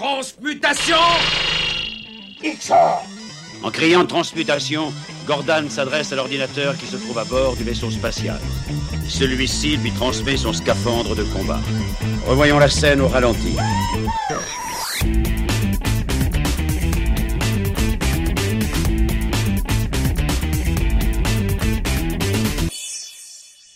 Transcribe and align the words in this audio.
Transmutation 0.00 0.94
En 3.64 3.70
criant 3.72 4.06
transmutation, 4.06 4.92
Gordon 5.26 5.68
s'adresse 5.68 6.12
à 6.12 6.14
l'ordinateur 6.14 6.76
qui 6.76 6.86
se 6.86 6.96
trouve 6.96 7.18
à 7.18 7.24
bord 7.24 7.56
du 7.56 7.64
vaisseau 7.64 7.90
spatial. 7.90 8.38
Celui-ci 9.08 9.76
lui 9.76 9.90
transmet 9.90 10.36
son 10.36 10.52
scaphandre 10.52 11.16
de 11.16 11.24
combat. 11.24 11.58
Revoyons 12.28 12.60
la 12.60 12.68
scène 12.68 13.00
au 13.00 13.08
ralenti. 13.08 13.56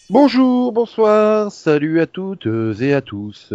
Bonjour, 0.08 0.70
bonsoir, 0.70 1.50
salut 1.50 2.00
à 2.00 2.06
toutes 2.06 2.46
et 2.80 2.94
à 2.94 3.00
tous. 3.00 3.52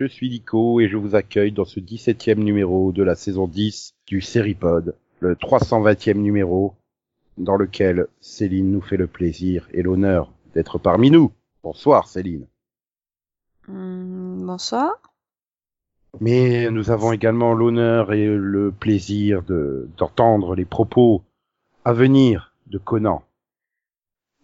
Je 0.00 0.06
suis 0.06 0.30
Nico 0.30 0.80
et 0.80 0.88
je 0.88 0.96
vous 0.96 1.14
accueille 1.14 1.52
dans 1.52 1.66
ce 1.66 1.78
17e 1.78 2.38
numéro 2.38 2.90
de 2.90 3.02
la 3.02 3.14
saison 3.14 3.46
10 3.46 3.96
du 4.06 4.22
Seripod, 4.22 4.96
le 5.18 5.34
320e 5.34 6.14
numéro 6.14 6.74
dans 7.36 7.56
lequel 7.56 8.06
Céline 8.18 8.72
nous 8.72 8.80
fait 8.80 8.96
le 8.96 9.06
plaisir 9.06 9.68
et 9.74 9.82
l'honneur 9.82 10.32
d'être 10.54 10.78
parmi 10.78 11.10
nous. 11.10 11.32
Bonsoir 11.62 12.08
Céline. 12.08 12.46
Hum, 13.68 14.46
bonsoir. 14.46 14.90
Mais 16.18 16.70
nous 16.70 16.90
avons 16.90 17.12
également 17.12 17.52
l'honneur 17.52 18.14
et 18.14 18.26
le 18.26 18.72
plaisir 18.72 19.42
de 19.42 19.86
d'entendre 19.98 20.54
les 20.54 20.64
propos 20.64 21.24
à 21.84 21.92
venir 21.92 22.54
de 22.68 22.78
Conan. 22.78 23.22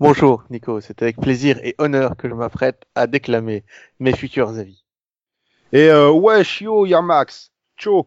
Bonjour 0.00 0.44
Nico, 0.50 0.82
c'est 0.82 1.00
avec 1.00 1.16
plaisir 1.16 1.58
et 1.64 1.74
honneur 1.78 2.14
que 2.18 2.28
je 2.28 2.34
m'apprête 2.34 2.84
à 2.94 3.06
déclamer 3.06 3.64
mes 4.00 4.14
futurs 4.14 4.50
avis. 4.58 4.85
Et 5.72 5.88
euh, 5.90 6.10
wesh 6.10 6.60
yo, 6.62 6.86
y'a 6.86 7.02
Max. 7.02 7.50
Tcho. 7.78 8.06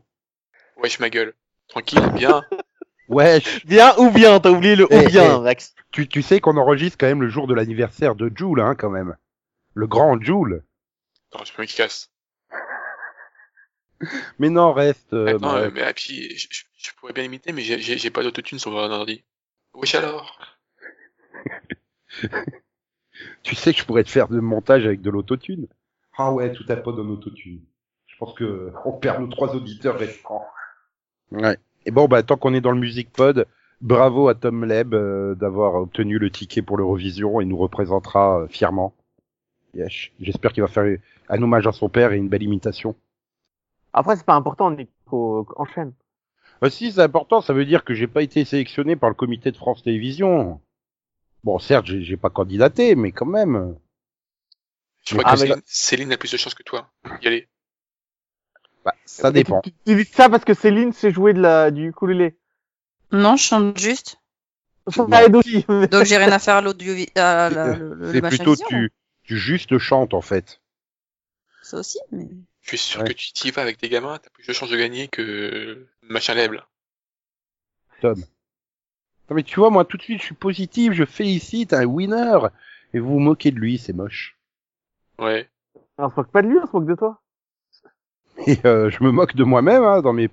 Wesh 0.77 0.99
ma 0.99 1.09
gueule. 1.09 1.33
Tranquille, 1.67 2.09
bien. 2.15 2.43
Wesh. 3.09 3.65
Bien 3.65 3.95
ou 3.97 4.11
bien, 4.11 4.39
t'as 4.39 4.51
oublié 4.51 4.75
le 4.75 4.85
Eh, 4.91 5.05
ou 5.05 5.07
bien 5.09 5.39
eh. 5.39 5.43
Max. 5.43 5.73
Tu, 5.91 6.07
tu 6.07 6.21
sais 6.21 6.39
qu'on 6.39 6.57
enregistre 6.57 6.97
quand 6.99 7.07
même 7.07 7.21
le 7.23 7.29
jour 7.29 7.47
de 7.47 7.53
l'anniversaire 7.55 8.13
de 8.15 8.31
Joule, 8.35 8.61
hein, 8.61 8.75
quand 8.75 8.91
même. 8.91 9.15
Le 9.73 9.87
grand 9.87 10.21
Joule. 10.21 10.63
Attends, 11.33 11.43
je 11.45 11.53
peux 11.53 11.63
me 11.63 11.67
casse. 11.67 12.11
Mais 14.39 14.49
non, 14.49 14.73
reste. 14.73 15.11
euh, 15.13 15.35
Attends, 15.35 15.55
euh, 15.55 15.69
mais 15.73 15.81
ah, 15.81 15.93
puis, 15.93 16.37
je, 16.37 16.47
je- 16.49 16.63
je 16.77 16.91
pourrais 16.97 17.11
bien 17.13 17.23
imiter, 17.25 17.51
mais 17.51 17.61
j'ai- 17.63 17.79
j'ai 17.81 17.97
j'ai 17.97 18.09
pas 18.11 18.23
d'autotune 18.23 18.57
sur 18.59 18.71
mon 18.71 18.77
ordi. 18.89 19.23
Wesh 19.73 19.95
alors. 19.95 20.39
Tu 23.43 23.55
sais 23.55 23.73
que 23.73 23.79
je 23.79 23.85
pourrais 23.85 24.03
te 24.03 24.09
faire 24.09 24.27
de 24.29 24.39
montage 24.39 24.85
avec 24.85 25.01
de 25.01 25.09
l'autotune. 25.09 25.67
Ah 26.21 26.33
ouais, 26.33 26.51
tout 26.51 26.65
à 26.67 26.75
pas 26.75 26.91
d'un 26.91 27.07
autotune. 27.07 27.61
Je 28.05 28.17
pense 28.17 28.33
que 28.33 28.73
on 28.85 28.91
perd 28.91 29.21
nos 29.21 29.27
trois 29.27 29.55
auditeurs 29.55 29.97
restants. 29.97 30.45
Ouais. 31.31 31.57
Et 31.85 31.91
bon, 31.91 32.09
bah 32.09 32.23
tant 32.23 32.35
qu'on 32.35 32.53
est 32.53 32.59
dans 32.59 32.73
le 32.73 32.79
Music 32.79 33.09
Pod, 33.09 33.47
bravo 33.79 34.27
à 34.27 34.35
Tom 34.35 34.65
Leb 34.65 34.93
euh, 34.93 35.33
d'avoir 35.33 35.75
obtenu 35.75 36.19
le 36.19 36.29
ticket 36.29 36.61
pour 36.61 36.75
l'Eurovision 36.75 37.39
et 37.39 37.45
nous 37.45 37.55
représentera 37.55 38.41
euh, 38.41 38.47
fièrement. 38.47 38.93
Yes. 39.73 40.09
J'espère 40.19 40.51
qu'il 40.51 40.61
va 40.61 40.67
faire 40.67 40.97
un 41.29 41.41
hommage 41.41 41.67
à 41.67 41.71
son 41.71 41.87
père 41.87 42.11
et 42.11 42.17
une 42.17 42.27
belle 42.27 42.43
imitation. 42.43 42.95
Après, 43.93 44.17
c'est 44.17 44.25
pas 44.25 44.35
important, 44.35 44.71
Nico. 44.71 45.47
Enchaîne. 45.55 45.93
Bah 46.61 46.69
si, 46.69 46.91
c'est 46.91 47.01
important, 47.01 47.39
ça 47.39 47.53
veut 47.53 47.65
dire 47.65 47.85
que 47.85 47.93
j'ai 47.93 48.07
pas 48.07 48.23
été 48.23 48.43
sélectionné 48.43 48.97
par 48.97 49.09
le 49.09 49.15
comité 49.15 49.51
de 49.51 49.57
France 49.57 49.83
Télévisions. 49.83 50.59
Bon, 51.45 51.59
certes, 51.59 51.85
j'ai 51.85 52.01
j'ai 52.01 52.17
pas 52.17 52.29
candidaté, 52.29 52.95
mais 52.95 53.13
quand 53.13 53.25
même. 53.25 53.77
Je 55.05 55.15
crois 55.15 55.23
Ah, 55.25 55.35
que 55.35 55.41
mais- 55.41 55.47
Céline, 55.47 55.61
Céline 55.65 56.11
a 56.13 56.17
plus 56.17 56.31
de 56.31 56.37
chance 56.37 56.53
que 56.53 56.63
toi. 56.63 56.91
Y 57.21 57.27
aller. 57.27 57.47
Bah, 58.85 58.93
ça 59.05 59.31
dépend. 59.31 59.61
Tu, 59.61 59.71
tu 59.85 59.95
dis 59.95 60.05
ça 60.05 60.29
parce 60.29 60.45
que 60.45 60.53
Céline 60.53 60.93
sait 60.93 61.11
jouer 61.11 61.33
de 61.33 61.41
la, 61.41 61.71
du 61.71 61.89
ukulélé. 61.89 62.37
Non, 63.11 63.35
je 63.35 63.43
chante 63.43 63.77
juste. 63.77 64.17
Donc 64.97 65.43
j'ai 66.05 66.17
rien 66.17 66.31
à 66.31 66.39
faire 66.39 66.55
à 66.55 66.61
l'audio, 66.61 66.93
à 67.15 67.49
la- 67.49 67.75
le, 67.75 67.93
le, 67.95 68.11
C'est 68.13 68.21
plutôt 68.21 68.51
vision. 68.51 68.67
tu, 68.69 68.91
tu 69.23 69.37
juste 69.37 69.77
chantes 69.77 70.13
en 70.13 70.21
fait. 70.21 70.61
Ça 71.61 71.77
aussi, 71.77 71.99
mais. 72.11 72.27
Je 72.61 72.69
suis 72.69 72.77
sûr 72.77 73.01
Ouais. 73.01 73.07
que 73.09 73.13
tu 73.13 73.31
t'y 73.33 73.51
vas 73.51 73.61
avec 73.61 73.77
tes 73.77 73.89
gamins, 73.89 74.17
t'as 74.17 74.29
plus 74.29 74.45
de 74.47 74.53
chances 74.53 74.69
de 74.69 74.77
gagner 74.77 75.07
que 75.07 75.87
machin 76.03 76.33
lèble. 76.33 76.65
Tom. 78.01 78.19
Non 79.29 79.35
mais 79.35 79.43
tu 79.43 79.59
vois, 79.59 79.69
moi 79.69 79.85
tout 79.85 79.97
de 79.97 80.01
suite 80.03 80.19
je 80.21 80.25
suis 80.25 80.35
positif, 80.35 80.93
je 80.93 81.05
félicite 81.05 81.73
un 81.73 81.85
winner. 81.85 82.39
Et 82.93 82.99
vous 82.99 83.09
vous 83.13 83.19
moquez 83.19 83.51
de 83.51 83.59
lui, 83.59 83.77
c'est 83.77 83.93
moche. 83.93 84.37
Ouais. 85.19 85.49
On 85.97 86.09
se 86.09 86.15
moque 86.15 86.31
pas 86.31 86.41
de 86.41 86.47
lui, 86.47 86.57
on 86.61 86.65
se 86.65 86.71
moque 86.73 86.87
de 86.87 86.95
toi. 86.95 87.21
Et 88.47 88.57
euh, 88.65 88.89
je 88.89 89.03
me 89.03 89.11
moque 89.11 89.35
de 89.35 89.43
moi-même 89.43 89.83
hein, 89.83 90.01
dans 90.01 90.13
mes 90.13 90.29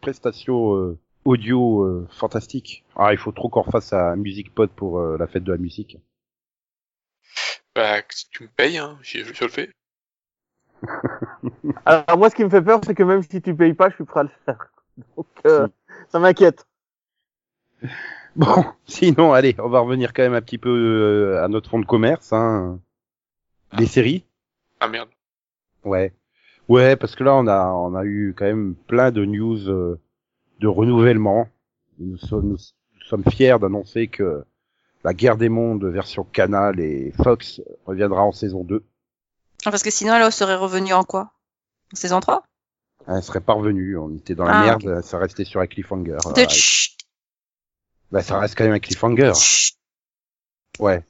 prestations 0.00 0.76
euh, 0.76 0.98
audio 1.24 1.84
euh, 1.84 2.08
fantastiques. 2.10 2.84
Ah, 2.96 3.12
il 3.12 3.18
faut 3.18 3.32
trop 3.32 3.48
qu'on 3.48 3.62
refasse 3.62 3.92
à 3.92 4.14
Music 4.16 4.54
Pod 4.54 4.70
pour 4.70 4.98
euh, 4.98 5.16
la 5.18 5.26
fête 5.26 5.44
de 5.44 5.52
la 5.52 5.58
musique. 5.58 5.98
Bah, 7.74 8.02
si 8.10 8.28
tu 8.30 8.42
me 8.44 8.48
payes, 8.48 8.78
hein, 8.78 8.98
je, 9.02 9.24
je, 9.24 9.32
je 9.32 9.44
le 9.44 9.50
fais. 9.50 9.70
Alors, 11.86 12.18
moi, 12.18 12.30
ce 12.30 12.34
qui 12.34 12.44
me 12.44 12.50
fait 12.50 12.62
peur, 12.62 12.80
c'est 12.84 12.94
que 12.94 13.02
même 13.02 13.22
si 13.22 13.40
tu 13.40 13.54
payes 13.54 13.74
pas, 13.74 13.88
je 13.90 13.94
suis 13.94 14.04
prêt 14.04 14.20
à 14.20 14.24
le 14.24 14.30
faire. 14.44 14.70
Donc, 15.16 15.26
euh, 15.46 15.68
ça 16.08 16.18
m'inquiète. 16.18 16.66
Bon, 18.36 18.64
sinon, 18.84 19.32
allez, 19.32 19.56
on 19.58 19.68
va 19.68 19.80
revenir 19.80 20.12
quand 20.12 20.22
même 20.22 20.34
un 20.34 20.42
petit 20.42 20.58
peu 20.58 20.70
euh, 20.70 21.44
à 21.44 21.48
notre 21.48 21.70
fond 21.70 21.78
de 21.78 21.86
commerce. 21.86 22.32
Hein. 22.32 22.80
Les 23.78 23.86
séries 23.86 24.24
Ah 24.80 24.88
merde. 24.88 25.08
Ouais. 25.84 26.12
Ouais, 26.68 26.96
parce 26.96 27.16
que 27.16 27.24
là, 27.24 27.34
on 27.34 27.46
a, 27.46 27.66
on 27.66 27.94
a 27.94 28.04
eu 28.04 28.34
quand 28.36 28.44
même 28.44 28.74
plein 28.86 29.10
de 29.10 29.24
news 29.24 29.68
euh, 29.68 30.00
de 30.60 30.68
renouvellement. 30.68 31.48
Nous 31.98 32.16
sommes, 32.18 32.50
nous 32.50 33.02
sommes 33.06 33.24
fiers 33.30 33.58
d'annoncer 33.60 34.08
que 34.08 34.44
la 35.02 35.14
guerre 35.14 35.36
des 35.36 35.48
mondes 35.48 35.84
version 35.84 36.24
Canal 36.24 36.78
et 36.80 37.12
Fox 37.22 37.60
reviendra 37.86 38.22
en 38.22 38.32
saison 38.32 38.64
2. 38.64 38.84
Ah, 39.64 39.70
Parce 39.70 39.82
que 39.82 39.90
sinon, 39.90 40.14
elle 40.14 40.32
serait 40.32 40.54
revenue 40.54 40.92
en 40.92 41.04
quoi? 41.04 41.32
En 41.92 41.96
saison 41.96 42.20
3 42.20 42.44
Elle 43.08 43.22
serait 43.22 43.40
pas 43.40 43.54
revenue, 43.54 43.96
on 43.96 44.14
était 44.14 44.34
dans 44.34 44.44
la 44.44 44.60
Ah, 44.60 44.64
merde, 44.64 45.02
ça 45.02 45.18
restait 45.18 45.44
sur 45.44 45.60
un 45.60 45.66
cliffhanger. 45.66 46.18
De 46.36 46.46
Bah, 48.10 48.22
ça 48.22 48.38
reste 48.38 48.56
quand 48.56 48.64
même 48.64 48.74
un 48.74 48.78
cliffhanger. 48.78 49.32
Ouais. 50.78 51.04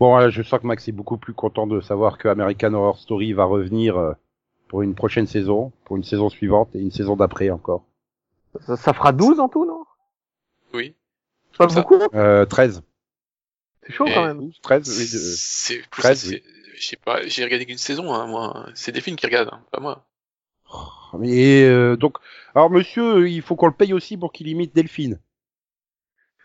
Bon, 0.00 0.10
voilà, 0.10 0.30
je 0.30 0.42
sens 0.42 0.60
que 0.60 0.66
Max 0.66 0.86
est 0.88 0.92
beaucoup 0.92 1.16
plus 1.18 1.34
content 1.34 1.66
de 1.66 1.80
savoir 1.80 2.18
que 2.18 2.28
American 2.28 2.72
Horror 2.74 2.98
Story 2.98 3.32
va 3.32 3.44
revenir 3.44 3.96
euh, 3.96 4.12
pour 4.68 4.82
une 4.82 4.94
prochaine 4.94 5.26
saison, 5.26 5.72
pour 5.84 5.96
une 5.96 6.04
saison 6.04 6.28
suivante 6.28 6.74
et 6.74 6.78
une 6.80 6.90
saison 6.90 7.16
d'après 7.16 7.50
encore. 7.50 7.84
Ça, 8.60 8.76
ça 8.76 8.92
fera 8.92 9.12
12 9.12 9.40
en 9.40 9.48
tout, 9.48 9.64
non? 9.66 9.84
Oui. 10.72 10.94
C'est 11.52 11.58
pas 11.58 11.66
beaucoup 11.66 11.98
Euh, 12.14 12.44
13. 12.46 12.82
C'est 13.82 13.92
chaud 13.92 14.06
Et- 14.06 14.14
quand 14.14 14.24
même. 14.24 14.50
13, 14.62 14.88
oui, 14.88 15.04
de- 15.04 15.18
C'est 15.36 15.78
plus, 15.90 16.02
Treize, 16.02 16.28
c'est- 16.28 16.42
je 16.76 16.86
sais 16.86 16.96
pas, 16.96 17.26
j'ai 17.26 17.44
regardé 17.44 17.66
qu'une 17.66 17.78
saison, 17.78 18.12
hein, 18.12 18.26
moi. 18.26 18.66
C'est 18.74 18.92
des 18.92 19.00
films 19.00 19.16
qui 19.16 19.26
regardent, 19.26 19.50
hein, 19.52 19.62
pas 19.72 19.80
moi. 19.80 20.04
Et 21.22 21.62
euh, 21.64 21.96
donc, 21.96 22.18
alors 22.54 22.68
monsieur, 22.68 23.28
il 23.28 23.40
faut 23.40 23.54
qu'on 23.56 23.68
le 23.68 23.72
paye 23.72 23.92
aussi 23.92 24.16
pour 24.16 24.32
qu'il 24.32 24.48
imite 24.48 24.74
Delphine. 24.74 25.20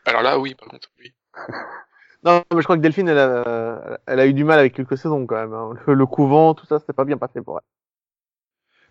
Alors 0.05 0.21
là, 0.21 0.39
oui, 0.39 0.53
par 0.55 0.67
contre, 0.69 0.89
oui. 0.99 1.13
Non, 2.23 2.43
mais 2.53 2.61
je 2.61 2.63
crois 2.63 2.77
que 2.77 2.81
Delphine, 2.81 3.07
elle 3.09 3.17
a, 3.17 4.25
eu 4.27 4.33
du 4.33 4.43
mal 4.43 4.59
avec 4.59 4.73
quelques 4.75 4.97
saisons 4.97 5.25
quand 5.25 5.35
même. 5.35 5.53
hein. 5.53 5.73
Le, 5.87 6.05
couvent, 6.05 6.53
tout 6.53 6.65
ça, 6.65 6.79
c'était 6.79 6.93
pas 6.93 7.05
bien 7.05 7.17
passé 7.17 7.41
pour 7.41 7.57
elle. 7.57 7.65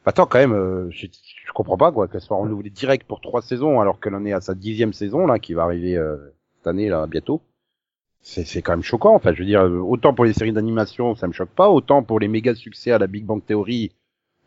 Attends, 0.05 0.27
quand 0.27 0.39
même, 0.39 0.53
euh, 0.53 0.91
je, 0.91 1.07
je 1.07 1.53
comprends 1.53 1.77
pas 1.77 1.93
quoi 1.93 2.09
qu'elle 2.09 2.23
soit 2.23 2.37
renouvelée 2.37 2.71
direct 2.71 3.07
pour 3.07 3.21
trois 3.21 3.43
saisons 3.43 3.81
alors 3.81 4.01
qu'elle 4.01 4.15
en 4.15 4.25
est 4.25 4.33
à 4.33 4.41
sa 4.41 4.55
dixième 4.55 4.93
saison 4.95 5.27
là, 5.27 5.39
qui 5.39 5.53
va 5.55 5.65
arriver 5.65 5.97
euh, 5.97 6.17
cette 6.57 6.67
année 6.67 6.89
là 6.89 7.07
bientôt. 7.07 7.43
C'est 8.23 8.45
c'est 8.45 8.63
quand 8.63 8.73
même 8.73 8.83
choquant. 8.83 9.15
Enfin, 9.15 9.33
je 9.35 9.41
veux 9.41 9.47
dire, 9.47 9.63
euh, 9.63 9.79
autant 9.79 10.15
pour 10.15 10.25
les 10.25 10.33
séries 10.33 10.53
d'animation, 10.53 11.15
ça 11.15 11.27
me 11.29 11.33
choque 11.33 11.51
pas, 11.51 11.69
autant 11.71 12.03
pour 12.03 12.19
les 12.21 12.29
méga 12.29 12.55
succès 12.55 12.93
à 12.93 12.99
la 12.99 13.07
Big 13.07 13.25
Bang 13.25 13.45
Theory. 13.45 13.93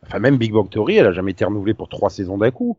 Enfin, 0.02 0.18
même 0.18 0.38
Big 0.38 0.52
Bang 0.52 0.68
Theory, 0.70 0.96
elle 0.96 1.06
a 1.06 1.12
jamais 1.12 1.32
été 1.32 1.44
renouvelée 1.44 1.74
pour 1.74 1.88
trois 1.88 2.10
saisons 2.10 2.38
d'un 2.38 2.50
coup. 2.50 2.78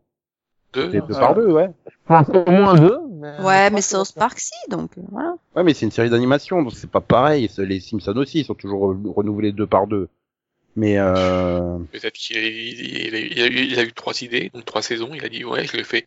Deux. 0.76 0.90
C'est 0.92 1.00
deux 1.06 1.14
ouais. 1.14 1.20
par 1.20 1.34
deux, 1.34 1.50
ouais. 1.52 1.70
Enfin, 2.08 2.24
au 2.46 2.50
moins 2.50 2.74
deux. 2.74 2.98
Mais 3.10 3.40
Ouais, 3.40 3.70
mais 3.70 3.80
South 3.82 4.12
Park, 4.14 4.38
si, 4.38 4.52
donc 4.70 4.96
euh, 4.98 5.02
voilà. 5.10 5.34
Ouais, 5.56 5.64
mais 5.64 5.74
c'est 5.74 5.86
une 5.86 5.90
série 5.92 6.10
d'animation, 6.10 6.62
donc 6.62 6.72
c'est 6.74 6.90
pas 6.90 7.00
pareil. 7.00 7.50
Les 7.58 7.80
Simpsons 7.80 8.16
aussi 8.16 8.40
ils 8.40 8.44
sont 8.44 8.54
toujours 8.54 8.92
re- 8.94 9.12
renouvelés 9.12 9.52
deux 9.52 9.66
par 9.66 9.86
deux. 9.86 10.08
Mais 10.76 10.98
euh... 10.98 11.78
Peut-être 11.92 12.12
qu'il 12.14 12.36
a, 12.36 12.40
il, 12.42 13.06
il 13.08 13.14
a, 13.14 13.18
il 13.18 13.40
a 13.40 13.46
eu, 13.46 13.64
il 13.72 13.78
a 13.78 13.82
eu 13.82 13.92
trois 13.92 14.20
idées, 14.22 14.50
donc 14.54 14.64
trois 14.64 14.82
saisons, 14.82 15.10
il 15.14 15.24
a 15.24 15.28
dit, 15.28 15.44
ouais, 15.44 15.64
je 15.64 15.76
le 15.76 15.82
fais. 15.82 16.06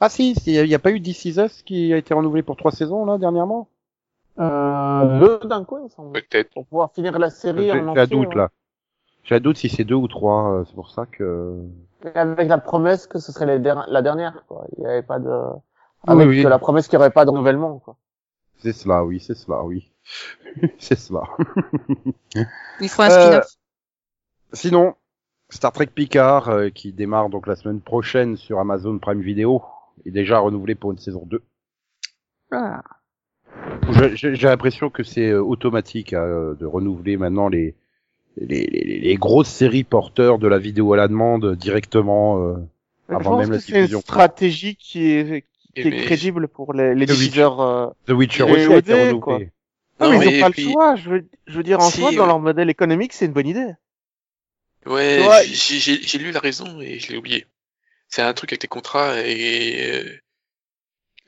ah 0.00 0.08
si, 0.08 0.32
il 0.46 0.66
y 0.66 0.74
a 0.74 0.78
pas 0.78 0.90
eu 0.90 1.00
This 1.00 1.24
Is 1.26 1.38
Us 1.40 1.62
qui 1.62 1.92
a 1.92 1.96
été 1.98 2.14
renouvelé 2.14 2.42
pour 2.42 2.56
trois 2.56 2.72
saisons 2.72 3.04
là 3.04 3.18
dernièrement? 3.18 3.68
Euh, 4.40 5.20
deux 5.20 5.48
d'un 5.48 5.64
coup, 5.64 5.78
il 5.84 5.90
semble. 5.90 6.12
Peut-être. 6.12 6.50
Pour 6.54 6.66
pouvoir 6.66 6.92
finir 6.92 7.18
la 7.18 7.30
série 7.30 7.66
J'ai 7.66 7.72
en 7.72 7.74
j'ai 7.74 7.80
un 7.80 7.88
entier. 7.88 8.06
doute 8.06 8.28
ouais. 8.30 8.34
là. 8.34 8.48
J'ai 9.22 9.36
un 9.36 9.40
doute 9.40 9.56
si 9.58 9.68
c'est 9.68 9.84
deux 9.84 9.94
ou 9.94 10.08
trois. 10.08 10.50
euh, 10.54 10.64
C'est 10.66 10.74
pour 10.74 10.90
ça 10.90 11.06
que. 11.06 11.54
Avec 12.14 12.48
la 12.48 12.58
promesse 12.58 13.06
que 13.06 13.18
ce 13.18 13.32
serait 13.32 13.46
les 13.46 13.58
der- 13.58 13.86
la 13.88 14.02
dernière, 14.02 14.44
quoi. 14.46 14.66
Il 14.76 14.82
y 14.84 14.86
avait 14.86 15.02
pas 15.02 15.18
de, 15.18 15.30
Ah 15.30 16.12
avec 16.12 16.28
oui, 16.28 16.36
oui. 16.38 16.42
que 16.42 16.48
la 16.48 16.58
promesse 16.58 16.86
qu'il 16.88 16.94
y 16.94 16.98
aurait 16.98 17.10
pas 17.10 17.24
de 17.24 17.30
renouvellement, 17.30 17.78
quoi. 17.78 17.96
C'est 18.58 18.72
cela, 18.72 19.04
oui, 19.04 19.20
c'est 19.20 19.34
cela, 19.34 19.62
oui. 19.64 19.90
c'est 20.78 20.98
cela. 20.98 21.22
Il 22.80 22.88
faut 22.88 23.02
un 23.02 23.10
Euh, 23.10 23.20
spin-off. 23.40 23.46
Sinon, 24.52 24.94
Star 25.50 25.72
Trek 25.72 25.86
Picard, 25.86 26.48
euh, 26.48 26.68
qui 26.70 26.92
démarre 26.92 27.28
donc 27.30 27.46
la 27.46 27.56
semaine 27.56 27.80
prochaine 27.80 28.36
sur 28.36 28.58
Amazon 28.58 28.98
Prime 28.98 29.20
Video, 29.20 29.62
est 30.04 30.10
déjà 30.10 30.38
renouvelé 30.38 30.74
pour 30.74 30.92
une 30.92 30.98
saison 30.98 31.22
2. 31.26 31.42
Ah. 32.52 32.82
J'ai 34.14 34.32
l'impression 34.48 34.90
que 34.90 35.02
c'est 35.02 35.30
euh, 35.30 35.42
automatique 35.42 36.12
euh, 36.12 36.54
de 36.54 36.66
renouveler 36.66 37.16
maintenant 37.16 37.48
les, 37.48 37.74
les, 38.36 38.66
les, 38.66 38.98
les 39.00 39.14
grosses 39.16 39.48
séries 39.48 39.84
porteurs 39.84 40.38
de 40.38 40.48
la 40.48 40.58
vidéo 40.58 40.92
à 40.92 40.96
la 40.96 41.08
demande 41.08 41.56
directement. 41.56 42.42
euh. 42.42 42.56
Je 43.08 43.14
Avant 43.14 43.30
pense 43.32 43.40
même 43.40 43.50
la 43.52 43.58
que 43.58 43.62
c'est 43.62 43.80
une 43.92 44.00
stratégie 44.00 44.76
qui 44.76 45.10
est, 45.10 45.42
qui 45.74 45.80
Et 45.80 45.86
est 45.86 45.90
mais- 45.90 46.02
crédible 46.02 46.48
pour 46.48 46.72
les, 46.72 46.94
les 46.94 47.06
Le 47.06 47.12
Witcher. 47.12 47.24
diffuseurs. 47.26 47.60
euh, 47.60 47.86
The 48.06 48.10
Witcher 48.12 48.42
aussi 48.44 48.72
a 48.72 48.76
été 48.78 48.92
renouvelé. 48.94 49.20
quoi. 49.20 49.38
Non, 49.38 49.44
Non, 50.00 50.18
mais 50.18 50.26
ils 50.26 50.30
mais 50.32 50.38
ont 50.38 50.46
pas 50.46 50.50
puis- 50.50 50.64
le 50.64 50.72
choix. 50.72 50.96
Je 50.96 51.10
veux, 51.10 51.24
je 51.46 51.56
veux 51.56 51.62
dire, 51.62 51.78
en 51.80 51.90
Si, 51.90 51.98
soi, 52.00 52.10
dans 52.12 52.22
ouais. 52.22 52.26
leur 52.26 52.40
modèle 52.40 52.70
économique, 52.70 53.12
c'est 53.12 53.26
une 53.26 53.32
bonne 53.32 53.46
idée. 53.46 53.72
Ouais, 54.86 55.16
Tu 55.18 55.22
vois, 55.24 55.42
j'ai 55.42 55.78
j'ai- 55.78 56.02
j'ai 56.02 56.18
lu 56.18 56.30
la 56.32 56.40
raison 56.40 56.80
et 56.80 56.98
je 56.98 57.12
l'ai 57.12 57.18
oublié. 57.18 57.46
C'est 58.08 58.22
un 58.22 58.32
truc 58.34 58.52
avec 58.52 58.62
les 58.62 58.68
contrats 58.68 59.20
et 59.20 59.90
euh, 59.92 60.04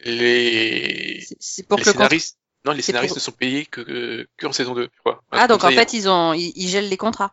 les, 0.04 1.20
C'est- 1.40 1.66
pour 1.66 1.78
les 1.78 1.84
que 1.84 1.90
scénaristes. 1.92 2.38
Non, 2.66 2.72
les 2.72 2.82
scénaristes 2.82 3.12
pour- 3.14 3.16
ne 3.18 3.22
sont 3.22 3.32
payés 3.32 3.64
que, 3.64 3.80
que, 3.80 4.28
que 4.36 4.46
en 4.46 4.52
saison 4.52 4.74
2, 4.74 4.88
tu 4.88 5.00
vois. 5.04 5.22
Ah, 5.30 5.46
donc 5.48 5.64
en 5.64 5.68
fait, 5.70 5.92
ils 5.94 6.08
ont, 6.08 6.32
ils, 6.34 6.52
ils 6.56 6.68
gèlent 6.68 6.88
les 6.88 6.96
contrats. 6.96 7.32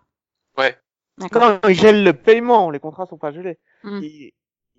Ouais. 0.57 0.77
D'accord. 1.18 1.41
Non, 1.41 1.59
ils 1.69 1.75
gèlent 1.80 2.03
le 2.03 2.13
paiement. 2.13 2.69
Les 2.69 2.80
contrats 2.80 3.06
sont 3.07 3.18
pas 3.18 3.31
gelés. 3.31 3.57
Hmm. 3.83 4.00
Ils, 4.01 4.31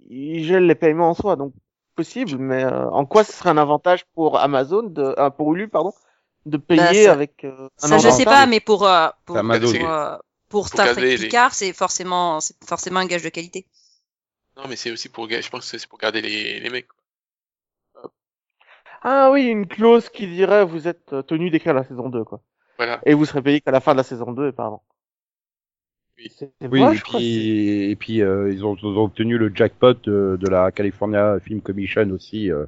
ils 0.09 0.45
gèlent 0.45 0.67
les 0.67 0.75
paiements 0.75 1.11
en 1.11 1.15
soi. 1.15 1.37
Donc, 1.37 1.53
possible. 1.97 2.39
Mais 2.39 2.65
euh, 2.65 2.89
en 2.91 3.05
quoi 3.05 3.25
ce 3.25 3.33
serait 3.33 3.51
un 3.51 3.59
avantage 3.59 4.05
pour 4.15 4.39
Amazon, 4.39 4.83
de, 4.85 5.15
euh, 5.19 5.31
pour 5.31 5.53
Hulu, 5.55 5.69
pardon, 5.69 5.93
de 6.47 6.56
payer 6.56 6.81
Bah, 6.81 6.93
ça- 6.95 7.12
avec 7.12 7.45
euh, 7.45 7.69
un 7.83 7.89
Ça, 7.89 7.99
je 7.99 8.09
sais 8.11 8.25
pas, 8.25 8.47
mais 8.47 8.61
pour, 8.61 8.87
euh, 8.87 9.09
pour, 9.27 9.37
pour, 9.37 9.91
euh, 9.91 10.17
pour 10.49 10.69
Faut 10.69 10.75
Star 10.77 10.93
Trek 10.93 11.03
les- 11.03 11.19
Picard, 11.19 11.55
c'est 11.55 11.73
forcément, 11.73 12.41
c'est 12.41 12.55
forcément 12.65 13.01
un 13.01 13.06
gage 13.06 13.23
de 13.23 13.29
qualité. 13.29 13.67
Non, 14.56 14.65
mais 14.69 14.77
c'est 14.77 14.91
aussi 14.93 15.09
pour, 15.09 15.29
je 15.29 15.49
pense 15.51 15.69
que 15.71 15.79
c'est 15.79 15.89
pour 15.89 15.99
garder 15.99 16.21
les, 16.21 16.61
les 16.61 16.71
mecs. 16.71 16.87
quoi. 16.89 16.97
Ah 19.05 19.31
oui, 19.31 19.45
une 19.47 19.67
clause 19.67 20.09
qui 20.09 20.27
dirait 20.27 20.65
vous 20.65 20.89
êtes 20.89 21.12
euh, 21.12 21.23
tenu 21.23 21.51
d'écrire 21.51 21.75
la 21.75 21.85
saison 21.85 22.09
2, 22.09 22.25
quoi. 22.25 22.41
Voilà. 22.79 23.01
Et 23.06 23.15
vous 23.15 23.25
serez 23.27 23.43
payé 23.43 23.61
qu'à 23.61 23.71
la 23.71 23.81
fin 23.81 23.93
de 23.93 23.99
la 23.99 24.03
saison 24.03 24.33
2 24.33 24.49
et 24.49 24.53
pas 24.53 24.67
avant. 24.67 24.83
Oui. 26.19 26.31
Oui, 26.71 26.81
moche, 26.81 26.99
et 26.99 27.03
puis, 27.03 27.91
et 27.91 27.97
puis 27.97 28.23
euh, 28.23 28.51
ils, 28.53 28.65
ont, 28.65 28.77
ils 28.77 28.87
ont 28.87 29.05
obtenu 29.05 29.37
le 29.37 29.51
jackpot 29.55 29.95
de, 30.05 30.39
de 30.41 30.49
la 30.49 30.71
California 30.73 31.39
Film 31.41 31.61
Commission 31.61 32.09
aussi. 32.11 32.51
euh. 32.51 32.67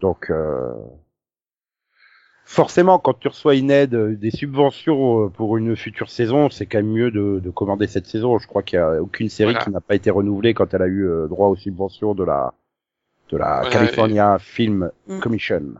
donc, 0.00 0.30
euh, 0.30 0.72
forcément, 2.44 2.98
quand 2.98 3.14
tu 3.18 3.28
reçois 3.28 3.54
une 3.54 3.70
aide, 3.70 3.94
euh, 3.94 4.16
des 4.16 4.30
subventions 4.30 5.26
euh, 5.26 5.28
pour 5.28 5.56
une 5.56 5.76
future 5.76 6.10
saison, 6.10 6.50
c'est 6.50 6.66
quand 6.66 6.78
même 6.78 6.90
mieux 6.92 7.10
de, 7.10 7.38
de 7.42 7.50
commander 7.50 7.86
cette 7.86 8.06
saison. 8.06 8.38
Je 8.38 8.46
crois 8.46 8.62
qu'il 8.62 8.78
y 8.78 8.82
a 8.82 9.00
aucune 9.02 9.28
série 9.28 9.52
Voilà. 9.52 9.64
qui 9.64 9.70
n'a 9.70 9.80
pas 9.80 9.94
été 9.94 10.10
renouvelée 10.10 10.54
quand 10.54 10.72
elle 10.74 10.82
a 10.82 10.88
eu 10.88 11.06
droit 11.28 11.48
aux 11.48 11.56
subventions 11.56 12.14
de 12.14 12.24
la 12.24 12.54
de 13.30 13.36
la 13.36 13.64
California 13.70 14.38
Film 14.38 14.90
Mm. 15.08 15.20
Commission. 15.20 15.74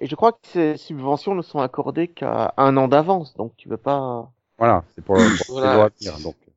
Et 0.00 0.06
je 0.06 0.14
crois 0.14 0.32
que 0.32 0.38
ces 0.44 0.76
subventions 0.76 1.34
ne 1.34 1.42
sont 1.42 1.58
accordées 1.60 2.08
qu'à 2.08 2.54
un 2.56 2.76
an 2.76 2.88
d'avance, 2.88 3.34
donc 3.34 3.56
tu 3.56 3.68
veux 3.68 3.76
pas. 3.76 4.30
Voilà, 4.58 4.84
c'est 4.94 5.04
pour, 5.04 5.16
pour 5.16 5.26
Voilà. 5.48 5.84
à 5.84 5.88
venir. 6.00 6.18
Donc, 6.20 6.36
Pour 6.44 6.52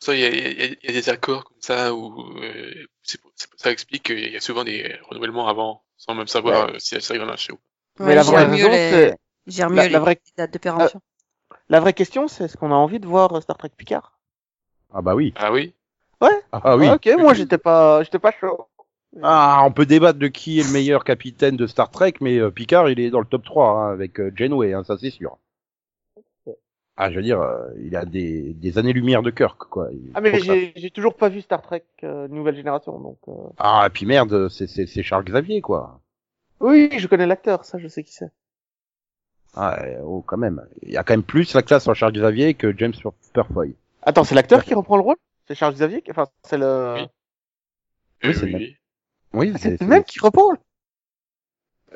ça, 0.00 0.14
il 0.14 0.20
y 0.20 0.24
a, 0.24 0.28
il 0.28 0.36
y 0.36 0.62
a- 0.62 0.66
il 0.66 0.78
y 0.84 0.88
a 0.88 0.92
des 0.92 1.08
accords 1.08 1.44
comme 1.44 1.56
ça 1.60 1.94
où 1.94 2.22
euh, 2.42 2.86
c'est 3.02 3.20
ça 3.56 3.70
explique 3.70 4.02
qu'il 4.04 4.32
y 4.32 4.36
a 4.36 4.40
souvent 4.40 4.64
des 4.64 4.96
renouvellements 5.08 5.48
avant, 5.48 5.82
sans 5.96 6.14
même 6.14 6.26
savoir 6.28 6.68
euh, 6.68 6.78
si 6.78 6.94
la 6.94 7.00
série 7.00 7.18
va 7.18 7.24
marcher 7.26 7.52
ou 7.52 7.56
pas. 7.56 7.62
Mais 8.00 8.06
Ouais, 8.06 8.14
la 8.14 8.22
vraie 8.22 8.44
raison, 8.44 8.70
les, 8.70 8.90
c'est 8.90 9.16
la, 9.46 9.68
vraie 9.68 9.88
les 9.88 10.32
dates 10.36 10.52
de 10.52 10.58
péremption. 10.58 11.00
la 11.68 11.80
vraie 11.80 11.92
question, 11.94 12.28
c'est 12.28 12.44
est-ce 12.44 12.56
qu'on 12.56 12.70
a 12.72 12.74
envie 12.74 13.00
de 13.00 13.06
voir 13.06 13.32
euh, 13.34 13.40
Star 13.40 13.56
Trek 13.56 13.70
Picard? 13.76 14.18
Ah 14.92 15.02
bah 15.02 15.14
oui. 15.14 15.32
Ah 15.36 15.52
oui 15.52 15.74
Ah 16.20 16.76
oui. 16.76 16.86
Ah, 16.88 16.94
Ok, 16.94 17.08
moi 17.18 17.34
j'étais 17.34 17.58
pas, 17.58 18.02
j'étais 18.02 18.18
pas 18.18 18.32
chaud. 18.32 18.68
Ah, 19.22 19.62
on 19.64 19.72
peut 19.72 19.86
débattre 19.86 20.18
de 20.18 20.28
qui 20.28 20.60
est 20.60 20.64
le 20.64 20.72
meilleur 20.72 21.04
capitaine 21.04 21.56
de 21.56 21.66
Star 21.66 21.90
Trek, 21.90 22.14
mais 22.20 22.38
euh, 22.38 22.50
Picard, 22.50 22.90
il 22.90 23.00
est 23.00 23.10
dans 23.10 23.20
le 23.20 23.26
top 23.26 23.44
3 23.44 23.70
hein, 23.70 23.92
avec 23.92 24.18
euh, 24.20 24.32
Janeway, 24.34 24.72
hein, 24.72 24.84
ça 24.84 24.96
c'est 24.98 25.10
sûr. 25.10 25.38
Ah, 26.96 27.10
je 27.10 27.16
veux 27.16 27.22
dire, 27.22 27.40
euh, 27.40 27.70
il 27.82 27.96
a 27.96 28.04
des, 28.04 28.52
des 28.54 28.78
années-lumière 28.78 29.22
de 29.22 29.30
Kirk, 29.30 29.58
quoi. 29.68 29.88
Il- 29.92 30.12
Ah 30.14 30.20
mais 30.20 30.30
ça- 30.38 30.54
j'ai 30.54 30.72
j'ai 30.76 30.90
toujours 30.90 31.16
pas 31.16 31.28
vu 31.28 31.40
Star 31.40 31.60
Trek 31.60 31.84
euh, 32.04 32.28
nouvelle 32.28 32.54
génération, 32.54 33.00
donc. 33.00 33.18
euh, 33.28 33.32
Ah, 33.58 33.84
et 33.86 33.90
puis 33.90 34.06
merde, 34.06 34.48
c'est- 34.48 34.68
c'est 34.68 34.86
c'est 34.86 35.02
Charles 35.02 35.24
Xavier, 35.24 35.60
quoi. 35.60 36.00
Oui, 36.60 36.88
je 36.96 37.06
connais 37.08 37.26
l'acteur, 37.26 37.64
ça 37.64 37.78
je 37.78 37.88
sais 37.88 38.04
qui 38.04 38.12
c'est. 38.12 38.30
Ah, 39.56 39.78
oh, 40.02 40.22
quand 40.26 40.36
même. 40.36 40.64
Il 40.82 40.90
y 40.92 40.96
a 40.96 41.02
quand 41.04 41.12
même 41.14 41.22
plus 41.22 41.54
la 41.54 41.62
classe 41.62 41.86
en 41.88 41.94
Charles 41.94 42.12
Xavier 42.12 42.54
que 42.54 42.76
James 42.76 42.92
Pur- 42.92 43.14
Purfoy. 43.32 43.74
Attends, 44.02 44.24
c'est 44.24 44.34
l'acteur 44.34 44.64
qui 44.64 44.74
reprend 44.74 44.96
le 44.96 45.02
rôle? 45.02 45.16
C'est 45.48 45.54
Charles 45.54 45.74
Xavier. 45.74 46.02
Enfin, 46.10 46.26
c'est 46.42 46.58
le... 46.58 46.94
Oui. 46.96 47.08
Oui, 48.24 48.34
oui. 48.42 48.76
Oui, 49.34 49.52
Ah, 49.54 49.58
c'est 49.60 49.80
le 49.80 49.86
même 49.86 50.04
qui 50.04 50.20
reprend 50.20 50.52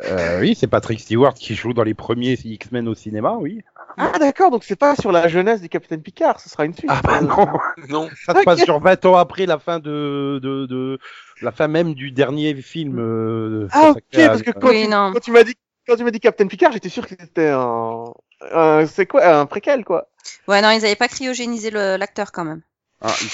Euh, 0.05 0.41
oui, 0.41 0.55
c'est 0.55 0.69
Patrick 0.69 1.01
Stewart 1.01 1.35
qui 1.35 1.57
joue 1.57 1.73
dans 1.73 1.83
les 1.83 1.95
premiers 1.95 2.39
X-Men 2.45 2.87
au 2.87 2.95
cinéma, 2.95 3.35
oui. 3.41 3.63
Ah 3.97 4.17
d'accord, 4.21 4.51
donc 4.53 4.63
c'est 4.63 4.77
pas 4.77 4.95
sur 4.95 5.11
la 5.11 5.27
jeunesse 5.27 5.61
du 5.61 5.69
Capitaine 5.69 6.03
Picard, 6.03 6.39
ce 6.39 6.49
sera 6.49 6.65
une 6.65 6.73
suite. 6.75 6.89
Ah 6.89 7.01
bah 7.03 7.21
non, 7.21 7.37
Non, 7.89 8.09
ça 8.25 8.39
se 8.39 8.45
passe 8.45 8.63
sur 8.63 8.79
20 8.79 9.05
ans 9.07 9.17
après 9.17 9.47
la 9.47 9.59
fin 9.59 9.81
de, 9.81 10.39
de, 10.41 10.67
de 10.67 11.01
la 11.43 11.51
fin 11.51 11.67
même 11.67 11.95
du 11.95 12.13
dernier 12.13 12.55
film. 12.55 13.01
euh, 13.01 13.67
Ah 13.73 13.91
ok, 13.91 14.01
parce 14.13 14.43
que 14.43 14.53
quand, 14.53 14.69
Oui, 14.69 14.83
tu, 14.85 14.89
non. 14.89 15.13
quand 15.13 15.21
tu 15.21 15.33
m'as 15.33 15.43
dit 15.43 15.55
quand 15.89 15.97
tu 15.97 16.05
m'as 16.05 16.11
dit 16.13 16.21
Captain 16.21 16.47
Picard, 16.47 16.71
j'étais 16.71 16.91
sûr 16.91 17.05
que 17.07 17.15
c'était 17.19 17.49
un, 17.49 18.05
un 18.53 18.87
c'est 18.87 19.07
quoi 19.07 19.27
un 19.27 19.47
préquel 19.47 19.85
quoi. 19.85 20.09
Ouais, 20.47 20.63
non, 20.63 20.71
ils 20.71 20.85
avaient 20.85 20.95
pas 20.97 21.09
cryogénisé 21.09 21.71
le- 21.71 21.97
l'acteur 21.97 22.31
quand 22.31 22.45
même. 22.45 22.63
Ah, 23.01 23.15
il 23.23 23.29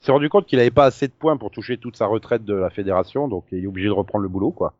s'est 0.00 0.06
re- 0.06 0.06
il 0.06 0.06
s'est 0.06 0.12
rendu 0.12 0.28
compte 0.28 0.46
qu'il 0.46 0.58
avait 0.60 0.70
pas 0.70 0.86
assez 0.86 1.08
de 1.08 1.12
points 1.12 1.36
pour 1.36 1.50
toucher 1.50 1.78
toute 1.78 1.96
sa 1.96 2.06
retraite 2.06 2.44
de 2.44 2.54
la 2.54 2.70
fédération, 2.70 3.28
donc 3.28 3.46
il 3.52 3.64
est 3.64 3.66
obligé 3.66 3.88
de 3.88 3.92
reprendre 3.92 4.22
le 4.22 4.28
boulot, 4.28 4.50
quoi. 4.52 4.74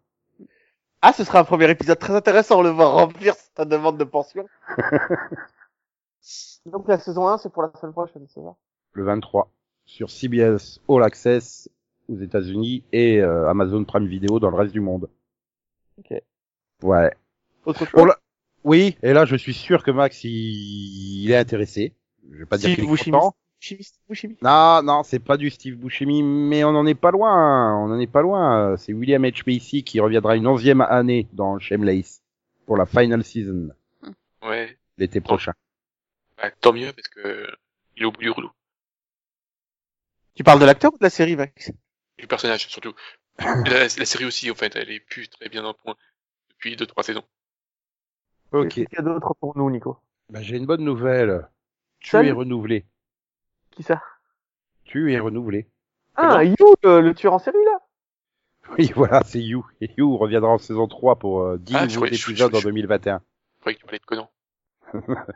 Ah, 1.02 1.12
ce 1.12 1.24
sera 1.24 1.40
un 1.40 1.44
premier 1.44 1.70
épisode 1.70 1.98
très 1.98 2.14
intéressant, 2.14 2.60
le 2.62 2.68
voir 2.70 2.92
remplir 2.92 3.34
sa 3.56 3.64
demande 3.64 3.96
de 3.98 4.04
pension. 4.04 4.46
donc 6.66 6.88
la 6.88 6.98
saison 6.98 7.26
1, 7.28 7.38
c'est 7.38 7.50
pour 7.52 7.62
la 7.62 7.72
semaine 7.80 7.92
prochaine, 7.92 8.26
c'est 8.28 8.40
ça? 8.40 8.54
Le 8.92 9.04
23 9.04 9.50
sur 9.86 10.10
CBS 10.10 10.80
All 10.88 11.02
Access 11.02 11.68
aux 12.08 12.16
États-Unis 12.18 12.84
et 12.92 13.20
euh, 13.20 13.48
Amazon 13.48 13.84
Prime 13.84 14.06
Video 14.06 14.38
dans 14.40 14.50
le 14.50 14.56
reste 14.56 14.72
du 14.72 14.80
monde. 14.80 15.08
Ok. 15.98 16.20
Ouais. 16.82 17.12
Autre 17.64 17.84
chose? 17.86 18.06
La- 18.06 18.18
Oui, 18.64 18.96
et 19.02 19.12
là 19.12 19.24
je 19.24 19.36
suis 19.36 19.54
sûr 19.54 19.82
que 19.82 19.90
Max 19.90 20.22
il, 20.24 20.30
il 21.24 21.30
est 21.30 21.36
intéressé. 21.36 21.94
Je 22.30 22.38
vais 22.38 22.46
pas 22.46 22.58
dire 22.58 22.70
Steve 22.70 22.84
qu'il 22.84 23.08
est 23.08 23.10
content. 23.12 23.34
Buscemi, 23.60 23.86
Buscemi. 24.08 24.36
Non, 24.42 24.82
non, 24.82 25.02
c'est 25.02 25.18
pas 25.18 25.36
du 25.36 25.50
Steve 25.50 25.76
Buscemi, 25.76 26.22
mais 26.22 26.64
on 26.64 26.70
en 26.70 26.86
est 26.86 26.94
pas 26.94 27.10
loin. 27.10 27.76
On 27.76 27.92
en 27.92 27.98
est 28.00 28.06
pas 28.06 28.22
loin. 28.22 28.76
C'est 28.76 28.92
William 28.92 29.22
H. 29.24 29.42
Macy 29.46 29.84
qui 29.84 30.00
reviendra 30.00 30.36
une 30.36 30.46
onzième 30.46 30.80
année 30.80 31.28
dans 31.32 31.58
Shameless 31.58 32.22
pour 32.66 32.76
la 32.76 32.86
final 32.86 33.22
season 33.22 33.70
ouais. 34.42 34.78
l'été 34.98 35.20
prochain. 35.20 35.52
Bah, 36.38 36.50
tant 36.50 36.72
mieux 36.72 36.92
parce 36.92 37.08
que 37.08 37.46
il 37.96 38.02
est 38.02 38.06
au 38.06 38.12
bout 38.12 38.22
du 38.22 38.30
rouleau. 38.30 38.50
Tu 40.34 40.44
parles 40.44 40.60
de 40.60 40.64
l'acteur 40.64 40.94
ou 40.94 40.98
de 40.98 41.04
la 41.04 41.10
série, 41.10 41.36
Max 41.36 41.70
Du 42.18 42.26
personnage 42.26 42.66
surtout. 42.66 42.94
la, 43.38 43.82
la 43.82 43.88
série 43.88 44.24
aussi 44.24 44.50
en 44.50 44.54
fait, 44.54 44.74
elle 44.76 44.90
est 44.90 45.00
plus 45.00 45.28
très 45.28 45.48
bien 45.48 45.64
en 45.64 45.74
point 45.74 45.96
depuis 46.50 46.76
deux 46.76 46.86
trois 46.86 47.02
saisons. 47.02 47.24
Ok. 48.52 48.68
Qu'est-ce 48.68 48.86
qu'il 48.86 48.96
y 48.96 48.98
a 48.98 49.02
d'autre 49.02 49.34
pour 49.38 49.56
nous, 49.56 49.70
Nico? 49.70 49.98
Bah, 50.30 50.42
j'ai 50.42 50.56
une 50.56 50.66
bonne 50.66 50.84
nouvelle. 50.84 51.48
Tu 52.00 52.10
Salut. 52.10 52.28
es 52.28 52.32
renouvelé. 52.32 52.86
Qui 53.80 53.84
ça? 53.86 54.02
Tu 54.84 55.10
es 55.10 55.18
renouvelé. 55.18 55.66
Ah, 56.14 56.44
You, 56.44 56.54
le, 56.82 57.00
le 57.00 57.14
tueur 57.14 57.32
en 57.32 57.38
série, 57.38 57.56
là 57.64 57.78
Oui, 58.78 58.92
voilà, 58.94 59.22
c'est 59.24 59.40
You. 59.40 59.64
Et 59.80 59.88
You 59.96 60.18
reviendra 60.18 60.50
en 60.50 60.58
saison 60.58 60.86
3 60.86 61.16
pour 61.16 61.40
euh, 61.40 61.56
10 61.56 61.74
Ah, 61.74 61.86
nouveaux 61.86 62.04
je- 62.04 62.14
épisodes 62.14 62.52
je- 62.52 62.58
en 62.58 62.60
2021. 62.60 63.22
Je 63.56 63.60
croyais 63.60 63.76
que 63.76 63.80
tu 63.80 63.86
parlais 63.86 63.98
de 64.00 64.04
Conan. 64.04 64.30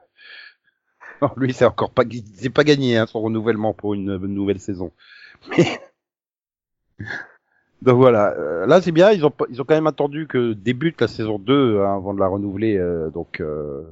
Non, 1.23 1.31
lui, 1.39 1.55
c'est 1.55 1.65
encore 1.65 1.91
pas, 1.91 2.03
c'est 2.35 2.51
pas 2.51 2.65
gagné, 2.65 2.99
hein, 2.99 3.07
son 3.07 3.23
renouvellement 3.23 3.73
pour 3.73 3.95
une, 3.95 4.11
une 4.11 4.35
nouvelle 4.35 4.61
saison. 4.61 4.93
Mais... 5.49 5.81
Donc 7.81 7.97
voilà, 7.97 8.33
euh, 8.33 8.67
là 8.67 8.83
c'est 8.83 8.93
bien, 8.93 9.11
ils 9.11 9.25
ont, 9.25 9.33
ils 9.49 9.63
ont 9.63 9.65
quand 9.65 9.75
même 9.75 9.87
attendu 9.87 10.27
que 10.27 10.53
débute 10.53 11.01
la 11.01 11.09
saison 11.09 11.39
2 11.39 11.81
hein, 11.81 11.95
avant 11.97 12.13
de 12.13 12.21
la 12.21 12.27
renouveler, 12.27 12.77
euh, 12.77 13.09
donc 13.11 13.41
euh, 13.41 13.85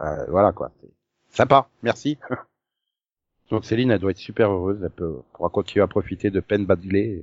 euh, 0.00 0.24
voilà 0.28 0.52
quoi. 0.52 0.70
C'est 0.80 1.36
Sympa, 1.36 1.68
merci. 1.82 2.16
Donc 3.50 3.64
Céline, 3.64 3.90
elle 3.90 3.98
doit 3.98 4.10
être 4.12 4.16
super 4.18 4.50
heureuse, 4.50 4.78
elle 4.82 4.90
peut, 4.90 5.20
pourra 5.32 5.48
continuer 5.50 5.82
à 5.82 5.86
profiter 5.88 6.30
de 6.30 6.40
Penn 6.40 6.64
Badgley. 6.66 7.22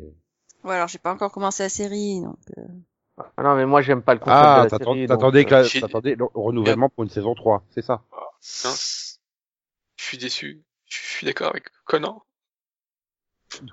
Ouais, 0.63 0.75
alors 0.75 0.87
j'ai 0.87 0.99
pas 0.99 1.13
encore 1.13 1.31
commencé 1.31 1.63
la 1.63 1.69
série, 1.69 2.21
donc. 2.21 2.37
euh, 2.57 2.61
Ah 3.37 3.43
Non, 3.43 3.55
mais 3.55 3.65
moi, 3.65 3.81
j'aime 3.81 4.01
pas 4.01 4.13
le 4.13 4.19
concept 4.19 4.39
Ah, 4.41 4.57
de 4.59 4.63
la 4.63 4.69
t'attends- 4.69 4.93
série. 4.93 5.07
t'attendais 5.07 5.41
donc, 5.43 5.49
que 5.49 5.55
la- 5.55 5.63
j'ai- 5.63 5.81
t'attendais 5.81 6.15
le 6.15 6.25
renouvellement 6.33 6.89
pour 6.89 7.03
une 7.03 7.09
saison 7.09 7.33
3, 7.35 7.63
c'est 7.69 7.81
ça? 7.81 8.01
Hein 8.11 8.73
je 9.95 10.03
suis 10.03 10.17
déçu. 10.17 10.63
Je 10.85 10.97
suis 10.97 11.25
d'accord 11.25 11.49
avec 11.49 11.69
Conan. 11.85 12.23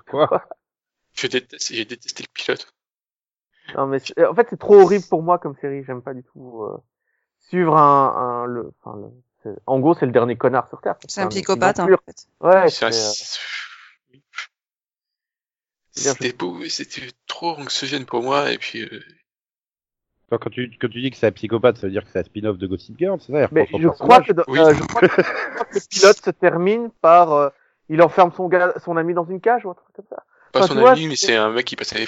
Quoi? 0.09 0.29
Je 1.13 1.27
déteste, 1.27 1.73
j'ai 1.73 1.85
détesté 1.85 2.23
le 2.23 2.29
pilote. 2.33 2.67
euh, 3.69 3.73
Non, 3.77 3.87
mais 3.87 3.99
c'est- 3.99 4.25
en 4.25 4.33
fait, 4.33 4.47
c'est 4.49 4.57
trop 4.59 4.81
horrible 4.81 5.05
pour 5.09 5.23
moi 5.23 5.39
comme 5.39 5.55
série. 5.55 5.83
J'aime 5.83 6.01
pas 6.01 6.13
du 6.13 6.23
tout 6.23 6.63
euh, 6.63 6.77
suivre 7.39 7.75
un, 7.77 8.43
un 8.43 8.45
le, 8.45 8.71
enfin, 8.81 8.97
le 8.97 9.11
En 9.65 9.79
gros, 9.79 9.93
c'est 9.95 10.05
le 10.05 10.11
dernier 10.11 10.35
connard 10.35 10.67
sur 10.69 10.81
Terre. 10.81 10.95
C'est 11.07 11.21
un 11.21 11.27
qui 11.27 11.37
psychopathe, 11.37 11.79
hein, 11.79 11.87
en 11.91 11.97
fait. 12.05 12.27
Ouais, 12.41 12.69
C'est 12.69 12.85
un- 12.85 12.91
c'est, 12.91 13.21
euh, 16.07 16.13
C'était 16.13 16.33
beau, 16.33 16.63
c'était 16.67 17.07
trop 17.27 17.57
anxiogène 17.57 18.05
pour 18.05 18.21
moi, 18.21 18.51
et 18.51 18.57
puis, 18.57 18.81
euh, 18.83 19.01
Toi, 20.29 20.39
Quand 20.39 20.49
tu, 20.49 20.75
quand 20.81 20.89
tu 20.89 21.01
dis 21.01 21.11
que 21.11 21.17
c'est 21.17 21.27
un 21.27 21.31
psychopathe, 21.31 21.77
ça 21.77 21.85
veut 21.87 21.91
dire 21.91 22.03
que 22.03 22.09
c'est 22.11 22.19
un 22.19 22.23
spin-off 22.23 22.57
de 22.57 22.65
Gossip 22.67 22.97
Girl, 22.97 23.19
c'est 23.21 23.31
ça 23.31 23.47
Mais 23.51 23.67
son 23.71 23.79
je 23.79 23.87
crois 23.89 24.21
que, 24.21 24.33
dans- 24.33 24.43
Oui. 24.47 24.59
euh, 24.59 24.73
je 24.73 24.83
crois 24.83 25.01
que, 25.01 25.21
le 25.71 25.87
pilote 25.87 26.17
se 26.17 26.31
termine 26.31 26.89
par, 27.01 27.31
euh, 27.31 27.49
il 27.89 28.01
enferme 28.01 28.31
son 28.31 28.47
gars, 28.47 28.73
son 28.83 28.97
ami 28.97 29.13
dans 29.13 29.25
une 29.25 29.39
cage 29.39 29.65
ou 29.65 29.69
un 29.69 29.75
truc 29.75 29.95
comme 29.95 30.05
ça. 30.09 30.23
pas 30.51 30.59
Enfin, 30.61 30.73
son 30.73 30.79
vois, 30.79 30.91
ami, 30.93 31.07
mais 31.07 31.15
c'est 31.15 31.35
un 31.35 31.51
mec 31.51 31.65
qui 31.65 31.75
passait. 31.75 32.05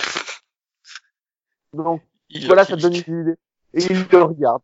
Donc, 1.73 2.01
Il- 2.29 2.47
voilà, 2.47 2.63
il- 2.63 2.65
ça 2.65 2.75
te 2.75 2.81
donne 2.81 3.03
une 3.07 3.21
idée. 3.21 3.37
Et 3.73 3.83
il 3.83 4.07
le 4.11 4.23
regarde. 4.23 4.63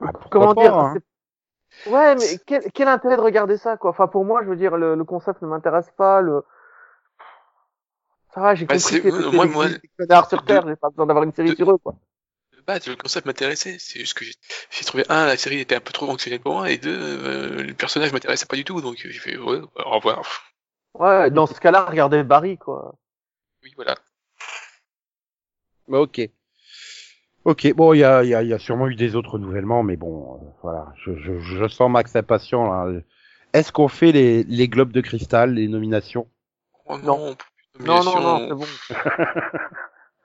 Ah, 0.00 0.12
Comment 0.30 0.54
pas, 0.54 0.62
dire 0.62 0.74
hein. 0.74 0.98
Ouais, 1.86 2.14
mais 2.16 2.38
quel, 2.46 2.70
quel 2.72 2.88
intérêt 2.88 3.16
de 3.16 3.22
regarder 3.22 3.56
ça, 3.56 3.76
quoi 3.76 3.90
Enfin, 3.90 4.08
pour 4.08 4.24
moi, 4.24 4.42
je 4.44 4.48
veux 4.48 4.56
dire, 4.56 4.76
le, 4.76 4.94
le 4.94 5.04
concept 5.04 5.42
ne 5.42 5.48
m'intéresse 5.48 5.90
pas. 5.96 6.20
Le... 6.20 6.44
Ça 8.34 8.40
va, 8.40 8.54
j'ai 8.54 8.66
Bah, 8.66 8.74
compris 8.76 9.00
que 9.00 9.08
euh, 9.08 9.30
moi- 9.32 9.46
moi- 9.46 9.68
des 9.68 9.90
connards 9.98 10.28
sur 10.28 10.42
de- 10.42 10.46
Terre, 10.46 10.66
j'ai 10.66 10.76
pas 10.76 10.88
besoin 10.90 11.06
d'avoir 11.06 11.24
une 11.24 11.32
série 11.32 11.50
de- 11.50 11.54
sur 11.54 11.70
eux, 11.70 11.78
quoi. 11.78 11.94
Base, 12.66 12.86
le 12.86 12.96
concept 12.96 13.26
m'intéressait, 13.26 13.76
c'est 13.80 13.98
juste 13.98 14.14
que 14.14 14.24
j'ai 14.24 14.34
j'ai 14.70 14.84
trouvé, 14.84 15.04
un, 15.08 15.26
la 15.26 15.36
série 15.36 15.58
était 15.58 15.74
un 15.74 15.80
peu 15.80 15.92
trop 15.92 16.08
anxiogène 16.08 16.40
pour 16.40 16.54
moi, 16.54 16.70
et 16.70 16.78
deux, 16.78 16.96
euh, 16.96 17.62
le 17.62 17.74
personnage 17.74 18.12
m'intéressait 18.12 18.46
pas 18.46 18.56
du 18.56 18.64
tout, 18.64 18.80
donc 18.80 18.96
j'ai 18.98 19.12
fait, 19.12 19.36
ouais, 19.36 19.60
au 19.84 19.90
revoir. 19.90 20.22
Ouais, 20.94 21.30
dans 21.30 21.46
ce 21.46 21.60
cas-là, 21.60 21.84
regardez 21.84 22.22
Barry, 22.22 22.56
quoi. 22.56 22.94
Oui, 23.62 23.72
voilà. 23.76 23.96
Bah, 25.86 26.00
ok. 26.00 26.32
Ok, 27.44 27.72
bon, 27.74 27.92
il 27.92 27.98
y 27.98 28.04
a, 28.04 28.22
il 28.22 28.28
y, 28.30 28.34
a, 28.34 28.42
il 28.42 28.48
y 28.48 28.52
a 28.54 28.58
sûrement 28.58 28.86
eu 28.88 28.94
des 28.94 29.16
autres 29.16 29.30
renouvellements, 29.32 29.82
mais 29.82 29.96
bon, 29.96 30.34
euh, 30.34 30.46
voilà, 30.62 30.92
je, 31.04 31.16
je, 31.16 31.38
je 31.40 31.68
sens 31.68 31.90
Max 31.90 32.14
impatient. 32.14 32.64
là. 32.72 33.00
Est-ce 33.52 33.72
qu'on 33.72 33.88
fait 33.88 34.12
les, 34.12 34.44
les 34.44 34.68
globes 34.68 34.92
de 34.92 35.00
cristal, 35.00 35.54
les 35.54 35.66
nominations? 35.68 36.28
Oh 36.86 36.96
Non. 36.98 37.34
non, 37.80 38.02
Non, 38.02 38.04
non, 38.04 38.20
non, 38.20 38.48
c'est 38.48 38.54
bon. 38.54 38.96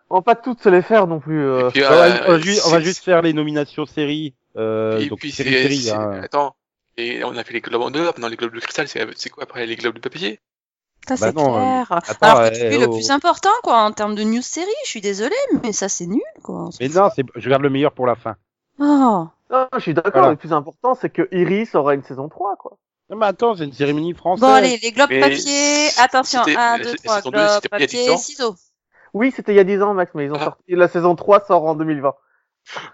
On 0.09 0.15
va 0.17 0.21
pas 0.21 0.36
toutes 0.36 0.62
se 0.62 0.69
les 0.69 0.81
faire 0.81 1.07
non 1.07 1.19
plus. 1.19 1.43
euh. 1.43 1.69
Puis, 1.71 1.83
on, 1.83 1.89
va, 1.89 2.05
euh, 2.05 2.39
on 2.65 2.69
va 2.69 2.77
on 2.77 2.79
juste 2.79 3.03
faire 3.03 3.21
les 3.21 3.33
nominations 3.33 3.86
séries. 3.86 4.36
Euh, 4.55 5.00
et 5.00 5.07
donc 5.09 5.19
puis 5.19 5.31
série, 5.31 5.50
c'est, 5.51 5.69
série, 5.69 5.89
hein. 5.91 6.21
attends, 6.24 6.55
et 6.97 7.24
on 7.24 7.36
a 7.36 7.43
fait 7.43 7.53
les 7.53 7.62
globes 7.62 7.81
en 7.81 7.91
deux, 7.91 8.03
maintenant 8.05 8.27
les 8.27 8.38
globes 8.38 8.55
de 8.55 8.59
cristal, 8.59 8.88
c'est 8.88 9.29
quoi 9.29 9.43
après 9.43 9.65
les 9.65 9.75
globes 9.75 9.95
de 9.95 10.00
papier? 10.00 10.39
Ça, 11.07 11.15
Bah 11.15 11.27
c'est 11.27 11.33
clair. 11.33 11.85
attends, 11.91 12.15
Alors 12.21 12.49
que 12.51 12.55
tu 12.57 12.63
euh, 12.65 12.79
le 12.79 12.87
oh. 12.87 12.93
plus 12.93 13.11
important, 13.11 13.49
quoi, 13.63 13.79
en 13.83 13.91
termes 13.91 14.15
de 14.15 14.23
news 14.23 14.41
série, 14.41 14.67
je 14.85 14.89
suis 14.89 15.01
désolée, 15.01 15.35
mais 15.63 15.71
ça, 15.71 15.87
c'est 15.89 16.05
nul, 16.05 16.21
quoi. 16.43 16.69
Mais 16.79 16.89
non, 16.89 17.09
c'est, 17.15 17.23
je 17.35 17.49
garde 17.49 17.61
le 17.63 17.69
meilleur 17.69 17.93
pour 17.93 18.05
la 18.07 18.15
fin. 18.15 18.35
Oh. 18.79 19.27
Non, 19.49 19.67
je 19.75 19.79
suis 19.79 19.93
d'accord. 19.93 20.11
Voilà. 20.13 20.29
Le 20.31 20.35
plus 20.35 20.51
important, 20.53 20.95
c'est 20.95 21.09
que 21.09 21.27
Iris 21.31 21.73
aura 21.75 21.93
une 21.93 22.03
saison 22.03 22.27
3, 22.27 22.57
quoi. 22.57 22.77
Non, 23.09 23.15
mais 23.17 23.25
attends, 23.27 23.55
c'est 23.55 23.63
une 23.63 23.71
cérémonie 23.71 24.13
française. 24.13 24.41
Bon, 24.41 24.53
allez, 24.53 24.77
les 24.83 24.91
globes 24.91 25.09
Mais 25.09 25.21
papier. 25.21 25.87
Attention, 25.97 26.41
1, 26.45 26.79
2, 26.79 26.83
la 26.83 26.93
3, 26.95 27.15
saison 27.15 27.29
deux, 27.31 27.37
globes 27.37 27.49
c'était 27.55 27.69
pas 27.69 27.77
il 27.77 27.81
y 27.81 27.83
a 27.83 27.87
10 27.87 27.97
papier, 27.97 28.17
ciseaux. 28.17 28.55
Oui, 29.13 29.31
c'était 29.33 29.53
il 29.53 29.55
y 29.55 29.59
a 29.59 29.63
10 29.63 29.81
ans, 29.81 29.93
Max, 29.93 30.11
mais 30.13 30.25
ils 30.25 30.31
ont 30.31 30.37
Ah. 30.37 30.43
sorti, 30.43 30.63
la 30.75 30.87
saison 30.89 31.15
3 31.15 31.45
sort 31.45 31.63
en 31.63 31.75
2020. 31.75 32.13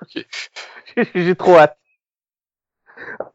Ok. 0.04 0.26
J'ai 1.16 1.36
trop 1.36 1.56
hâte. 1.58 1.76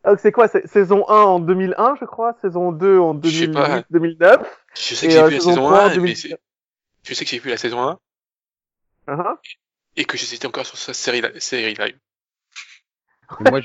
Donc 0.05 0.19
c'est 0.21 0.33
quoi, 0.33 0.49
c'est 0.49 0.67
saison 0.67 1.05
1 1.09 1.15
en 1.15 1.41
2001, 1.41 1.97
je 2.01 2.05
crois, 2.05 2.35
saison 2.41 2.73
2 2.73 2.99
en 2.99 3.21
Je 3.23 3.29
sais 3.31 3.49
pas. 3.49 3.81
2008-2009. 3.93 4.41
Je 4.75 4.95
sais 4.95 5.07
que 5.07 5.13
j'ai 5.13 5.19
euh, 5.21 5.27
vu 5.29 5.35
la 5.35 5.41
saison 5.41 5.51
saison 5.51 5.63
3 5.67 5.79
en 5.79 5.81
1, 5.81 5.89
mais 5.89 5.95
2019. 5.97 6.39
c'est, 7.03 7.11
je 7.11 7.15
sais 7.15 7.25
que 7.25 7.31
j'ai 7.31 7.39
vu 7.39 7.51
la 7.51 7.57
saison 7.57 7.81
1, 7.83 7.99
Uh-huh. 9.09 9.37
et 9.97 10.05
que 10.05 10.19
j'étais 10.19 10.47
encore 10.47 10.67
sur 10.67 10.77
sa 10.77 10.93
série, 10.93 11.23
série 11.41 11.73
live. 11.75 11.97
Et 13.47 13.51
moi, 13.51 13.61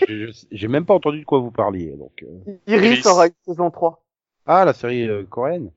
j'ai 0.52 0.68
même 0.70 0.86
pas 0.86 0.94
entendu 0.94 1.20
de 1.20 1.26
quoi 1.26 1.40
vous 1.40 1.52
parliez. 1.52 1.92
Donc, 1.98 2.12
euh. 2.24 2.54
Iris 2.68 3.06
aura 3.06 3.28
une 3.28 3.34
saison 3.46 3.70
3. 3.70 4.02
Ah, 4.46 4.64
la 4.64 4.72
série 4.74 5.08
euh, 5.10 5.24
coréenne. 5.30 5.70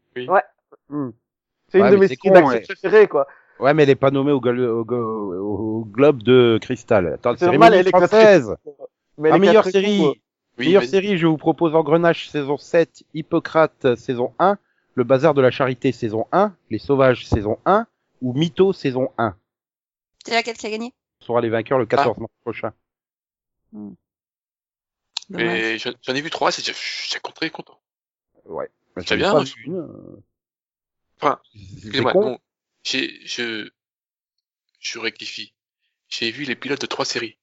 Hmm. 0.89 1.11
C'est 1.69 1.79
une 1.79 1.85
Ouais, 1.85 1.91
de 1.91 1.97
mais 1.97 2.01
mes 2.03 2.09
séries 2.09 2.31
d'action 2.31 2.47
ouais. 2.49 2.61
préférées, 2.61 3.09
quoi. 3.09 3.27
Ouais, 3.59 3.75
mais 3.75 3.83
elle 3.85 3.91
est 3.91 3.95
pas 3.97 4.11
nommée 4.13 4.31
au, 4.33 4.41
glo- 4.41 4.69
au, 4.69 4.85
go- 4.85 5.35
au 5.35 5.85
globe 5.85 6.23
de 6.23 6.59
cristal. 6.63 7.15
Attends, 7.15 7.35
C'est 7.37 7.47
normal, 7.47 7.75
elle 7.75 7.89
est 7.89 7.91
française. 7.91 8.55
Mais 9.19 9.31
Ah, 9.31 9.35
les 9.35 9.41
meilleure 9.47 9.65
série. 9.65 9.99
coups, 9.99 10.21
Oui, 10.59 10.67
meilleure 10.67 10.85
série, 10.85 11.19
je 11.19 11.27
vous 11.27 11.37
propose 11.37 11.75
Engrenage 11.75 12.29
saison 12.31 12.57
7, 12.57 13.05
Hippocrate 13.15 13.95
saison 13.97 14.35
1, 14.39 14.59
Le 14.95 15.05
Bazar 15.05 15.35
de 15.35 15.41
la 15.43 15.51
Charité 15.51 15.93
saison 15.93 16.27
1, 16.33 16.55
Les 16.71 16.79
Sauvages 16.79 17.27
saison 17.27 17.59
1 17.67 17.87
ou 18.23 18.33
Mytho 18.33 18.73
saison 18.73 19.11
1. 19.19 19.37
C'est 20.25 20.33
laquelle 20.35 20.57
qui 20.57 20.67
a 20.67 20.71
gagné? 20.71 20.95
On 21.21 21.25
saura 21.27 21.41
les 21.41 21.49
vainqueurs 21.51 21.79
le 21.79 21.87
14 21.87 22.19
mars 22.19 22.33
prochain. 22.43 22.73
Dommage. 23.73 23.99
Mais 25.31 25.79
j'en 25.79 26.15
ai 26.15 26.21
vu 26.21 26.31
trois, 26.31 26.53
c'est 26.53 26.63
déjà, 26.63 26.73
j'ai 27.11 27.19
très 27.35 27.51
content. 27.51 27.79
Ouais. 28.45 28.71
Bah, 28.95 29.03
ai 29.11 29.17
bien, 29.17 29.33
pas 29.33 29.41
moi, 29.41 29.45
vu 29.45 29.65
une, 29.65 29.77
euh. 29.77 30.23
Enfin, 31.21 31.41
C'est 31.53 31.59
Excusez-moi, 31.79 32.15
non. 32.15 32.39
J'ai, 32.85 33.27
je, 33.27 33.69
je 34.79 34.99
rectifie. 34.99 35.53
J'ai 36.09 36.31
vu 36.31 36.45
les 36.45 36.55
pilotes 36.55 36.81
de 36.81 36.87
trois 36.87 37.05
séries. 37.05 37.37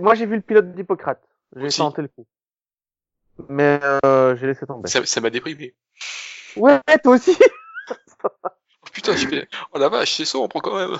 Moi, 0.00 0.14
j'ai 0.14 0.26
vu 0.26 0.36
le 0.36 0.42
pilote 0.42 0.72
d'Hippocrate. 0.72 1.22
J'ai 1.54 1.66
Aussi. 1.66 1.78
tenté 1.78 2.02
le 2.02 2.08
coup. 2.08 2.26
Mais 3.48 3.80
euh, 4.04 4.36
j'ai 4.36 4.46
laissé 4.46 4.66
tomber. 4.66 4.88
Ça, 4.88 5.04
ça 5.04 5.20
m'a 5.20 5.30
déprimé. 5.30 5.74
Ouais, 6.56 6.80
toi 7.02 7.14
aussi 7.14 7.36
Oh 8.24 8.88
putain, 8.92 9.14
j'ai 9.14 9.28
fait, 9.28 9.48
oh 9.72 9.78
la 9.78 9.88
vache, 9.88 10.14
c'est 10.14 10.24
ça, 10.24 10.38
on 10.38 10.48
prend 10.48 10.60
quand 10.60 10.76
même. 10.76 10.98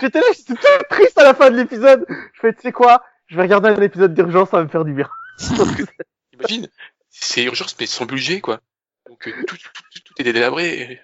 J'étais 0.00 0.20
là, 0.20 0.26
j'étais 0.36 0.54
tout 0.54 0.84
triste 0.90 1.16
à 1.18 1.22
la 1.22 1.34
fin 1.34 1.50
de 1.50 1.56
l'épisode. 1.56 2.04
Je 2.08 2.40
fais, 2.40 2.52
tu 2.52 2.60
sais 2.62 2.72
quoi? 2.72 3.04
Je 3.28 3.36
vais 3.36 3.42
regarder 3.42 3.68
un 3.68 3.80
épisode 3.80 4.12
d'urgence, 4.12 4.50
ça 4.50 4.58
va 4.58 4.64
me 4.64 4.68
faire 4.68 4.84
du 4.84 4.92
bien. 4.92 5.08
Imagine, 6.34 6.68
c'est 7.08 7.44
urgence, 7.44 7.76
mais 7.78 7.86
sans 7.86 8.04
budget, 8.04 8.40
quoi. 8.40 8.60
Donc, 9.08 9.28
euh, 9.28 9.32
tout, 9.46 9.56
tout, 9.56 9.68
tout, 9.72 10.00
tout 10.04 10.14
est 10.18 10.24
délabré. 10.24 11.00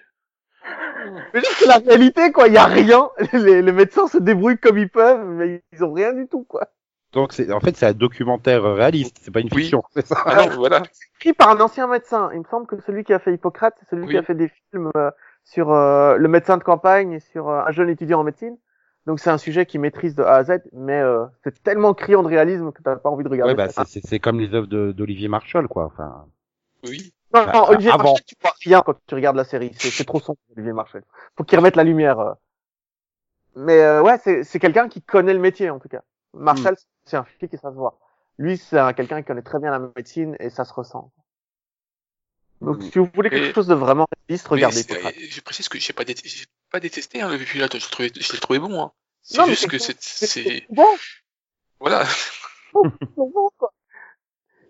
Mais 1.33 1.39
juste, 1.39 1.55
c'est 1.59 1.67
la 1.67 1.77
réalité, 1.77 2.31
quoi. 2.31 2.47
Il 2.47 2.53
y 2.53 2.57
a 2.57 2.65
rien. 2.65 3.09
Les, 3.33 3.61
les 3.61 3.71
médecins 3.71 4.07
se 4.07 4.17
débrouillent 4.17 4.57
comme 4.59 4.77
ils 4.77 4.89
peuvent, 4.89 5.25
mais 5.25 5.61
ils 5.73 5.83
ont 5.83 5.93
rien 5.93 6.13
du 6.13 6.27
tout, 6.27 6.43
quoi. 6.43 6.67
Donc 7.11 7.33
c'est 7.33 7.51
en 7.51 7.59
fait 7.59 7.75
c'est 7.75 7.87
un 7.87 7.93
documentaire 7.93 8.61
réaliste, 8.61 9.17
c'est 9.21 9.31
pas 9.31 9.39
une 9.39 9.49
Oui. 9.51 9.61
fiction, 9.63 9.81
c'est 9.89 10.05
ça. 10.05 10.15
Ah 10.25 10.45
non, 10.45 10.55
voilà. 10.57 10.83
Écrit 11.19 11.33
par 11.33 11.49
un 11.49 11.59
ancien 11.59 11.87
médecin. 11.87 12.29
Il 12.33 12.39
me 12.39 12.43
semble 12.51 12.67
que 12.67 12.79
celui 12.81 13.03
qui 13.03 13.13
a 13.13 13.19
fait 13.19 13.33
Hippocrate, 13.33 13.73
c'est 13.79 13.89
celui 13.89 14.03
Oui. 14.03 14.11
qui 14.11 14.17
a 14.17 14.21
fait 14.21 14.35
des 14.35 14.51
films 14.69 14.91
euh, 14.95 15.09
sur 15.43 15.71
euh, 15.71 16.17
le 16.17 16.27
médecin 16.27 16.57
de 16.57 16.63
campagne 16.63 17.13
et 17.13 17.19
sur 17.19 17.49
euh, 17.49 17.61
un 17.65 17.71
jeune 17.71 17.89
étudiant 17.89 18.19
en 18.19 18.23
médecine. 18.23 18.55
Donc 19.07 19.19
c'est 19.19 19.31
un 19.31 19.39
sujet 19.39 19.65
qu'il 19.65 19.79
maîtrise 19.81 20.13
de 20.13 20.21
A 20.21 20.35
à 20.35 20.43
Z, 20.43 20.59
mais 20.71 20.99
euh, 20.99 21.25
c'est 21.43 21.63
tellement 21.63 21.95
criant 21.95 22.21
de 22.21 22.27
réalisme 22.27 22.71
que 22.71 22.83
t'as 22.83 22.95
pas 22.97 23.09
envie 23.09 23.23
de 23.23 23.29
regarder. 23.29 23.53
Ouais, 23.53 23.57
bah 23.57 23.69
ça. 23.69 23.85
c'est- 23.85 24.01
c'est 24.01 24.07
c'est 24.07 24.19
comme 24.19 24.39
les 24.39 24.53
œuvres 24.53 24.67
de- 24.67 24.91
d'Olivier 24.91 25.29
Marshall 25.29 25.67
quoi. 25.67 25.85
Enfin, 25.85 26.25
Oui. 26.87 27.11
Non, 27.33 27.45
Bah, 27.45 27.51
non, 27.53 27.63
Olivier 27.69 27.91
avant. 27.91 28.03
Marchal, 28.03 28.25
tu 28.25 28.35
vois 28.41 28.53
rien 28.63 28.81
quand 28.81 28.95
tu 29.05 29.15
regardes 29.15 29.35
la 29.35 29.43
série. 29.43 29.71
C'est 29.77 30.03
trop 30.05 30.19
sombre, 30.19 30.39
Olivier 30.55 30.73
Marchal. 30.73 31.03
Faut 31.37 31.43
qu'il 31.43 31.57
remette 31.59 31.75
la 31.75 31.83
lumière. 31.83 32.19
euh. 32.19 32.33
Mais 33.55 33.79
euh, 33.81 34.01
ouais, 34.01 34.17
c'est 34.23 34.43
c'est 34.43 34.59
quelqu'un 34.59 34.87
qui 34.89 35.01
connaît 35.01 35.33
le 35.33 35.39
métier 35.39 35.69
en 35.69 35.79
tout 35.79 35.89
cas. 35.89 36.01
Marshall, 36.33 36.75
c'est 37.05 37.17
un 37.17 37.23
flic 37.23 37.53
et 37.53 37.57
ça 37.57 37.69
se 37.71 37.75
voit. 37.75 37.99
Lui, 38.37 38.57
c'est 38.57 38.77
un- 38.79 38.93
quelqu'un 38.93 39.21
qui 39.21 39.27
connaît 39.27 39.41
très 39.41 39.59
bien 39.59 39.71
la 39.71 39.79
médecine 39.95 40.35
et 40.39 40.49
ça 40.49 40.65
se 40.65 40.73
ressent. 40.73 41.11
Donc, 42.61 42.77
Mm. 42.77 42.91
si 42.91 42.99
vous 42.99 43.09
voulez 43.13 43.29
quelque 43.29 43.53
chose 43.55 43.67
de 43.67 43.73
vraiment 43.73 44.05
réaliste, 44.27 44.47
regardez. 44.47 44.83
Je 45.29 45.41
précise 45.41 45.67
que 45.69 45.79
j'ai 45.79 45.93
pas, 45.93 46.03
dé- 46.05 46.15
j'ai 46.23 46.45
pas 46.71 46.79
détesté, 46.79 47.21
hein, 47.21 47.29
le 47.29 47.37
pilote. 47.37 47.73
Je 47.77 47.77
l'ai 47.85 47.91
trouvé, 47.91 48.11
je 48.15 48.33
l'ai 48.33 48.39
trouvé 48.39 48.59
bon, 48.59 48.81
hein. 48.81 48.91
C'est 49.21 49.45
juste 49.45 49.67
que 49.67 49.77
c'est- 49.77 49.97
c'est, 50.01 50.25
c'est, 50.27 50.65
bon, 50.69 50.87
voilà. 51.79 52.03
bon, 52.73 52.83
bon, 53.17 53.49
quoi. 53.57 53.71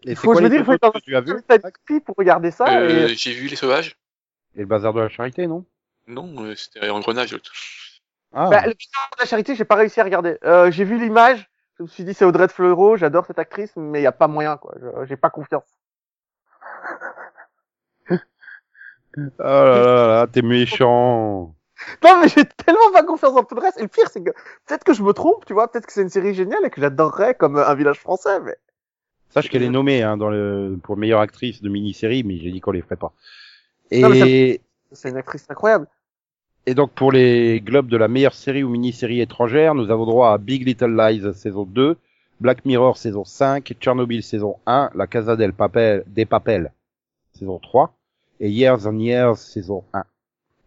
Et 0.04 0.16
Faut, 0.16 0.32
quoi 0.32 0.42
je 0.42 0.44
veux 0.44 0.50
dire, 0.50 0.60
il 0.60 0.66
faut 0.66 0.74
être 0.74 0.82
dans 0.82 0.92
que 0.92 1.00
tu 1.00 1.16
as 1.16 1.22
vu 1.22 1.32
un 1.32 1.38
état 1.38 1.58
d'esprit 1.58 2.00
pour 2.00 2.16
regarder 2.18 2.52
ça. 2.52 2.66
Euh, 2.82 3.08
et... 3.08 3.16
j'ai 3.16 3.34
vu 3.34 3.48
les 3.48 3.56
sauvages. 3.56 3.98
Et 4.56 4.62
le 4.62 4.66
bazar 4.66 4.94
de 4.94 5.02
la 5.02 5.10
charité, 5.10 5.48
non? 5.48 5.66
Non, 6.08 6.34
euh, 6.44 6.56
c'était 6.56 6.90
engrenage. 6.90 7.32
l'autre. 7.32 7.52
Ah, 8.34 8.50
Bah, 8.50 8.62
le 8.66 8.74
putain 8.74 9.00
de 9.16 9.20
la 9.22 9.26
charité, 9.26 9.56
j'ai 9.56 9.66
pas 9.66 9.76
réussi 9.76 10.00
à 10.00 10.04
regarder. 10.04 10.38
Euh, 10.44 10.72
j'ai 10.72 10.84
vu 10.84 10.98
l'image, 11.00 11.50
je 11.78 11.84
me 11.84 11.88
suis 11.88 12.04
dit 12.04 12.14
c'est 12.14 12.26
Audrey 12.26 12.48
de 12.48 12.52
Fleurot, 12.52 12.98
j'adore 12.98 13.26
cette 13.26 13.40
actrice, 13.40 13.72
mais 13.76 14.00
il 14.00 14.04
y 14.04 14.08
a 14.08 14.12
pas 14.12 14.28
moyen 14.28 14.58
quoi. 14.58 14.74
Je- 14.80 15.06
J'ai 15.06 15.18
pas 15.18 15.30
confiance. 15.30 15.66
oh 18.10 18.20
là 19.40 19.74
là 19.96 20.08
là, 20.08 20.28
t'es 20.28 20.42
méchant. 20.42 21.54
Non, 22.04 22.20
mais 22.22 22.28
j'ai 22.28 22.44
tellement 22.46 22.92
pas 22.92 23.04
confiance 23.04 23.34
dans 23.34 23.44
tout 23.44 23.56
le 23.56 23.62
reste. 23.62 23.78
Et 23.80 23.84
le 23.84 23.88
pire, 23.88 24.10
c'est 24.12 24.22
que 24.24 24.32
peut-être 24.66 24.84
que 24.84 24.94
je 24.94 25.02
me 25.02 25.14
trompe, 25.14 25.46
tu 25.46 25.54
vois. 25.54 25.72
Peut-être 25.72 25.86
que 25.86 25.94
c'est 25.94 26.02
une 26.02 26.10
série 26.10 26.34
géniale 26.34 26.66
et 26.66 26.70
que 26.70 26.82
j'adorerais 26.82 27.36
comme 27.36 27.58
un 27.58 27.74
village 27.76 28.00
français, 28.00 28.40
mais. 28.42 28.58
Sache 29.30 29.50
qu'elle 29.50 29.64
est 29.64 29.70
nommée 29.70 30.02
hein, 30.04 30.18
dans 30.18 30.30
le 30.30 30.78
pour 30.82 30.98
meilleure 30.98 31.20
actrice 31.20 31.62
de 31.62 31.70
mini-série, 31.70 32.24
mais 32.24 32.38
j'ai 32.40 32.52
dit 32.52 32.62
qu'on 32.62 32.72
les 32.72 32.82
ferait 32.82 32.96
pas. 32.96 33.14
Et 33.92 34.62
C'est 34.92 35.10
une 35.10 35.18
actrice 35.18 35.46
incroyable. 35.50 35.88
Et 36.66 36.74
donc 36.74 36.92
pour 36.92 37.12
les 37.12 37.62
globes 37.62 37.88
de 37.88 37.98
la 37.98 38.08
meilleure 38.08 38.34
série 38.34 38.64
ou 38.64 38.70
mini-série 38.70 39.22
étrangère, 39.22 39.76
nous 39.76 39.90
avons 39.92 40.06
droit 40.06 40.34
à 40.34 40.38
Big 40.38 40.66
Little 40.66 40.96
Lies 40.96 41.34
saison 41.34 41.64
2, 41.64 41.98
Black 42.40 42.66
Mirror 42.66 42.98
saison 42.98 43.24
5, 43.24 43.74
Chernobyl 43.80 44.24
saison 44.24 44.58
1, 44.66 44.92
La 44.96 45.08
Casa 45.08 45.36
del 45.36 45.54
Papel, 45.54 46.04
des 46.08 46.26
Papel 46.26 46.72
saison 47.34 47.60
3 47.60 47.94
et 48.40 48.50
Years 48.50 48.86
and 48.88 49.00
Years 49.00 49.38
saison 49.38 49.84
1. 49.94 50.04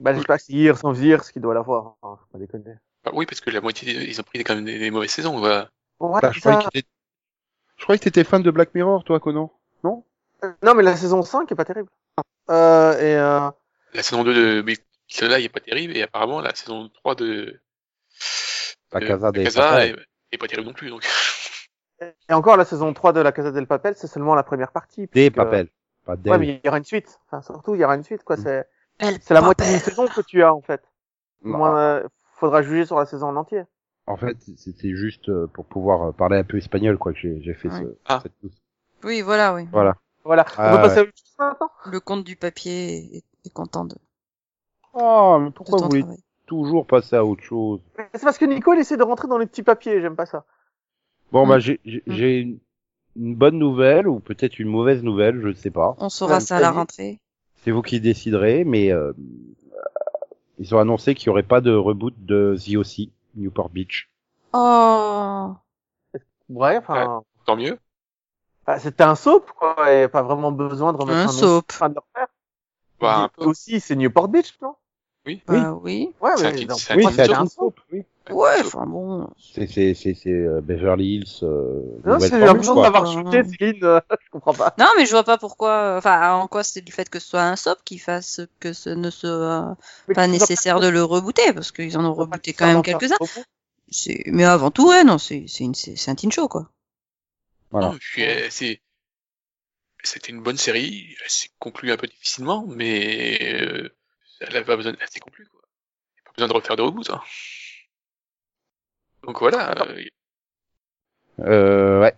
Bah, 0.00 0.14
j'espère 0.14 0.36
que 0.36 0.42
c'est 0.42 0.52
Years 0.52 0.78
sans 0.78 1.00
Years 1.00 1.30
qui 1.30 1.40
doit 1.40 1.54
l'avoir. 1.54 1.96
Hein, 2.02 2.16
faut 2.20 2.26
pas 2.32 2.38
déconner. 2.38 2.74
Ah 3.04 3.10
oui, 3.14 3.26
parce 3.26 3.40
que 3.40 3.50
la 3.50 3.60
moitié, 3.60 3.92
ils 4.08 4.20
ont 4.20 4.24
pris 4.24 4.42
quand 4.44 4.54
même 4.54 4.64
des, 4.64 4.78
des 4.78 4.90
mauvaises 4.90 5.10
saisons, 5.10 5.38
voilà. 5.38 5.68
Ouais, 6.00 6.20
Bah, 6.20 6.30
je 6.32 6.40
ça, 6.40 6.56
croyais 6.56 6.84
Je 7.82 7.84
croyais 7.84 7.98
que 7.98 8.04
t'étais 8.04 8.22
fan 8.22 8.44
de 8.44 8.50
Black 8.52 8.76
Mirror, 8.76 9.02
toi, 9.02 9.18
Conan. 9.18 9.52
Non? 9.82 10.04
Euh, 10.44 10.52
Non, 10.62 10.72
mais 10.76 10.84
la 10.84 10.94
saison 10.94 11.22
5 11.22 11.50
est 11.50 11.56
pas 11.56 11.64
terrible. 11.64 11.88
Euh, 12.48 12.92
et 12.92 13.16
euh, 13.16 13.50
La 13.92 14.04
saison 14.04 14.22
2 14.22 14.32
de 14.32 14.62
mais 14.64 14.76
celle-là, 15.08 15.40
est 15.40 15.48
pas 15.48 15.58
terrible, 15.58 15.96
et 15.96 16.02
apparemment, 16.04 16.40
la 16.40 16.54
saison 16.54 16.88
3 16.94 17.16
de, 17.16 17.60
La 18.92 19.00
de 19.00 19.06
Casa 19.08 19.32
des 19.32 19.42
Casa 19.42 19.62
Papel. 19.62 19.98
est, 20.30 20.34
est 20.36 20.38
pas 20.38 20.46
terrible 20.46 20.68
non 20.68 20.74
plus, 20.74 20.90
donc. 20.90 21.04
et 22.00 22.32
encore 22.32 22.56
la 22.56 22.64
saison 22.64 22.92
3 22.94 23.12
de 23.14 23.20
la 23.20 23.32
Casa 23.32 23.50
del 23.50 23.66
Papel, 23.66 23.94
c'est 23.96 24.06
seulement 24.06 24.36
la 24.36 24.44
première 24.44 24.70
partie. 24.70 25.08
Des 25.12 25.30
puisque- 25.32 25.34
Papel. 25.34 25.68
Pas 26.04 26.14
des. 26.14 26.30
Ouais, 26.30 26.38
mais 26.38 26.46
il 26.46 26.60
y 26.64 26.68
aura 26.68 26.78
une 26.78 26.84
suite. 26.84 27.18
Enfin, 27.26 27.42
surtout, 27.42 27.74
il 27.74 27.80
y 27.80 27.84
aura 27.84 27.96
une 27.96 28.04
suite, 28.04 28.22
quoi. 28.22 28.36
Mm. 28.36 28.42
C'est, 28.44 28.68
Elle 29.00 29.18
c'est 29.20 29.34
la 29.34 29.40
moitié 29.40 29.66
d'une 29.68 29.80
saison 29.80 30.06
que 30.06 30.20
tu 30.20 30.40
as, 30.44 30.54
en 30.54 30.62
fait. 30.62 30.84
Moins, 31.42 31.76
euh, 31.76 32.08
faudra 32.36 32.62
juger 32.62 32.86
sur 32.86 32.96
la 33.00 33.06
saison 33.06 33.26
en 33.26 33.34
entier. 33.36 33.64
En 34.06 34.16
fait, 34.16 34.36
c'était 34.56 34.94
juste 34.94 35.28
euh, 35.28 35.46
pour 35.46 35.64
pouvoir 35.64 36.02
euh, 36.08 36.12
parler 36.12 36.36
un 36.38 36.44
peu 36.44 36.56
espagnol, 36.58 36.98
quoi, 36.98 37.12
que 37.12 37.18
j'ai 37.18 37.40
j'ai 37.42 37.54
fait 37.54 37.68
Ouais. 37.68 37.80
ce, 37.82 37.96
Ah. 38.06 38.20
cette. 38.22 38.32
Oui, 39.04 39.20
voilà, 39.22 39.54
oui. 39.54 39.66
Voilà. 39.72 39.96
Voilà. 40.24 40.44
Ah, 40.56 40.72
On 40.72 40.76
peut 40.76 40.82
passer 40.82 40.98
à 40.98 41.02
autre 41.02 41.12
chose 41.16 41.34
maintenant? 41.38 41.70
Le 41.86 42.00
compte 42.00 42.24
du 42.24 42.36
papier 42.36 43.16
est, 43.16 43.24
est 43.44 43.52
content 43.52 43.84
de, 43.84 43.96
Oh, 44.94 45.38
mais 45.40 45.50
pourquoi 45.50 45.78
vous 45.80 45.88
voulez 45.88 46.04
toujours 46.46 46.86
passer 46.86 47.16
à 47.16 47.24
autre 47.24 47.42
chose 47.42 47.80
C'est 48.14 48.22
parce 48.22 48.38
que 48.38 48.44
Nico, 48.44 48.72
il 48.74 48.80
essaie 48.80 48.96
de 48.96 49.02
rentrer 49.02 49.26
dans 49.28 49.38
les 49.38 49.46
petits 49.46 49.62
papiers, 49.62 50.00
j'aime 50.00 50.16
pas 50.16 50.26
ça. 50.26 50.44
Bon, 51.32 51.46
Mm. 51.46 51.48
bah, 51.48 51.58
j'ai 51.60 51.80
j'ai- 51.84 52.02
Mm. 52.06 52.12
j'ai 52.12 52.38
une, 52.40 52.58
une 53.16 53.34
bonne 53.34 53.58
nouvelle, 53.58 54.06
ou 54.08 54.20
peut-être 54.20 54.58
une 54.58 54.68
mauvaise 54.68 55.02
nouvelle, 55.02 55.40
je 55.40 55.48
ne 55.48 55.54
sais 55.54 55.70
pas. 55.70 55.94
On 55.98 56.08
saura 56.08 56.40
ça 56.40 56.56
à 56.56 56.60
la 56.60 56.70
rentrée. 56.72 57.20
C'est 57.64 57.70
vous 57.70 57.82
qui 57.82 58.00
déciderez, 58.00 58.64
mais 58.64 58.92
euh, 58.92 59.12
ils 60.58 60.74
ont 60.74 60.78
annoncé 60.78 61.14
qu'il 61.14 61.28
n'y 61.28 61.32
aurait 61.32 61.42
pas 61.42 61.60
de 61.60 61.72
reboot 61.72 62.14
de 62.18 62.56
The 62.58 62.76
O.C., 62.76 63.08
Newport 63.34 63.70
Beach. 63.70 64.08
Oh, 64.54 65.60
Ouais, 66.48 66.76
enfin, 66.78 67.22
Tant 67.46 67.56
mieux. 67.56 67.78
bah, 68.66 68.78
c'était 68.78 69.02
un 69.04 69.14
soap, 69.14 69.50
quoi, 69.52 69.92
et 69.92 70.08
pas 70.08 70.22
vraiment 70.22 70.52
besoin 70.52 70.92
de 70.92 70.98
remettre 70.98 71.26
Un 71.26 71.28
un, 71.28 71.32
nom 71.32 71.40
soap. 71.40 71.72
fin 71.78 71.88
de 71.88 71.94
leur 71.94 72.06
faire. 72.14 72.28
Bah, 73.00 73.24
un 73.24 73.28
Et 73.28 73.28
peu. 73.28 73.44
aussi, 73.46 73.80
c'est 73.80 73.96
Newport 73.96 74.28
Beach, 74.28 74.58
non? 74.62 74.76
bah 75.46 75.72
oui. 75.74 76.14
Ouais, 76.20 76.32
mais 76.40 76.52
c'est 77.10 77.32
un 77.32 77.44
Oui, 77.44 77.48
soap, 77.48 77.80
oui. 77.92 78.04
Ouais, 78.30 78.60
enfin 78.64 78.86
bon. 78.86 79.28
C'est 79.38 79.66
c'est 79.66 79.94
c'est 79.94 80.14
c'est 80.14 80.30
euh, 80.30 80.60
Beverly 80.60 81.16
Hills. 81.16 81.24
Euh, 81.42 81.80
Non, 82.04 82.14
nouvelle 82.14 82.20
c'est 82.20 82.28
formule, 82.30 82.46
l'impression 82.46 82.74
d'avoir 82.80 83.06
chuté, 83.12 83.42
Céline, 83.44 83.84
euh, 83.84 84.00
je 84.24 84.30
comprends 84.30 84.54
pas. 84.54 84.74
Non, 84.78 84.86
mais 84.96 85.06
je 85.06 85.10
vois 85.10 85.24
pas 85.24 85.38
pourquoi. 85.38 85.96
Enfin, 85.98 86.34
en 86.34 86.46
quoi 86.46 86.62
c'est 86.62 86.80
du 86.82 86.92
fait 86.92 87.08
que 87.10 87.18
ce 87.18 87.28
soit 87.28 87.42
un 87.42 87.56
SOP 87.56 87.78
qui 87.84 87.98
fasse 87.98 88.40
que 88.60 88.72
ce 88.72 88.90
ne 88.90 89.10
soit 89.10 89.76
Mais 90.08 90.14
pas 90.14 90.26
nécessaire 90.28 90.78
de 90.80 90.88
le 90.88 91.02
rebooter, 91.02 91.52
parce 91.52 91.72
qu'ils 91.72 91.98
en 91.98 92.04
ont 92.04 92.14
rebooté 92.14 92.52
quand 92.52 92.66
même 92.66 92.82
quelques-uns. 92.82 93.16
Mais 94.26 94.44
avant 94.44 94.70
tout, 94.70 94.88
ouais, 94.88 95.04
non, 95.04 95.18
c'est 95.18 95.44
c'est 95.48 95.64
une- 95.64 95.74
c'est 95.74 95.96
c'est 95.96 96.10
un 96.10 96.14
teen 96.14 96.30
show, 96.32 96.48
quoi. 96.48 96.70
Voilà. 97.70 97.94
Euh, 98.18 98.48
c'était 98.50 100.32
une 100.32 100.42
bonne 100.42 100.56
série. 100.56 101.14
Elle 101.24 101.30
s'est 101.30 101.48
conclue 101.58 101.92
un 101.92 101.96
peu 101.96 102.06
difficilement, 102.06 102.66
mais 102.68 103.38
euh, 103.62 103.88
elle 104.40 104.56
avait 104.56 104.64
pas 104.64 104.76
besoin, 104.76 104.92
elle 105.00 105.08
s'est 105.10 105.20
conclue 105.20 105.46
quoi. 105.48 105.60
Il 106.16 106.20
a 106.20 106.24
pas 106.24 106.32
besoin 106.36 106.48
de 106.48 106.52
refaire 106.54 106.76
de 106.76 106.82
reboot. 106.82 107.10
Hein. 107.10 107.20
Donc 109.24 109.38
voilà. 109.40 109.74
euh, 109.82 110.04
Euh, 111.40 112.00
ouais. 112.00 112.14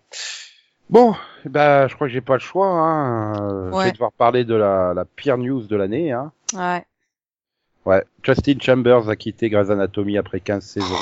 Bon, 0.90 1.14
bah, 1.44 1.87
je 1.88 1.94
crois 1.94 2.06
que 2.06 2.12
j'ai 2.12 2.20
pas 2.20 2.34
le 2.34 2.40
choix. 2.40 2.66
Hein. 2.66 3.32
Euh, 3.40 3.70
Je 3.70 3.76
Ouais. 3.76 3.84
vais 3.87 3.92
devoir 3.92 4.12
parler 4.12 4.44
de 4.44 4.54
la, 4.54 4.92
la 4.94 5.04
pire 5.04 5.38
news 5.38 5.62
de 5.66 5.76
l'année. 5.76 6.12
Hein. 6.12 6.32
Ouais. 6.54 6.84
Ouais, 7.87 8.04
Justin 8.23 8.58
Chambers 8.61 9.08
a 9.11 9.16
quitté 9.16 9.50
Grey's 9.50 9.70
Anatomy 9.70 10.16
après 10.18 10.40
15 10.40 10.64
saisons. 10.64 11.00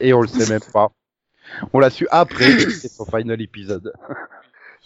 Et 0.00 0.14
on 0.14 0.22
le 0.22 0.26
sait 0.28 0.50
même 0.50 0.62
pas. 0.72 0.90
On 1.72 1.78
l'a 1.78 1.90
su 1.90 2.06
après, 2.10 2.58
c'est 2.70 2.88
son 2.92 3.04
final 3.04 3.40
épisode. 3.40 3.92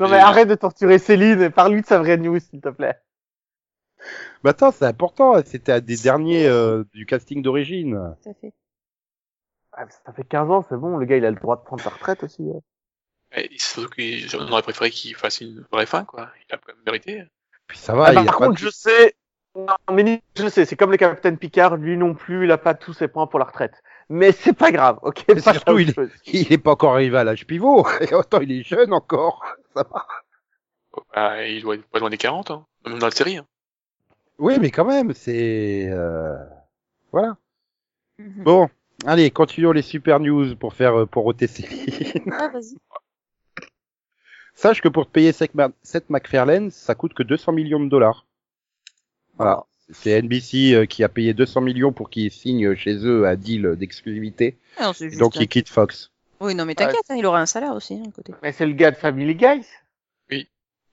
Non, 0.01 0.09
mais 0.09 0.17
arrête 0.19 0.49
de 0.49 0.55
torturer 0.57 0.99
Céline 0.99 1.43
et 1.43 1.51
parle-lui 1.51 1.83
de 1.83 1.87
sa 1.87 1.99
vraie 2.01 2.17
news, 2.17 2.41
s'il 2.41 2.61
te 2.61 2.71
plaît. 2.71 2.97
Bah 4.43 4.51
attends, 4.51 4.73
c'est 4.73 4.87
important, 4.87 5.35
c'était 5.45 5.71
un 5.73 5.81
des 5.81 5.97
derniers 5.99 6.49
euh, 6.49 6.83
du 6.93 7.07
casting 7.07 7.41
d'origine. 7.41 8.17
Tout 8.25 8.31
à 8.31 8.35
fait. 8.35 8.53
Ah, 9.75 9.85
ça 10.05 10.13
fait 10.13 10.25
15 10.25 10.51
ans, 10.51 10.65
c'est 10.69 10.77
bon, 10.77 10.97
le 10.99 11.07
gars, 11.07 11.17
il 11.17 11.25
a 11.25 11.31
le 11.31 11.37
droit 11.37 11.57
de 11.57 11.63
prendre 11.63 11.83
sa 11.83 11.91
retraite 11.91 12.23
aussi. 12.25 12.43
euh. 12.43 12.61
et 13.35 13.49
surtout 13.59 13.89
que 13.89 14.03
j'en 14.29 14.47
aurais 14.51 14.63
préféré 14.63 14.91
qu'il 14.91 15.15
fasse 15.17 15.41
une 15.41 15.65
vraie 15.73 15.87
fin 15.87 16.05
quoi. 16.05 16.31
Il 16.49 16.55
a 16.55 16.59
quand 16.59 16.69
même 16.75 16.83
mérité. 16.85 17.25
Puis 17.67 17.79
ça 17.79 17.95
va, 17.95 18.07
Ah, 18.09 18.13
il 18.13 18.19
a 18.19 18.25
par 18.25 18.39
pas 18.39 18.47
contre, 18.49 18.61
de- 18.61 18.67
je 18.67 18.71
sais, 18.71 19.15
non, 19.57 19.75
mais 19.93 20.23
je 20.37 20.49
sais, 20.49 20.65
c'est 20.67 20.77
comme 20.77 20.91
le 20.91 20.97
capitaine 20.99 21.39
Picard, 21.39 21.77
lui 21.77 21.97
non 21.97 22.15
plus, 22.15 22.45
il 22.45 22.51
a 22.53 22.59
pas 22.59 22.75
tous 22.75 22.93
ses 22.93 23.09
points 23.09 23.27
pour 23.27 23.39
la 23.39 23.47
retraite. 23.47 23.75
Mais 24.11 24.33
c'est 24.33 24.53
pas 24.53 24.71
grave, 24.73 24.99
ok? 25.03 25.25
Mais 25.29 25.35
Passe 25.37 25.47
à 25.49 25.53
surtout, 25.55 25.79
il- 25.79 25.95
il 26.27 26.53
est 26.53 26.59
pas 26.59 26.73
encore 26.73 26.93
arrivé 26.95 27.17
à 27.17 27.25
l'âge 27.25 27.47
pivot. 27.47 27.87
Et 28.01 28.13
autant 28.15 28.41
il 28.41 28.53
est 28.53 28.63
jeune 28.63 28.93
encore. 28.93 29.43
Ça 29.75 29.85
va. 29.91 30.07
Bah, 31.15 31.47
il 31.47 31.63
doit 31.63 31.77
être 31.77 31.87
pas 31.89 31.99
loin 32.01 32.11
des 32.11 32.19
40, 32.19 32.51
hein. 32.51 32.67
même 32.85 32.99
dans 32.99 33.07
la 33.07 33.11
série. 33.13 33.39
Hein. 33.39 33.47
Oui, 34.39 34.59
mais 34.61 34.71
quand 34.71 34.85
même, 34.85 35.15
c'est... 35.15 35.89
euh, 35.91 36.37
Voilà. 37.13 37.37
Mhm. 38.19 38.43
Bon, 38.45 38.69
allez, 39.07 39.31
continuons 39.31 39.73
les 39.73 39.83
super 39.83 40.21
news 40.21 40.57
pour 40.57 40.75
faire 40.75 41.01
euh, 41.01 41.07
pour 41.07 41.27
ôter 41.27 41.47
Céline. 41.47 42.23
Ah, 42.33 42.49
vas-y. 42.49 42.77
Sache 44.55 44.81
que 44.83 44.89
pour 44.89 45.07
te 45.07 45.11
payer 45.13 45.33
Seth 45.33 46.11
MacFarlane, 46.11 46.71
ça 46.71 46.95
coûte 46.95 47.15
que 47.15 47.23
200 47.23 47.53
millions 47.53 47.81
de 47.81 47.89
dollars. 47.89 48.27
Voilà. 49.39 49.65
C'est 49.91 50.11
NBC 50.23 50.75
euh, 50.75 50.87
qui 50.87 51.03
a 51.05 51.09
payé 51.09 51.35
200 51.35 51.61
millions 51.63 51.93
pour 51.93 52.11
qu'il 52.11 52.31
signe 52.31 52.75
chez 52.77 52.95
eux 53.05 53.27
un 53.27 53.35
deal 53.35 53.77
d'exclusivité. 53.77 54.57
Ah 54.79 54.85
non, 54.85 54.93
c'est 54.93 55.09
juste 55.09 55.19
Donc 55.21 55.37
un- 55.37 55.41
il 55.41 55.49
quitte 55.49 55.69
Fox. 55.69 56.11
Oui, 56.41 56.55
non, 56.55 56.65
mais 56.65 56.75
t'inquiète, 56.75 57.03
hein, 57.09 57.17
il 57.17 57.27
aura 57.27 57.41
un 57.41 57.47
salaire 57.47 57.75
aussi, 57.75 57.95
hein, 57.95 58.09
à 58.09 58.11
côté. 58.13 58.33
Mais 58.43 58.53
c'est 58.53 58.67
le 58.67 58.73
gars 58.73 58.91
de 58.91 58.97
Family 58.97 59.35
Guy. 59.35 59.65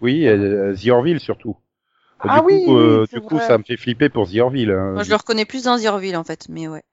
Oui, 0.02 0.28
euh, 0.28 0.74
The 0.76 0.88
Orville 0.90 1.20
surtout. 1.20 1.58
Ah 2.22 2.36
du 2.36 2.42
coup, 2.42 2.48
oui, 2.48 2.64
euh, 2.70 3.06
c'est 3.10 3.18
du 3.18 3.22
coup, 3.22 3.38
ça 3.40 3.58
me 3.58 3.64
fait 3.64 3.76
flipper 3.76 4.08
pour 4.10 4.30
The 4.32 4.38
Orville. 4.38 4.72
hein. 4.72 4.94
Moi, 4.94 5.04
je 5.04 5.10
le 5.10 5.16
reconnais 5.18 5.44
plus 5.46 5.64
dans 5.64 5.78
The 5.78 5.86
Orville, 5.88 6.16
en 6.16 6.24
fait, 6.24 6.48
mais 6.48 6.68
ouais. 6.70 6.84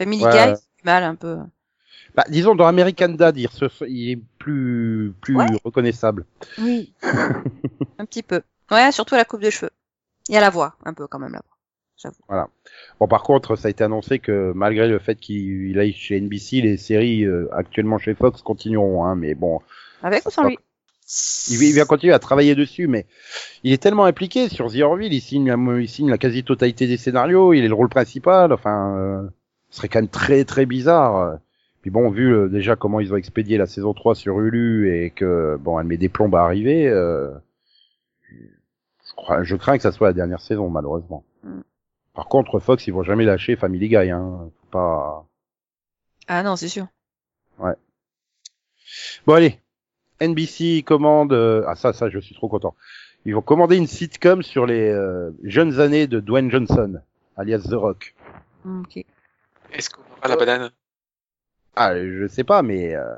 Family 0.00 0.24
Ouais. 0.24 0.30
Guy, 0.54 0.56
c'est 0.56 0.84
mal, 0.84 1.02
un 1.04 1.14
peu. 1.14 1.36
Bah, 2.14 2.24
disons 2.28 2.54
dans 2.54 2.66
American 2.66 3.10
Dad, 3.10 3.36
il, 3.36 3.44
est 4.10 4.20
plus 4.38 5.12
plus 5.20 5.36
Ouais. 5.36 5.46
reconnaissable. 5.62 6.24
Oui. 6.58 6.94
un 7.98 8.04
petit 8.06 8.22
peu. 8.22 8.40
Ouais, 8.70 8.90
surtout 8.92 9.14
à 9.14 9.18
la 9.18 9.24
coupe 9.26 9.42
de 9.42 9.50
cheveux. 9.50 9.70
Et 10.30 10.36
à 10.38 10.40
la 10.40 10.48
voix, 10.48 10.74
un 10.84 10.94
peu, 10.94 11.06
quand 11.06 11.18
même, 11.18 11.32
la 11.32 11.40
voix. 12.28 12.48
Bon, 12.98 13.08
par 13.08 13.22
contre, 13.22 13.56
ça 13.56 13.68
a 13.68 13.70
été 13.70 13.84
annoncé 13.84 14.20
que 14.20 14.52
malgré 14.54 14.88
le 14.88 14.98
fait 14.98 15.16
qu'il 15.16 15.78
aille 15.78 15.92
chez 15.92 16.18
NBC, 16.18 16.62
les 16.62 16.78
séries 16.78 17.24
euh, 17.24 17.48
actuellement 17.52 17.98
chez 17.98 18.14
Fox 18.14 18.40
continueront. 18.40 19.04
Hein, 19.04 19.16
mais 19.16 19.34
bon, 19.34 19.60
Avec 20.02 20.24
ou 20.24 20.30
sans 20.30 20.44
lui? 20.44 20.58
il, 21.50 21.74
va 21.76 21.84
continuer 21.84 22.14
à 22.14 22.18
travailler 22.18 22.54
dessus, 22.54 22.86
mais 22.86 23.06
il 23.64 23.72
est 23.72 23.82
tellement 23.82 24.04
impliqué 24.06 24.48
sur 24.48 24.72
The 24.72 24.80
Orville, 24.80 25.12
il 25.12 25.20
signe, 25.20 25.48
la- 25.48 25.78
il 25.80 25.88
signe 25.88 26.08
la 26.08 26.16
quasi-totalité 26.18 26.86
des 26.86 26.96
scénarios, 26.96 27.52
il 27.52 27.64
est 27.64 27.68
le 27.68 27.74
rôle 27.74 27.90
principal. 27.90 28.52
Enfin, 28.52 28.96
euh, 28.96 29.28
ce 29.70 29.76
serait 29.78 29.88
quand 29.88 30.00
même 30.00 30.08
très 30.08 30.44
très 30.44 30.66
bizarre. 30.66 31.38
Puis 31.82 31.90
bon, 31.90 32.10
vu 32.10 32.34
euh, 32.34 32.48
déjà 32.48 32.76
comment 32.76 33.00
ils 33.00 33.12
ont 33.12 33.16
expédié 33.16 33.56
la 33.56 33.66
saison 33.66 33.94
3 33.94 34.14
sur 34.14 34.38
Hulu 34.40 34.94
et 34.94 35.10
que 35.10 35.56
bon, 35.60 35.78
elle 35.80 35.86
met 35.86 35.96
des 35.96 36.08
plombes 36.10 36.34
à 36.34 36.42
arriver, 36.42 36.88
euh, 36.88 37.30
je, 38.30 39.14
crois, 39.16 39.42
je 39.42 39.56
crains 39.56 39.76
que 39.76 39.82
ça 39.82 39.92
soit 39.92 40.08
la 40.08 40.12
dernière 40.12 40.40
saison 40.42 40.68
malheureusement. 40.68 41.24
Mm. 41.42 41.60
Par 42.14 42.26
contre, 42.26 42.58
Fox, 42.58 42.86
ils 42.86 42.92
vont 42.92 43.02
jamais 43.02 43.24
lâcher 43.24 43.56
Family 43.56 43.88
Guy. 43.88 44.10
Hein. 44.10 44.50
Faut 44.60 44.66
pas. 44.70 45.26
Ah 46.28 46.42
non, 46.42 46.56
c'est 46.56 46.68
sûr. 46.68 46.86
Bon 49.26 49.34
allez, 49.34 49.60
NBC 50.20 50.82
commande. 50.84 51.32
euh, 51.32 51.62
Ah 51.68 51.76
ça, 51.76 51.92
ça, 51.92 52.10
je 52.10 52.18
suis 52.18 52.34
trop 52.34 52.48
content. 52.48 52.74
Ils 53.24 53.34
vont 53.34 53.42
commander 53.42 53.76
une 53.76 53.86
sitcom 53.86 54.42
sur 54.42 54.66
les 54.66 54.88
euh, 54.90 55.30
jeunes 55.44 55.78
années 55.78 56.06
de 56.06 56.18
Dwayne 56.20 56.50
Johnson, 56.50 57.00
alias 57.36 57.60
The 57.68 57.74
Rock. 57.74 58.14
Ok. 58.64 59.04
Est-ce 59.72 59.90
qu'on 59.90 60.02
aura 60.18 60.28
la 60.28 60.36
banane? 60.36 60.70
Ah, 61.76 61.94
je 61.96 62.26
sais 62.28 62.44
pas, 62.44 62.62
mais 62.62 62.94
euh, 62.94 63.14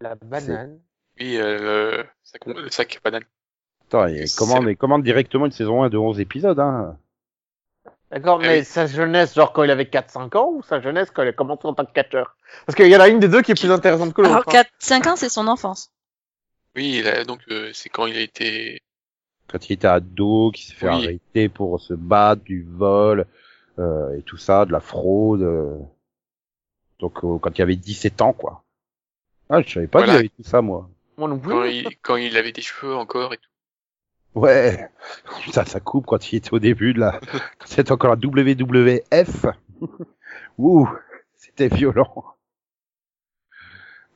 La 0.00 0.14
banane. 0.14 0.80
Oui, 1.18 1.36
euh, 1.36 1.98
le 2.02 2.06
sac, 2.22 2.46
le 2.46 2.70
sac 2.70 3.00
banane. 3.04 3.24
attends, 3.88 4.06
il 4.06 4.32
commande, 4.34 4.68
il 4.68 4.76
commande 4.76 5.02
directement 5.02 5.46
une 5.46 5.52
saison 5.52 5.82
1 5.82 5.90
de 5.90 5.98
11 5.98 6.20
épisodes. 6.20 6.58
Hein. 6.58 6.96
D'accord, 8.10 8.40
Eh 8.42 8.46
mais 8.46 8.58
oui. 8.60 8.64
sa 8.64 8.86
jeunesse, 8.86 9.34
genre 9.34 9.52
quand 9.52 9.62
il 9.62 9.70
avait 9.70 9.84
4-5 9.86 10.34
ans, 10.36 10.50
ou 10.52 10.62
sa 10.62 10.80
jeunesse 10.80 11.10
quand 11.10 11.22
il 11.22 11.28
a 11.28 11.32
commencé 11.32 11.66
en 11.66 11.74
tant 11.74 11.84
que 11.84 11.92
catcheur? 11.92 12.36
Parce 12.66 12.74
qu'il 12.74 12.88
y 12.88 12.96
en 12.96 13.00
a 13.00 13.08
une 13.08 13.20
des 13.20 13.28
deux 13.28 13.42
qui 13.42 13.52
est 13.52 13.60
plus 13.60 13.70
intéressante 13.70 14.14
que 14.14 14.22
Alors, 14.22 14.38
l'autre. 14.38 14.48
hein. 14.48 14.52
4, 14.52 14.70
5 14.78 15.06
ans, 15.06 15.16
c'est 15.16 15.28
son 15.28 15.46
enfance. 15.46 15.92
Oui, 16.74 16.98
il 17.00 17.08
a- 17.08 17.24
donc 17.24 17.40
euh, 17.50 17.70
c'est 17.72 17.88
quand 17.88 18.06
il 18.06 18.16
a 18.16 18.20
été. 18.20 18.80
Quand 19.48 19.68
il 19.68 19.72
était 19.74 19.86
ado, 19.88 20.50
qui 20.52 20.64
s'est 20.66 20.74
fait 20.74 20.88
Oui. 20.88 21.04
arrêter 21.04 21.48
pour 21.48 21.80
se 21.80 21.94
battre, 21.94 22.42
du 22.42 22.62
vol 22.68 23.26
euh, 23.80 24.16
et 24.16 24.22
tout 24.22 24.36
ça, 24.36 24.64
de 24.66 24.72
la 24.72 24.80
fraude. 24.80 25.42
euh. 25.42 25.76
Donc 27.00 27.24
euh, 27.24 27.38
quand 27.38 27.58
il 27.58 27.62
avait 27.62 27.76
17 27.76 28.20
ans, 28.22 28.32
quoi. 28.32 28.62
Ah, 29.48 29.62
je 29.62 29.72
savais 29.72 29.86
pas 29.88 29.98
Voilà. 30.00 30.12
qu'il 30.12 30.18
avait 30.20 30.28
tout 30.28 30.42
ça, 30.48 30.60
moi. 30.62 30.88
Moi 31.16 31.28
non 31.28 31.38
plus. 31.38 31.50
Quand 31.50 31.64
il, 31.64 31.96
quand 32.02 32.16
il 32.16 32.36
avait 32.36 32.52
des 32.52 32.62
cheveux 32.62 32.94
encore 32.94 33.34
et 33.34 33.38
tout. 33.38 33.48
Ouais, 34.34 34.88
ça, 35.52 35.64
ça 35.64 35.80
coupe 35.80 36.06
quand 36.06 36.32
il 36.32 36.36
était 36.36 36.52
au 36.54 36.58
début 36.60 36.94
de 36.94 37.00
la, 37.00 37.18
quand 37.58 37.66
c'était 37.66 37.90
encore 37.92 38.10
la 38.10 38.16
WWF. 38.16 39.46
Ouh, 40.58 40.88
c'était 41.36 41.68
violent. 41.68 42.24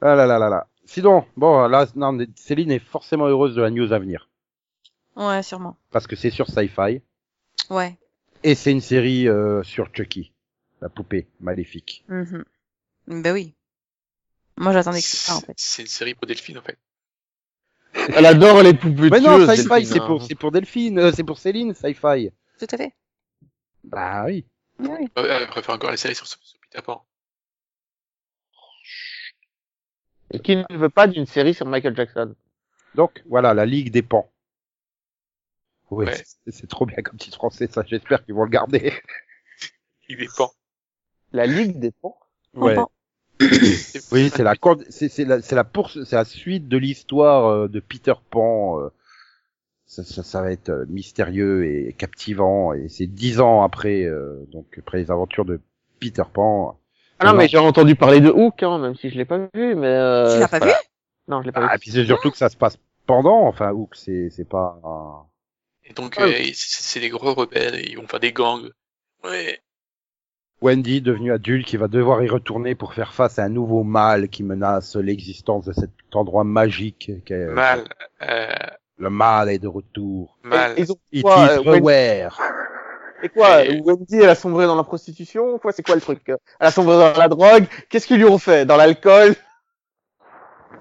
Ah 0.00 0.14
là 0.14 0.26
là 0.26 0.38
là 0.38 0.48
là. 0.48 0.66
Sinon, 0.84 1.24
bon, 1.36 1.66
là, 1.66 1.86
non, 1.96 2.18
Céline 2.36 2.70
est 2.70 2.78
forcément 2.78 3.26
heureuse 3.26 3.54
de 3.54 3.62
la 3.62 3.70
news 3.70 3.92
à 3.92 3.98
venir. 3.98 4.28
Ouais, 5.16 5.42
sûrement. 5.42 5.76
Parce 5.90 6.06
que 6.06 6.14
c'est 6.16 6.30
sur 6.30 6.48
Sci-Fi. 6.48 7.00
Ouais. 7.70 7.96
Et 8.44 8.54
c'est 8.54 8.70
une 8.70 8.82
série 8.82 9.26
euh, 9.26 9.62
sur 9.62 9.88
Chucky. 9.92 10.32
La 10.82 10.90
poupée 10.90 11.26
maléfique. 11.40 12.04
Mhm. 12.08 12.44
Ben 13.06 13.32
oui. 13.32 13.54
Moi, 14.58 14.72
j'attendais 14.72 15.00
que 15.00 15.06
ça, 15.06 15.36
en 15.36 15.40
fait. 15.40 15.54
C'est 15.56 15.82
une 15.82 15.88
série 15.88 16.14
pour 16.14 16.26
Delphine, 16.26 16.58
en 16.58 16.62
fait. 16.62 16.78
Elle 18.14 18.26
adore 18.26 18.62
les 18.62 18.74
poupées 18.74 19.08
Mais 19.08 19.20
non, 19.20 19.38
Sci-Fi, 19.46 19.68
Delphine, 19.68 19.86
c'est 19.86 20.00
pour, 20.00 20.22
c'est 20.22 20.34
pour 20.34 20.52
Delphine, 20.52 20.98
euh, 20.98 21.12
c'est 21.12 21.24
pour 21.24 21.38
Céline, 21.38 21.74
Sci-Fi. 21.74 22.30
Tout 22.58 22.66
à 22.70 22.76
fait. 22.76 22.92
Bah 23.82 24.24
oui. 24.26 24.44
Oui, 24.78 24.88
oui. 24.90 25.08
Ouais, 25.16 25.28
Elle 25.28 25.46
préfère 25.46 25.74
encore 25.74 25.90
la 25.90 25.96
série 25.96 26.14
sur, 26.14 26.26
sur 26.26 26.38
Peter 26.60 26.82
Pan. 26.82 27.02
Et 30.32 30.40
qui 30.40 30.56
ne 30.56 30.64
veut 30.70 30.90
pas 30.90 31.06
d'une 31.06 31.26
série 31.26 31.54
sur 31.54 31.66
Michael 31.66 31.96
Jackson? 31.96 32.34
Donc, 32.94 33.22
voilà, 33.26 33.54
la 33.54 33.64
Ligue 33.64 33.90
des 33.90 34.02
Pans. 34.02 34.28
Ouais, 35.94 36.06
Ouais. 36.06 36.22
c'est- 36.48 36.66
trop 36.66 36.86
bien 36.86 36.96
comme 37.02 37.18
titre 37.18 37.36
français, 37.36 37.68
ça, 37.70 37.82
j'espère 37.86 38.24
qu'ils 38.24 38.34
vont 38.34 38.44
le 38.44 38.50
garder. 38.50 38.92
Il 40.08 40.18
dépend. 40.18 40.50
La 41.32 41.46
Ligue 41.46 41.78
des 41.78 41.90
Pans 41.90 42.16
Ouais. 42.54 42.76
Oui, 44.12 44.30
c'est 44.30 44.44
la, 44.44 44.54
c'est, 44.90 45.24
la, 45.24 45.42
c'est 45.42 45.56
la 45.56 45.64
pourse, 45.64 46.04
c'est 46.04 46.16
la 46.16 46.24
suite 46.24 46.68
de 46.68 46.76
l'histoire 46.76 47.46
euh, 47.46 47.68
de 47.68 47.80
Peter 47.80 48.14
Pan. 48.30 48.80
euh, 48.80 48.90
ça, 49.86 50.04
ça, 50.04 50.22
ça 50.22 50.40
va 50.42 50.52
être 50.52 50.70
euh, 50.70 50.86
mystérieux 50.88 51.66
et 51.66 51.92
captivant, 51.94 52.72
et 52.72 52.88
c'est 52.88 53.06
dix 53.06 53.40
ans 53.40 53.62
après, 53.62 54.04
euh, 54.04 54.44
donc 54.52 54.66
après 54.78 54.98
les 54.98 55.10
aventures 55.10 55.44
de 55.44 55.60
Peter 56.00 56.22
Pan. 56.32 56.78
Ah 57.18 57.26
non, 57.26 57.34
mais 57.34 57.48
j'ai 57.48 57.58
entendu 57.58 57.94
parler 57.96 58.20
de 58.20 58.30
Hook, 58.30 58.62
hein, 58.62 58.78
même 58.78 58.94
si 58.96 59.10
je 59.10 59.16
l'ai 59.16 59.24
pas 59.24 59.38
vu, 59.54 59.74
mais... 59.74 59.86
Euh... 59.88 60.34
Tu 60.34 60.40
l'as 60.40 60.48
pas 60.48 60.58
voilà. 60.58 60.74
vu? 60.74 60.78
Non, 61.28 61.40
je 61.42 61.46
l'ai 61.46 61.52
pas 61.52 61.60
Ah, 61.68 61.74
et 61.74 61.76
vu. 61.76 61.80
puis 61.80 61.90
c'est 61.90 62.04
surtout 62.06 62.30
que 62.30 62.36
ça 62.36 62.48
se 62.48 62.56
passe 62.56 62.78
pendant, 63.06 63.46
enfin, 63.46 63.72
que 63.86 63.96
c'est, 63.96 64.30
c'est 64.30 64.48
pas. 64.48 64.80
un- 64.84 65.26
Et 65.84 65.92
donc, 65.92 66.14
Ah, 66.18 66.22
euh, 66.24 66.32
c'est 66.54 66.82
c'est 66.82 67.00
des 67.00 67.10
gros 67.10 67.34
rebelles, 67.34 67.74
et 67.76 67.90
ils 67.90 67.96
vont 67.96 68.06
faire 68.08 68.20
des 68.20 68.32
gangs. 68.32 68.70
Ouais. 69.22 69.60
Wendy, 70.60 71.02
devenue 71.02 71.32
adulte, 71.32 71.66
qui 71.66 71.76
va 71.76 71.88
devoir 71.88 72.22
y 72.22 72.28
retourner 72.28 72.74
pour 72.74 72.94
faire 72.94 73.12
face 73.12 73.38
à 73.38 73.44
un 73.44 73.48
nouveau 73.50 73.82
mal 73.82 74.28
qui 74.28 74.42
menace 74.42 74.96
l'existence 74.96 75.66
de 75.66 75.72
cet 75.72 75.90
endroit 76.14 76.44
magique. 76.44 77.10
qu'est- 77.26 77.46
Mal. 77.46 77.84
Euh, 78.22 78.46
Le 78.96 79.10
mal 79.10 79.50
est 79.50 79.58
de 79.58 79.68
retour. 79.68 80.38
mal. 80.42 80.72
Et- 80.78 80.82
Ils 80.82 80.92
ont 80.92 80.98
It 81.12 81.22
quoi, 81.22 81.36
is 81.46 81.50
euh, 81.50 81.62
Wendy, 81.62 81.80
beware. 81.80 82.40
c'est 83.20 83.28
quoi 83.28 83.64
Et- 83.64 83.80
Wendy, 83.80 84.16
elle 84.16 84.30
a 84.30 84.34
sombré 84.34 84.64
dans 84.66 84.76
la 84.76 84.84
prostitution 84.84 85.58
Quoi, 85.58 85.72
c'est 85.72 85.82
quoi 85.82 85.96
le 85.96 86.00
truc? 86.00 86.22
Elle 86.28 86.36
a 86.60 86.70
sombré 86.70 86.96
dans 86.96 87.12
la 87.18 87.28
drogue? 87.28 87.66
Qu'est-ce 87.90 88.06
qu'ils 88.06 88.18
lui 88.18 88.24
ont 88.24 88.38
fait? 88.38 88.64
Dans 88.64 88.76
l'alcool? 88.76 89.34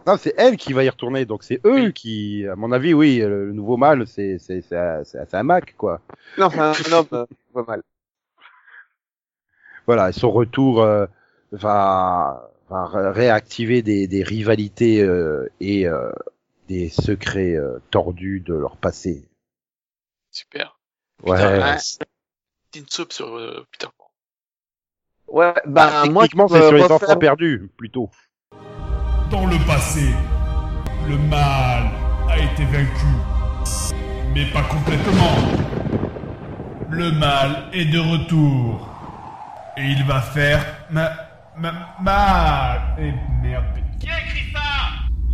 Non, 0.05 0.17
c'est 0.17 0.33
elle 0.37 0.57
qui 0.57 0.73
va 0.73 0.83
y 0.83 0.89
retourner, 0.89 1.25
donc 1.25 1.43
c'est 1.43 1.61
eux 1.65 1.85
Oui. 1.85 1.93
qui, 1.93 2.45
à 2.47 2.55
mon 2.55 2.71
avis, 2.71 2.93
oui, 2.93 3.19
le, 3.19 3.45
le 3.47 3.53
nouveau 3.53 3.77
mal, 3.77 4.05
c'est 4.05 4.37
c'est 4.37 4.61
c'est 4.61 4.77
un- 4.77 5.03
c'est 5.03 5.19
un- 5.19 5.25
c'est 5.25 5.37
un 5.37 5.43
Mac, 5.43 5.75
quoi. 5.77 6.01
Non, 6.37 6.49
c'est 6.49 6.59
un 6.59 6.91
homme, 6.93 7.07
euh, 7.13 7.25
pas 7.53 7.63
mal. 7.63 7.83
Voilà, 9.85 10.11
son 10.11 10.31
retour 10.31 10.81
euh, 10.81 11.05
va, 11.51 12.49
va 12.69 12.85
ré- 12.85 13.11
réactiver 13.11 13.81
des, 13.81 14.07
des 14.07 14.23
rivalités 14.23 15.01
euh, 15.01 15.49
et 15.59 15.87
euh, 15.87 16.11
des 16.67 16.89
secrets 16.89 17.55
euh, 17.55 17.79
tordus 17.91 18.39
de 18.39 18.53
leur 18.53 18.77
passé. 18.77 19.27
Super. 20.31 20.77
Ouais. 21.23 21.35
Putain, 21.37 21.77
C'est 21.77 22.79
une 22.79 22.87
soupe 22.89 23.13
sur 23.13 23.37
euh, 23.37 23.65
Peter 23.71 23.87
Pan. 23.97 24.09
Ouais, 25.27 25.53
bah, 25.65 26.05
moi, 26.09 26.23
Techniquement, 26.23 26.47
je 26.47 26.53
c'est 26.55 26.67
sur 26.67 26.77
les 26.77 26.83
enfants 26.91 27.17
perdus, 27.17 27.69
plutôt. 27.77 28.09
Dans 29.29 29.45
le 29.47 29.57
passé, 29.65 30.13
le 31.07 31.17
mal 31.17 31.91
a 32.29 32.37
été 32.37 32.65
vaincu, 32.65 33.05
mais 34.33 34.45
pas 34.45 34.61
complètement. 34.63 35.37
Le 36.89 37.11
mal 37.11 37.69
est 37.73 37.85
de 37.85 37.99
retour. 37.99 38.87
Et 39.77 39.83
il 39.83 40.03
va 40.05 40.21
faire 40.21 40.63
ma, 40.91 41.11
ma, 41.57 41.73
mal. 41.99 42.81
Et 42.99 43.11
merde. 43.41 43.65
Qui 43.99 44.07
a 44.07 44.19
écrit 44.19 44.51
ça? 44.53 44.59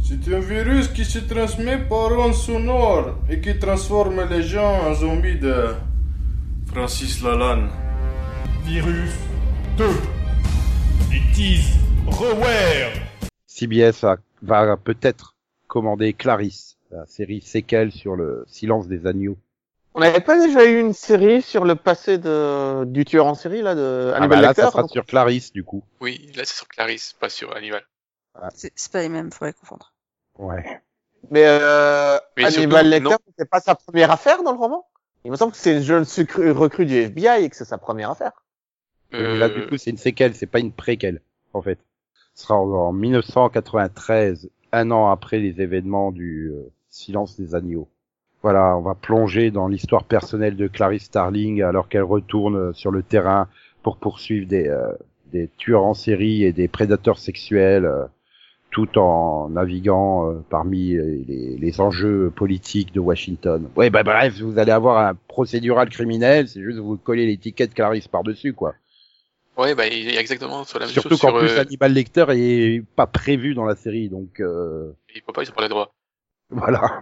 C'est 0.01 0.33
un 0.33 0.39
virus 0.39 0.87
qui 0.87 1.03
se 1.03 1.19
transmet 1.19 1.77
par 1.77 2.11
ondes 2.17 2.33
sonores 2.33 3.15
et 3.29 3.41
qui 3.41 3.59
transforme 3.59 4.23
les 4.29 4.43
gens 4.43 4.87
en 4.87 4.93
zombies 4.93 5.39
de 5.39 5.75
Francis 6.71 7.21
Lalanne. 7.21 7.69
Virus 8.65 9.11
2. 9.77 9.85
It 11.11 11.37
is 11.37 11.65
reware. 12.07 13.08
CBS 13.59 14.01
va, 14.03 14.17
va 14.41 14.77
peut-être 14.77 15.35
commander 15.67 16.13
Clarisse, 16.13 16.77
la 16.91 17.05
série 17.05 17.41
séquelle 17.41 17.91
sur 17.91 18.15
le 18.15 18.45
silence 18.47 18.87
des 18.87 19.05
agneaux. 19.05 19.37
On 19.95 19.99
n'avait 20.01 20.21
pas 20.21 20.39
déjà 20.39 20.65
eu 20.65 20.79
une 20.79 20.93
série 20.93 21.41
sur 21.41 21.65
le 21.65 21.75
passé 21.75 22.17
de, 22.17 22.85
du 22.85 23.05
tueur 23.05 23.25
en 23.25 23.35
série, 23.35 23.61
là, 23.61 23.75
de 23.75 24.11
Ah 24.13 24.17
Hannibal 24.17 24.29
bah 24.37 24.41
là, 24.41 24.47
Lecter 24.49 24.61
ça 24.61 24.71
sera 24.71 24.81
donc- 24.83 24.91
sur 24.91 25.05
Clarisse, 25.05 25.51
du 25.51 25.63
coup. 25.63 25.83
Oui, 25.99 26.31
là 26.35 26.45
c'est 26.45 26.55
sur 26.55 26.67
Clarisse, 26.67 27.13
pas 27.19 27.29
sur 27.29 27.55
Hannibal. 27.55 27.83
C'est 28.55 28.71
c'est 28.75 28.91
pas 28.91 29.01
les 29.01 29.09
mêmes, 29.09 29.31
faut 29.31 29.45
les 29.45 29.53
confondre. 29.53 29.93
Ouais. 30.37 30.81
Mais, 31.29 31.43
euh, 31.45 32.17
Mais 32.37 32.45
Hannibal 32.45 32.85
surtout, 32.85 33.09
Lecter, 33.09 33.23
c'est 33.37 33.49
pas 33.49 33.59
sa 33.59 33.75
première 33.75 34.11
affaire 34.11 34.41
dans 34.43 34.53
le 34.53 34.57
roman? 34.57 34.87
Il 35.25 35.31
me 35.31 35.35
semble 35.35 35.51
que 35.51 35.57
c'est 35.57 35.75
une 35.75 35.83
jeune 35.83 36.05
recrue 36.53 36.85
du 36.85 36.95
FBI 36.95 37.43
et 37.43 37.49
que 37.49 37.55
c'est 37.57 37.65
sa 37.65 37.77
première 37.77 38.11
affaire. 38.11 38.31
Euh, 39.13 39.37
Là, 39.37 39.49
du 39.49 39.67
coup, 39.67 39.75
c'est 39.77 39.89
une 39.89 39.97
séquelle, 39.97 40.33
c'est 40.33 40.45
pas 40.47 40.59
une 40.59 40.71
préquelle, 40.71 41.19
en 41.53 41.61
fait. 41.61 41.79
Sera 42.39 42.55
en, 42.55 42.71
en 42.71 42.93
1993, 42.93 44.49
un 44.71 44.91
an 44.91 45.09
après 45.09 45.39
les 45.39 45.61
événements 45.61 46.11
du 46.11 46.51
euh, 46.51 46.71
silence 46.89 47.39
des 47.39 47.55
agneaux. 47.55 47.87
Voilà, 48.41 48.77
on 48.77 48.81
va 48.81 48.95
plonger 48.95 49.51
dans 49.51 49.67
l'histoire 49.67 50.05
personnelle 50.05 50.55
de 50.55 50.67
Clarice 50.67 51.03
Starling 51.03 51.61
alors 51.61 51.89
qu'elle 51.89 52.03
retourne 52.03 52.55
euh, 52.55 52.73
sur 52.73 52.91
le 52.91 53.03
terrain 53.03 53.47
pour 53.83 53.97
poursuivre 53.97 54.47
des, 54.47 54.67
euh, 54.67 54.91
des 55.31 55.49
tueurs 55.57 55.83
en 55.83 55.93
série 55.93 56.43
et 56.43 56.53
des 56.53 56.67
prédateurs 56.67 57.19
sexuels, 57.19 57.85
euh, 57.85 58.05
tout 58.71 58.97
en 58.97 59.49
naviguant 59.49 60.29
euh, 60.29 60.43
parmi 60.49 60.95
les, 60.95 61.81
enjeux 61.81 62.31
politiques 62.35 62.93
de 62.93 62.99
Washington. 62.99 63.67
Ouais, 63.75 63.89
bah 63.89 64.03
bref, 64.03 64.41
vous 64.41 64.59
allez 64.59 64.71
avoir 64.71 65.05
un 65.05 65.15
procédural 65.27 65.89
criminel, 65.89 66.47
c'est 66.47 66.61
juste 66.61 66.79
vous 66.79 66.97
coller 66.97 67.25
l'étiquette 67.25 67.73
Clarice 67.73 68.07
par-dessus, 68.07 68.53
quoi. 68.53 68.73
Ouais, 69.59 69.75
bah 69.75 69.87
il 69.87 70.07
est 70.09 70.15
exactement 70.17 70.63
sur 70.63 70.79
la 70.79 70.85
même 70.85 70.93
Surtout 70.93 71.09
chose 71.09 71.19
qu'en 71.21 71.29
sur. 71.29 71.39
plus, 71.39 71.49
euh, 71.49 71.61
Hannibal 71.61 71.91
Lecter 71.93 72.25
est 72.29 72.83
pas 72.95 73.07
prévu 73.07 73.53
dans 73.53 73.65
la 73.65 73.75
série, 73.75 74.09
donc 74.09 74.39
euh, 74.39 74.91
Il 75.13 75.21
faut 75.21 75.31
pas, 75.33 75.43
ils 75.43 75.49
ont 75.49 75.53
pas 75.53 75.63
les 75.63 75.69
droits. 75.69 75.93
voilà. 76.49 77.01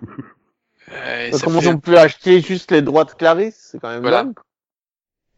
Euh, 0.91 1.31
ça 1.31 1.45
Comment 1.45 1.61
fait, 1.61 1.67
on 1.67 1.79
peut 1.79 1.97
acheter 1.99 2.41
juste 2.41 2.71
les 2.71 2.81
droits 2.81 3.03
de 3.05 3.11
Clarisse 3.11 3.69
C'est 3.71 3.79
quand 3.79 3.89
même 3.89 4.01
Voilà. 4.01 4.23
dingue. 4.23 4.35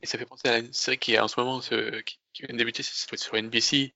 et 0.01 0.05
ça 0.05 0.17
fait 0.17 0.25
penser 0.25 0.47
à 0.47 0.59
une 0.59 0.71
série 0.73 0.97
qui 0.97 1.13
est 1.13 1.19
en 1.19 1.27
ce 1.27 1.39
moment, 1.39 1.59
ce, 1.61 1.99
qui, 2.01 2.19
qui 2.33 2.43
vient 2.43 2.53
de 2.53 2.57
débuter, 2.57 2.83
c'est 2.83 3.17
sur 3.17 3.35
NBC, 3.35 3.93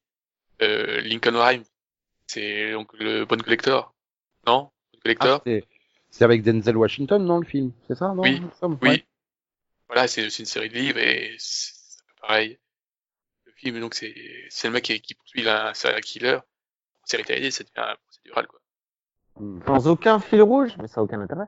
euh, 0.62 1.00
Lincoln 1.02 1.38
Rhyme. 1.40 1.64
C'est 2.28 2.72
donc 2.72 2.92
le 3.00 3.26
Bon 3.26 3.42
Collector. 3.42 3.94
Non? 4.48 4.72
Bon 4.94 5.00
Collector? 5.04 5.38
Ah, 5.40 5.44
c'est- 5.46 5.64
c'est 6.10 6.24
avec 6.26 6.44
Denzel 6.44 6.76
Washington, 6.78 7.24
non, 7.24 7.40
le 7.40 7.46
film 7.46 7.72
C'est 7.88 7.96
ça, 7.96 8.14
non? 8.14 8.24
Oui, 8.24 8.42
Oui. 8.64 8.78
Ouais. 8.82 9.06
Voilà, 9.88 10.08
c'est 10.08 10.30
c'est 10.30 10.42
une 10.44 10.48
série 10.48 10.70
de 10.70 10.76
livres 10.76 10.98
et 11.00 11.36
c'est 11.38 11.74
c'est 11.74 12.02
un 12.02 12.06
peu 12.08 12.22
pareil. 12.22 12.58
Film, 13.64 13.80
donc, 13.80 13.94
c'est 13.96 14.14
c'est 14.50 14.68
le 14.68 14.74
mec 14.74 14.84
qui, 14.84 15.00
qui 15.00 15.14
poursuit 15.16 15.48
un 15.48 15.74
serial 15.74 16.02
killer. 16.02 16.36
En 16.36 17.06
série 17.06 17.24
télé, 17.24 17.50
ça 17.50 17.64
devient 17.64 17.90
un 17.92 17.96
procédural, 18.06 18.48
quoi. 18.48 18.60
Sans 19.66 19.88
aucun 19.88 20.20
fil 20.20 20.42
rouge, 20.42 20.72
mais 20.82 20.88
ça 20.88 21.00
a 21.00 21.04
aucun 21.04 21.20
intérêt. 21.22 21.46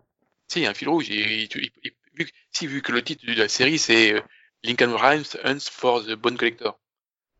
Si, 0.48 0.60
il 0.60 0.64
y 0.64 0.66
a 0.66 0.70
un 0.70 0.74
fil 0.74 0.90
rouge. 0.90 1.06
Tu- 1.06 1.14
et- 1.14 1.44
et- 1.84 1.96
vu, 2.14 2.26
que- 2.26 2.32
si, 2.52 2.68
vu 2.68 2.82
que 2.82 2.92
le 2.92 3.02
titre 3.04 3.26
de 3.26 3.34
la 3.34 3.48
série, 3.48 3.78
c'est 3.78 4.14
euh, 4.14 4.22
Lincoln 4.64 4.96
Rhymes 4.96 5.24
Hunts 5.44 5.70
for 5.70 6.04
the 6.06 6.14
Bone 6.14 6.38
Collector. 6.38 6.80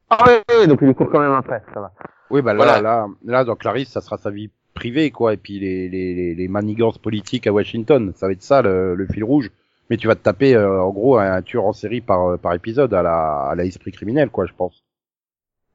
Ah 0.10 0.24
ouais, 0.28 0.44
ouais, 0.50 0.58
ouais, 0.60 0.68
donc 0.68 0.80
il 0.82 0.94
court 0.94 1.10
quand 1.10 1.20
même 1.20 1.32
après, 1.32 1.64
ça 1.74 1.80
va. 1.80 1.94
Oui, 2.30 2.42
bah 2.42 2.54
là, 2.54 2.58
Voilà. 2.58 2.82
là, 2.82 3.08
là, 3.24 3.44
dans 3.44 3.56
Clarice, 3.56 3.90
ça 3.90 4.02
sera 4.02 4.18
sa 4.18 4.30
vie 4.30 4.50
privée, 4.74 5.10
quoi, 5.12 5.34
et 5.34 5.38
puis 5.38 5.60
les, 5.60 5.88
les, 5.90 6.14
les, 6.14 6.36
les 6.36 6.48
manigances 6.48 6.98
politiques 6.98 7.48
à 7.48 7.54
Washington, 7.54 8.14
ça 8.16 8.28
va 8.28 8.34
être 8.34 8.42
ça, 8.44 8.62
le, 8.62 8.94
le 8.96 9.08
fil 9.08 9.24
rouge. 9.24 9.52
Mais 9.90 9.98
tu 9.98 10.08
vas 10.08 10.16
te 10.16 10.22
taper, 10.24 10.56
euh, 10.56 10.82
en 10.82 10.90
gros, 10.92 11.18
un 11.18 11.42
tueur 11.42 11.66
en 11.66 11.74
série 11.74 12.02
par, 12.02 12.32
euh, 12.32 12.38
par 12.38 12.54
épisode 12.54 12.94
à 12.94 13.02
la, 13.04 13.50
à 13.50 13.56
la 13.56 13.66
esprit 13.66 13.92
criminel, 13.92 14.30
quoi, 14.30 14.46
je 14.46 14.54
pense. 14.54 14.84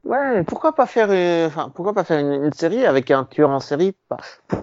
Ouais, 0.03 0.43
pourquoi 0.45 0.75
pas 0.75 0.87
faire, 0.87 1.09
euh, 1.11 1.47
enfin, 1.47 1.71
pourquoi 1.75 1.93
pas 1.93 2.05
faire 2.05 2.19
une, 2.21 2.45
une 2.45 2.53
série 2.55 2.87
avec 2.87 3.11
un 3.11 3.25
tueur 3.25 3.51
en 3.51 3.61
série 3.61 3.95
bah, 4.09 4.17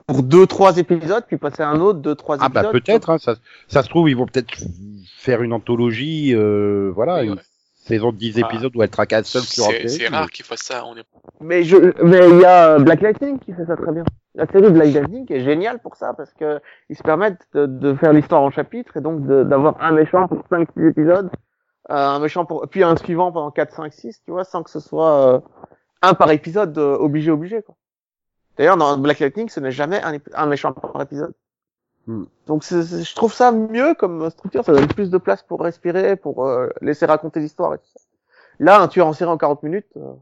pour 0.08 0.24
deux, 0.24 0.48
trois 0.48 0.78
épisodes, 0.78 1.24
puis 1.28 1.38
passer 1.38 1.62
à 1.62 1.70
un 1.70 1.80
autre, 1.80 2.00
deux, 2.00 2.16
trois 2.16 2.38
Ah 2.40 2.48
épisodes. 2.48 2.64
bah 2.64 2.72
peut-être, 2.72 3.12
hein, 3.12 3.20
ça, 3.20 3.36
ça 3.68 3.84
se 3.84 3.90
trouve, 3.90 4.10
ils 4.10 4.18
vont 4.18 4.26
peut-être 4.26 4.52
faire 5.18 5.44
une 5.44 5.54
anthologie, 5.54 6.34
euh, 6.34 6.92
voilà, 6.96 7.24
une 7.24 7.34
ouais. 7.34 7.42
Saison 7.88 8.12
de 8.12 8.18
10 8.18 8.40
Ah. 8.44 8.48
épisodes 8.48 8.76
où 8.76 8.84
elle 8.84 8.90
traque 8.90 9.14
un 9.14 9.24
seul 9.24 9.42
tueur 9.44 9.68
en 9.68 9.88
C'est 9.88 10.08
rare 10.08 10.30
qu'ils 10.30 10.46
fassent 10.46 10.62
ça. 10.62 10.86
On 10.86 10.96
est... 10.96 11.04
Mais 11.42 11.64
je, 11.64 11.78
mais 12.04 12.30
il 12.30 12.40
y 12.40 12.46
a 12.46 12.78
Black 12.80 13.02
Lightning 13.02 13.40
qui 13.40 13.54
fait 13.54 13.66
ça 13.66 13.76
très 13.76 13.92
bien. 13.92 14.04
La 14.36 14.46
série 14.48 14.70
Black 14.72 14.94
Lightning 14.94 15.26
est 15.32 15.44
géniale 15.44 15.80
pour 15.80 15.96
ça 15.96 16.14
parce 16.14 16.34
que 16.34 16.60
ils 16.90 16.96
se 16.98 17.04
permettent 17.04 17.42
de, 17.54 17.66
de 17.66 17.96
faire 17.96 18.14
l'histoire 18.14 18.42
en 18.42 18.52
chapitres 18.52 18.98
et 18.98 19.02
donc 19.02 19.26
d'avoir 19.26 19.82
un 19.82 19.92
méchant 19.92 20.28
pour 20.28 20.44
5 20.50 20.68
6 20.78 20.86
épisodes, 20.88 21.30
euh, 21.90 21.96
un 21.96 22.20
méchant 22.20 22.46
pour 22.46 22.68
puis 22.70 22.84
un 22.84 22.96
suivant 22.98 23.32
pendant 23.32 23.50
4 23.52 23.74
5 23.76 23.92
6, 23.94 24.22
tu 24.26 24.32
vois, 24.32 24.44
sans 24.44 24.62
que 24.64 24.70
ce 24.70 24.80
soit 24.80 25.34
euh, 25.36 25.40
un 26.04 26.14
par 26.14 26.30
épisode 26.32 26.78
euh, 26.78 26.96
obligé 26.98 27.32
obligé 27.32 27.62
quoi. 27.64 27.76
D'ailleurs, 28.58 28.78
dans 28.78 28.98
Black 28.98 29.20
Lightning, 29.20 29.50
ce 29.50 29.60
n'est 29.60 29.72
jamais 29.72 30.02
un 30.34 30.46
méchant 30.48 30.74
par 30.74 31.02
épisode. 31.02 31.34
Hmm. 32.08 32.24
Donc, 32.48 32.64
c'est- 32.64 32.84
c'est- 32.84 33.04
je 33.04 33.16
trouve 33.16 33.34
ça 33.34 33.52
mieux 33.52 33.94
comme 33.96 34.30
structure. 34.30 34.64
Ça 34.64 34.74
donne 34.74 34.88
plus 34.88 35.10
de 35.12 35.18
place 35.18 35.44
pour 35.44 35.62
respirer, 35.62 36.16
pour 36.16 36.48
euh, 36.48 36.70
laisser 36.82 37.06
raconter 37.06 37.40
l'histoire 37.42 37.74
et 37.74 37.78
tout 37.78 37.86
ça. 37.94 38.00
Là, 38.60 38.82
un 38.82 38.88
tueur 38.88 39.08
en 39.08 39.14
série 39.14 39.30
en 39.30 39.38
40 39.38 39.62
minutes, 39.64 39.88
euh, 39.98 40.14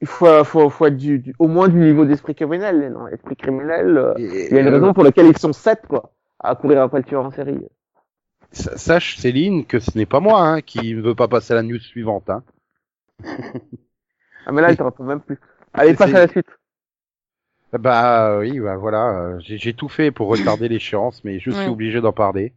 il 0.00 0.06
faut, 0.08 0.44
faut, 0.44 0.70
faut 0.70 0.86
être 0.86 0.96
du, 0.96 1.18
du- 1.18 1.34
au 1.38 1.48
moins 1.48 1.68
du 1.68 1.78
niveau 1.78 2.04
d'esprit 2.04 2.34
criminel. 2.34 2.92
Non, 2.92 3.08
esprit 3.08 3.36
criminel, 3.36 3.98
euh, 3.98 4.14
il 4.18 4.54
y 4.54 4.58
a 4.58 4.60
une 4.60 4.68
raison 4.68 4.92
pour 4.94 5.04
laquelle 5.04 5.26
ils 5.26 5.38
sont 5.38 5.52
sept, 5.52 5.82
quoi, 5.88 6.12
à 6.38 6.54
courir 6.54 6.82
après 6.82 6.98
le 6.98 7.04
tueur 7.04 7.24
en 7.24 7.30
série. 7.30 7.58
Sa- 8.52 8.76
Sache, 8.78 9.16
Céline, 9.18 9.66
que 9.66 9.78
ce 9.80 9.96
n'est 9.98 10.06
pas 10.06 10.20
moi 10.20 10.40
hein, 10.42 10.60
qui 10.62 10.94
ne 10.94 11.02
veut 11.02 11.14
pas 11.14 11.28
passer 11.28 11.52
à 11.52 11.56
la 11.56 11.62
news 11.62 11.78
suivante. 11.80 12.30
Hein. 12.30 12.42
Ah, 14.46 14.52
mais 14.52 14.62
là, 14.62 14.70
il 14.70 14.76
te 14.76 14.82
répond 14.82 15.04
même 15.04 15.20
plus. 15.20 15.38
Allez, 15.74 15.94
passe 15.94 16.14
à 16.14 16.20
la 16.20 16.28
suite. 16.28 16.46
Bah 17.78 18.38
oui, 18.38 18.58
bah 18.58 18.76
voilà, 18.76 19.10
euh, 19.16 19.38
j'ai 19.40 19.56
j'ai 19.58 19.74
tout 19.74 19.88
fait 19.88 20.10
pour 20.10 20.28
retarder 20.28 20.68
l'échéance, 20.68 21.22
mais 21.24 21.38
je 21.38 21.50
suis 21.50 21.60
Ouais. 21.66 21.68
obligé 21.68 22.00
d'en 22.00 22.12
parler. 22.12 22.52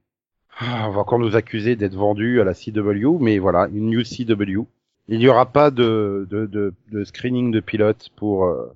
Ah, 0.59 0.87
on 0.87 0.91
va 0.91 1.01
encore 1.01 1.19
nous 1.19 1.35
accuser 1.35 1.75
d'être 1.75 1.95
vendu 1.95 2.39
à 2.41 2.43
la 2.43 2.53
CW, 2.53 3.17
mais 3.19 3.37
voilà, 3.39 3.67
une 3.73 3.89
news 3.91 4.03
CW. 4.03 4.65
Il 5.07 5.19
n'y 5.19 5.27
aura 5.27 5.45
pas 5.47 5.69
de, 5.71 6.27
de, 6.29 6.45
de, 6.45 6.73
de 6.91 7.03
screening 7.03 7.51
de 7.51 7.59
pilote 7.59 8.09
pour 8.15 8.45
euh, 8.45 8.73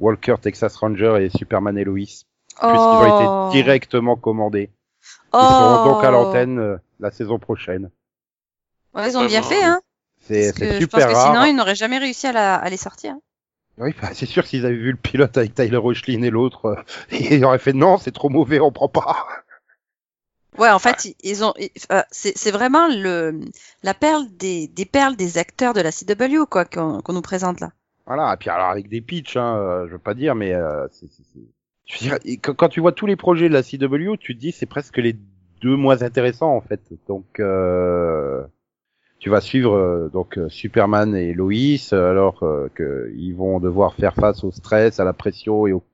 Walker, 0.00 0.36
Texas 0.40 0.74
Ranger 0.76 1.16
et 1.20 1.28
Superman 1.30 1.76
et 1.78 1.84
Lois, 1.84 1.96
puisqu'ils 1.98 2.66
ont 2.68 3.06
été 3.50 3.58
directement 3.58 4.16
commandés. 4.16 4.70
Ils 5.32 5.38
seront 5.38 5.84
donc 5.84 6.02
à 6.04 6.10
l'antenne 6.10 6.58
euh, 6.58 6.76
la 6.98 7.10
saison 7.10 7.38
prochaine. 7.38 7.90
Ouais, 8.94 9.08
ils 9.10 9.16
ont 9.16 9.26
bien 9.26 9.42
fait, 9.42 9.62
hein. 9.62 9.80
C'est 10.22 10.52
super 10.52 10.88
pense 10.88 11.04
que 11.04 11.12
rare. 11.16 11.26
sinon, 11.34 11.44
ils 11.44 11.54
n'auraient 11.56 11.74
jamais 11.74 11.98
réussi 11.98 12.26
à, 12.26 12.32
la, 12.32 12.54
à 12.56 12.68
les 12.68 12.76
sortir. 12.76 13.14
Oui, 13.80 13.94
bah, 14.00 14.10
c'est 14.12 14.26
sûr 14.26 14.46
s'ils 14.46 14.66
avaient 14.66 14.74
vu 14.76 14.90
le 14.90 14.96
pilote 14.96 15.36
avec 15.38 15.54
Tyler 15.54 15.76
Rochlin 15.78 16.22
et 16.22 16.30
l'autre, 16.30 16.66
euh, 16.66 16.76
ils 17.12 17.44
auraient 17.44 17.58
fait 17.58 17.72
non, 17.72 17.96
c'est 17.98 18.12
trop 18.12 18.28
mauvais, 18.28 18.60
on 18.60 18.70
prend 18.72 18.88
pas. 18.88 19.26
Ouais, 20.58 20.68
en 20.70 20.78
fait, 20.78 21.04
ils- 21.06 21.14
ils 21.22 21.44
ont, 21.44 21.54
euh, 21.92 22.02
c'est 22.10 22.50
vraiment 22.50 22.88
le, 22.88 23.40
la 23.82 23.94
perle 23.94 24.26
des, 24.36 24.66
des 24.66 24.84
perles 24.84 25.16
des 25.16 25.38
acteurs 25.38 25.72
de 25.74 25.80
la 25.80 25.90
CW, 25.92 26.44
quoi, 26.50 26.64
qu'on 26.64 27.00
qu'on 27.00 27.12
nous 27.12 27.22
présente 27.22 27.60
là. 27.60 27.70
Voilà, 28.06 28.34
et 28.34 28.36
puis 28.36 28.50
alors 28.50 28.68
avec 28.68 28.88
des 28.88 29.00
pitchs, 29.00 29.36
hein, 29.36 29.56
euh, 29.56 29.86
je 29.86 29.92
veux 29.92 29.98
pas 29.98 30.14
dire, 30.14 30.34
mais 30.34 30.52
euh, 30.52 30.86
je 31.86 31.94
veux 31.94 32.00
dire, 32.00 32.18
et 32.24 32.36
quand, 32.36 32.54
quand 32.54 32.68
tu 32.68 32.80
vois 32.80 32.92
tous 32.92 33.06
les 33.06 33.16
projets 33.16 33.48
de 33.48 33.54
la 33.54 33.62
CW, 33.62 34.16
tu 34.18 34.34
te 34.34 34.40
dis 34.40 34.52
c'est 34.52 34.66
presque 34.66 34.96
les 34.98 35.16
deux 35.62 35.76
moins 35.76 36.02
intéressants 36.02 36.54
en 36.54 36.60
fait. 36.60 36.80
Donc 37.06 37.38
euh, 37.38 38.42
tu 39.20 39.30
vas 39.30 39.40
suivre 39.40 39.74
euh, 39.74 40.08
donc 40.12 40.36
euh, 40.38 40.48
Superman 40.48 41.14
et 41.14 41.32
Lois, 41.32 41.52
euh, 41.92 42.10
alors 42.10 42.42
euh, 42.42 42.68
que 42.74 43.12
ils 43.16 43.32
vont 43.34 43.60
devoir 43.60 43.94
faire 43.94 44.14
face 44.14 44.42
au 44.42 44.50
stress, 44.50 44.98
à 44.98 45.04
la 45.04 45.12
pression 45.12 45.66
et, 45.68 45.72
au- 45.72 45.84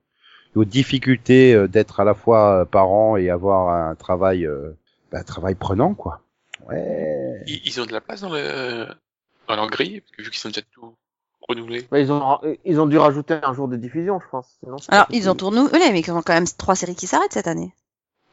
et 0.55 0.57
aux 0.59 0.65
difficultés 0.65 1.53
euh, 1.53 1.67
d'être 1.67 1.99
à 1.99 2.03
la 2.05 2.15
fois 2.15 2.61
euh, 2.61 2.65
parents 2.65 3.15
et 3.17 3.29
avoir 3.29 3.69
un 3.69 3.93
travail, 3.95 4.45
euh, 4.45 4.71
bah, 5.11 5.19
un 5.19 5.23
travail 5.23 5.53
prenant 5.55 5.93
quoi. 5.93 6.21
Ouais. 6.67 7.43
Ils, 7.45 7.61
ils 7.65 7.79
ont 7.81 7.85
de 7.85 7.91
la 7.93 8.01
place 8.01 8.21
dans 8.21 8.29
le 8.33 8.87
dans 9.47 9.55
leur 9.55 9.69
grille, 9.69 10.01
parce 10.01 10.11
que 10.11 10.21
vu 10.23 10.29
qu'ils 10.29 10.39
sont 10.39 10.49
déjà 10.49 10.61
tout 10.73 10.93
renouvelés. 11.47 11.87
Bah, 11.91 11.99
ils 11.99 12.11
ont, 12.11 12.39
ils 12.65 12.79
ont 12.81 12.85
dû 12.87 12.97
rajouter 12.97 13.35
un 13.41 13.53
jour 13.53 13.67
de 13.69 13.77
diffusion, 13.77 14.19
je 14.19 14.25
pense. 14.29 14.57
Sinon, 14.61 14.75
Alors, 14.89 15.05
ils 15.11 15.29
ont 15.29 15.35
tout 15.35 15.45
renouvelé, 15.47 15.91
mais 15.93 16.01
ils 16.01 16.11
ont 16.11 16.21
quand 16.21 16.33
même 16.33 16.47
trois 16.57 16.75
séries 16.75 16.95
qui 16.95 17.07
s'arrêtent 17.07 17.31
cette 17.33 17.47
année. 17.47 17.71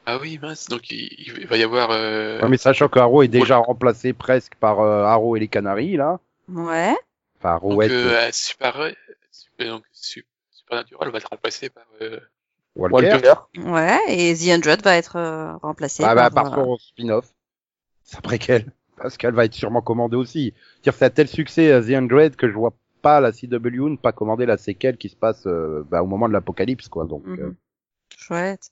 Ah 0.06 0.18
oui, 0.20 0.38
mince, 0.40 0.68
donc 0.68 0.90
il, 0.90 1.08
il 1.18 1.46
va 1.46 1.56
y 1.56 1.62
avoir... 1.62 1.90
Euh... 1.90 2.40
Ouais, 2.40 2.48
mais 2.48 2.56
sachant 2.56 2.88
que 2.88 2.98
Arrow 2.98 3.22
est 3.22 3.28
déjà 3.28 3.56
remplacé 3.56 4.12
presque 4.12 4.54
par 4.56 4.80
euh, 4.80 5.04
Arrow 5.04 5.36
et 5.36 5.40
les 5.40 5.48
Canaries 5.48 5.96
là. 5.96 6.20
Ouais. 6.48 6.94
Enfin, 7.38 7.54
donc, 7.54 7.62
Arrowette, 7.62 7.90
euh, 7.90 8.28
Super, 8.32 8.92
Super, 9.30 9.68
donc, 9.68 9.84
Su- 9.92 10.26
Supernatural 10.50 11.10
va 11.10 11.18
être 11.18 11.30
remplacé 11.30 11.70
par... 11.70 11.84
Euh... 12.02 12.20
Walker. 12.76 13.12
Walker. 13.12 13.34
Ouais, 13.56 14.00
et 14.08 14.34
The 14.34 14.56
Hundred 14.56 14.82
va 14.82 14.96
être 14.96 15.16
euh, 15.16 15.56
remplacé 15.58 16.02
Ah 16.04 16.14
bah, 16.14 16.30
par, 16.30 16.50
par 16.50 16.58
euh, 16.58 16.64
son 16.64 16.76
spin-off. 16.78 17.26
C'est 18.02 18.18
après 18.18 18.38
qu'elle. 18.38 18.72
Parce 18.96 19.16
qu'elle 19.16 19.34
va 19.34 19.44
être 19.44 19.54
sûrement 19.54 19.80
commandée 19.80 20.16
aussi. 20.16 20.54
Dire 20.82 20.92
c'est 20.94 21.04
un 21.04 21.10
tel 21.10 21.28
succès 21.28 21.72
à 21.72 21.80
The 21.80 21.90
Undread 21.90 22.36
que 22.36 22.48
je 22.48 22.54
vois 22.54 22.74
pas 23.02 23.20
la 23.20 23.32
CW 23.32 23.88
ne 23.90 23.96
pas 23.96 24.12
commander 24.12 24.46
la 24.46 24.56
séquelle 24.56 24.96
qui 24.96 25.08
se 25.08 25.16
passe 25.16 25.46
euh, 25.46 25.84
bah, 25.90 26.02
au 26.02 26.06
moment 26.06 26.28
de 26.28 26.32
l'apocalypse 26.32 26.88
quoi. 26.88 27.04
Donc 27.04 27.24
euh, 27.26 27.54
Chouette. 28.16 28.70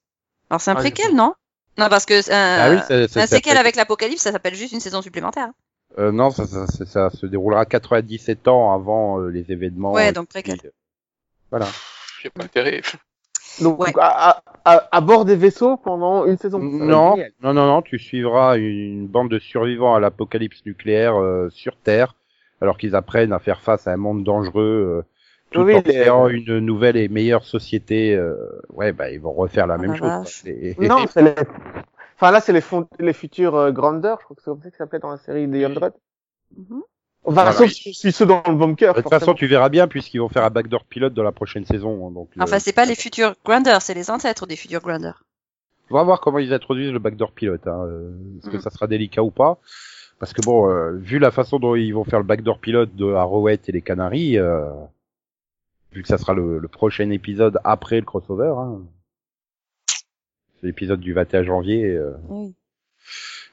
Alors, 0.52 0.60
c'est 0.60 0.70
un 0.70 0.74
Ah, 0.74 0.80
préquel, 0.80 1.14
non? 1.14 1.32
Non, 1.78 1.88
parce 1.88 2.04
que 2.04 2.20
c'est 2.20 2.34
un, 2.34 2.58
ah 2.60 2.70
oui, 2.70 2.76
c'est 2.86 3.08
c'est- 3.08 3.20
un 3.20 3.26
c'est 3.26 3.36
séquel 3.36 3.56
avec 3.56 3.74
l'Apocalypse, 3.74 4.20
ça 4.20 4.32
s'appelle 4.32 4.54
juste 4.54 4.74
une 4.74 4.80
saison 4.80 5.00
supplémentaire. 5.00 5.48
Euh, 5.98 6.12
non, 6.12 6.30
ça, 6.30 6.46
ça, 6.46 6.66
ça, 6.66 6.84
ça 6.84 7.08
se 7.10 7.24
déroulera 7.24 7.64
97 7.64 8.48
ans 8.48 8.74
avant 8.74 9.18
euh, 9.18 9.28
les 9.30 9.50
événements. 9.50 9.92
Ouais, 9.92 10.10
euh, 10.10 10.12
donc 10.12 10.28
préquel. 10.28 10.60
qui- 10.60 10.66
Voilà. 11.50 11.66
J'ai 12.22 12.28
pas 12.28 12.44
intérêt. 12.44 12.82
Donc, 13.62 13.80
Ouais. 13.80 13.92
à, 13.98 14.28
à, 14.30 14.42
à, 14.66 14.88
à 14.94 15.00
bord 15.00 15.24
des 15.24 15.36
vaisseaux 15.36 15.78
pendant 15.78 16.26
une 16.26 16.36
saison. 16.36 16.58
Non, 16.58 17.16
non, 17.42 17.54
non, 17.54 17.66
non, 17.66 17.80
tu 17.80 17.98
suivras 17.98 18.58
une 18.58 19.06
bande 19.06 19.30
de 19.30 19.38
survivants 19.38 19.94
à 19.94 20.00
l'apocalypse 20.00 20.66
nucléaire 20.66 21.16
euh, 21.18 21.48
sur 21.48 21.78
Terre, 21.78 22.14
alors 22.60 22.76
qu'ils 22.76 22.94
apprennent 22.94 23.32
à 23.32 23.38
faire 23.38 23.62
face 23.62 23.86
à 23.86 23.92
un 23.92 23.96
monde 23.96 24.22
dangereux, 24.22 25.02
euh, 25.02 25.08
tout 25.52 25.62
Oui, 25.62 25.74
en 25.74 25.76
les- 25.78 25.82
créant 25.82 26.28
une 26.28 26.58
nouvelle 26.58 26.96
et 26.96 27.08
meilleure 27.08 27.44
société. 27.44 28.14
euh, 28.14 28.34
ouais, 28.70 28.92
bah 28.92 29.10
ils 29.10 29.20
vont 29.20 29.32
refaire 29.32 29.66
la 29.66 29.76
Oh 29.76 29.80
même 29.80 29.94
chose. 29.96 30.42
Et- 30.46 30.74
Non, 30.78 31.04
c'est 31.12 31.22
les... 31.22 31.34
Enfin, 32.16 32.30
là, 32.30 32.40
c'est 32.40 32.52
les, 32.52 32.60
fond... 32.60 32.86
les 33.00 33.12
futurs 33.12 33.54
euh, 33.56 33.68
je 33.70 33.74
crois 33.74 33.98
que 34.18 34.18
c'est 34.38 34.44
comme 34.44 34.62
ça 34.62 34.70
que 34.70 34.76
ça 34.76 34.84
s'appelait 34.84 34.98
dans 35.00 35.10
la 35.10 35.16
série 35.18 35.46
des 35.48 35.64
Hundred. 35.64 35.92
Mhm. 36.56 36.82
Enfin, 37.24 37.34
Voilà. 37.34 37.52
sauf 37.52 37.68
si 37.70 37.94
si 37.94 38.10
ceux 38.12 38.26
dans 38.26 38.42
le 38.46 38.54
bunker. 38.54 38.94
de 38.94 39.00
toute 39.00 39.10
façon, 39.10 39.34
tu 39.34 39.46
verras 39.46 39.68
bien 39.68 39.86
puisqu'ils 39.88 40.18
vont 40.18 40.28
faire 40.28 40.44
un 40.44 40.50
backdoor 40.50 40.84
pilote 40.84 41.14
dans 41.14 41.22
la 41.22 41.30
prochaine 41.32 41.64
saison. 41.64 42.06
hein, 42.06 42.10
Donc, 42.12 42.28
Enfin, 42.40 42.56
le- 42.56 42.60
c'est 42.60 42.72
pas 42.72 42.84
les 42.84 42.94
futurs 42.96 43.34
Grandeur, 43.44 43.80
c'est 43.82 43.94
les 43.94 44.10
ancêtres 44.10 44.46
des 44.46 44.56
futurs 44.56 44.80
Grandeur. 44.80 45.24
On 45.90 45.94
va 45.94 46.02
voir 46.04 46.20
comment 46.20 46.38
ils 46.38 46.52
introduisent 46.52 46.92
le 46.92 46.98
backdoor 46.98 47.32
pilote. 47.32 47.66
Hein, 47.66 47.84
euh, 47.86 48.10
Est-ce 48.38 48.50
que 48.50 48.56
Mhm. 48.56 48.62
ça 48.62 48.70
sera 48.70 48.86
délicat 48.86 49.22
ou 49.22 49.30
pas 49.30 49.58
Parce 50.18 50.32
que 50.32 50.42
bon, 50.42 50.68
euh, 50.70 50.92
vu 50.96 51.18
la 51.18 51.30
façon 51.30 51.58
dont 51.58 51.74
ils 51.76 51.92
vont 51.92 52.04
faire 52.04 52.18
le 52.20 52.24
backdoor 52.24 52.58
pilote 52.58 52.94
de 52.96 53.12
Arrowhead 53.12 53.60
et 53.68 53.72
les 53.72 53.82
Canaries, 53.82 54.38
euh, 54.38 54.70
vu 55.92 56.02
que 56.02 56.08
ça 56.08 56.18
sera 56.18 56.32
le, 56.34 56.58
le 56.58 56.68
prochain 56.68 57.10
épisode 57.10 57.58
après 57.64 57.96
le 58.00 58.06
crossover, 58.06 58.54
hein, 58.56 58.80
c'est 60.60 60.66
l'épisode 60.66 61.00
du 61.00 61.12
21 61.12 61.42
janvier. 61.44 61.84
euh, 61.86 62.12
Oui. 62.28 62.54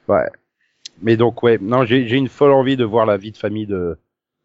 ouais. 0.08 0.28
Mais 1.02 1.16
donc 1.16 1.42
ouais, 1.42 1.58
non, 1.60 1.84
j'ai 1.84 2.06
j'ai 2.08 2.16
une 2.16 2.28
folle 2.28 2.52
envie 2.52 2.76
de 2.76 2.84
voir 2.84 3.06
la 3.06 3.16
vie 3.16 3.32
de 3.32 3.36
famille 3.38 3.66
de 3.66 3.98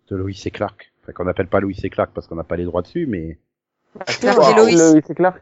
de 0.10 0.16
Lois 0.16 0.32
et 0.46 0.52
Clark. 0.52 0.92
Enfin, 1.04 1.12
qu'on 1.14 1.26
n'appelle 1.26 1.48
pas 1.48 1.60
Lois 1.60 1.74
et 1.84 1.90
Clark 1.90 2.12
parce 2.14 2.28
qu'on 2.28 2.36
n'a 2.36 2.44
pas 2.44 2.56
les 2.56 2.64
droits 2.66 2.82
dessus, 2.82 3.06
mais 3.08 3.38
Clark 4.20 4.40
et 4.50 4.54
Lois. 4.56 5.02
C'est 5.06 5.16
clair. 5.16 5.38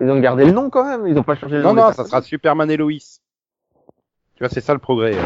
Ils 0.00 0.08
ont 0.08 0.20
gardé 0.20 0.44
le 0.44 0.52
nom 0.52 0.70
quand 0.70 0.84
même, 0.84 1.06
ils 1.08 1.18
ont 1.18 1.22
pas 1.24 1.34
changé 1.36 1.56
le 1.56 1.62
Non, 1.62 1.74
nom. 1.74 1.82
non, 1.82 1.88
des 1.90 1.94
ça 1.94 2.04
sera 2.04 2.22
Superman 2.22 2.70
et 2.70 2.76
Lois. 2.76 2.92
Tu 4.34 4.40
vois, 4.40 4.48
c'est 4.48 4.60
ça 4.60 4.72
le 4.72 4.78
progrès. 4.78 5.14
euh. 5.16 5.22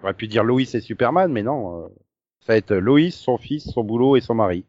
On 0.00 0.04
aurait 0.04 0.14
pu 0.14 0.28
dire 0.28 0.44
Lois 0.44 0.60
et 0.62 0.80
Superman, 0.80 1.30
mais 1.32 1.42
non. 1.42 1.84
euh, 1.84 1.88
Ça 2.40 2.52
va 2.52 2.56
être 2.56 2.74
Lois, 2.74 3.10
son 3.10 3.36
fils, 3.38 3.70
son 3.70 3.82
boulot 3.84 4.16
et 4.16 4.20
son 4.20 4.34
mari. 4.34 4.64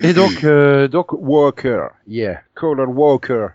Et 0.00 0.12
donc, 0.12 0.44
euh, 0.44 0.88
donc 0.88 1.12
Walker, 1.12 1.86
yeah, 2.06 2.40
Colin 2.54 2.86
Walker 2.86 3.48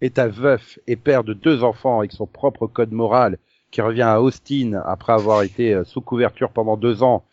est 0.00 0.18
un 0.18 0.28
veuf 0.28 0.78
et 0.86 0.96
père 0.96 1.24
de 1.24 1.34
deux 1.34 1.62
enfants 1.62 1.98
avec 2.00 2.12
son 2.12 2.26
propre 2.26 2.66
code 2.66 2.92
moral 2.92 3.38
qui 3.70 3.80
revient 3.80 4.02
à 4.02 4.20
Austin 4.20 4.80
après 4.86 5.12
avoir 5.12 5.42
été 5.42 5.74
euh, 5.74 5.84
sous 5.84 6.00
couverture 6.00 6.50
pendant 6.50 6.76
deux 6.76 7.02
ans. 7.02 7.24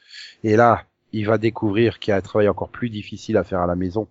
Et 0.43 0.55
là, 0.55 0.83
il 1.13 1.25
va 1.27 1.37
découvrir 1.37 1.99
qu'il 1.99 2.11
y 2.11 2.13
a 2.13 2.17
un 2.17 2.21
travail 2.21 2.49
encore 2.49 2.69
plus 2.69 2.89
difficile 2.89 3.37
à 3.37 3.43
faire 3.43 3.59
à 3.59 3.67
la 3.67 3.75
maison. 3.75 4.07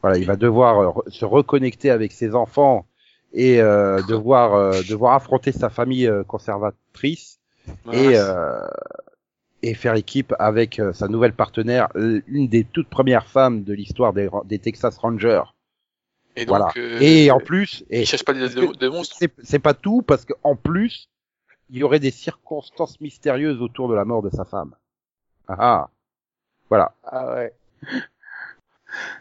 Voilà, 0.00 0.18
il 0.18 0.26
va 0.26 0.36
devoir 0.36 0.80
euh, 0.80 1.02
se 1.08 1.24
reconnecter 1.24 1.90
avec 1.90 2.12
ses 2.12 2.34
enfants 2.34 2.86
et 3.32 3.60
euh, 3.60 4.02
devoir 4.02 4.54
euh, 4.54 4.82
devoir 4.88 5.14
affronter 5.14 5.52
sa 5.52 5.70
famille 5.70 6.06
euh, 6.06 6.22
conservatrice 6.24 7.38
et 7.92 8.16
euh, 8.16 8.60
et 9.62 9.74
faire 9.74 9.94
équipe 9.94 10.34
avec 10.38 10.78
euh, 10.80 10.92
sa 10.92 11.08
nouvelle 11.08 11.32
partenaire, 11.34 11.88
l- 11.94 12.22
une 12.26 12.48
des 12.48 12.64
toutes 12.64 12.88
premières 12.88 13.26
femmes 13.26 13.62
de 13.64 13.72
l'histoire 13.72 14.12
des, 14.12 14.28
des 14.44 14.58
Texas 14.58 14.96
Rangers. 14.98 15.42
Et 16.34 16.46
donc, 16.46 16.56
voilà. 16.56 16.72
euh, 16.76 16.98
et 17.00 17.30
en 17.30 17.38
plus, 17.40 17.84
et 17.90 18.00
ils 18.02 18.06
cherchent 18.06 18.24
pas 18.24 18.32
des, 18.32 18.48
des- 18.48 18.66
des 18.68 18.88
monstres. 18.88 19.16
c'est 19.18 19.30
c'est 19.42 19.58
pas 19.58 19.74
tout 19.74 20.02
parce 20.02 20.24
que 20.24 20.32
en 20.42 20.56
plus, 20.56 21.08
il 21.70 21.78
y 21.78 21.82
aurait 21.82 22.00
des 22.00 22.10
circonstances 22.10 23.00
mystérieuses 23.00 23.60
autour 23.62 23.88
de 23.88 23.94
la 23.94 24.04
mort 24.04 24.22
de 24.22 24.30
sa 24.30 24.44
femme. 24.44 24.74
Ah, 25.48 25.56
ah. 25.58 25.90
voilà. 26.68 26.94
Ah 27.04 27.34
ouais. 27.34 27.52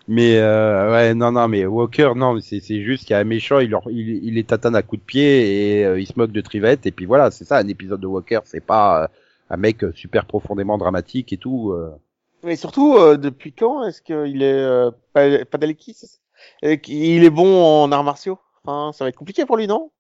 Mais 0.08 0.38
euh, 0.38 0.92
ouais, 0.92 1.14
non, 1.14 1.32
non, 1.32 1.48
mais 1.48 1.66
Walker, 1.66 2.12
non, 2.16 2.38
c'est 2.42 2.60
c'est 2.60 2.82
juste 2.82 3.06
qu'il 3.06 3.12
y 3.12 3.14
a 3.14 3.20
un 3.20 3.24
méchant, 3.24 3.60
il, 3.60 3.70
leur, 3.70 3.84
il, 3.90 4.22
il 4.24 4.34
les 4.34 4.44
tatane 4.44 4.76
à 4.76 4.82
coups 4.82 5.02
de 5.02 5.06
pied 5.06 5.80
et 5.80 5.86
euh, 5.86 6.00
il 6.00 6.06
se 6.06 6.14
moque 6.18 6.32
de 6.34 6.42
Trivette 6.42 6.86
et 6.86 6.92
puis 6.92 7.06
voilà, 7.06 7.32
c'est 7.32 7.46
ça 7.46 7.58
un 7.58 7.68
épisode 7.70 8.02
de 8.02 8.08
Walker, 8.08 8.40
c'est 8.44 8.66
pas 8.66 9.04
euh, 9.04 9.08
un 9.52 9.58
mec 9.58 9.86
super 9.94 10.26
profondément 10.26 10.78
dramatique 10.80 11.34
et 11.34 11.38
tout. 11.38 11.72
euh. 11.74 11.92
Mais 12.44 12.56
surtout, 12.56 12.96
euh, 12.98 13.18
depuis 13.18 13.54
quand 13.54 13.84
est-ce 13.86 14.02
qu'il 14.02 14.42
est 14.44 14.54
euh, 14.54 14.92
pas- 15.14 15.46
Padalecki 15.46 15.96
Et 16.64 16.82
qu'il 16.82 17.24
est 17.24 17.30
bon 17.30 17.64
en 17.64 17.92
arts 17.92 18.04
martiaux? 18.04 18.40
Enfin, 18.64 18.92
ça 18.94 19.06
va 19.06 19.10
être 19.10 19.16
compliqué 19.18 19.46
pour 19.46 19.58
lui, 19.58 19.68
non? 19.68 19.92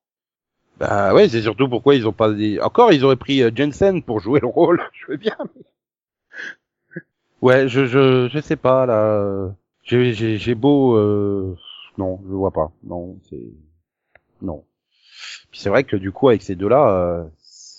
Bah 0.77 1.13
ouais, 1.13 1.29
c'est 1.29 1.41
surtout 1.43 1.69
pourquoi 1.69 1.95
ils 1.95 2.05
ont 2.07 2.11
pas 2.11 2.29
des... 2.33 2.59
Encore, 2.59 2.91
ils 2.91 3.05
auraient 3.05 3.15
pris 3.15 3.41
euh, 3.41 3.51
Jensen 3.55 4.03
pour 4.03 4.19
jouer 4.19 4.41
le 4.41 4.47
rôle, 4.47 4.81
je 4.93 5.07
veux 5.07 5.17
bien. 5.17 5.37
mais- 5.55 5.63
Ouais, 7.41 7.67
je 7.67 7.85
je 7.87 8.27
je 8.29 8.39
sais 8.39 8.55
pas 8.55 8.85
là. 8.85 9.03
euh, 9.15 9.49
J'ai 9.83 10.13
j'ai 10.13 10.37
j'ai 10.37 10.55
beau 10.55 10.95
euh, 10.95 11.55
non, 11.97 12.19
je 12.27 12.33
vois 12.33 12.51
pas. 12.51 12.71
Non, 12.83 13.17
c'est 13.29 13.41
non. 14.41 14.63
Puis 15.51 15.59
c'est 15.61 15.69
vrai 15.69 15.83
que 15.85 15.95
du 15.97 16.11
coup 16.11 16.29
avec 16.29 16.43
ces 16.43 16.55
deux-là, 16.55 16.89
euh, 16.91 17.25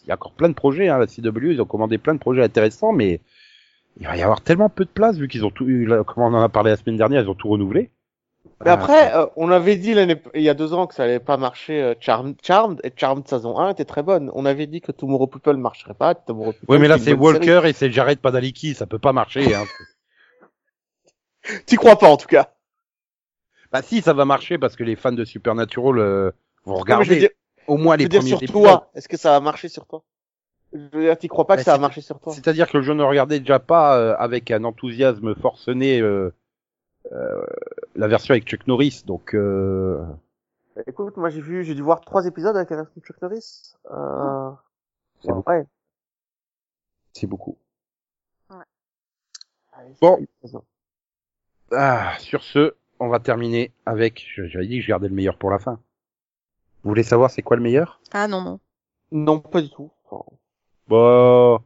il 0.05 0.09
y 0.09 0.11
a 0.11 0.15
encore 0.15 0.33
plein 0.33 0.49
de 0.49 0.55
projets. 0.55 0.89
Hein, 0.89 0.99
la 0.99 1.07
CW, 1.07 1.53
ils 1.53 1.61
ont 1.61 1.67
commandé 1.67 1.99
plein 1.99 2.15
de 2.15 2.19
projets 2.19 2.43
intéressants, 2.43 2.93
mais 2.93 3.21
il 4.01 4.07
va 4.07 4.17
y 4.17 4.23
avoir 4.23 4.41
tellement 4.41 4.69
peu 4.69 4.85
de 4.85 4.91
place 4.91 5.17
vu 5.17 5.29
qu'ils 5.29 5.45
ont 5.45 5.51
tout. 5.51 5.67
Comme 6.07 6.25
on 6.25 6.35
en 6.35 6.43
a 6.43 6.49
parlé 6.49 6.71
la 6.71 6.77
semaine 6.77 6.97
dernière, 6.97 7.23
ils 7.23 7.29
ont 7.29 7.35
tout 7.35 7.49
renouvelé. 7.49 7.91
Mais 8.65 8.71
après, 8.71 9.15
euh, 9.15 9.27
on 9.37 9.51
avait 9.51 9.77
dit 9.77 9.95
il 10.35 10.43
y 10.43 10.49
a 10.49 10.55
deux 10.55 10.73
ans 10.73 10.87
que 10.87 10.95
ça 10.95 11.05
allait 11.05 11.19
pas 11.19 11.37
marcher 11.37 11.83
euh, 11.83 11.95
Charmed, 11.99 12.37
Charmed, 12.43 12.81
et 12.85 12.93
Charmed 12.95 13.27
saison 13.27 13.59
1 13.59 13.71
était 13.71 13.85
très 13.85 14.03
bonne. 14.03 14.31
On 14.35 14.47
avait 14.47 14.67
dit 14.67 14.81
que 14.81 14.93
Tomorrow 14.93 15.27
People 15.27 15.57
marcherait 15.57 15.95
pas. 15.95 16.15
Tomorrow 16.15 16.53
People, 16.53 16.67
Oui, 16.69 16.79
mais 16.79 16.89
là 16.89 16.99
c'est 16.99 17.05
série. 17.05 17.19
Walker 17.19 17.63
et 17.65 17.73
c'est 17.73 17.91
Jared 17.91 18.21
Padalecki, 18.21 18.75
ça 18.75 18.87
peut 18.87 19.01
pas 19.01 19.13
marcher. 19.13 19.55
Hein. 19.55 19.65
T'y 21.67 21.77
crois 21.77 21.97
pas 21.97 22.09
en 22.09 22.17
tout 22.17 22.29
cas. 22.29 22.53
bah 23.73 23.83
si, 23.83 24.01
ça 24.01 24.13
va 24.13 24.25
marcher 24.25 24.59
parce 24.59 24.77
que 24.77 24.85
les 24.85 24.95
fans 24.95 25.13
de 25.13 25.25
Supernatural 25.25 25.99
euh, 25.99 26.31
vont 26.65 26.77
regarder 26.77 27.31
au 27.67 27.77
moins 27.77 27.95
je 27.95 27.99
les 27.99 28.05
veux 28.05 28.09
dire 28.09 28.21
premiers 28.21 28.29
sur 28.31 28.43
épisodes. 28.43 28.63
toi. 28.63 28.91
Est-ce 28.95 29.09
que 29.09 29.17
ça 29.17 29.31
va 29.31 29.41
marcher 29.41 29.69
sur 29.69 29.87
toi? 29.87 30.03
Je 30.73 30.79
veux 30.93 31.03
dire, 31.03 31.19
t'y 31.19 31.29
crois 31.29 31.47
pas 31.47 31.55
Bah, 31.55 31.59
que 31.59 31.65
ça 31.65 31.73
va 31.73 31.77
c'est- 31.77 31.81
marcher 31.83 32.01
sur 32.01 32.19
toi? 32.21 32.33
C'est-à-dire 32.33 32.69
que 32.71 32.81
je 32.81 32.93
ne 32.93 33.03
regardais 33.03 33.41
déjà 33.41 33.59
pas 33.59 33.99
euh, 33.99 34.15
avec 34.19 34.51
un 34.51 34.65
enthousiasme 34.65 35.35
forcené 35.35 36.01
euh, 36.01 36.33
euh, 37.13 37.45
la 37.95 38.09
version 38.09 38.33
avec 38.33 38.45
Chuck 38.45 38.67
Norris, 38.67 39.03
donc 39.07 39.35
euh, 39.35 40.03
Écoute, 40.87 41.17
moi 41.19 41.29
j'ai 41.29 41.43
vu, 41.43 41.65
j'ai 41.65 41.75
dû 41.75 41.83
voir 41.83 42.01
trois 42.01 42.25
épisodes 42.27 42.57
avec 42.57 42.71
la 42.71 42.77
version 42.77 42.95
de 42.97 43.05
Chuck 43.05 43.21
Norris. 43.21 43.75
Euh... 43.91 44.51
C'est 45.21 45.29
ouais, 45.29 45.35
beaucoup. 45.35 45.51
ouais. 45.51 45.67
c'est 47.13 47.27
beaucoup. 47.27 47.59
Allez, 49.75 49.95
Bon. 50.01 50.19
ça. 50.45 50.63
Ah, 51.73 52.15
sur 52.19 52.43
ce, 52.43 52.75
on 53.01 53.09
va 53.09 53.19
terminer 53.21 53.73
avec. 53.87 54.25
je- 54.35 54.47
J'avais 54.47 54.67
dit 54.67 54.77
que 54.79 54.83
je 54.83 54.89
gardais 54.89 55.09
le 55.09 55.15
meilleur 55.15 55.37
pour 55.39 55.51
la 55.51 55.59
fin. 55.59 55.81
Vous 56.83 56.91
voulez 56.91 57.03
savoir 57.03 57.31
c'est 57.31 57.43
quoi 57.43 57.57
le 57.57 57.63
meilleur? 57.63 58.01
Ah 58.13 58.27
non, 58.29 58.43
non. 58.43 58.61
Non, 59.13 59.39
pas 59.41 59.61
du 59.63 59.71
tout. 59.71 59.91
Enfin, 60.11 60.25
Bah, 60.89 61.63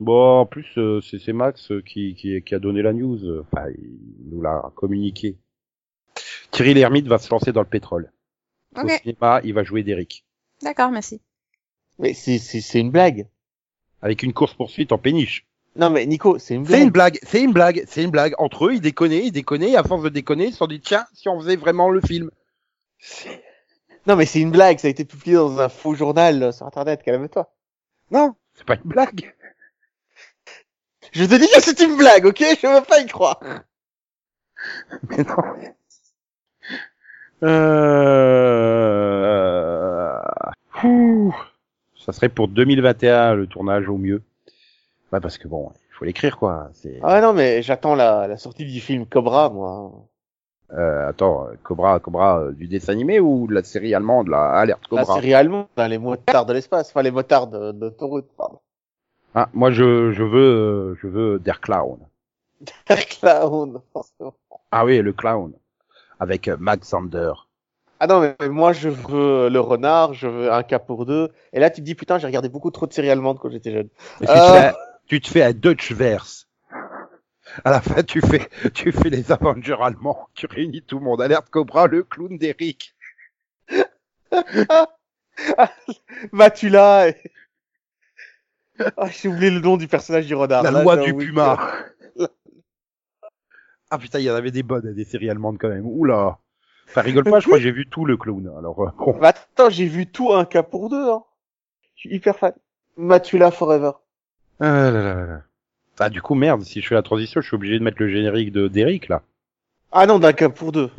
bon, 0.00 0.40
en 0.40 0.46
plus 0.46 0.66
euh, 0.78 1.00
c'est 1.00 1.18
c'est 1.18 1.32
Max 1.32 1.70
euh, 1.72 1.82
qui, 1.82 2.14
qui 2.14 2.40
qui 2.42 2.54
a 2.54 2.58
donné 2.58 2.82
la 2.82 2.92
news. 2.92 3.40
Enfin, 3.40 3.66
il 3.76 3.98
nous 4.30 4.42
l'a 4.42 4.70
communiqué. 4.76 5.36
Thierry 6.50 6.74
Lhermitte 6.74 7.08
va 7.08 7.18
se 7.18 7.30
lancer 7.30 7.52
dans 7.52 7.60
le 7.62 7.66
pétrole. 7.66 8.12
Au 8.76 8.80
Ok, 8.82 8.90
cinéma, 9.02 9.40
il 9.42 9.54
va 9.54 9.64
jouer 9.64 9.82
d'Eric. 9.82 10.24
d'accord, 10.62 10.90
merci. 10.90 11.20
Mais 11.98 12.12
c'est, 12.14 12.38
c'est, 12.38 12.60
c'est 12.60 12.80
une 12.80 12.90
blague. 12.90 13.26
Avec 14.02 14.22
une 14.22 14.34
course-poursuite 14.34 14.92
en 14.92 14.98
péniche. 14.98 15.46
Non 15.76 15.90
mais 15.90 16.06
Nico, 16.06 16.38
c'est 16.38 16.54
une 16.54 16.64
C'est 16.66 16.82
une 16.82 16.90
blague. 16.90 17.14
blague, 17.14 17.18
c'est 17.22 17.42
une 17.42 17.52
blague, 17.52 17.84
c'est 17.86 18.02
une 18.04 18.10
blague. 18.10 18.34
Entre 18.38 18.66
eux, 18.66 18.74
ils 18.74 18.80
déconnaient, 18.80 19.24
ils 19.26 19.32
déconnaient, 19.32 19.70
et 19.70 19.76
à 19.76 19.82
force 19.82 20.02
de 20.02 20.08
déconner, 20.10 20.46
ils 20.46 20.52
se 20.52 20.58
sont 20.58 20.66
dit, 20.66 20.80
tiens, 20.80 21.04
si 21.14 21.28
on 21.28 21.38
faisait 21.40 21.56
vraiment 21.56 21.90
le 21.90 22.00
film. 22.00 22.30
Non 24.06 24.16
mais 24.16 24.26
c'est 24.26 24.40
une 24.40 24.52
blague, 24.52 24.78
ça 24.78 24.86
a 24.86 24.90
été 24.90 25.04
publié 25.04 25.36
dans 25.36 25.60
un 25.60 25.68
faux 25.68 25.94
journal 25.94 26.52
sur 26.52 26.66
internet, 26.66 27.02
calme-toi. 27.02 27.52
Non, 28.10 28.34
c'est 28.54 28.64
pas 28.64 28.76
une 28.76 28.82
blague. 28.88 29.34
Je 31.12 31.24
te 31.24 31.34
dis 31.34 31.48
que 31.48 31.60
c'est 31.60 31.80
une 31.80 31.96
blague, 31.96 32.26
ok? 32.26 32.38
Je 32.38 32.66
veux 32.66 32.84
pas 32.84 33.00
y 33.00 33.06
croire. 33.06 33.40
Mais 35.08 35.24
non. 35.24 35.36
Euh... 37.42 38.22
ouh. 40.84 41.34
Ça 42.04 42.12
serait 42.12 42.28
pour 42.28 42.48
2021 42.48 43.34
le 43.34 43.46
tournage 43.46 43.88
au 43.88 43.96
mieux. 43.98 44.22
Ouais, 45.12 45.20
parce 45.20 45.38
que 45.38 45.48
bon, 45.48 45.72
il 45.90 45.94
faut 45.94 46.04
l'écrire 46.04 46.38
quoi. 46.38 46.70
C'est. 46.72 47.00
Ah 47.02 47.20
non 47.20 47.32
mais 47.32 47.62
j'attends 47.62 47.94
la, 47.94 48.26
la 48.28 48.36
sortie 48.36 48.64
du 48.64 48.80
film 48.80 49.06
Cobra, 49.06 49.50
moi. 49.50 49.92
Euh, 50.72 51.08
attends, 51.08 51.46
Cobra, 51.62 52.00
Cobra 52.00 52.40
euh, 52.40 52.52
du 52.52 52.66
dessin 52.66 52.92
animé 52.92 53.20
ou 53.20 53.46
de 53.46 53.54
la 53.54 53.62
série 53.62 53.94
allemande, 53.94 54.28
la 54.28 54.50
Alerte 54.50 54.86
La 54.90 55.04
Cobra. 55.04 55.14
série 55.14 55.32
allemande, 55.34 55.66
les 55.88 55.98
motards 55.98 56.44
de 56.46 56.52
l'espace, 56.52 56.90
enfin 56.90 57.02
les 57.02 57.10
motards 57.12 57.46
de- 57.46 57.72
d'autoroute, 57.72 58.26
pardon. 58.36 58.58
Ah, 59.34 59.48
moi 59.52 59.70
je 59.70 60.12
je 60.12 60.22
veux 60.24 60.40
euh, 60.40 60.94
je 61.00 61.06
veux 61.06 61.38
Der 61.38 61.60
Clown. 61.60 61.98
Clown, 63.20 63.80
forcément. 63.92 64.34
Ah 64.72 64.84
oui, 64.84 65.00
le 65.02 65.12
clown 65.12 65.52
avec 66.18 66.48
euh, 66.48 66.56
Max 66.58 66.88
Sander. 66.88 67.32
Ah 68.00 68.06
non, 68.06 68.20
mais 68.40 68.48
moi 68.48 68.72
je 68.72 68.88
veux 68.88 69.48
le 69.48 69.60
renard, 69.60 70.14
je 70.14 70.26
veux 70.26 70.52
un 70.52 70.62
cas 70.62 70.78
pour 70.78 71.06
deux. 71.06 71.30
Et 71.52 71.60
là 71.60 71.70
tu 71.70 71.80
te 71.80 71.86
dis 71.86 71.94
putain, 71.94 72.18
j'ai 72.18 72.26
regardé 72.26 72.48
beaucoup 72.48 72.70
trop 72.70 72.86
de 72.86 72.92
séries 72.92 73.10
allemandes 73.10 73.38
quand 73.38 73.50
j'étais 73.50 73.72
jeune. 73.72 73.88
Tu, 74.20 74.26
te 74.26 74.32
fais, 74.50 74.72
tu 75.06 75.20
te 75.20 75.28
fais 75.28 75.42
un 75.42 75.52
Dutch 75.52 75.92
verse. 75.92 76.45
À 77.64 77.70
la 77.70 77.80
fin, 77.80 78.02
tu 78.02 78.20
fais, 78.20 78.48
tu 78.74 78.92
fais 78.92 79.10
les 79.10 79.32
Avengers 79.32 79.76
allemands. 79.80 80.28
Tu 80.34 80.46
réunis 80.46 80.82
tout 80.82 80.98
le 80.98 81.04
monde. 81.04 81.22
Alerte 81.22 81.50
Cobra, 81.50 81.86
le 81.86 82.02
clown 82.02 82.36
d'Eric. 82.38 82.94
Matula 86.32 87.08
et... 87.08 87.16
Ah, 88.96 89.08
j'ai 89.08 89.28
oublié 89.28 89.50
le 89.50 89.60
nom 89.60 89.76
du 89.76 89.88
personnage 89.88 90.26
du 90.26 90.34
renard. 90.34 90.62
La 90.62 90.70
Là, 90.70 90.82
loi 90.82 90.96
du 90.96 91.14
puma. 91.14 91.58
Ah 93.88 93.98
putain, 93.98 94.18
il 94.18 94.24
y 94.24 94.30
en 94.30 94.34
avait 94.34 94.50
des 94.50 94.64
bonnes, 94.64 94.92
des 94.92 95.04
séries 95.04 95.30
allemandes 95.30 95.58
quand 95.60 95.68
même. 95.68 95.86
Oula. 95.86 96.40
Enfin, 96.88 97.02
rigole 97.02 97.22
pas, 97.22 97.38
je 97.38 97.46
crois 97.46 97.58
que 97.58 97.62
j'ai 97.62 97.70
vu 97.70 97.88
tout 97.88 98.04
le 98.04 98.16
clown. 98.16 98.52
Alors, 98.58 98.80
euh, 98.80 98.90
bon. 98.98 99.16
Mais 99.20 99.28
attends, 99.28 99.70
j'ai 99.70 99.86
vu 99.86 100.08
tout 100.08 100.32
un 100.32 100.44
cas 100.44 100.64
pour 100.64 100.90
deux. 100.90 101.08
Hein. 101.08 101.22
Je 101.94 102.00
suis 102.00 102.14
hyper 102.16 102.36
fan. 102.36 102.52
Matula 102.96 103.52
Forever. 103.52 103.92
Ah, 104.58 104.90
là, 104.90 104.90
là, 104.90 105.14
là. 105.26 105.42
Ah, 105.98 106.10
du 106.10 106.20
coup, 106.20 106.34
merde, 106.34 106.62
si 106.62 106.80
je 106.80 106.88
fais 106.88 106.94
la 106.94 107.02
transition, 107.02 107.40
je 107.40 107.46
suis 107.46 107.54
obligé 107.54 107.78
de 107.78 107.84
mettre 107.84 108.00
le 108.00 108.08
générique 108.08 108.52
de 108.52 108.68
d'Eric, 108.68 109.08
là. 109.08 109.22
Ah 109.92 110.06
non, 110.06 110.18
d'un 110.18 110.32
cas 110.32 110.48
pour 110.48 110.72
deux. 110.72 110.90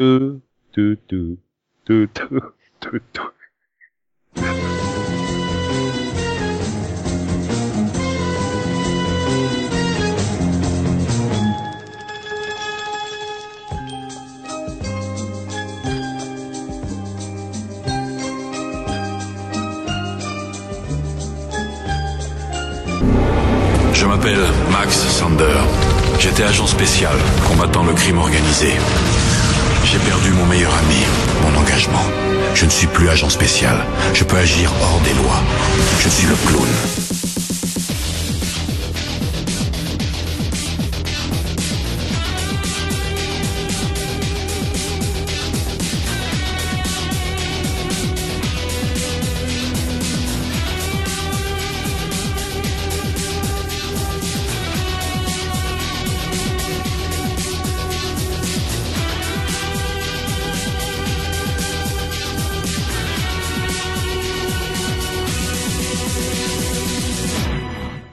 Je 24.00 24.06
m'appelle 24.06 24.46
Max 24.72 24.96
Sander. 24.96 25.58
J'étais 26.20 26.44
agent 26.44 26.68
spécial 26.68 27.16
combattant 27.48 27.84
le 27.84 27.94
crime 27.94 28.20
organisé. 28.20 28.68
J'ai 29.86 29.98
perdu 29.98 30.30
mon 30.34 30.46
meilleur 30.46 30.72
ami, 30.72 31.04
mon 31.42 31.60
engagement. 31.60 32.06
Je 32.54 32.66
ne 32.66 32.70
suis 32.70 32.86
plus 32.86 33.10
agent 33.10 33.30
spécial. 33.30 33.76
Je 34.14 34.24
peux 34.24 34.38
agir 34.38 34.72
hors 34.84 35.00
des 35.00 35.14
lois. 35.16 35.42
Je 36.00 36.10
suis 36.10 36.28
le 36.28 36.36
clown. 36.46 37.07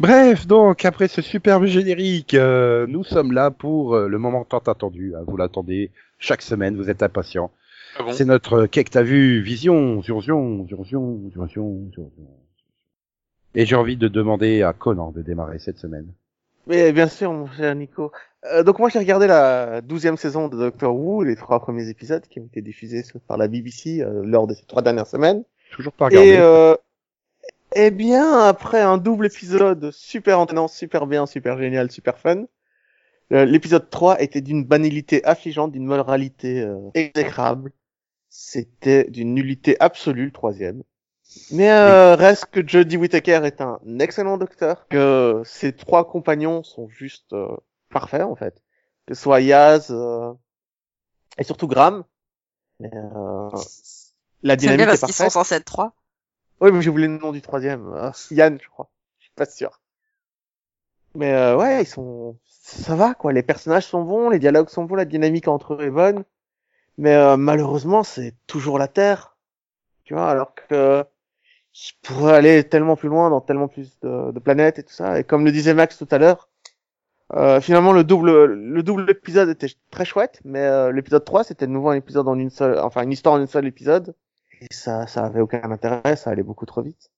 Bref, 0.04 0.46
donc, 0.46 0.84
après 0.84 1.08
ce 1.08 1.22
superbe 1.22 1.64
générique, 1.64 2.34
euh, 2.34 2.86
nous 2.86 3.04
sommes 3.04 3.32
là 3.32 3.50
pour 3.50 3.94
euh, 3.94 4.06
le 4.06 4.18
moment 4.18 4.44
tant 4.44 4.58
attendu. 4.58 5.14
hein. 5.16 5.24
vous 5.26 5.38
l'attendez 5.38 5.92
chaque 6.18 6.42
semaine, 6.42 6.76
vous 6.76 6.90
êtes 6.90 7.02
impatients. 7.02 7.50
Ah 7.98 8.02
bon 8.02 8.12
C'est 8.12 8.26
notre 8.26 8.64
euh, 8.64 8.66
Qu'est-ce 8.66 8.84
que 8.84 8.90
t'as 8.90 9.02
vu 9.02 9.40
Vision, 9.40 10.02
Survion, 10.02 10.66
Survion, 10.68 11.30
Survion, 11.32 11.88
Survion. 11.94 12.10
Et 13.54 13.64
j'ai 13.64 13.76
envie 13.76 13.96
de 13.96 14.08
demander 14.08 14.62
à 14.62 14.74
Conan 14.74 15.10
de 15.10 15.22
démarrer 15.22 15.58
cette 15.58 15.78
semaine. 15.78 16.12
Mais 16.66 16.92
bien 16.92 17.06
sûr, 17.06 17.32
mon 17.32 17.46
cher 17.46 17.74
Nico. 17.74 18.12
Euh, 18.52 18.62
donc 18.62 18.80
moi 18.80 18.90
j'ai 18.90 18.98
regardé 18.98 19.26
la 19.26 19.80
douzième 19.80 20.18
saison 20.18 20.48
de 20.48 20.58
Doctor 20.58 20.94
Who, 20.94 21.22
les 21.22 21.34
trois 21.34 21.60
premiers 21.60 21.88
épisodes 21.88 22.24
qui 22.28 22.40
ont 22.40 22.44
été 22.44 22.60
diffusés 22.60 23.02
par 23.26 23.38
la 23.38 23.48
BBC 23.48 24.02
euh, 24.02 24.22
lors 24.22 24.46
de 24.46 24.52
ces 24.52 24.66
trois 24.66 24.82
dernières 24.82 25.06
semaines. 25.06 25.44
Toujours 25.72 25.94
pas 25.94 26.06
regardé. 26.06 26.28
Et 26.28 26.38
euh, 26.38 26.74
eh 27.74 27.90
bien, 27.90 28.38
après 28.40 28.80
un 28.80 28.98
double 28.98 29.26
épisode 29.26 29.90
super 29.90 30.38
entraînant, 30.38 30.68
super 30.68 31.06
bien, 31.06 31.26
super 31.26 31.58
génial, 31.58 31.90
super 31.90 32.18
fun, 32.18 32.44
euh, 33.32 33.44
l'épisode 33.44 33.88
3 33.90 34.20
était 34.20 34.40
d'une 34.40 34.64
banalité 34.64 35.24
affligeante, 35.24 35.72
d'une 35.72 35.86
moralité 35.86 36.60
euh, 36.60 36.90
exécrable. 36.94 37.72
C'était 38.28 39.04
d'une 39.04 39.34
nullité 39.34 39.76
absolue, 39.80 40.26
le 40.26 40.32
troisième. 40.32 40.82
Mais 41.50 41.70
euh, 41.70 42.14
reste 42.14 42.46
que 42.46 42.66
Jodie 42.66 42.96
Whittaker 42.96 43.40
est 43.44 43.60
un 43.60 43.80
excellent 43.98 44.36
docteur, 44.36 44.86
que 44.88 45.42
ses 45.44 45.72
trois 45.72 46.06
compagnons 46.06 46.62
sont 46.62 46.88
juste 46.88 47.32
euh, 47.32 47.56
parfaits 47.90 48.22
en 48.22 48.36
fait. 48.36 48.62
Que 49.06 49.14
ce 49.14 49.22
soit 49.22 49.40
Yaz 49.40 49.88
euh, 49.90 50.32
et 51.38 51.44
surtout 51.44 51.66
Graham, 51.66 52.04
Mais, 52.78 52.90
euh, 52.94 53.50
la 54.42 54.54
C'est 54.54 54.58
dynamique 54.58 54.78
bien 54.78 54.86
est 54.86 54.98
parce 54.98 55.00
qu'ils 55.00 55.14
sont 55.14 55.30
censés 55.30 55.56
être 55.56 55.64
trois. 55.64 55.94
Oui, 56.60 56.70
mais 56.72 56.82
j'ai 56.82 56.90
oublié 56.90 57.08
le 57.08 57.18
nom 57.18 57.32
du 57.32 57.42
troisième. 57.42 57.92
Euh, 57.94 58.10
Yann, 58.30 58.58
je 58.60 58.68
crois. 58.68 58.90
Je 59.18 59.24
suis 59.24 59.32
pas 59.34 59.46
sûr. 59.46 59.80
Mais 61.14 61.32
euh, 61.32 61.56
ouais, 61.56 61.82
ils 61.82 61.86
sont, 61.86 62.36
ça 62.48 62.96
va 62.96 63.14
quoi. 63.14 63.32
Les 63.32 63.42
personnages 63.42 63.86
sont 63.86 64.02
bons, 64.02 64.30
les 64.30 64.38
dialogues 64.38 64.68
sont 64.68 64.84
bons, 64.84 64.96
la 64.96 65.04
dynamique 65.04 65.48
entre 65.48 65.74
eux 65.74 65.82
est 65.84 65.90
bonne. 65.90 66.24
Mais 66.98 67.14
euh, 67.14 67.36
malheureusement, 67.36 68.02
c'est 68.04 68.34
toujours 68.46 68.78
la 68.78 68.88
Terre. 68.88 69.36
Tu 70.04 70.14
vois, 70.14 70.30
alors 70.30 70.54
que 70.54 71.04
je 71.72 71.92
pourrais 72.02 72.34
aller 72.36 72.64
tellement 72.68 72.96
plus 72.96 73.08
loin 73.08 73.30
dans 73.30 73.40
tellement 73.40 73.68
plus 73.68 73.98
de, 74.00 74.32
de 74.32 74.38
planètes 74.40 74.78
et 74.78 74.84
tout 74.84 74.92
ça. 74.92 75.18
Et 75.20 75.24
comme 75.24 75.44
le 75.44 75.52
disait 75.52 75.74
Max 75.74 75.98
tout 75.98 76.08
à 76.10 76.18
l'heure, 76.18 76.48
euh, 77.34 77.60
finalement 77.60 77.92
le 77.92 78.04
double 78.04 78.44
le 78.44 78.82
double 78.82 79.10
épisode 79.10 79.48
était 79.48 79.68
très 79.90 80.04
chouette, 80.04 80.40
mais 80.44 80.60
euh, 80.60 80.92
l'épisode 80.92 81.24
3 81.24 81.44
c'était 81.44 81.66
de 81.66 81.72
nouveau 81.72 81.88
un 81.88 81.96
épisode 81.96 82.28
en 82.28 82.38
une 82.38 82.50
seule, 82.50 82.78
enfin 82.78 83.02
une 83.02 83.12
histoire 83.12 83.36
en 83.36 83.40
une 83.40 83.46
seule 83.46 83.66
épisode. 83.66 84.14
Et 84.60 84.66
ça, 84.74 85.06
ça 85.06 85.26
avait 85.26 85.40
aucun 85.40 85.70
intérêt, 85.70 86.16
ça 86.16 86.30
allait 86.30 86.42
beaucoup 86.42 86.66
trop 86.66 86.82
vite. 86.82 87.12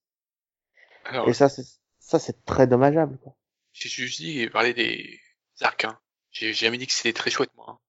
Alors, 1.05 1.29
Et 1.29 1.33
ça, 1.35 1.49
c'est 1.51 1.65
ça, 1.99 2.19
c'est 2.19 2.45
très 2.45 2.67
dommageable. 2.67 3.19
Quoi. 3.19 3.35
j'ai 3.73 3.89
juste 3.89 4.21
dit 4.21 4.49
parler 4.49 4.75
des 4.75 5.21
arcs. 5.61 5.85
Hein. 5.85 5.99
J'ai 6.33 6.53
jamais 6.53 6.79
dit 6.79 6.87
que 6.89 6.93
c'était 6.93 7.13
très 7.13 7.31
chouette, 7.31 7.55
moi. 7.57 7.81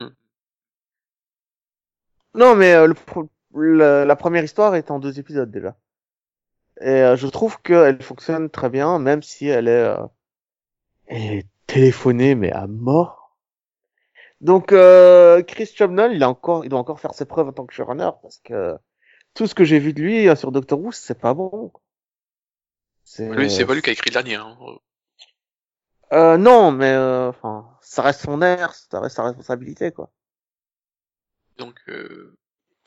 hein. 0.00 0.12
Non, 2.34 2.54
mais 2.56 2.72
euh, 2.72 2.86
le, 2.86 2.94
le- 3.54 4.04
la 4.06 4.16
première 4.16 4.42
histoire 4.42 4.74
est 4.76 4.90
en 4.90 4.98
deux 4.98 5.18
épisodes 5.18 5.50
déjà. 5.50 5.76
Et 6.80 6.88
euh, 6.88 7.14
je 7.16 7.26
trouve 7.28 7.60
qu'elle 7.62 8.02
fonctionne 8.02 8.50
très 8.50 8.68
bien, 8.68 8.98
même 8.98 9.22
si 9.22 9.46
elle 9.46 9.68
est, 9.68 9.70
euh, 9.70 10.06
elle 11.06 11.34
est 11.34 11.46
téléphonée 11.66 12.34
mais 12.34 12.50
à 12.50 12.66
mort. 12.66 13.17
Donc 14.40 14.72
euh, 14.72 15.42
Chris 15.42 15.66
Chibnall, 15.66 16.14
il 16.14 16.22
a 16.22 16.28
encore, 16.28 16.64
il 16.64 16.68
doit 16.68 16.78
encore 16.78 17.00
faire 17.00 17.14
ses 17.14 17.24
preuves 17.24 17.48
en 17.48 17.52
tant 17.52 17.66
que 17.66 17.74
showrunner 17.74 18.10
parce 18.22 18.38
que 18.38 18.76
tout 19.34 19.46
ce 19.46 19.54
que 19.54 19.64
j'ai 19.64 19.78
vu 19.78 19.92
de 19.92 20.00
lui 20.00 20.28
euh, 20.28 20.36
sur 20.36 20.52
Doctor 20.52 20.80
Who, 20.80 20.92
c'est 20.92 21.18
pas 21.18 21.34
bon. 21.34 21.72
C'est 23.04 23.28
Lui, 23.30 23.50
c'est 23.50 23.66
pas 23.66 23.74
lui 23.74 23.82
qui 23.82 23.90
a 23.90 23.92
écrit 23.92 24.10
le 24.10 24.14
dernier. 24.14 24.36
Hein. 24.36 24.56
Euh, 26.12 26.36
non, 26.36 26.72
mais 26.72 26.92
euh, 26.92 27.28
enfin, 27.28 27.66
ça 27.82 28.02
reste 28.02 28.22
son 28.22 28.40
air, 28.40 28.74
ça 28.74 29.00
reste 29.00 29.16
sa 29.16 29.24
responsabilité 29.24 29.92
quoi. 29.92 30.10
Donc, 31.58 31.74
euh... 31.88 32.36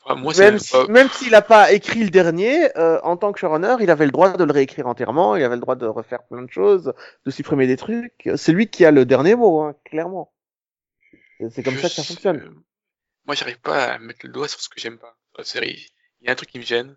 enfin, 0.02 0.14
moi, 0.14 0.32
même 0.38 0.58
si, 0.58 0.72
pas- 0.72 0.86
même 0.88 1.08
s'il 1.10 1.34
a 1.34 1.42
pas 1.42 1.72
écrit 1.72 2.02
le 2.02 2.10
dernier, 2.10 2.76
euh, 2.78 2.98
en 3.02 3.16
tant 3.18 3.32
que 3.32 3.38
showrunner, 3.38 3.76
il 3.80 3.90
avait 3.90 4.06
le 4.06 4.10
droit 4.10 4.32
de 4.32 4.42
le 4.42 4.52
réécrire 4.52 4.86
entièrement, 4.86 5.36
il 5.36 5.44
avait 5.44 5.56
le 5.56 5.60
droit 5.60 5.76
de 5.76 5.86
refaire 5.86 6.22
plein 6.24 6.42
de 6.42 6.50
choses, 6.50 6.94
de 7.26 7.30
supprimer 7.30 7.66
des 7.66 7.76
trucs. 7.76 8.28
C'est 8.36 8.52
lui 8.52 8.68
qui 8.68 8.84
a 8.86 8.90
le 8.90 9.04
dernier 9.04 9.34
mot, 9.34 9.60
hein, 9.60 9.76
clairement. 9.84 10.31
C'est 11.50 11.62
comme 11.62 11.76
je 11.76 11.80
ça 11.82 11.88
que 11.88 11.94
ça 11.94 12.02
sais- 12.02 12.08
fonctionne. 12.08 12.62
Moi, 13.24 13.34
j'arrive 13.34 13.60
pas 13.60 13.94
à 13.94 13.98
mettre 13.98 14.26
le 14.26 14.32
doigt 14.32 14.48
sur 14.48 14.60
ce 14.60 14.68
que 14.68 14.80
j'aime 14.80 14.98
pas 14.98 15.16
dans 15.34 15.38
la 15.38 15.44
série. 15.44 15.88
Il 16.20 16.26
y 16.26 16.28
a 16.28 16.32
un 16.32 16.36
truc 16.36 16.50
qui 16.50 16.58
me 16.58 16.64
gêne. 16.64 16.96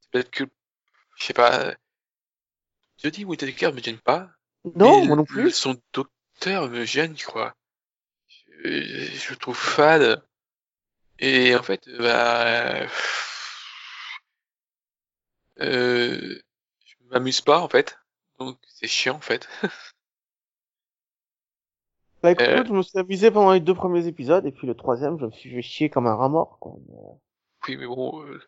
C'est 0.00 0.10
peut-être 0.10 0.30
que, 0.30 0.44
je 1.18 1.24
sais 1.24 1.32
pas, 1.34 1.74
je 3.02 3.08
dis 3.08 3.24
Whittaker 3.24 3.72
me 3.72 3.80
gêne 3.82 3.98
pas. 4.00 4.30
Non, 4.76 5.04
moi 5.06 5.16
non 5.16 5.24
plus. 5.24 5.50
Son 5.50 5.80
docteur 5.92 6.68
me 6.68 6.84
gêne, 6.84 7.16
je 7.18 7.24
crois. 7.24 7.54
Je, 8.64 9.04
je 9.14 9.30
le 9.30 9.36
trouve 9.36 9.56
fade. 9.58 10.22
Et 11.18 11.54
en 11.54 11.62
fait, 11.62 11.88
bah, 11.98 12.86
euh, 15.60 16.40
je 16.84 16.94
m'amuse 17.10 17.40
pas, 17.40 17.60
en 17.60 17.68
fait. 17.68 17.98
Donc, 18.38 18.58
c'est 18.68 18.88
chiant, 18.88 19.16
en 19.16 19.20
fait. 19.20 19.48
Bah 22.22 22.30
écoute, 22.30 22.46
Euh. 22.46 22.64
je 22.66 22.72
me 22.72 22.82
suis 22.82 22.98
amusé 22.98 23.30
pendant 23.30 23.52
les 23.52 23.60
deux 23.60 23.74
premiers 23.74 24.06
épisodes, 24.06 24.46
et 24.46 24.52
puis 24.52 24.66
le 24.66 24.74
troisième, 24.74 25.18
je 25.18 25.26
me 25.26 25.30
suis 25.32 25.50
fait 25.50 25.62
chier 25.62 25.90
comme 25.90 26.06
un 26.06 26.14
rat 26.14 26.28
mort, 26.28 26.58
quoi. 26.60 26.74
Oui, 27.68 27.76
mais 27.76 27.86
bon, 27.86 28.22
euh, 28.24 28.40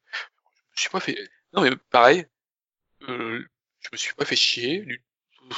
je 0.75 0.81
suis 0.83 0.91
pas 0.91 1.01
fait. 1.01 1.17
Non, 1.53 1.63
mais 1.63 1.71
pareil, 1.91 2.27
euh, 3.09 3.45
je 3.81 3.89
me 3.93 3.97
suis 3.97 4.15
pas 4.15 4.25
fait 4.25 4.37
chier. 4.37 4.81
Du... 4.83 5.03
Je 5.43 5.47
me 5.47 5.55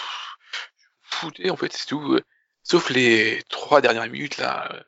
foutais, 1.03 1.51
en 1.51 1.57
fait, 1.57 1.73
c'est 1.73 1.87
tout. 1.87 2.15
euh, 2.15 2.21
Sauf 2.63 2.91
les 2.91 3.43
trois 3.49 3.81
dernières 3.81 4.11
minutes 4.11 4.39
là. 4.39 4.69
euh, 4.75 4.83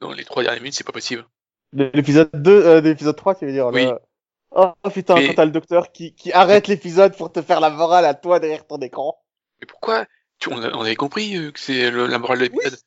Non, 0.00 0.12
les 0.12 0.24
trois 0.24 0.42
dernières 0.42 0.62
minutes, 0.62 0.74
c'est 0.74 0.86
pas 0.86 0.92
possible. 0.92 1.26
De 1.72 1.90
L'épisode 1.92 2.30
2, 2.32 2.50
euh, 2.66 2.80
de 2.80 2.88
l'épisode 2.88 3.16
3, 3.16 3.34
tu 3.34 3.46
veux 3.46 3.52
dire. 3.52 3.66
Oui. 3.66 3.86
Oh 4.52 4.72
putain, 4.92 5.16
Mais- 5.16 5.26
quand 5.28 5.34
t'as 5.34 5.44
le 5.44 5.50
docteur 5.50 5.92
qui, 5.92 6.14
qui 6.14 6.32
arrête 6.32 6.66
l'épisode 6.68 7.14
pour 7.16 7.30
te 7.30 7.42
faire 7.42 7.60
la 7.60 7.68
morale 7.68 8.06
à 8.06 8.14
toi 8.14 8.40
derrière 8.40 8.66
ton 8.66 8.78
écran. 8.78 9.22
Mais 9.60 9.66
pourquoi 9.66 10.06
on, 10.48 10.62
a- 10.62 10.72
on 10.74 10.80
avait 10.82 10.96
compris 10.96 11.36
euh, 11.36 11.50
que 11.52 11.58
c'est 11.60 11.90
le- 11.90 12.06
la 12.06 12.18
morale 12.18 12.38
de 12.38 12.44
l'épisode. 12.44 12.78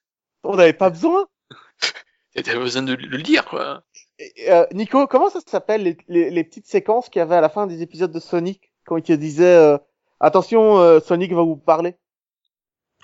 On 0.43 0.55
n'avait 0.55 0.73
pas 0.73 0.89
besoin. 0.89 1.27
Il 2.35 2.45
y 2.45 2.49
avait 2.49 2.59
besoin 2.59 2.83
de, 2.83 2.95
de 2.95 3.17
le 3.17 3.21
dire, 3.23 3.45
quoi. 3.45 3.83
Et, 4.19 4.51
euh, 4.51 4.65
Nico, 4.73 5.07
comment 5.07 5.29
ça 5.29 5.39
s'appelle 5.45 5.83
les, 5.83 5.97
les, 6.07 6.29
les 6.29 6.43
petites 6.43 6.67
séquences 6.67 7.09
qu'il 7.09 7.19
y 7.19 7.23
avait 7.23 7.35
à 7.35 7.41
la 7.41 7.49
fin 7.49 7.67
des 7.67 7.81
épisodes 7.81 8.11
de 8.11 8.19
Sonic 8.19 8.71
quand 8.85 8.97
il 8.97 9.03
te 9.03 9.13
disait 9.13 9.55
euh, 9.55 9.77
attention 10.19 10.77
euh, 10.77 10.99
Sonic 10.99 11.31
va 11.33 11.41
vous 11.41 11.55
parler? 11.57 11.95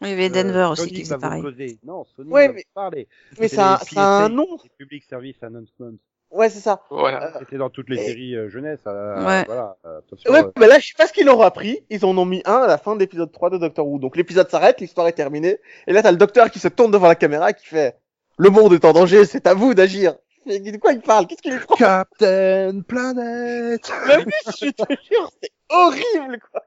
Oui, 0.01 0.09
il 0.09 0.11
y 0.11 0.13
avait 0.13 0.29
Denver 0.29 0.59
Euh, 0.59 0.69
aussi 0.71 0.91
qui 0.91 1.03
vous 1.03 1.17
pareil. 1.17 1.41
causer. 1.41 1.79
Non, 1.83 2.03
Sonic 2.15 2.31
Ouais, 2.33 2.47
va 2.47 2.53
mais- 2.53 2.59
vous 2.65 2.73
parler. 2.73 3.07
Mais 3.39 3.47
ça, 3.47 3.79
les 3.81 3.95
ça 3.95 4.19
a 4.21 4.25
un 4.25 4.29
nom. 4.29 4.57
les 4.63 4.69
Public 4.77 5.03
Service 5.05 5.41
Announcement. 5.41 5.93
Ouais, 6.35 6.49
c'est 6.49 6.59
ça. 6.59 6.81
Voilà. 6.89 7.27
Euh, 7.35 7.39
C'était 7.39 7.57
dans 7.57 7.69
toutes 7.69 7.89
les 7.89 7.97
et- 8.01 8.05
séries 8.05 8.35
euh, 8.35 8.49
jeunesse. 8.49 8.81
euh, 8.87 9.25
Ouais. 9.25 9.43
Voilà. 9.45 9.77
euh, 9.85 10.01
Ouais, 10.29 10.39
euh, 10.43 10.51
mais 10.59 10.67
là, 10.67 10.79
je 10.79 10.87
sais 10.87 10.93
pas 10.97 11.07
ce 11.07 11.13
qu'ils 11.13 11.29
ont 11.29 11.41
appris. 11.41 11.85
Ils 11.89 12.05
en 12.05 12.17
ont 12.17 12.25
mis 12.25 12.41
un 12.45 12.57
à 12.57 12.67
la 12.67 12.77
fin 12.77 12.93
de 12.95 12.99
l'épisode 12.99 13.31
3 13.31 13.49
de 13.49 13.57
Doctor 13.57 13.87
Who. 13.87 13.99
Donc 13.99 14.17
l'épisode 14.17 14.49
s'arrête, 14.49 14.81
l'histoire 14.81 15.07
est 15.07 15.13
terminée. 15.13 15.59
Et 15.87 15.93
là, 15.93 16.03
t'as 16.03 16.11
le 16.11 16.17
docteur 16.17 16.51
qui 16.51 16.59
se 16.59 16.67
tourne 16.67 16.91
devant 16.91 17.07
la 17.07 17.15
caméra 17.15 17.51
et 17.51 17.53
qui 17.53 17.65
fait 17.65 17.95
Le 18.37 18.49
monde 18.49 18.73
est 18.73 18.83
en 18.85 18.91
danger, 18.93 19.25
c'est 19.25 19.47
à 19.47 19.53
vous 19.53 19.73
d'agir. 19.73 20.15
Mais 20.45 20.59
De 20.59 20.77
quoi 20.77 20.91
il 20.93 21.01
parle? 21.01 21.25
Qu'est-ce 21.25 21.41
qu'il 21.41 21.53
lui 21.53 21.59
prend? 21.59 21.75
Captain 21.75 22.81
Planet. 22.87 23.91
Mais 24.07 24.17
oui, 24.17 24.31
je 24.61 24.69
te 24.71 24.93
jure, 25.09 25.31
c'est 25.41 25.51
horrible, 25.69 26.39
quoi. 26.51 26.61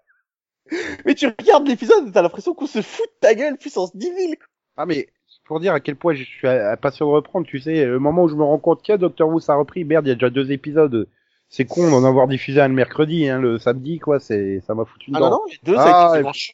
Mais 1.04 1.14
tu 1.14 1.26
regardes 1.38 1.66
l'épisode, 1.68 2.12
t'as 2.12 2.22
l'impression 2.22 2.54
qu'on 2.54 2.66
se 2.66 2.82
fout 2.82 3.06
de 3.06 3.18
ta 3.20 3.34
gueule 3.34 3.56
puissance 3.56 3.94
10 3.96 4.06
000, 4.06 4.16
quoi. 4.38 4.46
Ah 4.76 4.86
mais 4.86 5.08
pour 5.48 5.58
dire 5.60 5.72
à 5.72 5.80
quel 5.80 5.96
point 5.96 6.14
je 6.14 6.22
suis 6.24 6.46
impatient 6.46 7.06
de 7.06 7.10
reprendre, 7.12 7.46
tu 7.46 7.58
sais, 7.58 7.84
le 7.86 7.98
moment 7.98 8.22
où 8.24 8.28
je 8.28 8.36
me 8.36 8.44
rends 8.44 8.58
compte 8.58 8.82
qu'il 8.82 8.92
y 8.92 8.94
a 8.94 8.98
Doctor 8.98 9.28
Who 9.28 9.40
ça 9.40 9.54
a 9.54 9.56
repris, 9.56 9.84
merde, 9.84 10.06
il 10.06 10.10
y 10.10 10.12
a 10.12 10.14
déjà 10.14 10.30
deux 10.30 10.52
épisodes. 10.52 11.08
C'est 11.48 11.64
con 11.64 11.90
d'en 11.90 12.04
avoir 12.04 12.28
diffusé 12.28 12.60
un 12.60 12.68
le 12.68 12.74
mercredi, 12.74 13.26
hein, 13.28 13.40
le 13.40 13.58
samedi, 13.58 13.98
quoi, 13.98 14.20
c'est, 14.20 14.60
ça 14.66 14.74
m'a 14.74 14.84
foutu 14.84 15.08
une 15.10 15.16
Ah 15.16 15.20
non, 15.20 15.30
dent. 15.30 15.36
non, 15.36 15.40
les 15.50 15.58
deux, 15.62 15.74
Ah, 15.78 15.82
ça 15.82 15.88
a 15.96 16.08
été 16.10 16.18
et- 16.18 16.20
dimanche. 16.20 16.52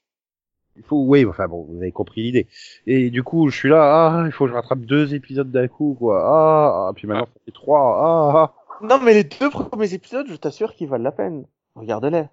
Il 0.77 0.83
faut, 0.83 1.05
oui, 1.05 1.25
enfin 1.25 1.47
bon, 1.47 1.67
vous 1.69 1.77
avez 1.79 1.93
compris 1.93 2.23
l'idée. 2.23 2.49
Et 2.87 3.11
du 3.11 3.23
coup, 3.23 3.49
je 3.49 3.57
suis 3.57 3.69
là, 3.69 3.83
ah, 3.83 4.23
il 4.27 4.33
faut 4.33 4.45
que 4.45 4.51
je 4.51 4.55
rattrape 4.57 4.81
deux 4.81 5.15
épisodes 5.15 5.51
d'un 5.51 5.69
coup, 5.69 5.95
quoi. 5.99 6.21
Ah, 6.25 6.89
ah, 6.89 6.93
puis 6.95 7.07
maintenant 7.07 7.27
ça 7.33 7.41
fait 7.45 7.53
trois. 7.53 7.81
Ah, 8.01 8.33
ah. 8.81 8.85
Non, 8.85 8.99
mais 9.01 9.15
les 9.15 9.23
deux 9.25 9.51
premiers 9.51 9.95
épisodes, 9.95 10.27
je 10.29 10.35
t'assure 10.35 10.75
qu'ils 10.75 10.89
valent 10.89 11.05
la 11.05 11.13
peine. 11.13 11.47
Regarde-les. 11.77 12.25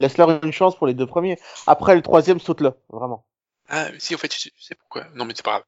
Laisse-leur 0.00 0.42
une 0.42 0.52
chance 0.52 0.74
pour 0.74 0.86
les 0.86 0.94
deux 0.94 1.06
premiers. 1.06 1.38
Après, 1.66 1.94
le 1.94 2.00
troisième, 2.00 2.38
saute-le. 2.40 2.72
Vraiment. 2.90 3.26
Ah, 3.68 3.88
mais 3.92 3.98
si, 3.98 4.14
en 4.14 4.18
fait, 4.18 4.32
je 4.34 4.48
sais 4.58 4.74
pourquoi. 4.74 5.04
Non, 5.14 5.26
mais 5.26 5.34
c'est 5.36 5.44
pas 5.44 5.50
grave. 5.52 5.64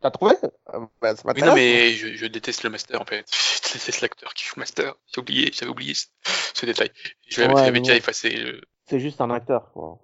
T'as 0.00 0.10
trouvé 0.10 0.34
Euh, 0.74 0.86
bah, 1.02 1.16
ça 1.16 1.22
Oui, 1.24 1.42
m'intéresse. 1.42 1.48
non, 1.48 1.54
mais 1.54 1.92
je, 1.92 2.14
je 2.14 2.26
déteste 2.26 2.62
le 2.62 2.70
master, 2.70 3.00
en 3.00 3.04
fait. 3.04 3.24
Je 3.68 3.74
déteste 3.74 4.00
l'acteur 4.00 4.32
qui 4.32 4.44
joue 4.46 4.54
le 4.56 4.60
master. 4.60 4.94
J'ai 5.14 5.20
oublié, 5.20 5.50
j'avais 5.52 5.70
oublié 5.70 5.92
ce, 5.92 6.06
ce 6.54 6.64
détail. 6.64 6.90
Je 7.28 7.42
l'avais 7.42 7.54
Ouais, 7.54 7.80
déjà 7.80 7.96
effacé. 7.96 8.30
le- 8.30 8.62
C'est 8.86 8.98
juste 9.00 9.20
un 9.20 9.30
acteur, 9.30 9.70
quoi. 9.72 9.98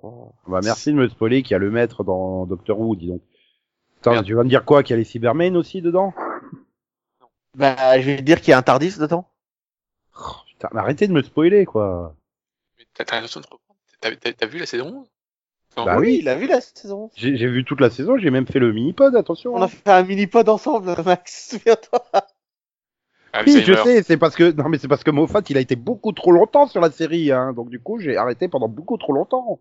Bah, 0.46 0.60
merci 0.62 0.90
de 0.92 0.96
me 0.96 1.08
spoiler 1.08 1.42
qu'il 1.42 1.52
y 1.52 1.54
a 1.54 1.58
le 1.58 1.70
maître 1.70 2.04
dans 2.04 2.44
Doctor 2.44 2.78
Who, 2.78 2.94
dis 2.96 3.08
donc. 3.08 3.22
Attends, 4.00 4.22
tu 4.22 4.34
vas 4.34 4.42
me 4.44 4.50
dire 4.50 4.66
quoi, 4.66 4.82
qu'il 4.82 4.92
y 4.92 4.94
a 4.94 4.98
les 4.98 5.04
Cybermen 5.04 5.56
aussi 5.56 5.80
dedans? 5.80 6.12
Bah, 7.56 7.98
je 8.00 8.06
vais 8.06 8.16
te 8.16 8.22
dire 8.22 8.40
qu'il 8.40 8.50
y 8.50 8.52
a 8.52 8.58
un 8.58 8.62
Tardis 8.62 8.98
dedans. 8.98 9.30
Putain, 10.48 10.68
mais 10.72 10.80
arrêtez 10.80 11.08
de 11.08 11.12
me 11.12 11.22
spoiler, 11.22 11.64
quoi. 11.64 12.14
Mais 12.78 12.84
t'as 12.92 13.04
t'as 13.04 13.16
l'intention 13.16 13.40
de 13.40 13.46
reprendre 13.46 13.80
T'as 14.00 14.14
t'as- 14.16 14.32
t'as 14.34 14.46
vu 14.46 14.58
la 14.58 14.66
saison 14.66 14.88
11 14.88 15.10
Non. 15.76 15.84
Bah 15.84 15.98
oui. 15.98 16.18
il 16.20 16.28
a 16.28 16.36
vu 16.36 16.46
la 16.46 16.60
saison. 16.60 17.10
J'ai 17.16 17.36
j'ai 17.36 17.46
vu 17.48 17.64
toute 17.64 17.80
la 17.80 17.90
saison, 17.90 18.16
j'ai 18.16 18.30
même 18.30 18.46
fait 18.46 18.58
le 18.60 18.72
mini-pod, 18.72 19.14
attention. 19.16 19.54
On 19.54 19.62
a 19.62 19.68
fait 19.68 19.90
un 19.90 20.02
mini-pod 20.02 20.48
ensemble, 20.48 20.94
Max. 21.04 21.50
Souviens-toi. 21.50 22.04
Oui, 23.44 23.62
je 23.62 23.74
sais, 23.74 24.02
c'est 24.04 24.16
parce 24.16 24.36
que 24.36 24.52
non 24.52 24.68
mais 24.68 24.78
c'est 24.78 24.86
parce 24.86 25.02
que 25.02 25.10
Moffat 25.10 25.40
il 25.48 25.56
a 25.56 25.60
été 25.60 25.74
beaucoup 25.74 26.12
trop 26.12 26.30
longtemps 26.30 26.68
sur 26.68 26.80
la 26.80 26.90
série, 26.92 27.32
hein, 27.32 27.52
donc 27.52 27.68
du 27.68 27.80
coup 27.80 27.98
j'ai 27.98 28.16
arrêté 28.16 28.46
pendant 28.46 28.68
beaucoup 28.68 28.96
trop 28.96 29.12
longtemps. 29.12 29.60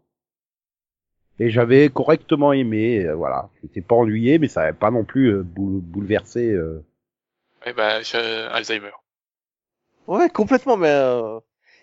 Et 1.40 1.50
j'avais 1.50 1.90
correctement 1.90 2.54
aimé, 2.54 3.04
euh, 3.04 3.16
voilà, 3.16 3.50
j'étais 3.64 3.82
pas 3.82 3.96
ennuyé, 3.96 4.38
mais 4.38 4.48
ça 4.48 4.62
avait 4.62 4.74
pas 4.74 4.92
non 4.92 5.04
plus 5.04 5.30
euh, 5.34 5.42
boule- 5.42 5.82
bouleversé. 5.82 6.52
euh. 6.52 6.86
Ouais, 7.66 7.74
bah, 7.74 8.04
je- 8.04 8.48
Alzheimer. 8.50 8.92
Ouais, 10.06 10.30
complètement, 10.30 10.78
mais 10.78 10.92
euh... 10.92 11.40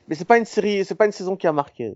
mais 0.06 0.14
c'est 0.14 0.24
pas 0.24 0.38
une 0.38 0.44
série, 0.44 0.84
c'est 0.84 0.94
pas 0.94 1.06
une 1.06 1.12
saison 1.12 1.36
qui 1.36 1.48
a 1.48 1.52
marqué. 1.52 1.94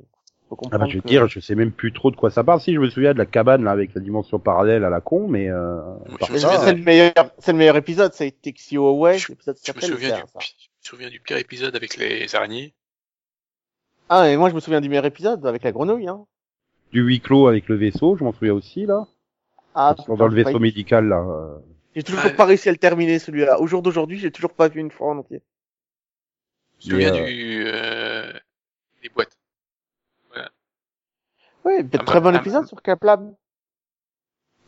Faut 0.57 0.69
Ah 0.73 0.79
bah 0.79 0.87
je 0.89 0.97
veux 0.97 1.01
que- 1.03 1.09
dire, 1.09 1.27
je 1.29 1.41
sais 1.41 1.55
même 1.55 1.73
plus 1.73 1.93
trop 1.93 2.11
de 2.11 2.17
quoi 2.17 2.31
ça 2.31 2.45
parle. 2.45 2.61
Si 2.61 2.75
je 2.75 2.79
me 2.81 2.89
souviens 2.91 3.13
de 3.13 3.19
la 3.19 3.27
cabane 3.27 3.65
là 3.65 3.71
avec 3.73 3.95
la 3.95 4.01
dimension 4.01 4.39
parallèle 4.39 4.85
à 4.85 4.91
la 4.91 5.01
con, 5.01 5.27
mais 5.29 5.49
euh, 5.51 5.81
me 6.09 6.19
souviens 6.39 6.59
C'est 6.61 6.75
le 6.75 6.83
meilleur, 6.83 7.13
c'est 7.39 7.53
le 7.53 7.59
meilleur 7.59 7.77
épisode, 7.77 8.13
c'est 8.15 8.35
You 8.73 8.87
Away. 8.87 9.19
Je- 9.19 9.29
l'épisode 9.29 9.57
Je 9.65 9.73
me 9.73 9.81
souviens 9.81 10.15
du, 10.17 10.21
ça. 10.23 10.39
je 10.41 10.47
me 10.49 10.83
souviens 10.83 11.09
du 11.11 11.21
pire 11.21 11.37
épisode 11.39 11.75
avec 11.77 11.97
les 11.97 12.35
araignées. 12.35 12.75
Ah, 14.09 14.29
et 14.29 14.37
moi 14.37 14.51
je 14.51 14.55
me 14.55 14.61
souviens 14.61 14.81
du 14.81 14.89
meilleur 14.89 15.07
épisode 15.07 15.47
avec 15.47 15.63
la 15.63 15.73
grenouille, 15.73 16.09
hein. 16.09 16.27
du 16.93 17.01
huis 17.03 17.21
clos 17.21 17.49
avec 17.49 17.69
le 17.69 17.75
vaisseau, 17.77 18.17
je 18.17 18.23
m'en 18.25 18.33
souviens 18.33 18.53
aussi 18.55 18.87
là. 18.87 19.07
Ah, 19.75 19.97
dans 20.07 20.29
le 20.29 20.35
vaisseau 20.35 20.59
médical 20.61 21.09
là. 21.09 21.19
euh. 21.21 21.57
J'ai 21.97 22.03
toujours 22.03 22.33
pas 22.37 22.45
réussi 22.45 22.69
à 22.69 22.73
le 22.73 22.79
terminer 22.79 23.19
celui-là. 23.19 23.61
Au 23.61 23.67
jour 23.67 23.81
d'aujourd'hui, 23.83 24.19
j'ai 24.19 24.31
toujours 24.31 24.53
pas 24.53 24.69
vu 24.69 24.81
une 24.81 24.91
fois 24.91 25.09
en 25.11 25.19
entier. 25.19 25.43
Je 26.81 26.87
me 26.87 26.91
souviens 27.03 27.15
euh, 27.15 27.27
du, 27.27 27.65
euh, 27.67 28.33
des 29.03 29.09
boîtes. 29.09 29.34
Ouais, 31.65 31.83
peut-être 31.85 32.03
Ah, 32.03 32.05
très 32.05 32.21
bah, 32.21 32.31
bon 32.31 32.37
ah, 32.37 32.41
épisode 32.41 32.67
sur 32.67 32.81
Caplab. 32.83 33.35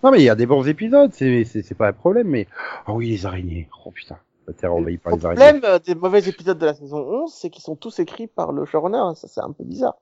Non, 0.02 0.10
mais 0.10 0.20
il 0.20 0.24
y 0.24 0.28
a 0.30 0.34
des 0.34 0.46
bons 0.46 0.66
épisodes, 0.68 1.12
c'est, 1.12 1.44
c'est, 1.44 1.62
c'est 1.62 1.74
pas 1.74 1.88
un 1.88 1.92
problème, 1.92 2.28
mais, 2.28 2.46
oh 2.86 2.94
oui, 2.94 3.08
les 3.10 3.26
araignées. 3.26 3.68
Oh 3.84 3.90
putain. 3.90 4.18
La 4.46 4.54
terre 4.54 4.72
envahie 4.74 4.98
par 4.98 5.12
Le 5.12 5.16
les 5.16 5.26
araignées. 5.26 5.42
problème 5.42 5.64
euh, 5.64 5.78
des 5.78 5.94
mauvais 5.94 6.20
épisodes 6.28 6.58
de 6.58 6.66
la 6.66 6.74
saison 6.74 6.98
11, 6.98 7.32
c'est 7.34 7.50
qu'ils 7.50 7.62
sont 7.64 7.76
tous 7.76 7.98
écrits 7.98 8.28
par 8.28 8.52
le 8.52 8.64
showrunner. 8.64 9.14
Ça, 9.16 9.26
c'est 9.28 9.40
un 9.40 9.52
peu 9.52 9.64
bizarre. 9.64 9.96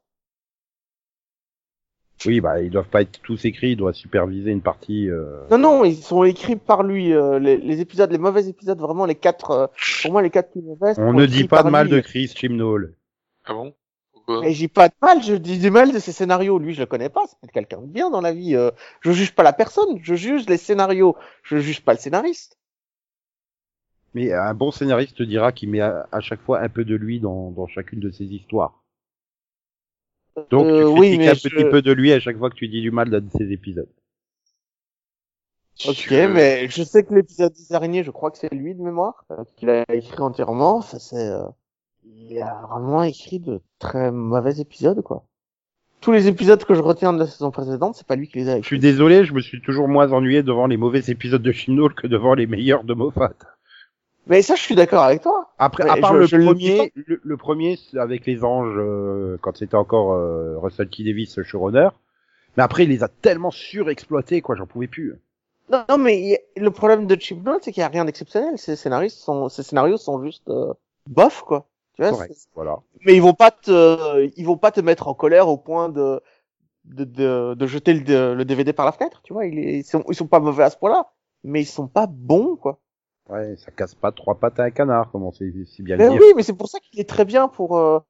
Oui, 2.26 2.40
bah, 2.40 2.60
ils 2.62 2.70
doivent 2.70 2.88
pas 2.88 3.02
être 3.02 3.20
tous 3.22 3.44
écrits, 3.44 3.72
ils 3.72 3.76
doivent 3.76 3.94
superviser 3.94 4.50
une 4.50 4.62
partie, 4.62 5.10
euh... 5.10 5.46
Non, 5.50 5.58
non, 5.58 5.84
ils 5.84 5.96
sont 5.96 6.24
écrits 6.24 6.56
par 6.56 6.82
lui. 6.82 7.12
euh, 7.12 7.38
les, 7.38 7.58
les 7.58 7.80
épisodes, 7.80 8.10
les 8.10 8.18
mauvais 8.18 8.48
épisodes, 8.48 8.78
vraiment 8.80 9.04
les 9.04 9.14
quatre, 9.14 9.50
euh, 9.50 9.66
pour 10.02 10.12
moi 10.12 10.22
les 10.22 10.30
quatre 10.30 10.50
plus 10.50 10.62
mauvais. 10.62 10.94
On 10.98 11.12
ne 11.12 11.26
dit 11.26 11.44
pas 11.46 11.62
de 11.62 11.68
mal 11.70 11.86
lui. 11.86 11.96
de 11.96 12.00
Chris 12.00 12.28
Chimnall. 12.34 12.94
Ah 13.44 13.52
bon? 13.52 13.74
Pourquoi 14.26 14.44
Et 14.44 14.52
j'ai 14.54 14.68
pas 14.68 14.88
de 14.88 14.94
mal, 15.02 15.22
je 15.22 15.34
dis 15.34 15.58
du 15.58 15.70
mal 15.70 15.92
de 15.92 15.98
ses 15.98 16.12
scénarios. 16.12 16.58
Lui, 16.58 16.74
je 16.74 16.80
le 16.80 16.86
connais 16.86 17.08
pas, 17.08 17.22
c'est 17.26 17.38
peut-être 17.40 17.52
quelqu'un 17.52 17.80
de 17.82 17.86
bien 17.86 18.10
dans 18.10 18.20
la 18.20 18.32
vie. 18.32 18.54
euh, 18.56 18.70
je 19.00 19.10
juge 19.12 19.34
pas 19.34 19.42
la 19.42 19.52
personne, 19.52 19.98
je 20.02 20.14
juge 20.14 20.46
les 20.48 20.56
scénarios. 20.58 21.16
Je 21.42 21.58
juge 21.58 21.82
pas 21.82 21.92
le 21.94 21.98
scénariste. 21.98 22.58
Mais 24.14 24.32
un 24.32 24.54
bon 24.54 24.70
scénariste 24.70 25.18
te 25.18 25.22
dira 25.22 25.52
qu'il 25.52 25.68
met 25.68 25.82
à, 25.82 26.08
à 26.10 26.20
chaque 26.22 26.40
fois 26.40 26.62
un 26.62 26.70
peu 26.70 26.86
de 26.86 26.94
lui 26.94 27.20
dans, 27.20 27.50
dans 27.50 27.66
chacune 27.66 28.00
de 28.00 28.10
ses 28.10 28.24
histoires. 28.24 28.82
Donc 30.48 30.72
Euh, 30.72 30.72
tu 30.72 30.86
oui, 30.88 31.12
critiques 31.12 31.26
mais 31.26 31.28
un 31.28 31.34
je- 31.34 31.48
petit 31.50 31.66
peu 31.66 31.82
de 31.82 31.92
lui 31.92 32.10
à 32.10 32.18
chaque 32.18 32.38
fois 32.38 32.48
que 32.48 32.54
tu 32.54 32.66
dis 32.66 32.80
du 32.80 32.90
mal 32.90 33.10
de 33.10 33.22
ses 33.36 33.52
épisodes. 33.52 33.90
Ok, 35.82 36.10
Je- 36.12 36.30
mais 36.30 36.68
je 36.68 36.82
sais 36.82 37.04
que 37.04 37.14
l'épisode 37.14 37.52
des 37.52 37.72
araignées, 37.74 38.02
je 38.04 38.10
crois 38.10 38.30
que 38.30 38.38
c'est 38.38 38.52
lui 38.54 38.74
de 38.74 38.82
mémoire, 38.82 39.24
euh, 39.30 39.44
qu'il 39.56 39.68
a 39.70 39.84
écrit 39.92 40.20
entièrement. 40.20 40.80
Ça, 40.80 40.98
c'est, 40.98 41.16
euh, 41.28 41.46
il 42.04 42.40
a 42.40 42.66
vraiment 42.70 43.02
écrit 43.02 43.38
de 43.40 43.60
très 43.78 44.10
mauvais 44.10 44.60
épisodes, 44.60 45.02
quoi. 45.02 45.24
Tous 46.00 46.12
les 46.12 46.28
épisodes 46.28 46.62
que 46.64 46.74
je 46.74 46.80
retiens 46.82 47.12
de 47.14 47.18
la 47.18 47.26
saison 47.26 47.50
précédente, 47.50 47.94
c'est 47.96 48.06
pas 48.06 48.16
lui 48.16 48.28
qui 48.28 48.38
les 48.38 48.48
a 48.50 48.60
Je 48.60 48.66
suis 48.66 48.76
écrits. 48.76 48.90
désolé, 48.90 49.24
je 49.24 49.32
me 49.32 49.40
suis 49.40 49.62
toujours 49.62 49.88
moins 49.88 50.12
ennuyé 50.12 50.42
devant 50.42 50.66
les 50.66 50.76
mauvais 50.76 51.00
épisodes 51.08 51.42
de 51.42 51.52
Chimnall 51.52 51.94
que 51.94 52.06
devant 52.06 52.34
les 52.34 52.46
meilleurs 52.46 52.84
de 52.84 52.92
Moffat. 52.92 53.32
Mais 54.26 54.42
ça, 54.42 54.54
je 54.54 54.60
suis 54.62 54.74
d'accord 54.74 55.02
avec 55.02 55.22
toi. 55.22 55.50
Après, 55.58 55.84
Mais 55.84 55.90
à 55.90 55.96
part 55.96 56.12
je- 56.14 56.18
le 56.18 56.26
je 56.26 56.36
premier, 56.36 56.92
le, 56.94 57.20
le 57.22 57.36
premier 57.36 57.76
c'est 57.76 57.98
avec 57.98 58.26
les 58.26 58.42
anges, 58.44 58.74
euh, 58.76 59.38
quand 59.40 59.56
c'était 59.56 59.76
encore 59.76 60.12
euh, 60.14 60.58
Russell 60.58 60.88
T 60.88 61.04
Davis 61.04 61.42
showrunner. 61.42 61.88
Mais 62.56 62.62
après, 62.62 62.84
il 62.84 62.90
les 62.90 63.02
a 63.02 63.08
tellement 63.08 63.50
surexploités, 63.50 64.40
quoi, 64.42 64.54
j'en 64.56 64.66
pouvais 64.66 64.86
plus. 64.86 65.14
Non, 65.70 65.84
non, 65.88 65.98
mais 65.98 66.34
a- 66.56 66.60
le 66.60 66.70
problème 66.70 67.06
de 67.06 67.16
Chip 67.18 67.42
Note, 67.44 67.62
c'est 67.64 67.72
qu'il 67.72 67.80
y 67.80 67.84
a 67.84 67.88
rien 67.88 68.04
d'exceptionnel. 68.04 68.58
Ces 68.58 68.76
scénaristes 68.76 69.18
sont, 69.18 69.48
ces 69.48 69.62
scénarios 69.62 69.96
sont 69.96 70.22
juste 70.22 70.48
euh, 70.50 70.72
bof, 71.08 71.42
quoi. 71.46 71.66
Tu 71.94 72.02
vois, 72.02 72.12
Correct, 72.12 72.48
voilà. 72.54 72.80
mais 73.06 73.14
ils 73.16 73.22
vont 73.22 73.34
pas 73.34 73.50
te, 73.50 74.30
ils 74.36 74.46
vont 74.46 74.58
pas 74.58 74.72
te 74.72 74.80
mettre 74.80 75.08
en 75.08 75.14
colère 75.14 75.48
au 75.48 75.58
point 75.58 75.88
de, 75.88 76.22
de, 76.84 77.04
de, 77.04 77.54
de 77.54 77.66
jeter 77.66 77.94
le, 77.94 78.34
le 78.34 78.44
DVD 78.46 78.72
par 78.72 78.86
la 78.86 78.92
fenêtre. 78.92 79.22
Tu 79.24 79.32
vois, 79.32 79.46
ils, 79.46 79.58
ils 79.58 79.84
sont, 79.84 80.04
ils 80.08 80.14
sont 80.16 80.28
pas 80.28 80.40
mauvais 80.40 80.64
à 80.64 80.70
ce 80.70 80.78
point-là, 80.78 81.12
mais 81.44 81.62
ils 81.62 81.66
sont 81.66 81.88
pas 81.88 82.06
bons, 82.08 82.56
quoi. 82.56 82.80
Ouais, 83.28 83.54
ça 83.56 83.70
casse 83.70 83.94
pas 83.94 84.12
trois 84.12 84.34
pattes 84.38 84.60
à 84.60 84.64
un 84.64 84.70
canard, 84.70 85.10
comment 85.10 85.30
c'est 85.32 85.52
si 85.66 85.82
bien 85.82 85.96
Mais 85.98 86.08
dire. 86.08 86.20
oui, 86.20 86.32
mais 86.36 86.42
c'est 86.42 86.52
pour 86.56 86.68
ça 86.68 86.78
qu'il 86.80 87.00
est 87.00 87.08
très 87.08 87.24
bien 87.24 87.48
pour 87.48 87.76
euh, 87.78 88.00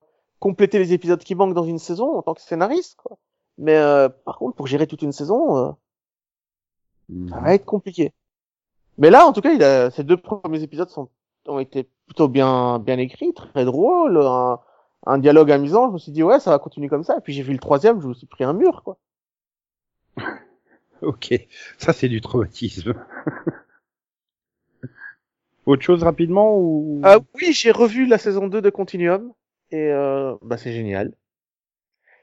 compléter 0.40 0.78
les 0.78 0.92
épisodes 0.92 1.22
qui 1.22 1.34
manquent 1.34 1.54
dans 1.54 1.64
une 1.64 1.78
saison 1.78 2.16
en 2.16 2.22
tant 2.22 2.34
que 2.34 2.40
scénariste, 2.40 2.96
quoi. 2.96 3.16
Mais 3.58 3.76
euh, 3.76 4.08
par 4.08 4.38
contre, 4.38 4.56
pour 4.56 4.66
gérer 4.66 4.86
toute 4.86 5.02
une 5.02 5.12
saison, 5.12 5.56
euh, 5.56 5.72
Mhm. 7.08 7.28
ça 7.30 7.40
va 7.40 7.54
être 7.54 7.64
compliqué. 7.64 8.12
Mais 8.98 9.10
là, 9.10 9.26
en 9.26 9.32
tout 9.32 9.42
cas, 9.42 9.52
il 9.52 9.62
a, 9.64 9.90
ces 9.92 10.04
deux 10.04 10.16
premiers 10.18 10.62
épisodes 10.62 10.90
sont, 10.90 11.10
ont 11.48 11.58
été 11.58 11.88
plutôt 12.06 12.28
bien, 12.28 12.78
bien 12.78 12.98
écrits, 12.98 13.32
très 13.34 13.64
drôles, 13.64 14.18
un, 14.18 14.60
un 15.06 15.18
dialogue 15.18 15.50
amusant. 15.52 15.88
Je 15.88 15.92
me 15.94 15.98
suis 15.98 16.12
dit, 16.12 16.22
ouais, 16.22 16.40
ça 16.40 16.50
va 16.50 16.58
continuer 16.58 16.88
comme 16.88 17.04
ça. 17.04 17.16
Et 17.18 17.20
puis 17.20 17.32
j'ai 17.32 17.42
vu 17.42 17.52
le 17.52 17.58
troisième, 17.58 18.00
je 18.00 18.08
me 18.08 18.14
suis 18.14 18.26
pris 18.26 18.44
un 18.44 18.52
mur, 18.52 18.82
quoi. 18.82 18.98
Ok, 21.02 21.34
ça 21.76 21.92
c'est 21.92 22.08
du 22.08 22.20
traumatisme. 22.20 22.94
Autre 25.66 25.82
chose 25.82 26.02
rapidement 26.02 26.58
ou? 26.58 27.00
Euh, 27.04 27.18
oui, 27.34 27.52
j'ai 27.52 27.70
revu 27.70 28.06
la 28.06 28.18
saison 28.18 28.48
2 28.48 28.60
de 28.60 28.70
Continuum, 28.70 29.32
et 29.70 29.90
euh, 29.90 30.34
bah, 30.42 30.56
c'est 30.56 30.72
génial. 30.72 31.14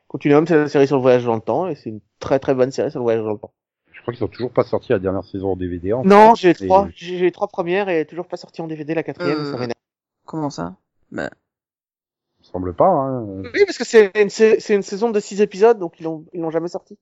Continuum, 0.08 0.46
c'est 0.46 0.58
la 0.58 0.70
série 0.70 0.86
sur 0.88 0.98
le 0.98 1.02
voyage 1.02 1.26
dans 1.26 1.36
le 1.36 1.42
temps, 1.42 1.68
et 1.68 1.76
c'est 1.76 1.90
une 1.90 2.02
très 2.20 2.40
très 2.40 2.54
bonne 2.54 2.72
série 2.72 2.92
sur 2.92 3.00
le 3.00 3.04
voyage 3.04 3.24
dans 3.24 3.34
le 3.34 3.40
temps. 3.40 3.54
Je 4.02 4.06
crois 4.06 4.14
qu'ils 4.16 4.24
ont 4.24 4.28
toujours 4.30 4.52
pas 4.52 4.64
sorti 4.64 4.92
la 4.92 4.98
dernière 5.00 5.24
saison 5.24 5.52
en 5.52 5.56
DVD. 5.56 5.94
En 5.94 6.04
Non, 6.04 6.34
j'ai 6.34 6.56
trois, 6.56 6.88
j'ai 6.96 7.18
j'ai 7.18 7.26
les 7.26 7.32
trois 7.32 7.48
premières 7.48 7.88
et 7.88 8.06
toujours 8.06 8.26
pas 8.28 8.36
sorti 8.38 8.62
en 8.62 8.68
DVD 8.68 8.96
la 8.96 9.04
quatrième. 9.04 9.38
Euh. 9.40 9.58
ça. 9.58 9.68
Comment 10.26 10.50
ça? 10.50 10.76
Bah, 11.12 11.30
Il 12.40 12.48
me 12.48 12.52
semble 12.52 12.74
pas. 12.74 12.88
Hein. 12.88 13.24
Oui, 13.54 13.64
parce 13.68 13.78
que 13.78 13.86
c'est 13.86 14.12
une, 14.20 14.30
c'est 14.32 14.60
c'est 14.60 14.74
une 14.74 14.82
saison 14.82 15.12
de 15.12 15.20
six 15.20 15.40
épisodes, 15.42 15.78
donc 15.78 16.00
ils 16.00 16.04
l'ont 16.04 16.26
ils 16.34 16.42
l'ont 16.42 16.50
jamais 16.50 16.68
sorti. 16.68 16.98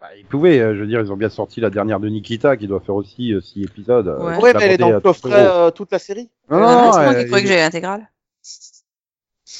Bah, 0.00 0.08
ils 0.16 0.24
pouvaient, 0.26 0.60
euh, 0.60 0.74
je 0.76 0.80
veux 0.82 0.86
dire, 0.86 1.00
ils 1.00 1.10
ont 1.10 1.16
bien 1.16 1.28
sorti 1.30 1.60
la 1.60 1.70
dernière 1.70 1.98
de 1.98 2.08
Nikita 2.08 2.56
qui 2.56 2.68
doit 2.68 2.80
faire 2.80 2.94
aussi 2.94 3.32
euh, 3.32 3.40
six 3.40 3.64
épisodes. 3.64 4.06
Ouais. 4.06 4.52
mais 4.54 4.60
elle 4.62 4.70
est 4.72 4.76
dans 4.76 4.90
le 4.90 4.96
à 4.96 5.00
30 5.00 5.02
coffret 5.02 5.32
euh, 5.34 5.70
toute 5.72 5.90
la 5.90 5.98
série. 5.98 6.30
Non, 6.50 6.58
Ah, 6.58 6.84
non, 6.84 6.92
c'est 6.92 7.04
moi 7.04 7.14
qui 7.16 7.26
croyais 7.26 7.42
que 7.42 7.48
j'avais 7.48 7.62
l'intégrale. 7.62 8.10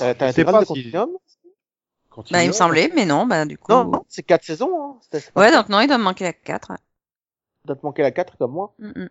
Euh, 0.01 0.15
T'as 0.17 0.27
l'intégrale 0.27 0.55
pas 0.55 0.61
de 0.61 0.65
si- 0.67 0.73
Continuum? 0.75 1.11
Bah, 2.31 2.43
il 2.43 2.49
me 2.49 2.53
semblait, 2.53 2.91
mais 2.95 3.07
non, 3.07 3.27
bah, 3.27 3.45
du 3.45 3.59
coup. 3.59 3.73
Non, 3.73 3.85
non, 3.85 4.05
c'est 4.09 4.23
quatre 4.23 4.45
saisons. 4.45 4.99
Hein. 5.13 5.19
Ouais, 5.37 5.51
donc 5.53 5.69
non, 5.69 5.81
il 5.81 5.89
doit 5.89 5.99
me 5.99 6.05
manquer 6.05 6.25
la 6.25 6.33
4. 6.33 6.73
doit 7.65 7.77
te 7.77 7.85
manquer 7.85 8.03
la 8.03 8.11
4 8.11 8.37
comme 8.39 8.53
moi. 8.53 8.75
Mm, 8.79 8.89
mm. 8.89 9.09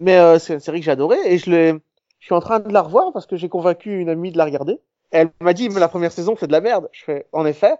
Mais 0.00 0.16
euh, 0.16 0.38
c'est 0.38 0.54
une 0.54 0.60
série 0.60 0.80
que 0.80 0.86
j'adorais 0.86 1.32
et 1.32 1.38
je 1.38 1.50
l'ai, 1.50 1.72
je 2.18 2.26
suis 2.26 2.34
en 2.34 2.40
train 2.40 2.60
de 2.60 2.72
la 2.72 2.82
revoir 2.82 3.12
parce 3.12 3.26
que 3.26 3.36
j'ai 3.36 3.48
convaincu 3.48 4.00
une 4.00 4.08
amie 4.08 4.32
de 4.32 4.38
la 4.38 4.44
regarder. 4.44 4.80
Et 5.12 5.18
elle 5.18 5.30
m'a 5.40 5.52
dit, 5.52 5.68
mais 5.68 5.80
la 5.80 5.88
première 5.88 6.12
saison 6.12 6.34
c'est 6.38 6.46
de 6.46 6.52
la 6.52 6.60
merde. 6.60 6.88
Je 6.92 7.04
fais, 7.04 7.26
en 7.32 7.46
effet, 7.46 7.74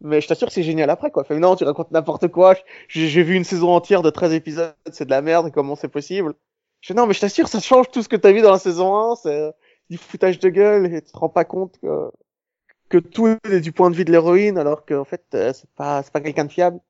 mais 0.00 0.20
je 0.20 0.28
t'assure 0.28 0.48
que 0.48 0.54
c'est 0.54 0.62
génial 0.62 0.90
après 0.90 1.10
quoi. 1.10 1.22
Elle 1.22 1.36
fait, 1.36 1.40
non, 1.40 1.56
tu 1.56 1.64
racontes 1.64 1.90
n'importe 1.90 2.28
quoi. 2.28 2.54
J'ai 2.88 3.06
j'ai 3.08 3.22
vu 3.22 3.34
une 3.34 3.44
saison 3.44 3.70
entière 3.70 4.02
de 4.02 4.10
13 4.10 4.32
épisodes, 4.32 4.74
c'est 4.90 5.04
de 5.04 5.10
la 5.10 5.22
merde. 5.22 5.50
Comment 5.52 5.76
c'est 5.76 5.88
possible? 5.88 6.34
Je 6.80 6.88
fais, 6.88 6.94
non, 6.94 7.06
mais 7.06 7.14
je 7.14 7.20
t'assure, 7.20 7.48
ça 7.48 7.60
change 7.60 7.90
tout 7.90 8.02
ce 8.02 8.08
que 8.08 8.16
t'as 8.16 8.32
vu 8.32 8.40
dans 8.40 8.52
la 8.52 8.58
saison 8.58 8.96
1. 9.12 9.16
C'est 9.16 9.28
euh, 9.28 9.50
du 9.90 9.98
foutage 9.98 10.38
de 10.38 10.48
gueule 10.48 10.92
et 10.92 11.02
tu 11.02 11.12
te 11.12 11.18
rends 11.18 11.28
pas 11.28 11.44
compte 11.44 11.78
que 11.80 12.10
que 12.88 12.98
tout 12.98 13.28
est 13.50 13.60
du 13.60 13.72
point 13.72 13.90
de 13.90 13.96
vue 13.96 14.04
de 14.04 14.12
l'héroïne 14.12 14.58
alors 14.58 14.84
qu'en 14.86 15.04
fait 15.04 15.24
euh, 15.34 15.52
c'est 15.52 15.70
pas 15.70 16.02
c'est 16.02 16.12
pas 16.12 16.20
quelqu'un 16.20 16.44
de 16.46 16.52
fiable. 16.52 16.80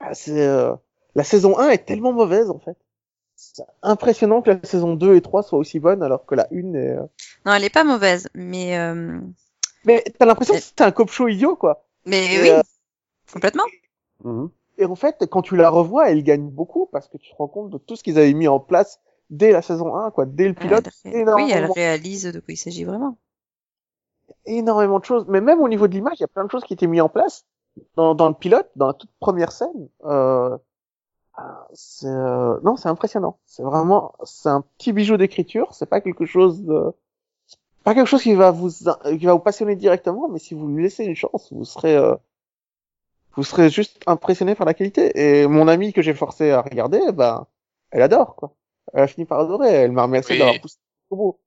Ah, 0.00 0.14
c'est 0.14 0.40
euh, 0.46 0.74
la 1.14 1.24
saison 1.24 1.58
1 1.58 1.70
est 1.70 1.84
tellement 1.86 2.12
mauvaise 2.12 2.50
en 2.50 2.58
fait. 2.58 2.76
C'est 3.36 3.64
impressionnant 3.82 4.42
que 4.42 4.50
la 4.50 4.60
saison 4.64 4.94
2 4.94 5.16
et 5.16 5.20
3 5.20 5.42
soient 5.42 5.58
aussi 5.58 5.80
bonnes 5.80 6.02
alors 6.02 6.24
que 6.24 6.34
la 6.34 6.46
1 6.52 6.74
est... 6.74 6.90
euh, 6.96 7.02
Non, 7.44 7.54
elle 7.54 7.64
est 7.64 7.70
pas 7.70 7.84
mauvaise, 7.84 8.28
mais, 8.34 8.78
euh, 8.78 9.18
Mais 9.84 10.04
t'as 10.18 10.26
l'impression 10.26 10.54
que 10.54 10.60
c'est 10.60 10.80
un 10.80 10.92
cop 10.92 11.10
show 11.10 11.28
idiot 11.28 11.56
quoi. 11.56 11.84
mais 12.06 12.34
Et, 12.34 12.40
oui, 12.40 12.50
euh, 12.50 12.62
complètement. 13.32 13.64
Mhm. 14.24 14.50
Et 14.78 14.84
en 14.86 14.96
fait, 14.96 15.24
quand 15.30 15.42
tu 15.42 15.56
la 15.56 15.68
revois, 15.70 16.10
elle 16.10 16.24
gagne 16.24 16.48
beaucoup 16.48 16.86
parce 16.86 17.08
que 17.08 17.16
tu 17.16 17.30
te 17.30 17.36
rends 17.36 17.48
compte 17.48 17.70
de 17.70 17.78
tout 17.78 17.94
ce 17.96 18.02
qu'ils 18.02 18.18
avaient 18.18 18.32
mis 18.34 18.48
en 18.48 18.58
place 18.58 19.00
dès 19.30 19.52
la 19.52 19.62
saison 19.62 19.94
1, 19.96 20.10
quoi, 20.10 20.26
dès 20.26 20.48
le 20.48 20.54
pilote. 20.54 20.88
Elle 21.04 21.28
ré- 21.28 21.42
oui, 21.44 21.50
elle 21.52 21.70
réalise 21.70 22.24
de 22.24 22.40
quoi 22.40 22.54
il 22.54 22.56
s'agit 22.56 22.84
vraiment. 22.84 23.16
Énormément 24.46 24.98
de 24.98 25.04
choses. 25.04 25.26
Mais 25.28 25.40
même 25.40 25.60
au 25.60 25.68
niveau 25.68 25.88
de 25.88 25.92
l'image, 25.94 26.14
il 26.18 26.22
y 26.22 26.24
a 26.24 26.28
plein 26.28 26.44
de 26.44 26.50
choses 26.50 26.64
qui 26.64 26.74
étaient 26.74 26.86
mises 26.86 27.00
en 27.02 27.08
place 27.08 27.44
dans, 27.96 28.14
dans 28.14 28.28
le 28.28 28.34
pilote, 28.34 28.70
dans 28.76 28.88
la 28.88 28.94
toute 28.94 29.10
première 29.20 29.52
scène. 29.52 29.88
Euh, 30.04 30.56
ah, 31.36 31.66
c'est 31.72 32.06
euh, 32.06 32.58
non, 32.62 32.76
c'est 32.76 32.88
impressionnant. 32.88 33.38
C'est 33.46 33.62
vraiment, 33.62 34.14
c'est 34.24 34.48
un 34.48 34.62
petit 34.78 34.92
bijou 34.92 35.16
d'écriture. 35.16 35.74
C'est 35.74 35.86
pas 35.86 36.00
quelque 36.00 36.26
chose 36.26 36.62
de, 36.62 36.92
pas 37.82 37.94
quelque 37.94 38.06
chose 38.06 38.22
qui 38.22 38.34
va 38.34 38.50
vous 38.50 38.70
qui 38.70 39.26
va 39.26 39.32
vous 39.34 39.40
passionner 39.40 39.76
directement, 39.76 40.28
mais 40.28 40.38
si 40.38 40.54
vous 40.54 40.68
lui 40.68 40.84
laissez 40.84 41.04
une 41.04 41.16
chance, 41.16 41.52
vous 41.52 41.64
serez 41.64 41.96
euh, 41.96 42.14
vous 43.36 43.42
serez 43.44 43.68
juste 43.68 44.00
impressionné 44.06 44.54
par 44.54 44.66
la 44.66 44.74
qualité. 44.74 45.12
Et 45.40 45.46
mon 45.48 45.66
amie 45.68 45.92
que 45.92 46.02
j'ai 46.02 46.14
forcé 46.14 46.50
à 46.52 46.62
regarder, 46.62 47.00
ben, 47.12 47.46
elle 47.90 48.02
adore 48.02 48.36
quoi. 48.36 48.54
Elle 48.92 49.02
a 49.02 49.06
fini 49.08 49.26
par 49.26 49.40
adorer. 49.40 49.68
Elle 49.68 49.92
m'a 49.92 50.04
remercié 50.04 50.34
Oui. 50.34 50.38
d'avoir 50.38 50.60
poussé 50.60 50.78
au 51.10 51.16
bout. 51.16 51.38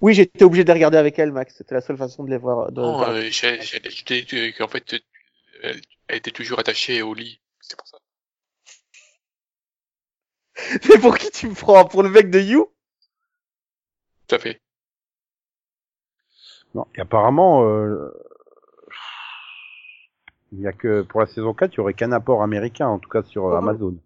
Oui, 0.00 0.14
j'étais 0.14 0.44
obligé 0.44 0.62
de 0.64 0.68
les 0.68 0.74
regarder 0.74 0.98
avec 0.98 1.18
elle, 1.18 1.32
Max. 1.32 1.54
C'était 1.56 1.74
la 1.74 1.80
seule 1.80 1.96
façon 1.96 2.24
de 2.24 2.30
les 2.30 2.36
voir. 2.38 2.70
De, 2.70 2.80
Non, 2.80 3.02
euh, 3.02 3.22
j'ai 3.30 3.60
j'ai 3.62 3.80
ajouté 3.84 4.52
qu'en 4.52 4.68
fait, 4.68 4.94
elle, 5.62 5.80
elle 6.08 6.16
était 6.16 6.30
toujours 6.30 6.58
attachée 6.58 7.02
au 7.02 7.14
lit. 7.14 7.40
C'est 7.60 7.76
pour 7.78 7.88
ça. 7.88 7.98
Mais 10.88 10.98
pour 10.98 11.16
qui 11.16 11.30
tu 11.30 11.48
me 11.48 11.54
prends? 11.54 11.84
Pour 11.84 12.02
le 12.02 12.10
mec 12.10 12.30
de 12.30 12.40
You? 12.40 12.70
Tout 14.28 14.34
à 14.36 14.38
fait. 14.38 14.60
Non, 16.74 16.86
et 16.94 17.00
apparemment, 17.00 17.64
euh, 17.64 18.10
il 20.52 20.60
y 20.60 20.66
a 20.66 20.72
que 20.72 21.02
pour 21.02 21.20
la 21.20 21.26
saison 21.26 21.54
4, 21.54 21.72
il 21.74 21.76
y 21.78 21.80
aurait 21.80 21.94
qu'un 21.94 22.12
apport 22.12 22.42
américain, 22.42 22.88
en 22.88 22.98
tout 22.98 23.08
cas 23.08 23.22
sur 23.22 23.46
Mhm. 23.46 23.54
Amazon. 23.56 23.96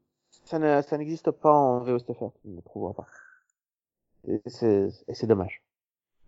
Ça 0.45 0.59
ne- 0.59 0.82
ça 0.82 0.97
n'existe 0.99 1.30
pas 1.30 1.53
en 1.53 1.80
VOSTFR, 1.80 2.30
tu 2.43 2.49
ne 2.49 2.57
le 2.57 2.62
trouveras 2.62 2.95
pas. 2.95 3.07
Et 4.28 4.41
c'est 4.51 5.26
dommage. 5.26 5.62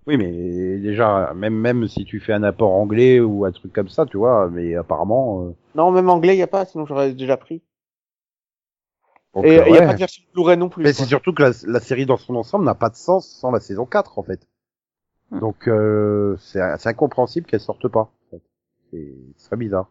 Oui, 0.07 0.17
mais 0.17 0.79
déjà, 0.79 1.33
même 1.35 1.55
même 1.55 1.87
si 1.87 2.05
tu 2.05 2.19
fais 2.19 2.33
un 2.33 2.43
apport 2.43 2.73
anglais 2.73 3.21
ou 3.21 3.45
un 3.45 3.53
truc 3.53 3.73
comme 3.73 3.89
ça, 3.89 4.05
tu 4.05 4.17
vois, 4.17 4.51
mais 4.51 4.75
apparemment, 4.75 5.45
euh, 5.45 5.55
Non, 5.77 5.93
même 5.93 6.11
anglais, 6.11 6.35
il 6.35 6.39
y 6.39 6.43
a 6.43 6.49
pas, 6.49 6.65
sinon 6.65 6.87
j'aurais 6.87 7.13
déjà 7.13 7.37
pris. 7.37 7.63
Donc, 9.35 9.45
Et 9.45 9.55
il 9.55 9.61
euh, 9.61 9.71
n'y 9.71 9.79
a 9.79 9.87
pas 9.87 9.95
de 9.95 9.99
version 9.99 10.25
Blu-ray 10.35 10.57
non 10.57 10.69
plus. 10.69 10.83
Mais 10.83 10.93
c'est 10.93 11.05
surtout 11.05 11.33
que 11.33 11.43
la, 11.43 11.53
la 11.67 11.81
série 11.81 12.05
dans 12.05 12.17
son 12.17 12.35
ensemble 12.35 12.65
n'a 12.65 12.75
pas 12.75 12.91
de 12.91 12.97
sens 12.97 13.29
sans 13.29 13.51
la 13.51 13.61
saison 13.61 13.87
4 13.87 14.19
en 14.19 14.23
fait. 14.23 14.47
Hmm. 15.31 15.39
Donc 15.39 15.69
euh, 15.69 16.37
c'est 16.39 16.61
incompréhensible 16.61 17.47
qu'elle 17.47 17.61
sorte 17.61 17.89
pas. 17.89 18.13
En 18.27 18.31
fait. 18.31 18.43
C'est 18.91 19.15
c'est 19.37 19.47
très 19.47 19.57
bizarre. 19.57 19.91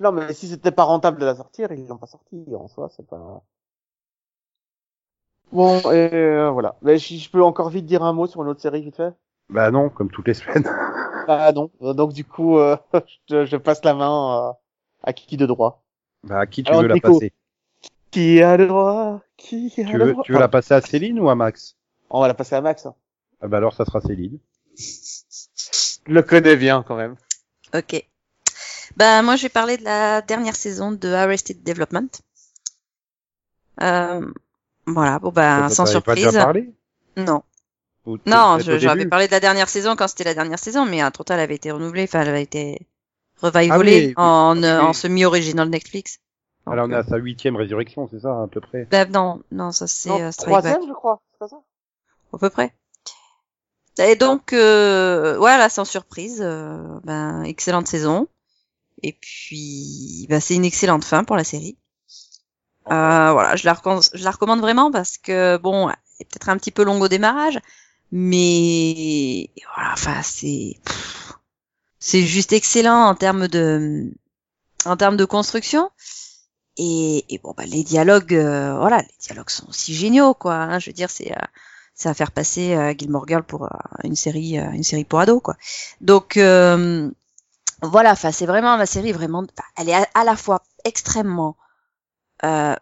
Non, 0.00 0.12
mais 0.12 0.32
si 0.32 0.48
c'était 0.48 0.70
pas 0.72 0.84
rentable 0.84 1.18
de 1.18 1.24
la 1.24 1.34
sortir, 1.34 1.72
ils 1.72 1.86
l'ont 1.86 1.98
pas 1.98 2.06
sorti. 2.06 2.44
En 2.54 2.68
soi, 2.68 2.88
c'est 2.88 3.06
pas. 3.06 3.42
Bon, 5.52 5.78
et 5.92 6.10
euh, 6.12 6.50
voilà. 6.50 6.76
Mais 6.82 6.98
si 6.98 7.18
je 7.18 7.30
peux 7.30 7.42
encore 7.42 7.68
vite 7.70 7.86
dire 7.86 8.02
un 8.02 8.12
mot 8.12 8.26
sur 8.26 8.42
une 8.42 8.48
autre 8.48 8.60
série 8.60 8.82
vite 8.82 8.96
fait? 8.96 9.12
Bah 9.48 9.70
non, 9.70 9.88
comme 9.90 10.10
toutes 10.10 10.26
les 10.28 10.34
semaines. 10.34 10.64
Ah 11.28 11.52
non. 11.52 11.70
Donc 11.80 12.12
du 12.12 12.24
coup, 12.24 12.58
euh, 12.58 12.76
je, 13.30 13.44
je 13.46 13.56
passe 13.56 13.84
la 13.84 13.94
main 13.94 14.48
euh, 14.48 14.52
à 15.04 15.12
qui 15.12 15.36
de 15.36 15.46
droit? 15.46 15.84
Bah 16.24 16.40
à 16.40 16.46
qui 16.46 16.62
tu 16.64 16.70
Alors, 16.70 16.82
veux 16.82 16.88
la 16.88 16.94
Nico. 16.94 17.12
passer? 17.12 17.32
Qui 18.10 18.42
a 18.42 18.56
le 18.56 18.66
droit? 18.66 19.20
Qui 19.36 19.72
a 19.78 19.84
tu 19.84 19.98
le 19.98 20.04
veux, 20.04 20.12
droit? 20.12 20.24
tu 20.24 20.32
veux 20.32 20.38
la 20.38 20.48
passer 20.48 20.74
à 20.74 20.80
Céline 20.80 21.20
ou 21.20 21.28
à 21.30 21.34
Max? 21.34 21.76
On 22.10 22.20
va 22.20 22.28
la 22.28 22.34
passer 22.34 22.54
à 22.56 22.60
Max. 22.60 22.86
hein. 22.86 22.94
ah 23.40 23.48
Bah 23.48 23.58
alors 23.58 23.72
ça 23.74 23.84
sera 23.84 24.00
Céline. 24.00 24.38
Je 24.76 26.12
le 26.12 26.22
connais 26.22 26.56
bien 26.56 26.82
quand 26.82 26.96
même. 26.96 27.16
Ok. 27.74 28.04
Ben 28.96 29.22
moi 29.22 29.36
je 29.36 29.42
vais 29.44 29.48
parler 29.48 29.76
de 29.76 29.84
la 29.84 30.22
dernière 30.22 30.56
saison 30.56 30.92
de 30.92 31.08
Arrested 31.12 31.62
Development. 31.62 32.10
Euh, 33.80 34.32
voilà, 34.86 35.18
bon 35.18 35.30
ben 35.30 35.68
sans 35.68 35.84
t'avais 35.84 36.00
pas 36.00 36.14
surprise. 36.14 36.24
déjà 36.26 36.44
parlé 36.44 36.70
non, 37.16 37.42
non, 38.26 38.58
j'avais 38.58 39.06
parlé 39.06 39.26
de 39.26 39.32
la 39.32 39.40
dernière 39.40 39.68
saison 39.68 39.94
quand 39.96 40.08
c'était 40.08 40.24
la 40.24 40.34
dernière 40.34 40.58
saison, 40.58 40.86
mais 40.86 41.00
un 41.00 41.10
total 41.10 41.40
avait 41.40 41.54
été 41.54 41.70
renouvelée, 41.70 42.04
enfin 42.04 42.22
elle 42.22 42.30
avait 42.30 42.42
été 42.42 42.86
revivalée 43.40 43.68
Ah 43.70 43.78
oui, 43.78 43.84
oui. 44.08 44.14
en, 44.16 44.56
Oui, 44.56 44.64
euh, 44.64 44.80
en 44.80 44.92
semi-original 44.92 45.68
Netflix. 45.68 46.18
Donc, 46.66 46.74
Alors 46.74 46.86
on 46.86 46.90
est 46.90 46.94
euh, 46.94 47.00
à 47.00 47.04
sa 47.04 47.16
huitième 47.16 47.56
résurrection, 47.56 48.08
c'est 48.10 48.20
ça 48.20 48.42
à 48.42 48.46
peu 48.46 48.60
près? 48.60 48.86
Ben, 48.90 49.10
non, 49.10 49.42
non, 49.50 49.72
ça 49.72 49.86
c'est 49.86 50.10
euh, 50.10 50.26
Back. 50.26 50.36
troisième, 50.36 50.86
je 50.88 50.92
crois. 50.92 51.20
C'est 51.32 51.38
pas 51.38 51.48
ça? 51.48 51.60
À 52.32 52.38
peu 52.38 52.50
près. 52.50 52.74
Et 53.98 54.16
donc, 54.16 54.52
euh, 54.52 55.36
voilà, 55.38 55.68
sans 55.68 55.84
surprise, 55.84 56.40
euh, 56.42 56.78
ben, 57.04 57.42
excellente 57.42 57.86
saison. 57.86 58.26
Et 59.02 59.12
puis, 59.12 60.26
ben, 60.30 60.40
c'est 60.40 60.54
une 60.54 60.64
excellente 60.64 61.04
fin 61.04 61.24
pour 61.24 61.36
la 61.36 61.44
série. 61.44 61.76
Euh, 62.90 63.32
voilà, 63.32 63.56
je 63.56 63.64
la, 63.66 63.80
je 64.14 64.24
la 64.24 64.30
recommande 64.30 64.60
vraiment 64.60 64.90
parce 64.90 65.16
que, 65.18 65.56
bon, 65.58 65.88
elle 65.88 65.96
est 66.20 66.24
peut-être 66.24 66.48
un 66.48 66.56
petit 66.56 66.70
peu 66.72 66.84
longue 66.84 67.02
au 67.02 67.08
démarrage, 67.08 67.58
mais 68.10 69.50
voilà, 69.74 69.92
enfin, 69.92 70.20
c'est 70.22 70.76
c'est 71.98 72.22
juste 72.22 72.52
excellent 72.52 73.04
en 73.06 73.14
termes 73.14 73.48
de 73.48 74.10
en 74.86 74.96
termes 74.96 75.16
de 75.16 75.24
construction. 75.24 75.90
Et, 76.78 77.24
et 77.34 77.38
bon, 77.38 77.54
bah, 77.56 77.64
les 77.66 77.84
dialogues, 77.84 78.34
euh, 78.34 78.76
voilà, 78.78 78.98
les 79.02 79.14
dialogues 79.20 79.50
sont 79.50 79.68
aussi 79.68 79.94
géniaux, 79.94 80.34
quoi. 80.34 80.54
hein. 80.54 80.78
je 80.78 80.90
veux 80.90 80.94
dire, 80.94 81.10
c'est 81.10 81.32
euh, 81.32 81.46
c'est 81.94 82.08
à 82.08 82.14
faire 82.14 82.32
passer 82.32 82.74
euh, 82.74 82.94
Gilmore 82.98 83.28
Girl 83.28 83.44
pour 83.44 83.64
euh, 83.64 83.68
une 84.04 84.16
série 84.16 84.58
euh, 84.58 84.70
une 84.72 84.82
série 84.84 85.04
pour 85.04 85.20
ados, 85.20 85.42
quoi. 85.42 85.56
Donc 86.00 86.38
voilà, 87.82 88.12
enfin, 88.12 88.30
c'est 88.32 88.46
vraiment 88.46 88.76
la 88.76 88.86
série 88.86 89.12
vraiment, 89.12 89.40
enfin, 89.40 89.68
elle 89.76 89.88
est 89.88 90.06
à 90.14 90.24
la 90.24 90.36
fois 90.36 90.62
extrêmement, 90.84 91.56
euh, 92.44 92.76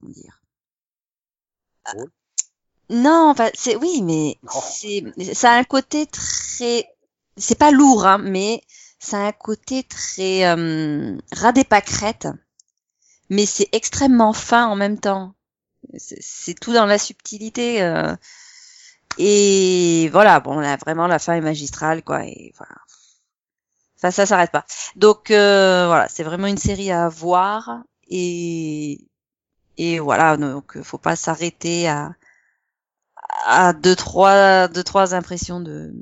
comment 0.00 0.12
dire? 0.12 0.42
Drôle. 1.86 2.10
Non, 2.90 3.30
enfin, 3.30 3.50
c'est 3.54 3.76
oui, 3.76 4.02
mais 4.02 4.38
c'est 4.72 5.34
ça 5.34 5.52
a 5.52 5.58
un 5.58 5.64
côté 5.64 6.06
très, 6.06 6.86
c'est 7.36 7.58
pas 7.58 7.70
lourd, 7.70 8.06
hein, 8.06 8.18
mais 8.18 8.62
ça 8.98 9.18
a 9.18 9.28
un 9.28 9.32
côté 9.32 9.84
très 9.84 10.44
euh, 10.46 11.16
ras 11.32 11.52
des 11.52 11.64
pâquerettes, 11.64 12.28
mais 13.30 13.46
c'est 13.46 13.68
extrêmement 13.72 14.32
fin 14.32 14.66
en 14.66 14.76
même 14.76 15.00
temps. 15.00 15.34
C'est 15.98 16.18
c'est 16.22 16.54
tout 16.54 16.72
dans 16.74 16.86
la 16.86 16.98
subtilité. 16.98 17.82
euh, 17.82 18.14
et 19.18 20.08
voilà, 20.12 20.40
bon, 20.40 20.58
là, 20.58 20.76
vraiment, 20.76 21.06
la 21.06 21.18
fin 21.18 21.34
est 21.34 21.40
magistrale, 21.40 22.02
quoi. 22.02 22.24
Et 22.26 22.52
voilà. 22.56 22.74
Enfin, 23.96 24.10
ça 24.10 24.26
s'arrête 24.26 24.50
pas. 24.50 24.64
Donc 24.96 25.30
euh, 25.30 25.86
voilà, 25.86 26.08
c'est 26.08 26.24
vraiment 26.24 26.46
une 26.48 26.58
série 26.58 26.90
à 26.90 27.08
voir 27.08 27.82
et 28.12 29.08
et 29.78 29.98
voilà, 29.98 30.36
donc 30.36 30.80
faut 30.82 30.98
pas 30.98 31.16
s'arrêter 31.16 31.88
à 31.88 32.14
à 33.46 33.72
deux 33.72 33.96
trois 33.96 34.68
deux 34.68 34.84
trois 34.84 35.14
impressions 35.14 35.60
de 35.60 35.92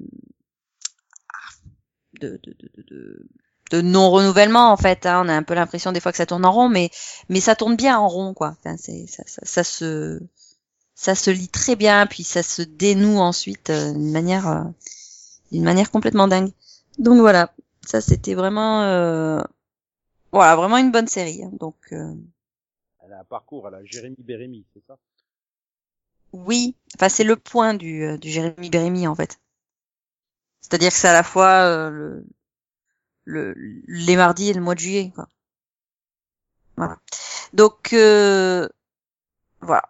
de 2.20 2.40
de 2.42 2.56
de, 2.60 2.82
de, 2.90 3.28
de 3.70 3.80
non 3.80 4.10
renouvellement 4.10 4.72
en 4.72 4.76
fait. 4.76 5.06
Hein. 5.06 5.22
On 5.24 5.28
a 5.28 5.34
un 5.34 5.44
peu 5.44 5.54
l'impression 5.54 5.92
des 5.92 6.00
fois 6.00 6.10
que 6.12 6.18
ça 6.18 6.26
tourne 6.26 6.44
en 6.44 6.50
rond, 6.52 6.68
mais 6.68 6.90
mais 7.28 7.40
ça 7.40 7.54
tourne 7.54 7.76
bien 7.76 7.98
en 7.98 8.08
rond 8.08 8.34
quoi. 8.34 8.56
Enfin, 8.58 8.76
c'est 8.76 9.06
ça, 9.06 9.22
ça, 9.26 9.64
se 9.64 10.20
ça 10.94 11.14
se 11.14 11.30
lit 11.30 11.48
très 11.48 11.76
bien, 11.76 12.06
puis 12.06 12.24
ça 12.24 12.42
se 12.42 12.62
dénoue 12.62 13.18
ensuite 13.18 13.70
euh, 13.70 13.92
d'une 13.92 14.10
manière 14.12 14.48
euh, 14.48 14.64
d'une 15.52 15.64
manière 15.64 15.90
complètement 15.92 16.26
dingue. 16.26 16.50
Donc 16.98 17.20
voilà, 17.20 17.52
ça 17.86 18.00
c'était 18.00 18.34
vraiment 18.34 18.82
euh, 18.82 19.40
voilà 20.32 20.56
vraiment 20.56 20.78
une 20.78 20.92
bonne 20.92 21.06
série. 21.08 21.42
hein. 21.44 21.50
Donc 21.58 21.76
euh, 21.92 22.14
Elle 23.00 23.12
a 23.12 23.20
un 23.20 23.24
parcours 23.24 23.66
à 23.66 23.70
la 23.70 23.84
Jérémy 23.84 24.16
Bérémy, 24.18 24.64
c'est 24.74 24.84
ça? 24.86 24.96
Oui, 26.32 26.76
enfin 26.94 27.08
c'est 27.08 27.24
le 27.24 27.36
point 27.36 27.74
du 27.74 28.04
euh, 28.04 28.16
du 28.18 28.28
Jérémy 28.30 28.70
Bérémy 28.70 29.06
en 29.08 29.14
fait. 29.14 29.40
C'est-à-dire 30.60 30.90
que 30.90 30.96
c'est 30.96 31.08
à 31.08 31.12
la 31.12 31.22
fois 31.22 31.64
euh, 31.64 31.90
le, 33.24 33.52
le 33.54 33.82
les 33.88 34.16
mardis 34.16 34.50
et 34.50 34.54
le 34.54 34.60
mois 34.60 34.74
de 34.74 34.80
juillet 34.80 35.10
quoi. 35.14 35.28
Voilà. 36.76 36.98
Donc 37.52 37.92
euh, 37.92 38.68
voilà. 39.60 39.82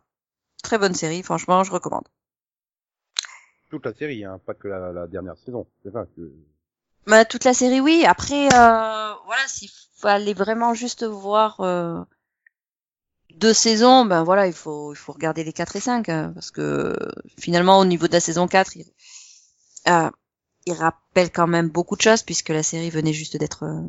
Très 0.62 0.78
bonne 0.78 0.94
série, 0.94 1.22
franchement, 1.22 1.64
je 1.64 1.72
recommande. 1.72 2.06
Toute 3.70 3.86
la 3.86 3.94
série, 3.94 4.24
hein, 4.24 4.38
pas 4.44 4.54
que 4.54 4.68
la, 4.68 4.92
la 4.92 5.06
dernière 5.06 5.38
saison. 5.38 5.66
C'est 5.82 5.92
ça 5.92 6.06
que... 6.16 6.32
Bah, 7.06 7.24
toute 7.24 7.44
la 7.44 7.54
série, 7.54 7.80
oui. 7.80 8.04
Après, 8.06 8.46
euh, 8.46 9.14
voilà, 9.26 9.46
s'il 9.46 9.70
fallait 9.96 10.34
vraiment 10.34 10.74
juste 10.74 11.04
voir 11.04 11.60
euh, 11.60 12.00
deux 13.36 13.52
saisons, 13.54 14.04
ben 14.04 14.22
voilà, 14.24 14.46
il 14.46 14.52
faut 14.52 14.92
il 14.92 14.96
faut 14.96 15.12
regarder 15.12 15.44
les 15.44 15.52
4 15.52 15.76
et 15.76 15.80
5 15.80 16.08
hein, 16.08 16.32
parce 16.34 16.50
que 16.50 16.96
finalement 17.38 17.78
au 17.78 17.84
niveau 17.84 18.06
de 18.06 18.12
la 18.12 18.20
saison 18.20 18.46
4, 18.48 18.76
il, 18.76 18.86
euh, 19.88 20.10
il 20.66 20.72
rappelle 20.74 21.30
quand 21.30 21.46
même 21.46 21.68
beaucoup 21.68 21.96
de 21.96 22.02
choses 22.02 22.22
puisque 22.22 22.50
la 22.50 22.62
série 22.62 22.90
venait 22.90 23.12
juste 23.12 23.36
d'être 23.36 23.64
euh, 23.64 23.82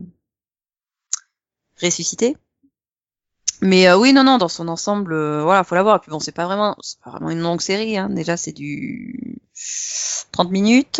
ressuscitée. 1.81 2.37
Mais 3.61 3.93
oui, 3.93 4.11
non, 4.11 4.23
non, 4.23 4.39
dans 4.39 4.47
son 4.47 4.67
ensemble, 4.67 5.13
voilà, 5.43 5.63
faut 5.63 5.75
la 5.75 5.83
voir. 5.83 6.01
Puis 6.01 6.09
bon, 6.09 6.19
c'est 6.19 6.31
pas 6.31 6.45
vraiment, 6.45 6.75
c'est 6.81 6.99
pas 6.99 7.11
vraiment 7.11 7.29
une 7.29 7.41
longue 7.41 7.61
série. 7.61 7.95
Hein. 7.95 8.09
Déjà, 8.09 8.35
c'est 8.35 8.53
du 8.53 9.39
30 10.31 10.49
minutes. 10.49 10.99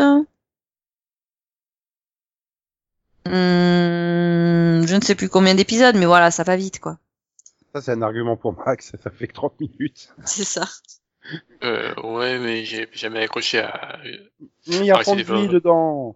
Hum, 3.27 4.85
je 4.87 4.95
ne 4.95 5.01
sais 5.01 5.15
plus 5.15 5.29
combien 5.29 5.55
d'épisodes, 5.55 5.95
mais 5.95 6.05
voilà, 6.05 6.31
ça 6.31 6.43
va 6.43 6.55
vite, 6.55 6.79
quoi. 6.79 6.97
Ça, 7.73 7.81
c'est 7.81 7.91
un 7.91 8.01
argument 8.01 8.35
pour 8.35 8.53
Max, 8.65 8.95
ça 9.01 9.09
fait 9.09 9.27
que 9.27 9.33
30 9.33 9.59
minutes. 9.59 10.13
C'est 10.25 10.43
ça. 10.43 10.63
Euh, 11.63 11.93
ouais, 12.03 12.39
mais 12.39 12.65
j'ai 12.65 12.89
jamais 12.93 13.23
accroché 13.23 13.59
à. 13.59 13.97
Il 14.65 14.83
y 14.85 14.91
a 14.91 14.95
vrais. 14.95 15.47
dedans. 15.47 16.15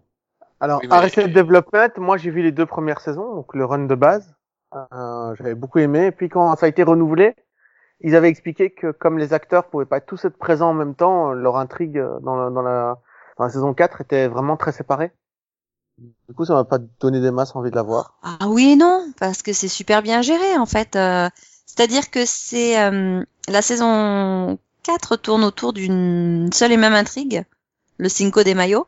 Alors, 0.60 0.80
Oui, 0.82 0.88
mais- 0.88 0.96
Arrested 0.96 1.32
Development, 1.32 1.90
moi 1.98 2.16
j'ai 2.16 2.30
vu 2.30 2.42
les 2.42 2.50
deux 2.52 2.66
premières 2.66 3.00
saisons, 3.00 3.36
donc 3.36 3.54
le 3.54 3.64
run 3.64 3.86
de 3.86 3.94
base. 3.94 4.34
Euh, 4.74 5.34
J'avais 5.36 5.54
beaucoup 5.54 5.78
aimé. 5.78 6.06
Et 6.06 6.10
puis 6.12 6.28
quand 6.28 6.54
ça 6.56 6.66
a 6.66 6.68
été 6.68 6.82
renouvelé, 6.82 7.34
ils 8.00 8.16
avaient 8.16 8.28
expliqué 8.28 8.70
que 8.70 8.90
comme 8.90 9.18
les 9.18 9.32
acteurs 9.32 9.68
pouvaient 9.68 9.86
pas 9.86 10.00
tous 10.00 10.24
être 10.24 10.36
présents 10.36 10.70
en 10.70 10.74
même 10.74 10.94
temps, 10.94 11.32
leur 11.32 11.56
intrigue 11.56 11.98
euh, 11.98 12.18
dans 12.20 12.36
la, 12.36 12.50
dans 12.50 12.62
la, 12.62 12.98
dans 13.38 13.44
la 13.44 13.50
saison 13.50 13.72
4 13.72 14.00
était 14.00 14.28
vraiment 14.28 14.56
très 14.56 14.72
séparée. 14.72 15.12
Du 15.98 16.34
coup, 16.34 16.44
ça 16.44 16.54
m'a 16.54 16.64
pas 16.64 16.78
donné 17.00 17.20
des 17.20 17.30
masses 17.30 17.56
envie 17.56 17.70
de 17.70 17.76
la 17.76 17.82
voir. 17.82 18.18
Ah 18.22 18.48
oui 18.48 18.72
et 18.72 18.76
non, 18.76 19.12
parce 19.18 19.42
que 19.42 19.52
c'est 19.52 19.68
super 19.68 20.02
bien 20.02 20.22
géré 20.22 20.56
en 20.58 20.66
fait. 20.66 20.94
Euh, 20.96 21.28
C'est-à-dire 21.64 22.10
que 22.10 22.24
c'est 22.26 22.78
euh, 22.80 23.24
la 23.48 23.62
saison 23.62 24.58
4 24.82 25.16
tourne 25.16 25.44
autour 25.44 25.72
d'une 25.72 26.50
seule 26.52 26.72
et 26.72 26.76
même 26.76 26.94
intrigue, 26.94 27.44
le 27.98 28.08
Cinco 28.08 28.42
de 28.42 28.52
Mayo, 28.52 28.86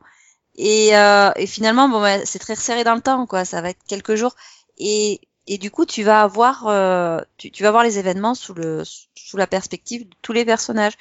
et, 0.56 0.96
euh, 0.96 1.30
et 1.36 1.46
finalement 1.46 1.88
bon 1.88 2.00
bah, 2.00 2.24
c'est 2.26 2.38
très 2.38 2.54
resserré 2.54 2.84
dans 2.84 2.94
le 2.94 3.00
temps 3.00 3.26
quoi. 3.26 3.44
Ça 3.44 3.62
va 3.62 3.70
être 3.70 3.82
quelques 3.86 4.14
jours 4.16 4.34
et 4.76 5.20
et 5.46 5.56
du 5.56 5.70
coup 5.70 5.86
tu 5.86 6.02
vas 6.02 6.22
avoir 6.22 6.66
euh, 6.68 7.20
tu, 7.38 7.50
tu 7.50 7.62
vas 7.62 7.70
voir 7.70 7.84
les 7.84 7.98
événements 7.98 8.34
sous 8.34 8.54
le 8.54 8.82
sous 8.84 9.36
la 9.36 9.46
perspective 9.46 10.08
de 10.08 10.14
tous 10.20 10.32
les 10.32 10.44
personnages 10.44 10.96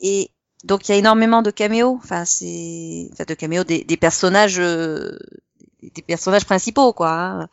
et 0.00 0.30
donc 0.64 0.88
il 0.88 0.92
y 0.92 0.94
a 0.94 0.98
énormément 0.98 1.42
de 1.42 1.50
caméos. 1.50 1.98
Enfin 2.02 2.24
c'est 2.24 3.08
enfin 3.12 3.24
de 3.26 3.34
caméos 3.34 3.64
des, 3.64 3.84
des 3.84 3.96
personnages 3.96 4.58
euh, 4.58 5.18
des- 5.82 6.02
personnages 6.02 6.44
principaux 6.46 6.92
quoi. 6.92 7.10
hein. 7.12 7.48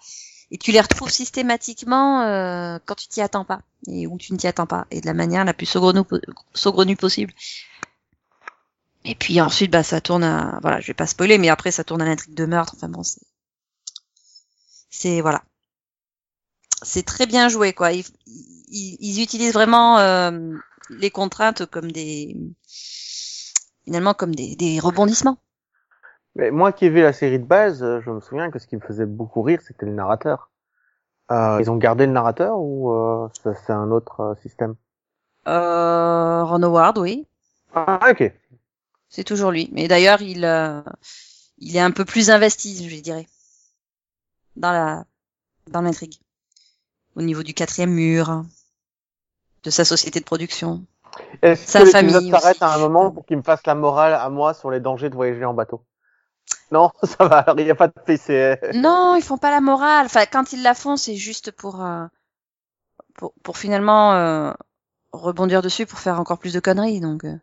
Et 0.51 0.57
tu 0.59 0.71
les 0.71 0.81
retrouves 0.81 1.11
systématiquement 1.11 2.23
euh, 2.23 2.79
quand 2.85 2.95
tu 2.95 3.07
t'y 3.07 3.21
attends 3.21 3.45
pas 3.45 3.61
et 3.87 4.07
où 4.07 4.17
tu 4.17 4.33
ne 4.33 4.37
t'y 4.37 4.47
attends 4.47 4.67
pas 4.67 4.87
et 4.91 5.01
de 5.01 5.05
la 5.07 5.13
manière 5.13 5.45
la 5.45 5.53
plus 5.53 5.65
saugrenue, 5.67 6.03
po- 6.05 6.19
saugrenue 6.53 6.95
possible. 6.97 7.33
Et 9.05 9.15
puis 9.15 9.39
ensuite 9.39 9.71
bah 9.71 9.83
ça 9.83 10.01
tourne 10.01 10.25
à 10.25 10.59
voilà, 10.61 10.81
je 10.81 10.87
vais 10.87 10.93
pas 10.93 11.07
spoiler 11.07 11.37
mais 11.37 11.47
après 11.47 11.71
ça 11.71 11.85
tourne 11.85 12.01
à 12.01 12.05
l'intrigue 12.05 12.33
de 12.35 12.45
meurtre. 12.45 12.73
Enfin 12.75 12.89
bon 12.89 13.03
c'est 13.03 13.21
c'est 14.89 15.21
voilà. 15.21 15.43
C'est 16.81 17.03
très 17.05 17.25
bien 17.25 17.49
joué 17.49 17.73
quoi. 17.73 17.91
Il, 17.91 18.05
il- 18.27 18.65
ils, 18.69 18.97
ils 18.99 19.21
utilisent 19.23 19.53
vraiment 19.53 19.99
euh, 19.99 20.53
les 20.89 21.11
contraintes 21.11 21.65
comme 21.65 21.91
des 21.91 22.35
finalement 23.85 24.13
comme 24.13 24.35
des, 24.35 24.55
des 24.55 24.79
rebondissements. 24.79 25.37
Mais 26.35 26.51
moi 26.51 26.73
qui 26.73 26.85
ai 26.85 26.89
vu 26.89 27.01
la 27.01 27.13
série 27.13 27.39
de 27.39 27.45
base, 27.45 27.81
euh, 27.81 28.01
je 28.01 28.11
me 28.11 28.19
souviens 28.19 28.51
que 28.51 28.59
ce 28.59 28.67
qui 28.67 28.75
me 28.75 28.81
faisait 28.81 29.05
beaucoup 29.05 29.41
rire, 29.41 29.61
c'était 29.65 29.85
le 29.85 29.93
narrateur. 29.93 30.51
Euh, 31.31 31.59
ils 31.61 31.71
ont 31.71 31.77
gardé 31.77 32.05
le 32.05 32.11
narrateur 32.11 32.59
ou 32.59 32.91
euh, 32.91 33.29
c'est 33.65 33.71
un 33.73 33.89
autre 33.89 34.19
euh, 34.19 34.35
système? 34.41 34.75
Euh, 35.47 36.43
Ron 36.43 36.61
Howard, 36.63 36.97
oui, 36.97 37.25
Ah 37.73 37.99
ok. 38.11 38.31
c'est 39.09 39.23
toujours 39.23 39.51
lui. 39.51 39.69
Mais 39.71 39.87
d'ailleurs, 39.87 40.21
il 40.21 40.43
euh, 40.43 40.81
il 41.57 41.75
est 41.75 41.79
un 41.81 41.91
peu 41.91 42.05
plus 42.05 42.29
investi, 42.29 42.87
je 42.89 43.01
dirais, 43.01 43.27
dans 44.55 44.71
la 44.71 45.05
dans 45.71 45.81
l'intrigue, 45.81 46.19
au 47.15 47.21
niveau 47.21 47.43
du 47.43 47.53
quatrième 47.53 47.91
mur, 47.91 48.43
de 49.63 49.69
sa 49.69 49.85
société 49.85 50.19
de 50.19 50.25
production. 50.25 50.85
Est-ce 51.41 51.71
Sa 51.71 51.81
que 51.81 51.85
l'épisode 51.85 52.29
s'arrête 52.29 52.61
à 52.61 52.73
un 52.73 52.77
moment 52.77 53.11
pour 53.11 53.25
qu'il 53.25 53.37
me 53.37 53.43
fasse 53.43 53.65
la 53.65 53.75
morale 53.75 54.13
à 54.13 54.29
moi 54.29 54.53
sur 54.53 54.71
les 54.71 54.79
dangers 54.79 55.09
de 55.09 55.15
voyager 55.15 55.45
en 55.45 55.53
bateau? 55.53 55.83
Non, 56.71 56.91
ça 57.03 57.27
va, 57.27 57.45
il 57.57 57.63
n'y 57.63 57.71
a 57.71 57.75
pas 57.75 57.87
de 57.87 57.93
PC. 58.05 58.57
Non, 58.73 59.15
ils 59.15 59.23
font 59.23 59.37
pas 59.37 59.51
la 59.51 59.61
morale. 59.61 60.05
Enfin, 60.05 60.25
quand 60.31 60.53
ils 60.53 60.63
la 60.63 60.73
font, 60.73 60.95
c'est 60.95 61.15
juste 61.15 61.51
pour 61.51 61.83
euh, 61.83 62.05
pour, 63.15 63.33
pour 63.43 63.57
finalement 63.57 64.13
euh, 64.13 64.51
rebondir 65.11 65.61
dessus 65.61 65.85
pour 65.85 65.99
faire 65.99 66.19
encore 66.19 66.39
plus 66.39 66.53
de 66.53 66.59
conneries. 66.59 66.99
Donc, 66.99 67.23
euh. 67.23 67.37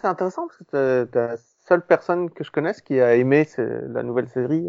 C'est 0.00 0.06
intéressant 0.06 0.46
parce 0.46 0.58
que 0.58 1.04
t'es 1.04 1.18
la 1.18 1.36
seule 1.66 1.84
personne 1.86 2.30
que 2.30 2.42
je 2.42 2.50
connaisse 2.50 2.80
qui 2.80 3.00
a 3.00 3.14
aimé 3.14 3.48
la 3.58 4.02
nouvelle 4.02 4.28
série. 4.28 4.66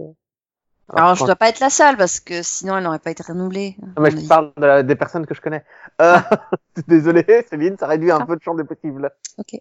Alors 0.95 1.15
je 1.15 1.19
quand- 1.19 1.25
dois 1.27 1.35
pas 1.35 1.49
être 1.49 1.59
la 1.59 1.69
seule 1.69 1.97
parce 1.97 2.19
que 2.19 2.41
sinon 2.41 2.77
elle 2.77 2.83
n'aurait 2.83 2.99
pas 2.99 3.11
été 3.11 3.23
renouvelée. 3.23 3.75
Non, 3.81 4.01
mais 4.03 4.11
je 4.11 4.17
te 4.17 4.27
parle 4.27 4.51
de 4.57 4.65
la- 4.65 4.83
des 4.83 4.95
personnes 4.95 5.25
que 5.25 5.33
je 5.35 5.41
connais. 5.41 5.63
Euh, 6.01 6.17
Désolé, 6.87 7.45
Céline, 7.49 7.77
ça 7.77 7.87
réduit 7.87 8.11
un 8.11 8.19
Ah. 8.21 8.25
peu 8.25 8.33
le 8.33 8.39
champ 8.41 8.55
des 8.55 8.63
possibles. 8.63 9.11
Ok. 9.37 9.55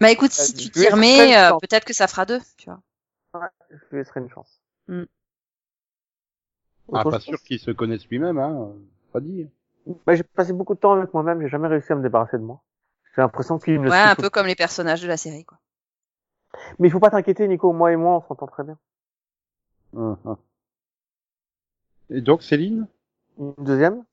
Bah 0.00 0.10
écoute, 0.10 0.30
si 0.32 0.52
Euh, 0.52 0.56
tu 0.56 0.80
je 0.80 0.86
t'y 0.86 0.92
remets, 0.92 1.36
euh, 1.36 1.48
chance. 1.50 1.60
peut-être 1.60 1.84
que 1.84 1.92
ça 1.92 2.06
fera 2.06 2.24
deux. 2.24 2.40
Tu 2.56 2.70
vois. 2.70 2.80
Je 3.70 3.76
lui 3.90 3.98
laisserai 3.98 4.20
une 4.20 4.30
chance. 4.30 4.60
Hmm. 4.86 5.04
Ah, 6.92 7.02
pas 7.04 7.20
sûr 7.20 7.38
qu'ils 7.42 7.58
se 7.58 7.70
connaissent 7.70 8.06
lui-même, 8.08 8.38
hein. 8.38 8.72
Pas 9.12 9.20
dit. 9.20 9.48
Bah, 10.06 10.14
j'ai 10.14 10.22
passé 10.22 10.52
beaucoup 10.52 10.74
de 10.74 10.78
temps 10.80 10.92
avec 10.92 11.12
moi-même, 11.12 11.40
j'ai 11.42 11.48
jamais 11.48 11.68
réussi 11.68 11.92
à 11.92 11.96
me 11.96 12.02
débarrasser 12.02 12.38
de 12.38 12.42
moi. 12.42 12.62
J'ai 13.16 13.22
l'impression 13.22 13.58
qu'il 13.58 13.80
me 13.80 13.90
Ouais, 13.90 13.96
un 13.98 14.14
peu 14.14 14.30
comme 14.30 14.46
les 14.46 14.54
personnages 14.54 15.02
de 15.02 15.08
la 15.08 15.16
série, 15.16 15.44
quoi. 15.44 15.58
Mais 16.78 16.88
il 16.88 16.90
faut 16.90 17.00
pas 17.00 17.10
t'inquiéter, 17.10 17.46
Nico, 17.48 17.72
moi 17.72 17.92
et 17.92 17.96
moi, 17.96 18.16
on 18.16 18.28
s'entend 18.28 18.46
très 18.46 18.64
bien. 18.64 18.78
Hum. 19.94 20.16
Et 22.10 22.20
donc, 22.20 22.42
Céline? 22.42 22.86
Une 23.38 23.54
deuxième? 23.58 24.04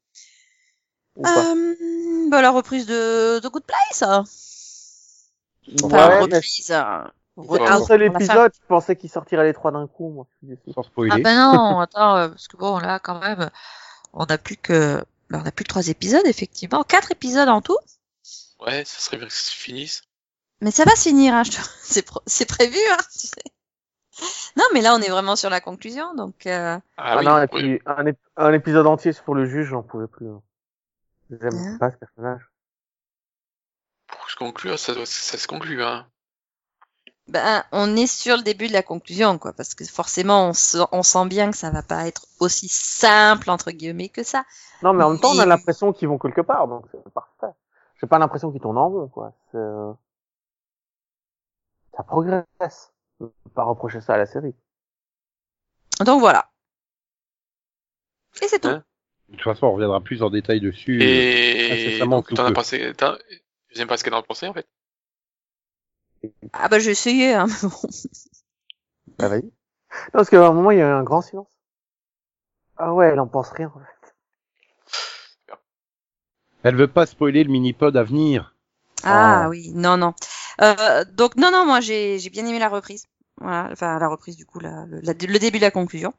Ou 1.16 1.24
pas? 1.24 1.54
Euh, 1.54 2.30
bah 2.30 2.42
la 2.42 2.52
reprise 2.52 2.86
de 2.86 3.40
Good 3.48 3.64
Place. 3.64 4.04
hein. 4.04 4.24
Enfin, 5.84 6.10
Ouais, 6.10 6.28
mais 6.28 6.36
reprise. 6.36 6.72
re- 6.72 7.68
un 7.70 7.82
ah, 7.82 7.82
seul 7.82 8.04
épisode, 8.04 8.52
je 8.54 8.68
pensais 8.68 8.96
qu'il 8.96 9.10
sortirait 9.10 9.46
les 9.46 9.54
trois 9.54 9.72
d'un 9.72 9.88
coup, 9.88 10.10
moi. 10.10 10.28
je 10.44 10.48
suis 10.48 10.56
déçu. 10.56 10.74
Sans 10.74 10.84
spoiler. 10.84 11.12
Ah 11.14 11.18
ben 11.20 11.36
non, 11.36 11.80
attends, 11.80 12.18
euh, 12.18 12.30
parce 12.30 12.48
que 12.48 12.58
bon 12.58 12.78
là 12.80 13.00
quand 13.00 13.20
même, 13.20 13.50
on 14.14 14.26
a 14.26 14.38
plus 14.38 14.58
que, 14.58 15.04
ben, 15.30 15.42
on 15.44 15.48
a 15.48 15.52
plus 15.52 15.64
que 15.64 15.70
trois 15.70 15.88
épisodes 15.88 16.26
effectivement, 16.26 16.84
quatre 16.84 17.12
épisodes 17.12 17.50
en 17.50 17.62
tout. 17.62 17.78
Ouais, 18.60 18.84
ça 18.86 19.00
serait 19.00 19.18
bien 19.18 19.28
que 19.28 19.34
ça 19.34 19.52
se 19.52 19.56
finisse. 19.56 20.04
Mais 20.62 20.72
ça 20.72 20.86
va 20.86 20.96
se 20.96 21.04
finir, 21.10 21.34
hein, 21.34 21.44
je 21.44 21.52
te- 21.52 21.58
c'est 21.84 22.02
pro- 22.04 22.22
c'est 22.26 22.46
prévu, 22.48 22.78
hein, 22.92 22.98
tu 23.14 23.28
sais. 23.28 23.44
Non, 24.56 24.64
mais 24.74 24.82
là 24.82 24.96
on 24.96 25.00
est 25.02 25.10
vraiment 25.10 25.36
sur 25.36 25.50
la 25.50 25.60
conclusion, 25.62 26.14
donc 26.16 26.48
euh, 26.48 26.78
Ah, 26.98 27.04
Ah 27.14 27.18
oui, 27.18 27.26
non, 27.26 27.42
et 27.42 27.48
puis 27.48 27.82
un, 27.86 28.06
ép- 28.06 28.16
un 28.38 28.54
épisode 28.54 28.88
entier 28.88 29.12
sur 29.12 29.34
le 29.34 29.46
juge, 29.46 29.68
j'en 29.68 29.84
pouvais 29.84 30.08
plus. 30.08 30.28
hein. 30.30 30.42
J'aime 31.30 31.54
Hein 31.56 31.78
pas 31.80 31.92
ce 31.92 31.98
personnage. 31.98 32.42
pour 34.08 34.30
se 34.30 34.36
conclure, 34.38 34.80
ça, 34.80 34.94
doit, 34.94 35.06
ça 35.06 35.38
se 35.38 35.48
conclut, 35.48 35.84
hein. 35.84 36.06
ben 37.28 37.64
on 37.72 37.96
est 37.98 38.08
sur 38.08 38.38
le 38.38 38.44
début 38.44 38.68
de 38.68 38.74
la 38.74 38.84
conclusion, 38.84 39.38
quoi, 39.38 39.52
parce 39.52 39.74
que 39.76 39.84
forcément 39.86 40.50
on, 40.50 40.54
se- 40.54 40.78
on 40.92 41.04
sent 41.04 41.26
bien 41.28 41.52
que 41.52 41.58
ça 41.58 41.72
va 41.72 41.82
pas 41.82 42.08
être 42.08 42.26
aussi 42.40 42.68
simple 42.70 43.50
entre 43.50 43.72
guillemets 43.72 44.10
que 44.10 44.24
ça. 44.24 44.46
Non, 44.84 44.94
mais 44.94 45.04
en 45.04 45.10
même 45.12 45.20
temps, 45.20 45.32
on 45.32 45.40
a 45.40 45.46
l'impression 45.46 45.92
qu'ils 45.92 46.08
vont 46.08 46.18
quelque 46.20 46.42
part, 46.42 46.68
donc 46.68 46.86
c'est 46.92 47.14
parfait. 47.14 47.54
J'ai 48.00 48.08
pas 48.08 48.20
l'impression 48.20 48.52
qu'ils 48.52 48.62
tournent 48.62 48.78
en 48.78 48.90
rond, 48.90 49.08
quoi. 49.08 49.34
C'est, 49.52 49.58
euh, 49.58 49.92
Ça 51.96 52.04
progresse. 52.04 52.92
Je 53.20 53.26
peux 53.26 53.50
pas 53.54 53.64
reprocher 53.64 54.02
ça 54.02 54.14
à 54.16 54.18
la 54.18 54.26
série. 54.26 54.56
Donc 56.02 56.20
voilà. 56.20 56.50
Et 58.42 58.48
c'est 58.48 58.60
tout. 58.60 58.68
Hein 58.68 58.84
De 59.30 59.36
toute 59.36 59.44
façon, 59.44 59.68
on 59.68 59.74
reviendra 59.74 60.02
plus 60.02 60.22
en 60.22 60.30
détail 60.30 60.60
dessus. 60.60 61.02
Et 61.02 62.00
sous 62.00 62.36
t'en 62.36 62.46
as 62.46 62.52
pensé, 62.52 62.94
t'as- 62.98 63.18
j'aime 63.70 63.88
pas 63.88 63.98
ce 63.98 64.04
qu'elle 64.04 64.14
en 64.14 64.20
a 64.20 64.24
pensé, 64.24 64.48
en 64.48 64.54
fait? 64.54 64.68
Ah 66.54 66.68
bah 66.70 66.80
j'ai 66.80 66.92
essayé, 66.92 67.34
hein. 67.34 67.46
mais 67.48 67.70
bon. 67.70 67.90
Bah, 69.18 69.30
vas-y. 69.30 69.44
Non, 69.44 69.52
parce 70.12 70.30
qu'à 70.30 70.46
un 70.46 70.52
moment, 70.52 70.72
il 70.72 70.80
y 70.80 70.82
a 70.82 70.88
eu 70.88 70.92
un 70.92 71.04
grand 71.04 71.22
silence. 71.22 71.48
Ah 72.78 72.94
ouais, 72.94 73.08
elle 73.08 73.20
en 73.20 73.28
pense 73.28 73.50
rien, 73.52 73.72
en 73.74 73.80
fait. 73.80 74.16
Elle 76.64 76.76
veut 76.76 76.88
pas 76.88 77.06
spoiler 77.06 77.44
le 77.44 77.52
mini-pod 77.52 77.96
à 77.96 78.04
venir. 78.04 78.56
Ah 79.04 79.44
Ah. 79.44 79.50
oui, 79.50 79.72
non, 79.74 79.98
non. 79.98 80.14
Euh, 80.62 81.06
donc 81.14 81.36
non, 81.36 81.52
non, 81.52 81.66
moi 81.66 81.82
j'ai 81.82 82.20
j'ai 82.20 82.30
bien 82.30 82.46
aimé 82.46 82.60
la 82.60 82.70
reprise. 82.70 83.06
Voilà, 83.42 83.70
enfin 83.72 84.00
la 84.00 84.08
reprise 84.08 84.38
du 84.38 84.46
coup, 84.46 84.60
la, 84.60 84.86
le, 84.86 85.00
la- 85.02 85.14
le 85.14 85.40
début 85.40 85.60
de 85.60 85.64
la 85.66 85.72
conclusion. 85.72 86.14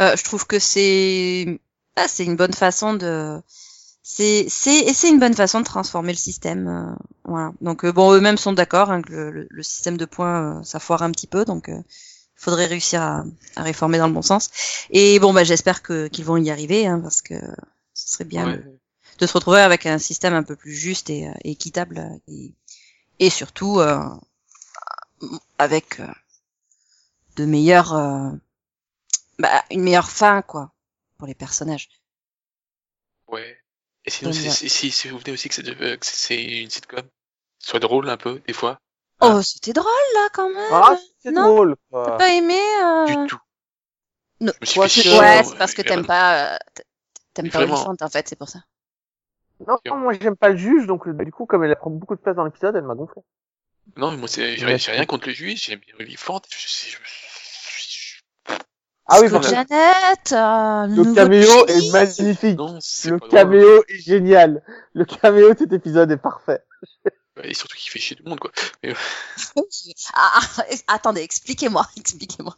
Euh, 0.00 0.16
je 0.16 0.24
trouve 0.24 0.46
que 0.46 0.58
c'est 0.58 1.60
ah, 1.96 2.08
c'est 2.08 2.24
une 2.24 2.36
bonne 2.36 2.52
façon 2.52 2.94
de 2.94 3.40
c'est 4.02 4.46
c'est 4.48 4.80
et 4.80 4.94
c'est 4.94 5.08
une 5.10 5.18
bonne 5.18 5.34
façon 5.34 5.60
de 5.60 5.64
transformer 5.64 6.12
le 6.12 6.18
système. 6.18 6.68
euh, 6.68 6.94
voilà. 7.24 7.52
Donc 7.60 7.84
euh, 7.84 7.92
bon, 7.92 8.12
eux-mêmes 8.14 8.36
sont 8.38 8.52
d'accord 8.52 8.90
hein, 8.90 9.02
que 9.02 9.12
le, 9.12 9.30
le, 9.30 9.46
le 9.50 9.62
système 9.62 9.96
de 9.96 10.04
points 10.04 10.60
euh, 10.60 10.62
ça 10.64 10.78
foire 10.80 11.02
un 11.02 11.10
petit 11.12 11.26
peu, 11.26 11.44
donc 11.44 11.68
euh, 11.68 11.78
il 11.78 12.42
faudrait 12.42 12.66
réussir 12.66 13.02
à, 13.02 13.24
à 13.56 13.62
réformer 13.62 13.98
dans 13.98 14.08
le 14.08 14.14
bon 14.14 14.22
sens. 14.22 14.50
Et 14.90 15.18
bon 15.20 15.32
bah 15.32 15.44
j'espère 15.44 15.82
que 15.82 16.08
qu'ils 16.08 16.24
vont 16.24 16.36
y 16.36 16.50
arriver 16.50 16.86
hein, 16.86 17.00
parce 17.00 17.22
que 17.22 17.34
ce 17.94 18.10
serait 18.10 18.24
bien 18.24 18.46
Ouais. 18.46 18.58
de- 19.20 19.26
se 19.26 19.32
retrouver 19.32 19.60
avec 19.60 19.86
un 19.86 19.98
système 19.98 20.34
un 20.34 20.42
peu 20.42 20.56
plus 20.56 20.72
juste 20.74 21.10
et, 21.10 21.28
équitable 21.44 22.04
et, 22.28 22.52
et 23.18 23.30
surtout 23.30 23.80
euh, 23.80 23.98
avec 25.58 26.00
euh, 26.00 26.06
de 27.36 27.44
meilleures 27.44 27.94
euh, 27.94 28.30
bah, 29.38 29.64
une 29.70 29.82
meilleure 29.82 30.10
fin 30.10 30.42
quoi 30.42 30.72
pour 31.18 31.26
les 31.26 31.34
personnages. 31.34 31.88
Ouais. 33.28 33.58
Et 34.04 34.10
sinon, 34.10 34.30
Donc, 34.30 34.40
si, 34.40 34.50
si, 34.50 34.68
si, 34.68 34.90
si 34.90 35.08
vous 35.08 35.18
venez 35.18 35.32
aussi 35.32 35.48
que 35.48 35.54
c'est 35.54 35.62
de- 35.62 35.74
que 35.96 36.06
c'est 36.06 36.42
une 36.42 36.70
sitcom, 36.70 37.02
soit 37.58 37.80
drôle 37.80 38.08
un 38.08 38.16
peu, 38.16 38.40
des 38.46 38.52
fois. 38.52 38.78
Oh, 39.20 39.42
c'était 39.42 39.72
drôle 39.72 39.92
là 40.14 40.28
quand 40.32 40.48
même. 40.48 40.72
Ah, 40.72 40.96
c'est 41.18 41.32
non? 41.32 41.42
drôle, 41.42 41.76
T'as 42.04 42.12
pas 42.12 42.32
aimé 42.32 42.58
euh... 42.82 43.06
Du 43.06 43.28
tout. 43.28 43.38
Non. 44.40 44.52
Je 44.54 44.60
me 44.60 44.66
suis 44.66 44.80
Ouais, 44.80 44.88
c'est- 44.88 45.02
chier. 45.02 45.18
Ouais, 45.18 45.42
c'est 45.44 45.58
parce 45.58 45.74
que 45.74 45.82
t'aimes 45.82 46.06
pas 46.06 46.54
euh, 46.54 46.58
t'aimes 47.34 47.50
pas. 47.50 47.60
Oliphant 47.62 47.94
en 48.00 48.08
fait, 48.08 48.28
c'est 48.28 48.36
pour 48.36 48.48
ça. 48.48 48.60
Non, 49.66 49.78
non, 49.86 49.96
moi, 49.96 50.12
j'aime 50.20 50.36
pas 50.36 50.50
le 50.50 50.56
juge, 50.56 50.86
donc, 50.86 51.06
euh, 51.08 51.12
du 51.12 51.32
coup, 51.32 51.46
comme 51.46 51.64
elle 51.64 51.74
prend 51.76 51.90
beaucoup 51.90 52.14
de 52.14 52.20
place 52.20 52.36
dans 52.36 52.44
l'épisode, 52.44 52.76
elle 52.76 52.84
m'a 52.84 52.94
gonflé. 52.94 53.22
Non, 53.96 54.10
mais 54.10 54.16
moi, 54.18 54.28
c'est, 54.28 54.56
j'ai 54.56 54.66
rien 54.66 55.06
contre 55.06 55.28
le 55.28 55.34
juif, 55.34 55.62
j'aime 55.64 55.80
bien 55.80 55.94
Oliphant. 56.00 56.40
Je, 56.50 56.56
je, 56.58 56.90
je, 56.90 56.96
je- 58.48 58.56
Ah 59.06 59.20
oui, 59.20 59.28
Jeannette, 59.28 60.32
euh, 60.32 60.86
le 60.86 60.94
nouveau 60.96 61.14
caméo 61.14 61.66
est 61.66 61.92
magnifique. 61.92 62.58
non, 62.58 62.78
c'est 62.80 63.10
Le 63.10 63.18
drôle. 63.18 63.30
caméo 63.30 63.84
est 63.88 63.98
génial. 63.98 64.62
Le 64.94 65.04
caméo 65.04 65.54
de 65.54 65.58
cet 65.58 65.72
épisode 65.72 66.10
est 66.10 66.16
parfait. 66.16 66.62
Et 67.42 67.54
surtout 67.54 67.76
qu'il 67.76 67.90
fait 67.90 67.98
chier 67.98 68.16
tout 68.16 68.24
le 68.24 68.30
monde, 68.30 68.40
quoi. 68.40 68.50
Ah, 70.14 70.40
ah, 70.58 70.64
attendez, 70.88 71.20
expliquez-moi, 71.22 71.86
expliquez-moi. 71.96 72.56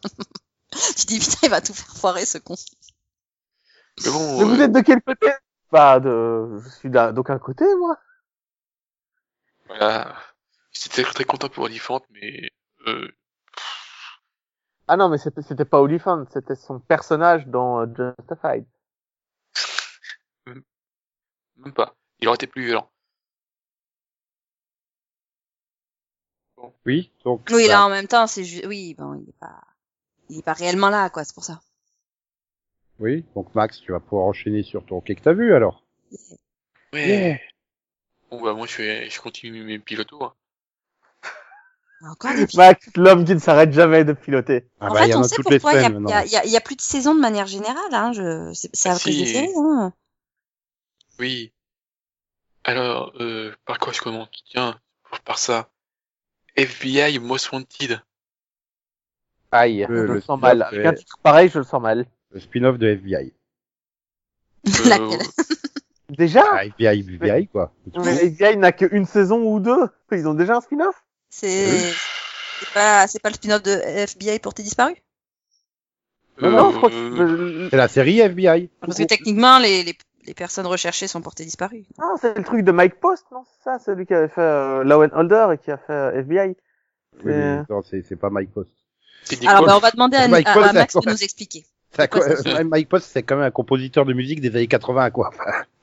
Je 0.97 1.05
dis 1.05 1.19
putain, 1.19 1.39
il 1.45 1.51
va 1.51 1.61
tout 1.61 1.75
faire 1.75 1.97
foirer 1.97 2.25
ce 2.27 2.39
con. 2.39 2.55
Mais 4.05 4.11
bon, 4.11 4.39
Mais 4.39 4.45
vous 4.45 4.61
euh, 4.61 4.65
êtes 4.65 4.73
de 4.73 4.81
quel 4.81 5.03
côté? 5.03 5.27
Bah, 5.71 6.01
de... 6.01 6.59
je 6.63 6.69
suis 6.69 6.91
d'aucun 6.91 7.39
côté, 7.39 7.65
moi. 7.77 7.97
voilà. 9.67 10.17
J'étais 10.73 11.03
très, 11.03 11.13
très 11.13 11.25
content 11.25 11.49
pour 11.49 11.65
Oliphant, 11.65 12.01
mais, 12.11 12.51
euh, 12.87 13.09
Ah 14.87 14.97
non, 14.97 15.09
mais 15.09 15.19
c'était 15.19 15.43
c'était 15.43 15.65
pas 15.65 15.81
Oliphant, 15.81 16.25
c'était 16.33 16.55
son 16.55 16.81
personnage 16.81 17.47
dans 17.47 17.81
euh, 17.81 18.15
Justified. 18.19 18.65
même 21.57 21.73
pas. 21.75 21.95
Il 22.21 22.29
aurait 22.29 22.37
été 22.37 22.47
plus 22.47 22.65
violent. 22.65 22.91
Oui, 26.87 27.13
donc. 27.25 27.43
Oui, 27.51 27.67
bah, 27.67 27.73
là 27.75 27.87
en 27.87 27.91
même 27.91 28.07
temps, 28.09 28.27
c'est 28.27 28.45
ju- 28.45 28.67
oui, 28.67 28.95
bon, 28.95 29.15
il 29.15 29.29
est 29.29 29.39
pas, 29.39 29.61
il 30.29 30.39
est 30.39 30.43
pas 30.43 30.55
réellement 30.55 30.91
là, 30.91 31.11
quoi, 31.11 31.25
c'est 31.25 31.35
pour 31.35 31.45
ça. 31.45 31.61
Oui, 32.99 33.25
donc 33.35 33.55
Max, 33.55 33.81
tu 33.81 33.93
vas 33.93 34.01
pouvoir 34.01 34.27
enchaîner 34.27 34.63
sur 34.63 34.85
ton 34.85 35.01
quai 35.01 35.15
que 35.15 35.23
t'as 35.23 35.33
vu 35.33 35.55
alors? 35.55 35.85
Ouais. 36.93 37.41
Bon, 38.31 38.43
bah, 38.43 38.55
moi, 38.55 38.67
je 38.67 38.73
fais, 38.73 39.11
je 39.11 39.21
continue 39.21 39.63
mes 39.63 39.79
pilotos, 39.79 40.23
hein. 40.23 40.33
Encore 42.03 42.31
des 42.33 42.47
pilotes? 42.47 42.55
Max, 42.57 42.87
l'homme 42.97 43.25
qui 43.25 43.35
ne 43.35 43.41
s'arrête 43.41 43.73
jamais 43.73 44.05
de 44.05 44.13
piloter. 44.13 44.69
Ah 44.81 44.87
en 44.89 44.95
bah, 44.95 45.01
fait, 45.01 45.07
il 45.07 45.11
y 45.11 45.15
en 45.15 45.21
on 45.21 45.23
a 45.23 45.29
sait 45.29 45.37
pourquoi 45.43 45.73
il 45.75 45.77
y, 45.77 45.85
a- 45.85 45.89
semaines 45.89 46.03
il 46.07 46.09
y 46.11 46.13
a- 46.13 46.21
maintenant. 46.23 46.43
il 46.45 46.51
y 46.51 46.57
a- 46.57 46.61
plus 46.61 46.77
de 46.77 46.81
saisons 46.81 47.15
de 47.15 47.21
manière 47.21 47.47
générale. 47.47 47.93
Hein. 47.93 48.13
Je... 48.13 48.53
c'est- 48.55 48.71
C'est 48.73 48.89
Ah, 48.89 48.93
à 48.95 48.99
cause 48.99 49.17
des 49.17 49.27
séries. 49.27 49.49
Hein. 49.57 49.93
Oui. 51.19 51.53
Alors, 52.65 53.13
euh, 53.21 53.53
par 53.65 53.79
quoi 53.79 53.93
je 53.93 54.01
commence? 54.01 54.29
Tiens, 54.51 54.79
par 55.25 55.39
ça. 55.39 55.71
FBI 56.57 57.19
Most 57.19 57.51
Wanted. 57.53 58.01
Aïe, 59.51 59.87
Le- 59.89 60.07
je 60.07 60.13
le 60.13 60.21
sens 60.21 60.41
mal. 60.41 60.69
Pareil, 61.23 61.49
je 61.49 61.59
le 61.59 61.65
sens 61.65 61.81
mal. 61.83 62.07
Le 62.33 62.41
spin-off 62.41 62.79
de 62.79 62.89
FBI. 62.89 63.33
Euh, 64.67 64.89
Laquelle 64.89 65.27
Déjà 66.11 66.43
Ah, 66.53 66.65
FBI, 66.65 67.01
FBI, 67.01 67.49
quoi. 67.49 67.73
Mais 67.97 68.17
FBI 68.17 68.57
n'a 68.57 68.73
qu'une 68.73 69.05
saison 69.07 69.43
ou 69.43 69.61
deux. 69.61 69.89
Ils 70.13 70.27
ont 70.27 70.35
déjà 70.35 70.57
un 70.57 70.61
spin-off? 70.61 71.05
C'est 71.31 71.67
c'est 72.61 72.73
pas 72.73 73.07
c'est 73.07 73.21
pas 73.21 73.29
le 73.29 73.35
spin-off 73.35 73.63
de 73.63 73.71
FBI 73.71 74.39
porté 74.39 74.63
disparu? 74.63 74.95
Non, 76.41 76.51
non, 76.51 76.71
je 76.71 76.77
crois 76.79 76.91
euh, 76.93 77.65
que... 77.65 77.69
C'est 77.71 77.77
la 77.77 77.89
série 77.89 78.21
FBI. 78.21 78.71
Parce 78.81 78.97
que 78.97 79.03
techniquement 79.05 79.59
les, 79.59 79.83
les 79.83 79.99
les 80.25 80.35
personnes 80.35 80.67
recherchées 80.67 81.09
sont 81.09 81.23
portées 81.23 81.45
disparues. 81.45 81.85
Ah, 81.99 82.13
c'est 82.21 82.37
le 82.37 82.45
truc 82.45 82.63
de 82.63 82.71
Mike 82.73 83.01
Post, 83.01 83.25
non? 83.33 83.45
C'est 83.47 83.65
ça, 83.65 83.79
celui 83.79 84.05
qui 84.07 84.13
avait 84.15 84.29
fait 84.29 84.41
euh, 84.43 84.85
Law 84.85 85.03
and 85.05 85.11
Holder 85.13 85.49
et 85.55 85.59
qui 85.59 85.71
a 85.71 85.79
fait 85.79 85.93
euh, 85.93 86.21
FBI. 86.23 86.49
Oui, 86.49 86.57
mais 87.25 87.63
non, 87.71 87.83
c'est 87.83 88.03
c'est 88.03 88.17
pas 88.17 88.29
Mike 88.31 88.53
Post. 88.53 88.71
Alors 89.47 89.65
bah, 89.67 89.77
on 89.77 89.81
va 89.81 89.91
demander 89.91 90.17
à, 90.17 90.23
à- 90.25 90.69
à 90.69 90.73
Max 90.73 90.95
de 90.95 91.11
nous 91.11 91.23
expliquer. 91.25 91.65
Euh, 92.01 92.65
Mike 92.65 92.89
Post, 92.89 93.09
c'est 93.13 93.23
quand 93.23 93.37
même 93.37 93.47
un 93.47 93.51
compositeur 93.51 94.05
de 94.05 94.13
musique 94.13 94.41
des 94.41 94.55
années 94.55 94.69
80, 94.69 95.11
quoi. 95.11 95.31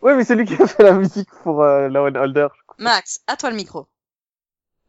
Ouais, 0.02 0.16
mais 0.16 0.24
c'est 0.24 0.36
lui 0.36 0.46
qui 0.46 0.54
a 0.54 0.68
fait 0.68 0.84
la 0.84 0.94
musique 0.94 1.30
pour 1.44 1.64
euh, 1.64 1.90
Holder. 1.90 2.48
Max, 2.78 3.22
à 3.28 3.36
toi 3.36 3.50
le 3.50 3.56
micro. 3.56 3.88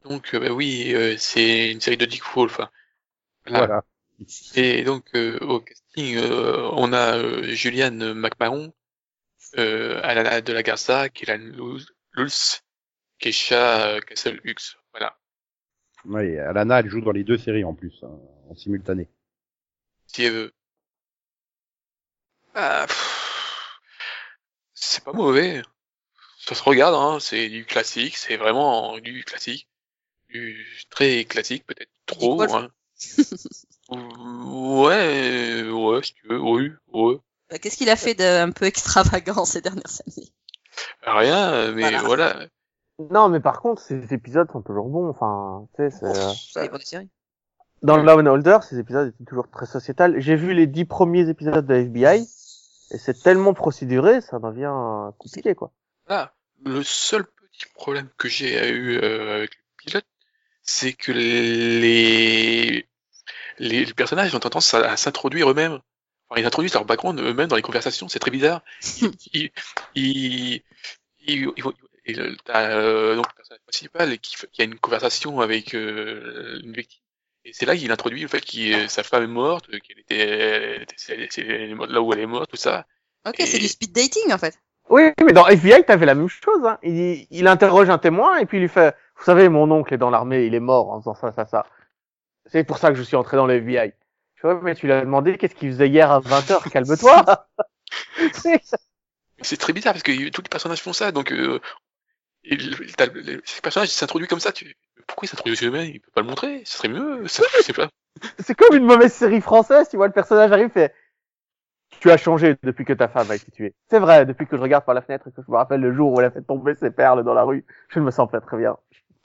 Donc, 0.04 0.34
euh, 0.34 0.40
bah 0.40 0.50
oui, 0.52 0.92
euh, 0.94 1.16
c'est 1.18 1.72
une 1.72 1.80
série 1.80 1.96
de 1.96 2.04
Dick 2.04 2.22
Wolf. 2.34 2.52
Enfin, 2.52 2.70
voilà. 3.46 3.66
voilà. 3.66 3.84
Et 4.54 4.84
donc, 4.84 5.04
euh, 5.14 5.38
au 5.40 5.60
casting, 5.60 6.16
euh, 6.16 6.68
on 6.72 6.92
a 6.92 7.16
euh, 7.16 7.42
Julianne 7.54 8.14
McMahon, 8.14 8.72
euh, 9.58 10.00
Alana 10.02 10.40
de 10.40 10.52
la 10.52 10.62
Garza, 10.62 11.08
Kélan 11.08 11.82
Lulz, 12.14 12.62
Keisha 13.18 13.88
euh, 13.88 14.00
Castle 14.00 14.40
Hughes. 14.44 14.76
Voilà. 14.92 15.16
Oui, 16.04 16.38
Alana, 16.38 16.80
elle 16.80 16.88
joue 16.88 17.00
dans 17.00 17.12
les 17.12 17.24
deux 17.24 17.38
séries 17.38 17.64
en 17.64 17.74
plus, 17.74 17.98
hein, 18.02 18.18
en 18.48 18.54
simultané. 18.54 19.08
Si 20.06 20.24
elle 20.24 20.32
veut. 20.32 20.52
Pff, 22.56 23.78
c'est 24.74 25.04
pas 25.04 25.12
mauvais. 25.12 25.62
Ça 26.38 26.54
se 26.54 26.62
regarde, 26.62 26.94
hein. 26.94 27.18
C'est 27.20 27.48
du 27.48 27.64
classique. 27.66 28.16
C'est 28.16 28.36
vraiment 28.36 28.98
du 28.98 29.24
classique. 29.24 29.68
Du 30.28 30.66
très 30.90 31.24
classique, 31.24 31.66
peut-être 31.66 31.90
trop. 32.06 32.42
Hein. 32.42 32.68
ouais, 33.90 35.62
ouais, 35.70 36.02
si 36.02 36.14
tu 36.14 36.28
veux. 36.28 36.40
Oui, 36.40 36.70
ouais. 36.92 37.16
Bah, 37.50 37.58
Qu'est-ce 37.58 37.76
qu'il 37.76 37.90
a 37.90 37.96
fait 37.96 38.14
d'un 38.14 38.50
peu 38.50 38.64
extravagant 38.64 39.44
ces 39.44 39.60
dernières 39.60 40.00
années? 40.06 40.28
Rien, 41.02 41.72
mais 41.72 41.82
Voilà. 41.82 42.02
voilà. 42.02 42.46
Non, 43.10 43.28
mais 43.28 43.40
par 43.40 43.60
contre, 43.60 43.82
ces 43.82 44.14
épisodes 44.14 44.50
sont 44.50 44.62
toujours 44.62 44.88
bons. 44.88 45.08
Enfin, 45.08 45.66
tu 45.76 45.82
sais, 45.90 45.90
c'est... 45.98 46.06
euh, 46.06 46.32
Ça 46.52 46.62
dépend 46.62 46.78
des 46.78 46.84
séries. 46.84 47.10
Dans 47.82 47.98
Law 47.98 48.20
and 48.20 48.26
Holder, 48.26 48.58
ces 48.68 48.78
épisodes 48.78 49.08
étaient 49.08 49.24
toujours 49.24 49.50
très 49.50 49.66
sociétal. 49.66 50.14
J'ai 50.18 50.34
vu 50.34 50.54
les 50.54 50.66
dix 50.66 50.86
premiers 50.86 51.28
épisodes 51.28 51.66
de 51.66 51.74
FBI, 51.74 52.26
et 52.90 52.98
c'est 52.98 53.20
tellement 53.22 53.54
procéduré, 53.54 54.20
ça 54.20 54.38
devient 54.38 54.72
euh, 54.72 55.10
compliqué, 55.18 55.54
quoi. 55.54 55.72
Là, 56.08 56.34
le 56.64 56.82
seul 56.82 57.24
petit 57.24 57.66
problème 57.74 58.08
que 58.18 58.28
j'ai 58.28 58.68
eu 58.70 58.98
euh, 58.98 59.36
avec 59.36 59.50
le 59.56 59.62
pilote, 59.84 60.06
c'est 60.62 60.92
que 60.92 61.12
les... 61.12 61.80
les 61.80 62.88
les 63.58 63.86
personnages 63.94 64.34
ont 64.34 64.40
tendance 64.40 64.74
à, 64.74 64.90
à 64.92 64.96
s'introduire 64.96 65.50
eux-mêmes. 65.50 65.80
Enfin, 66.28 66.40
ils 66.40 66.46
introduisent 66.46 66.74
leur 66.74 66.84
background 66.84 67.20
eux-mêmes 67.20 67.48
dans 67.48 67.56
les 67.56 67.62
conversations, 67.62 68.08
c'est 68.08 68.18
très 68.18 68.30
bizarre. 68.30 68.62
Ils, 69.02 69.12
ils, 69.34 69.50
ils, 69.94 70.62
ils- 71.26 71.52
ils 71.56 71.62
vont- 71.64 71.74
et 72.04 72.14
le- 72.14 72.36
t'as, 72.44 72.70
euh, 72.70 73.16
donc 73.16 73.26
le 73.30 73.34
personnage 73.36 73.62
principal 73.66 74.18
qui, 74.20 74.36
qui 74.52 74.62
a 74.62 74.64
une 74.64 74.78
conversation 74.78 75.40
avec 75.40 75.74
euh, 75.74 76.60
une 76.64 76.72
victime. 76.74 77.02
Et 77.48 77.52
c'est 77.52 77.64
là 77.64 77.76
qu'il 77.76 77.90
introduit 77.92 78.22
le 78.22 78.28
fait 78.28 78.40
que 78.40 78.88
sa 78.88 79.04
femme 79.04 79.22
est 79.22 79.26
morte, 79.28 79.66
qu'elle 79.80 80.00
était, 80.00 80.18
elle 80.18 80.82
était- 80.82 80.94
c'est- 80.98 81.28
c'est 81.30 81.44
là 81.44 82.02
où 82.02 82.12
elle 82.12 82.18
est 82.18 82.26
morte, 82.26 82.50
tout 82.50 82.56
ça. 82.56 82.86
Ok, 83.26 83.38
Et- 83.38 83.46
c'est 83.46 83.58
du 83.58 83.68
speed 83.68 83.92
dating 83.92 84.32
en 84.32 84.38
fait. 84.38 84.58
Oui, 84.90 85.10
mais 85.24 85.32
dans 85.32 85.46
FBI, 85.46 85.84
t'avais 85.84 86.06
la 86.06 86.14
même 86.16 86.28
chose. 86.28 86.64
Hein. 86.64 86.78
Il, 86.82 87.26
il 87.30 87.46
interroge 87.46 87.88
un 87.88 87.98
témoin 87.98 88.38
et 88.38 88.46
puis 88.46 88.58
il 88.58 88.62
lui 88.62 88.68
fait 88.68 88.96
«Vous 89.16 89.24
savez, 89.24 89.48
mon 89.48 89.70
oncle 89.70 89.94
est 89.94 89.98
dans 89.98 90.10
l'armée, 90.10 90.46
il 90.46 90.54
est 90.54 90.60
mort 90.60 90.90
en 90.90 91.00
faisant 91.00 91.14
ça, 91.14 91.32
ça, 91.32 91.46
ça. 91.46 91.66
C'est 92.46 92.64
pour 92.64 92.78
ça 92.78 92.90
que 92.90 92.96
je 92.96 93.02
suis 93.02 93.16
entré 93.16 93.36
dans 93.36 93.46
le 93.46 93.54
FBI.» 93.54 93.92
fais, 94.36 94.48
Ouais, 94.48 94.58
mais 94.62 94.74
tu 94.74 94.86
lui 94.86 94.92
as 94.92 95.00
demandé 95.02 95.38
qu'est-ce 95.38 95.54
qu'il 95.54 95.70
faisait 95.70 95.88
hier 95.88 96.10
à 96.10 96.20
20h, 96.20 96.68
calme-toi 96.70 97.46
C'est- 99.42 99.56
très 99.56 99.72
bizarre 99.72 99.92
parce 99.92 100.02
que 100.02 100.28
tous 100.30 100.42
les 100.42 100.48
personnages 100.48 100.82
font 100.82 100.92
ça, 100.92 101.12
donc 101.12 101.30
euh, 101.32 101.60
il- 102.44 102.70
le- 102.70 103.20
le- 103.22 103.42
chaque 103.44 103.62
personnage 103.62 103.88
s'introduit 103.88 104.28
comme 104.28 104.40
ça. 104.40 104.52
Tu... 104.52 104.76
Pourquoi 105.06 105.26
il 105.26 105.28
s'introduit 105.28 105.66
eux-mêmes 105.66 105.90
Il 105.92 106.00
peut 106.00 106.10
pas 106.14 106.20
le 106.22 106.26
montrer. 106.26 106.62
Ce 106.64 106.78
serait 106.78 106.88
mieux. 106.88 107.26
Ça, 107.28 107.42
je 107.56 107.62
sais 107.62 107.72
pas. 107.72 107.88
C'est 108.38 108.54
comme 108.54 108.76
une 108.76 108.84
mauvaise 108.84 109.12
série 109.12 109.40
française, 109.40 109.88
tu 109.88 109.96
vois, 109.96 110.06
le 110.06 110.12
personnage 110.12 110.50
arrive 110.52 110.66
et 110.66 110.70
fait 110.70 110.94
«Tu 112.00 112.10
as 112.10 112.16
changé 112.16 112.56
depuis 112.62 112.84
que 112.84 112.92
ta 112.92 113.08
femme 113.08 113.30
a 113.30 113.34
été 113.34 113.50
tuée.» 113.50 113.74
C'est 113.90 113.98
vrai, 113.98 114.26
depuis 114.26 114.46
que 114.46 114.56
je 114.56 114.62
regarde 114.62 114.84
par 114.84 114.94
la 114.94 115.02
fenêtre 115.02 115.28
et 115.28 115.32
que 115.32 115.42
je 115.46 115.50
me 115.50 115.56
rappelle 115.56 115.80
le 115.80 115.94
jour 115.94 116.12
où 116.12 116.20
elle 116.20 116.26
a 116.26 116.30
fait 116.30 116.42
tomber 116.42 116.74
ses 116.74 116.90
perles 116.90 117.24
dans 117.24 117.34
la 117.34 117.42
rue, 117.42 117.64
je 117.88 118.00
ne 118.00 118.04
me 118.04 118.10
sens 118.10 118.30
pas 118.30 118.40
très 118.40 118.56
bien. 118.56 118.76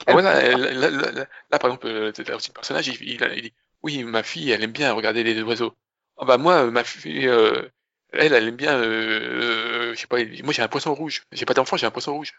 Voilà, 0.08 0.42
là, 0.42 0.56
là, 0.56 0.90
là, 0.90 1.12
là, 1.12 1.26
là, 1.50 1.58
par 1.58 1.70
exemple, 1.70 1.86
euh, 1.86 2.10
aussi 2.10 2.48
le 2.50 2.54
personnage, 2.54 2.88
il, 2.88 3.02
il, 3.08 3.22
a- 3.24 3.34
il 3.34 3.42
dit 3.42 3.54
oui, 3.82 4.04
ma 4.04 4.22
fille, 4.22 4.50
elle 4.50 4.62
aime 4.62 4.72
bien 4.72 4.92
regarder 4.92 5.22
les 5.22 5.40
oiseaux. 5.42 5.74
Ah 6.18 6.24
bah 6.24 6.38
moi, 6.38 6.70
ma 6.70 6.84
fille, 6.84 7.28
euh, 7.28 7.68
elle, 8.12 8.32
elle 8.32 8.48
aime 8.48 8.56
bien, 8.56 8.76
euh, 8.76 9.90
euh, 9.90 9.94
je 9.94 10.00
sais 10.00 10.06
pas, 10.06 10.18
moi 10.44 10.52
j'ai 10.52 10.62
un 10.62 10.68
poisson 10.68 10.94
rouge. 10.94 11.22
J'ai 11.32 11.44
pas 11.44 11.54
d'enfant, 11.54 11.76
j'ai 11.76 11.86
un 11.86 11.90
poisson 11.90 12.14
rouge. 12.14 12.34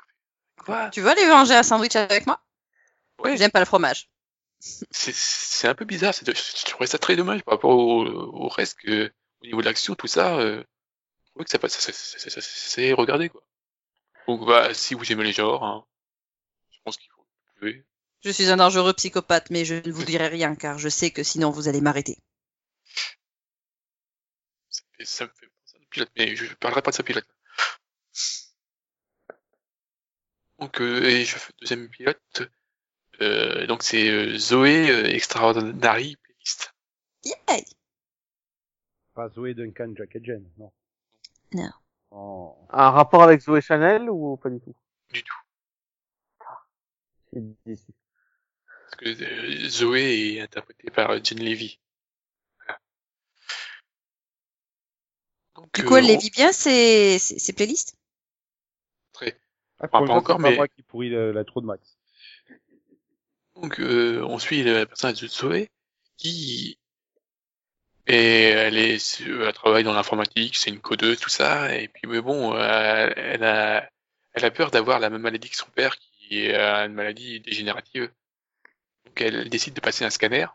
Quoi? 0.65 0.89
Tu 0.89 1.01
veux 1.01 1.09
aller 1.09 1.25
manger 1.27 1.55
un 1.55 1.63
sandwich 1.63 1.95
avec 1.95 2.27
moi? 2.27 2.39
Ouais. 3.20 3.38
J'aime 3.38 3.51
pas 3.51 3.59
le 3.59 3.66
fromage. 3.66 4.09
c'est 4.59 5.68
un 5.68 5.76
peu 5.76 5.86
bizarre. 5.86 6.14
de- 6.24 6.34
Je 6.34 6.66
trouvais 6.66 6.88
ça 6.88 6.97
très 6.97 7.16
dommage 7.16 7.43
par 7.43 7.55
rapport 7.55 7.72
au, 7.72 8.05
au 8.05 8.47
reste 8.47 8.78
que, 8.80 9.11
au 9.41 9.45
niveau 9.45 9.61
de 9.61 9.66
l'action, 9.66 9.95
tout 9.95 10.07
ça. 10.07 10.38
Euh, 10.39 10.64
je 11.26 11.30
trouvais 11.32 11.45
que 11.45 11.51
ça, 11.51 11.59
passe- 11.59 11.80
ça, 11.80 11.91
ça, 11.93 12.30
ça, 12.30 12.41
c'est 12.41 12.93
regardé 12.93 13.30
quoi. 13.30 13.43
Donc 14.28 14.45
bah, 14.47 14.74
si 14.74 14.93
vous 14.95 15.11
aimez 15.11 15.26
les 15.26 15.34
genres, 15.34 15.64
hein, 15.64 15.86
je 16.72 16.80
pense 16.86 16.97
qu'il 16.97 17.09
faut. 17.11 17.22
vous 17.24 17.59
pouvez. 17.59 17.86
Je 18.24 18.32
suis 18.32 18.49
un 18.49 18.57
dangereux 18.57 18.93
psychopathe, 18.93 19.49
mais 19.49 19.66
je 19.66 19.76
ne 19.76 19.91
vous 19.91 20.05
dirai 20.05 20.28
rien 20.30 20.55
car 20.55 20.80
je 20.80 20.89
sais 20.89 21.11
que 21.11 21.24
sinon 21.24 21.51
vous 21.51 21.68
allez 21.68 21.82
m'arrêter. 21.82 22.18
Ça, 24.70 24.84
me 24.84 24.97
fait- 24.97 25.05
ça 25.05 25.26
me 25.26 25.30
fait 25.32 25.47
penser 25.47 25.78
à 25.78 25.80
un 25.82 25.86
pilote, 25.89 26.11
mais 26.18 26.36
je 26.36 26.53
parlerai 26.55 26.82
pas 26.82 26.91
de 26.91 26.95
sa 26.95 27.03
pilote. 27.03 27.28
Donc 30.59 30.82
euh, 30.82 31.03
et 31.03 31.26
je 31.26 31.38
fais 31.38 31.53
deuxième 31.59 31.89
pilote. 31.89 32.41
Euh, 33.22 33.68
donc 33.68 33.84
c'est 33.84 34.09
euh, 34.09 34.38
Zoé 34.38 34.89
euh, 34.89 35.05
Extraordinary 35.05 36.16
Playlist. 36.18 36.74
Yay 37.26 37.36
Pas 39.14 39.30
Zoé 39.30 39.53
Duncan, 39.53 39.93
Jack 39.95 40.16
et 40.16 40.24
Jen, 40.24 40.43
non. 40.57 40.72
Non. 41.53 41.70
Oh. 42.11 42.57
Un 42.70 42.89
rapport 42.89 43.24
avec 43.24 43.41
Zoé 43.41 43.61
Chanel 43.61 44.09
ou 44.09 44.38
pas 44.38 44.49
du 44.49 44.59
tout? 44.59 44.76
Du 45.11 45.24
tout. 45.24 45.36
Je 47.32 47.39
suis 47.39 47.55
déçu. 47.66 47.91
Parce 48.66 48.95
que 48.97 49.24
euh, 49.24 49.70
Zoé 49.70 50.36
est 50.36 50.41
interprétée 50.41 50.89
par 50.89 51.11
euh, 51.11 51.20
Jen 51.24 51.39
Levy. 51.39 51.80
Voilà. 52.57 52.80
Donc, 55.55 55.74
Du 55.74 55.84
coup, 55.86 55.93
euh, 55.95 55.97
elle 55.99 56.05
les 56.07 56.16
on- 56.16 56.20
vit 56.20 56.30
bien 56.32 56.51
ces, 56.51 57.20
ces, 57.20 57.38
ces 57.39 57.53
playlists? 57.53 57.95
Très- 59.14 59.39
Ah, 59.80 59.88
pas 59.88 59.99
une 59.99 60.07
fois, 60.07 60.16
encore, 60.16 60.38
c'est 60.38 60.43
pas 60.43 60.49
mais- 60.49 60.55
moi 60.55 60.68
qui 60.68 60.82
pourris 60.84 61.09
le- 61.09 61.32
la 61.32 61.43
trop 61.43 61.61
de 61.61 61.68
Max. 61.68 61.97
Donc 63.64 63.80
euh, 63.80 64.22
on 64.28 64.39
suit 64.39 64.61
le 64.61 64.86
personnage 64.86 65.22
de 65.22 65.28
Zoé 65.28 65.72
qui 66.18 66.78
est 68.07 68.49
elle 68.49 69.53
travaille 69.53 69.86
dans 69.86 69.93
l'informatique, 69.93 70.57
c'est 70.57 70.70
une 70.70 70.82
codeuse 70.82 71.18
tout 71.20 71.30
ça 71.30 71.74
et 71.74 71.88
puis 71.88 72.05
mais 72.07 72.20
bon 72.20 72.53
euh, 72.53 73.09
elle 73.16 73.43
a 73.45 73.89
elle 74.34 74.43
a 74.43 74.51
peur 74.51 74.70
d'avoir 74.70 74.99
la 74.99 75.09
même 75.09 75.22
maladie 75.22 75.49
que 75.49 75.55
son 75.55 75.70
père 75.70 75.95
qui 75.97 76.51
a 76.51 76.86
une 76.86 76.93
maladie 76.93 77.39
dégénérative. 77.39 78.11
Donc 79.05 79.22
elle 79.22 79.49
décide 79.49 79.76
de 79.76 79.82
passer 79.82 80.03
un 80.03 80.09
scanner. 80.09 80.47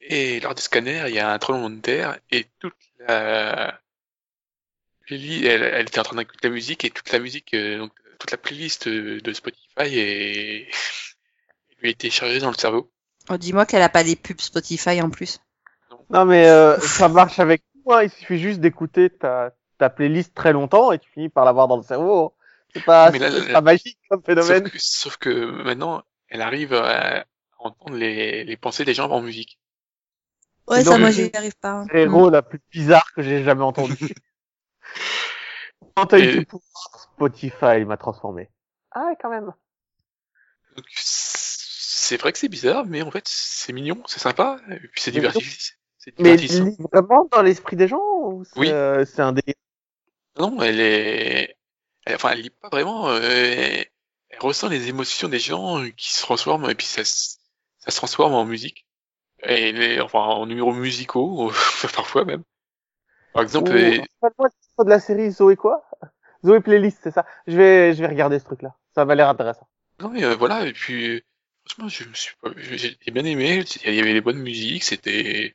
Et 0.00 0.40
lors 0.40 0.54
du 0.54 0.62
scanner, 0.62 1.04
il 1.08 1.14
y 1.14 1.18
a 1.18 1.32
un 1.32 1.38
tremblement 1.38 1.70
de 1.70 1.80
terre 1.80 2.18
et 2.30 2.46
toute 2.58 2.76
la 2.98 3.80
elle, 5.08 5.88
était 5.88 6.00
en 6.00 6.02
train 6.02 6.16
d'écouter 6.16 6.48
la 6.48 6.54
musique 6.54 6.84
et 6.84 6.90
toute 6.90 7.10
la 7.10 7.20
musique 7.20 7.54
euh, 7.54 7.88
toute 8.18 8.30
la 8.32 8.36
playlist 8.36 8.88
de 8.88 9.32
Spotify 9.32 9.98
est 9.98 10.68
lui 11.80 11.88
a 11.88 11.90
été 11.92 12.10
chargée 12.10 12.40
dans 12.40 12.50
le 12.50 12.56
cerveau. 12.56 12.90
oh, 13.30 13.36
Dis-moi 13.36 13.66
qu'elle 13.66 13.82
a 13.82 13.88
pas 13.88 14.04
des 14.04 14.16
pubs 14.16 14.40
Spotify 14.40 15.00
en 15.02 15.10
plus. 15.10 15.40
Non 16.10 16.24
mais 16.24 16.48
euh, 16.48 16.78
ça 16.80 17.08
marche 17.08 17.38
avec 17.38 17.62
tout, 17.72 17.92
hein. 17.92 18.02
il 18.02 18.10
suffit 18.10 18.38
juste 18.38 18.60
d'écouter 18.60 19.10
ta, 19.10 19.52
ta 19.78 19.90
playlist 19.90 20.34
très 20.34 20.52
longtemps 20.52 20.90
et 20.92 20.98
tu 20.98 21.10
finis 21.10 21.28
par 21.28 21.44
l'avoir 21.44 21.68
dans 21.68 21.76
le 21.76 21.82
cerveau. 21.82 22.34
C'est 22.74 22.84
pas, 22.84 23.10
là, 23.10 23.30
c'est 23.30 23.46
là, 23.48 23.52
pas 23.54 23.60
magique 23.60 23.98
comme 24.10 24.20
Sauf 24.20 24.26
phénomène. 24.26 24.70
que, 24.70 24.78
sauf 24.78 25.16
que 25.16 25.62
maintenant, 25.62 26.02
elle 26.28 26.42
arrive 26.42 26.74
à, 26.74 27.24
entendre 27.58 27.96
les, 27.96 28.44
les 28.44 28.56
pensées 28.56 28.84
des 28.84 28.94
gens 28.94 29.10
en 29.10 29.20
musique. 29.20 29.58
Ouais, 30.66 30.84
ça, 30.84 30.98
moi, 30.98 31.10
j'y 31.10 31.30
arrive 31.34 31.56
pas. 31.58 31.84
C'est 31.90 31.94
l'héros 32.04 32.28
la 32.30 32.42
plus 32.42 32.60
bizarre 32.70 33.10
que 33.14 33.22
j'ai 33.22 33.42
jamais 33.42 33.62
entendu. 33.64 33.96
Quand 35.96 36.06
t'as 36.06 36.18
eu 36.18 36.40
Et- 36.42 36.46
Spotify 37.14 37.84
m'a 37.86 37.96
transformé. 37.96 38.50
Ah 38.92 39.06
ouais, 39.06 39.16
quand 39.20 39.30
même. 39.30 39.52
Donc, 40.76 40.84
c'est 42.08 42.16
vrai 42.16 42.32
que 42.32 42.38
c'est 42.38 42.48
bizarre, 42.48 42.86
mais 42.86 43.02
en 43.02 43.10
fait, 43.10 43.24
c'est 43.26 43.72
mignon, 43.74 44.02
c'est 44.06 44.18
sympa, 44.20 44.58
et 44.70 44.78
puis 44.78 45.00
c'est 45.02 45.10
divertissant. 45.10 45.74
Mais 46.18 46.36
vraiment 46.92 47.28
dans 47.30 47.42
l'esprit 47.42 47.76
des 47.76 47.86
gens 47.86 48.00
ou 48.22 48.44
Oui. 48.56 48.68
euh, 48.70 49.04
c'est 49.04 49.20
un 49.20 49.32
délire? 49.32 49.54
Non, 50.38 50.62
elle 50.62 50.80
est, 50.80 51.56
elle- 52.06 52.14
enfin, 52.14 52.30
elle 52.30 52.40
lit 52.40 52.50
pas 52.50 52.68
vraiment. 52.70 53.08
euh, 53.10 53.20
elle, 53.22 53.86
elle 54.30 54.38
ressent 54.40 54.68
les 54.68 54.88
émotions 54.88 55.28
des 55.28 55.38
gens 55.38 55.84
qui 55.96 56.12
se 56.14 56.22
transforment 56.22 56.70
et 56.70 56.74
puis 56.74 56.86
ça, 56.86 57.04
se- 57.04 57.36
ça 57.78 57.90
se 57.90 57.96
transforme 57.96 58.32
en 58.32 58.44
musique. 58.46 58.86
Et 59.42 59.72
les, 59.72 60.00
enfin, 60.00 60.20
en 60.20 60.46
numéros 60.46 60.72
musicaux 60.72 61.52
parfois 61.94 62.24
même. 62.24 62.42
Par 63.32 63.42
exemple, 63.42 63.72
Ou- 63.72 64.04
titre 64.22 64.84
de 64.84 64.90
la 64.90 65.00
série 65.00 65.30
Zoé 65.30 65.56
quoi? 65.56 65.84
Zoé 66.44 66.60
Playlist, 66.60 67.00
c'est 67.02 67.10
ça. 67.10 67.26
Je 67.46 67.56
vais, 67.56 67.92
je 67.94 68.00
vais 68.00 68.06
regarder 68.08 68.38
ce 68.38 68.44
truc-là. 68.44 68.74
Ça 68.94 69.04
m'a 69.04 69.14
l'air 69.14 69.28
intéressant. 69.28 69.68
non 70.00 70.08
mais 70.08 70.24
euh, 70.24 70.34
voilà. 70.36 70.66
Et 70.66 70.72
puis, 70.72 71.22
franchement, 71.68 71.88
je 71.88 72.04
me 72.08 72.14
suis, 72.14 72.34
pas- 72.42 72.50
j'ai 72.56 72.96
bien 73.10 73.24
aimé. 73.24 73.64
Il 73.84 73.94
y 73.94 74.00
avait 74.00 74.12
les 74.12 74.20
bonnes 74.20 74.38
musiques, 74.40 74.84
c'était, 74.84 75.54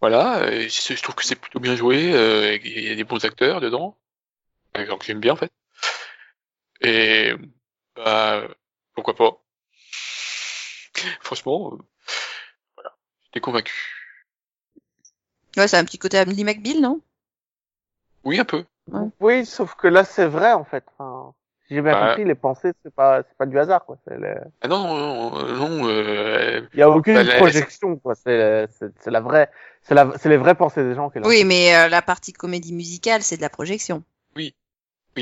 voilà. 0.00 0.50
Je, 0.68 0.68
je 0.94 1.02
trouve 1.02 1.14
que 1.14 1.24
c'est 1.24 1.36
plutôt 1.36 1.60
bien 1.60 1.76
joué. 1.76 2.12
euh, 2.14 2.56
Il 2.64 2.84
y 2.84 2.90
a 2.90 2.94
des 2.96 3.04
bons 3.04 3.24
acteurs 3.24 3.60
dedans. 3.60 3.96
Donc 4.88 5.02
j'aime 5.04 5.20
bien 5.20 5.32
en 5.34 5.36
fait. 5.36 5.52
Et 6.80 7.32
bah 7.96 8.46
pourquoi 8.94 9.14
pas. 9.14 9.42
Franchement, 11.20 11.72
euh, 11.74 11.78
voilà, 12.76 12.96
j'étais 13.24 13.40
convaincu. 13.40 13.74
Ouais, 15.56 15.66
c'est 15.68 15.76
un 15.78 15.84
petit 15.84 15.98
côté 15.98 16.18
Andy 16.20 16.44
McBeal, 16.44 16.80
non? 16.80 17.00
Oui, 18.24 18.38
un 18.38 18.44
peu. 18.44 18.64
Oui, 19.20 19.44
sauf 19.46 19.74
que 19.74 19.88
là 19.88 20.04
c'est 20.04 20.26
vrai 20.26 20.52
en 20.52 20.64
fait. 20.64 20.84
Enfin, 20.98 21.19
j'ai 21.70 21.82
bien 21.82 21.92
Bah. 21.92 22.08
compris, 22.08 22.24
les 22.24 22.34
pensées 22.34 22.72
c'est 22.82 22.94
pas, 22.94 23.22
c'est 23.22 23.36
pas 23.36 23.46
du 23.46 23.58
hasard 23.58 23.84
quoi. 23.84 23.96
C'est 24.06 24.16
le- 24.18 24.34
Ah 24.60 24.68
non, 24.68 24.82
non, 24.82 25.30
non, 25.30 25.56
non, 25.56 25.88
euh, 25.88 26.66
Il 26.74 26.78
y 26.80 26.82
a 26.82 26.90
aucune 26.90 27.14
Bah, 27.14 27.22
la- 27.22 27.36
projection 27.36 27.96
quoi. 27.96 28.14
C'est, 28.14 28.66
c'est, 28.78 28.92
c'est 29.00 29.10
la 29.10 29.20
vraie, 29.20 29.50
c'est 29.82 29.94
la, 29.94 30.12
c'est 30.18 30.28
les 30.28 30.36
vraies 30.36 30.54
pensées 30.54 30.82
des 30.82 30.94
gens 30.94 31.08
a. 31.08 31.20
Oui, 31.26 31.44
mais 31.44 31.74
euh, 31.76 31.88
la 31.88 32.02
partie 32.02 32.32
comédie 32.32 32.72
musicale, 32.74 33.22
c'est 33.22 33.36
de 33.36 33.42
la 33.42 33.48
projection. 33.50 34.02
oui, 34.36 34.54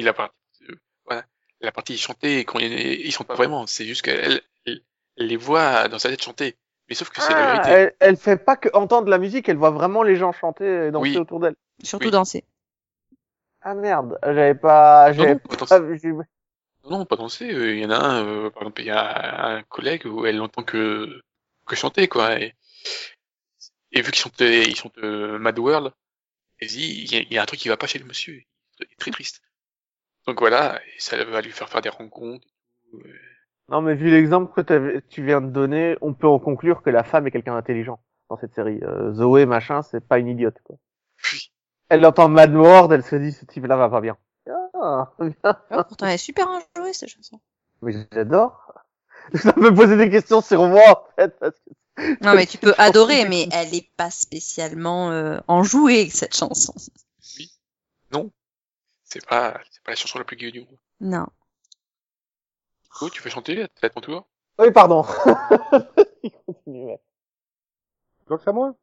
la 0.02 0.12
partie, 0.12 0.34
euh, 0.70 0.74
voilà, 1.06 1.24
la 1.60 1.72
partie 1.72 1.96
chantée, 1.98 2.44
quand 2.44 2.58
ils, 2.58 2.72
ils 2.72 3.10
chantent 3.12 3.26
pas 3.26 3.34
vraiment, 3.34 3.66
c'est 3.66 3.84
juste 3.84 4.02
qu'elle 4.02 4.40
elle, 4.64 4.80
elle 5.16 5.26
les 5.26 5.36
voit 5.36 5.88
dans 5.88 5.98
sa 5.98 6.08
tête 6.08 6.22
chanter. 6.22 6.56
Mais 6.88 6.94
sauf 6.94 7.10
que 7.10 7.20
c'est 7.20 7.34
la 7.34 7.40
Ah, 7.40 7.52
vérité. 7.62 7.70
elle, 7.70 7.94
elle 8.00 8.16
fait 8.16 8.36
pas 8.38 8.56
que 8.56 8.70
entendre 8.72 9.08
la 9.10 9.18
musique, 9.18 9.48
elle 9.48 9.56
voit 9.58 9.70
vraiment 9.70 10.02
les 10.02 10.16
gens 10.16 10.32
chanter 10.32 10.86
et 10.86 10.90
danser 10.90 11.10
Oui. 11.10 11.18
autour 11.18 11.40
d'elle. 11.40 11.56
Surtout 11.82 12.06
Oui. 12.06 12.12
danser. 12.12 12.44
Ah 13.60 13.74
merde, 13.74 14.18
j'avais 14.22 14.54
pas, 14.54 15.12
j'avais 15.12 15.34
non, 15.34 15.38
pas 15.40 15.56
danser. 15.56 15.68
pas 15.68 15.80
vu. 15.80 16.00
Non, 16.90 17.04
pas 17.04 17.16
danser. 17.16 17.52
euh, 17.52 17.74
Il 17.74 17.80
y 17.80 17.86
en 17.86 17.90
a 17.90 17.96
un, 17.98 18.26
euh, 18.26 18.50
par 18.50 18.62
exemple, 18.62 18.80
il 18.82 18.86
y 18.86 18.90
a 18.90 19.46
un 19.58 19.62
collègue 19.64 20.06
où 20.06 20.26
elle 20.26 20.36
n'entend 20.38 20.62
que 20.64 21.20
que 21.66 21.76
chanter, 21.76 22.08
quoi. 22.08 22.40
Et, 22.40 22.54
et 23.92 24.02
vu 24.02 24.10
qu'ils 24.12 24.20
chantent, 24.22 24.40
ils 24.40 24.76
chantent 24.76 24.98
euh, 24.98 25.38
Mad 25.38 25.58
World, 25.58 25.92
elle 26.60 26.68
dit, 26.68 27.02
il 27.04 27.12
y, 27.12 27.16
a, 27.16 27.20
il 27.20 27.32
y 27.32 27.38
a 27.38 27.42
un 27.42 27.46
truc 27.46 27.60
qui 27.60 27.68
va 27.68 27.76
pas 27.76 27.86
chez 27.86 27.98
le 27.98 28.04
monsieur. 28.06 28.42
Il 28.80 28.84
est 28.84 28.96
très 29.00 29.10
triste. 29.12 29.42
Donc 30.26 30.40
voilà, 30.40 30.80
et 30.86 31.00
ça 31.00 31.22
va 31.24 31.40
lui 31.42 31.52
faire 31.52 31.68
faire 31.68 31.82
des 31.82 31.88
rencontres. 31.90 32.46
euh. 32.94 32.98
Non, 33.70 33.82
mais 33.82 33.94
vu 33.94 34.10
l'exemple 34.10 34.52
que 34.54 35.00
tu 35.10 35.24
viens 35.24 35.40
de 35.42 35.50
donner, 35.50 35.96
on 36.00 36.14
peut 36.14 36.28
en 36.28 36.38
conclure 36.38 36.82
que 36.82 36.90
la 36.90 37.04
femme 37.04 37.26
est 37.26 37.30
quelqu'un 37.30 37.54
d'intelligent 37.54 38.00
dans 38.30 38.38
cette 38.38 38.54
série. 38.54 38.80
Euh, 38.82 39.12
Zoé, 39.14 39.46
machin, 39.46 39.82
c'est 39.82 40.06
pas 40.06 40.18
une 40.18 40.28
idiote, 40.28 40.58
quoi. 40.64 40.76
Oui. 41.32 41.50
Elle 41.90 42.04
entend 42.06 42.28
Mad 42.28 42.54
World, 42.54 42.92
elle 42.92 43.04
se 43.04 43.16
dit, 43.16 43.32
ce 43.32 43.44
type-là 43.46 43.76
va 43.76 43.88
pas 43.90 44.00
bien. 44.00 44.16
Ah, 44.80 45.12
bien. 45.18 45.34
Oh, 45.44 45.82
pourtant, 45.86 46.06
elle 46.06 46.14
est 46.14 46.18
super 46.18 46.48
enjouée, 46.48 46.92
cette 46.92 47.08
chanson. 47.08 47.40
Mais 47.82 47.92
j'adore. 48.12 48.72
Ça 49.34 49.52
me 49.56 49.74
poser 49.74 49.96
des 49.96 50.10
questions 50.10 50.40
sur 50.40 50.66
moi, 50.68 50.82
en 50.90 51.14
fait, 51.16 51.38
parce 51.38 51.56
que 51.60 52.24
Non, 52.24 52.34
mais 52.34 52.46
tu 52.46 52.58
peux 52.58 52.74
adorer, 52.78 53.28
mais 53.28 53.48
elle 53.52 53.74
est 53.74 53.90
pas 53.96 54.10
spécialement 54.10 55.10
euh, 55.10 55.38
enjouée, 55.48 56.08
cette 56.10 56.34
chanson. 56.34 56.74
C'est 59.10 59.26
pas, 59.26 59.58
c'est 59.70 59.82
pas 59.82 59.92
la 59.92 59.96
chanson 59.96 60.18
la 60.18 60.24
plus 60.24 60.36
gaie 60.36 60.50
du 60.50 60.60
monde. 60.60 60.78
Non. 61.00 61.26
Oh, 63.00 63.08
tu 63.08 63.22
veux 63.22 63.30
chanter 63.30 63.66
C'est 63.76 63.86
à 63.86 63.90
ton 63.90 64.02
tour? 64.02 64.28
Oui, 64.58 64.70
pardon. 64.70 65.02
Il 66.22 66.30
continue, 66.30 66.84
ouais. 66.84 67.00
Donc 68.28 68.40
c'est 68.42 68.50
à 68.50 68.52
moi? 68.52 68.74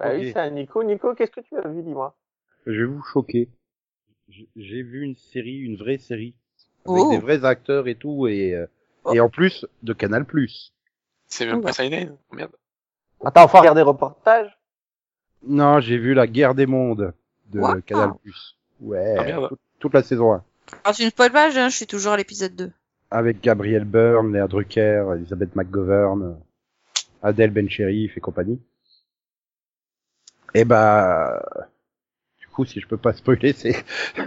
Bah 0.00 0.14
oui, 0.14 0.30
c'est 0.32 0.38
à 0.38 0.48
Nico. 0.48 0.82
Nico, 0.82 1.14
qu'est-ce 1.14 1.30
que 1.30 1.40
tu 1.40 1.56
as 1.58 1.68
vu, 1.68 1.82
dis-moi? 1.82 2.16
Je 2.64 2.80
vais 2.80 2.86
vous 2.86 3.02
choquer. 3.02 3.50
J'ai 4.56 4.82
vu 4.82 5.02
une 5.02 5.16
série, 5.16 5.58
une 5.58 5.76
vraie 5.76 5.98
série, 5.98 6.34
avec 6.86 7.02
Oh. 7.04 7.10
des 7.10 7.18
vrais 7.18 7.44
acteurs 7.44 7.88
et 7.88 7.94
tout, 7.94 8.26
et, 8.28 8.54
euh, 8.54 8.66
et 9.12 9.20
en 9.20 9.28
plus 9.28 9.66
de 9.82 9.92
Canal+. 9.92 10.24
C'est 11.26 11.46
même 11.46 11.58
Oh, 11.58 11.60
pas 11.62 11.72
Silent 11.72 12.16
Oh, 12.30 12.34
Merde. 12.34 12.52
Attends, 13.24 13.44
enfin, 13.44 13.60
regarder 13.60 13.82
reportage. 13.82 14.56
Non, 15.42 15.80
j'ai 15.80 15.98
vu 15.98 16.14
La 16.14 16.26
Guerre 16.26 16.54
des 16.54 16.66
Mondes 16.66 17.12
de 17.50 17.60
Wow. 17.60 17.80
Canal+. 17.82 18.12
Ouais, 18.80 19.16
Ah, 19.18 19.48
toute, 19.48 19.60
toute 19.78 19.94
la 19.94 20.02
saison 20.02 20.32
1. 20.32 20.44
Alors, 20.84 20.94
tu 20.96 21.04
ne 21.04 21.10
spoil 21.10 21.32
pas, 21.32 21.48
hein, 21.48 21.68
je 21.68 21.74
suis 21.76 21.86
toujours 21.86 22.12
à 22.12 22.16
l'épisode 22.16 22.54
2. 22.56 22.72
Avec 23.10 23.40
Gabriel 23.42 23.84
Byrne, 23.84 24.32
Léa 24.32 24.46
Drucker, 24.46 25.04
Elisabeth 25.16 25.56
McGovern, 25.56 26.38
Adèle 27.22 27.50
Bencherif 27.50 28.16
et 28.16 28.20
compagnie. 28.20 28.60
Et 30.54 30.64
bah, 30.64 31.42
coup, 32.60 32.70
si 32.70 32.80
je 32.80 32.86
peux 32.86 32.96
pas 32.96 33.12
spoiler, 33.12 33.52
c'est... 33.52 33.72
Peu, 34.14 34.22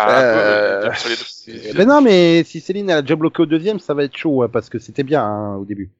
Euh, 0.00 0.88
euh, 0.90 0.94
sur 0.94 1.08
les 1.08 1.16
deux- 1.16 1.78
Mais 1.78 1.84
non, 1.84 2.00
mais 2.00 2.44
si 2.44 2.60
Céline 2.60 2.90
a 2.90 3.02
déjà 3.02 3.16
bloqué 3.16 3.42
au 3.42 3.46
deuxième, 3.46 3.80
ça 3.80 3.94
va 3.94 4.04
être 4.04 4.16
chaud, 4.16 4.42
hein, 4.42 4.48
parce 4.48 4.68
que 4.68 4.78
c'était 4.78 5.02
bien 5.02 5.24
hein, 5.24 5.56
au 5.56 5.64
début. 5.64 5.90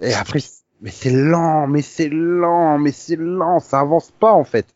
Et 0.00 0.12
après, 0.12 0.40
mais 0.80 0.90
c'est 0.90 1.10
lent, 1.10 1.66
mais 1.68 1.82
c'est 1.82 2.08
lent, 2.08 2.78
mais 2.78 2.90
c'est 2.92 3.16
lent, 3.16 3.60
ça 3.60 3.80
avance 3.80 4.10
pas 4.10 4.32
en 4.32 4.44
fait. 4.44 4.66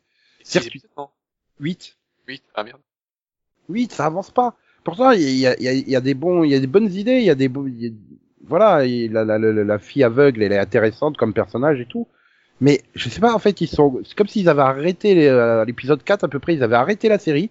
Circuit. 0.43 0.69
épisodes, 0.69 0.91
non 0.97 1.09
8, 1.61 1.97
Oui, 2.29 2.41
ah 2.55 2.63
merde. 2.63 2.81
8, 3.69 3.93
ça 3.93 4.07
avance 4.07 4.31
pas. 4.31 4.55
Pourtant, 4.85 5.11
il 5.11 5.21
y 5.37 5.47
a, 5.47 5.55
il 5.59 5.63
y, 5.65 5.69
a, 5.69 5.73
il 5.73 5.89
y 5.89 5.97
a 5.97 6.01
des 6.01 6.15
bons, 6.15 6.45
il 6.45 6.51
y 6.51 6.55
a 6.55 6.61
des 6.61 6.67
bonnes 6.69 6.93
idées, 6.93 7.19
il 7.19 7.25
y 7.25 7.31
a 7.31 7.35
des, 7.35 7.49
beaux- 7.49 7.67
voilà, 8.47 8.85
et 8.85 9.09
la, 9.09 9.25
la, 9.25 9.39
la, 9.39 9.53
la 9.53 9.79
fille 9.79 10.05
aveugle, 10.05 10.43
elle 10.43 10.53
est 10.53 10.59
intéressante 10.59 11.17
comme 11.17 11.35
personnage 11.35 11.81
et 11.81 11.87
tout. 11.87 12.07
Mais 12.61 12.83
je 12.95 13.09
sais 13.09 13.21
pas, 13.21 13.35
en 13.35 13.39
fait, 13.39 13.61
ils 13.61 13.69
sont, 13.69 14.01
c'est 14.05 14.17
comme 14.17 14.27
s'ils 14.27 14.49
avaient 14.49 14.63
arrêté 14.63 15.29
euh, 15.29 15.65
l'épisode 15.65 16.03
4 16.03 16.25
à 16.25 16.29
peu 16.29 16.39
près, 16.39 16.55
ils 16.55 16.63
avaient 16.63 16.77
arrêté 16.77 17.09
la 17.09 17.19
série 17.19 17.51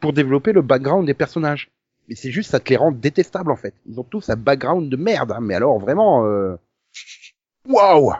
pour 0.00 0.12
développer 0.12 0.52
le 0.52 0.62
background 0.62 1.06
des 1.06 1.14
personnages. 1.14 1.70
Mais 2.08 2.14
c'est 2.14 2.30
juste, 2.30 2.50
ça 2.50 2.60
te 2.60 2.70
les 2.70 2.76
rend 2.76 2.90
détestables 2.90 3.50
en 3.50 3.56
fait. 3.56 3.74
Ils 3.86 4.00
ont 4.00 4.04
tous 4.04 4.30
un 4.30 4.36
background 4.36 4.88
de 4.90 4.96
merde, 4.96 5.32
hein, 5.32 5.40
mais 5.40 5.54
alors 5.54 5.78
vraiment, 5.78 6.24
euh... 6.26 6.56
waouh, 7.68 8.12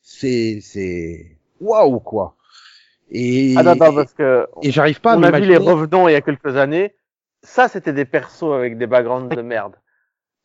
c'est, 0.00 0.60
c'est, 0.62 1.38
waouh 1.60 2.00
quoi. 2.00 2.36
Et, 3.10 3.54
Ah, 3.56 3.62
non, 3.62 3.76
non, 3.76 3.94
parce 3.94 4.14
que 4.14 4.46
et 4.62 4.70
j'arrive 4.70 5.00
pas 5.00 5.12
à 5.12 5.16
on 5.18 5.22
a 5.22 5.38
vu 5.38 5.46
les 5.46 5.56
revenants 5.56 6.08
il 6.08 6.12
y 6.12 6.16
a 6.16 6.20
quelques 6.20 6.56
années. 6.56 6.94
Ça, 7.42 7.68
c'était 7.68 7.92
des 7.92 8.04
persos 8.04 8.52
avec 8.52 8.78
des 8.78 8.86
backgrounds 8.86 9.34
de 9.34 9.42
merde. 9.42 9.74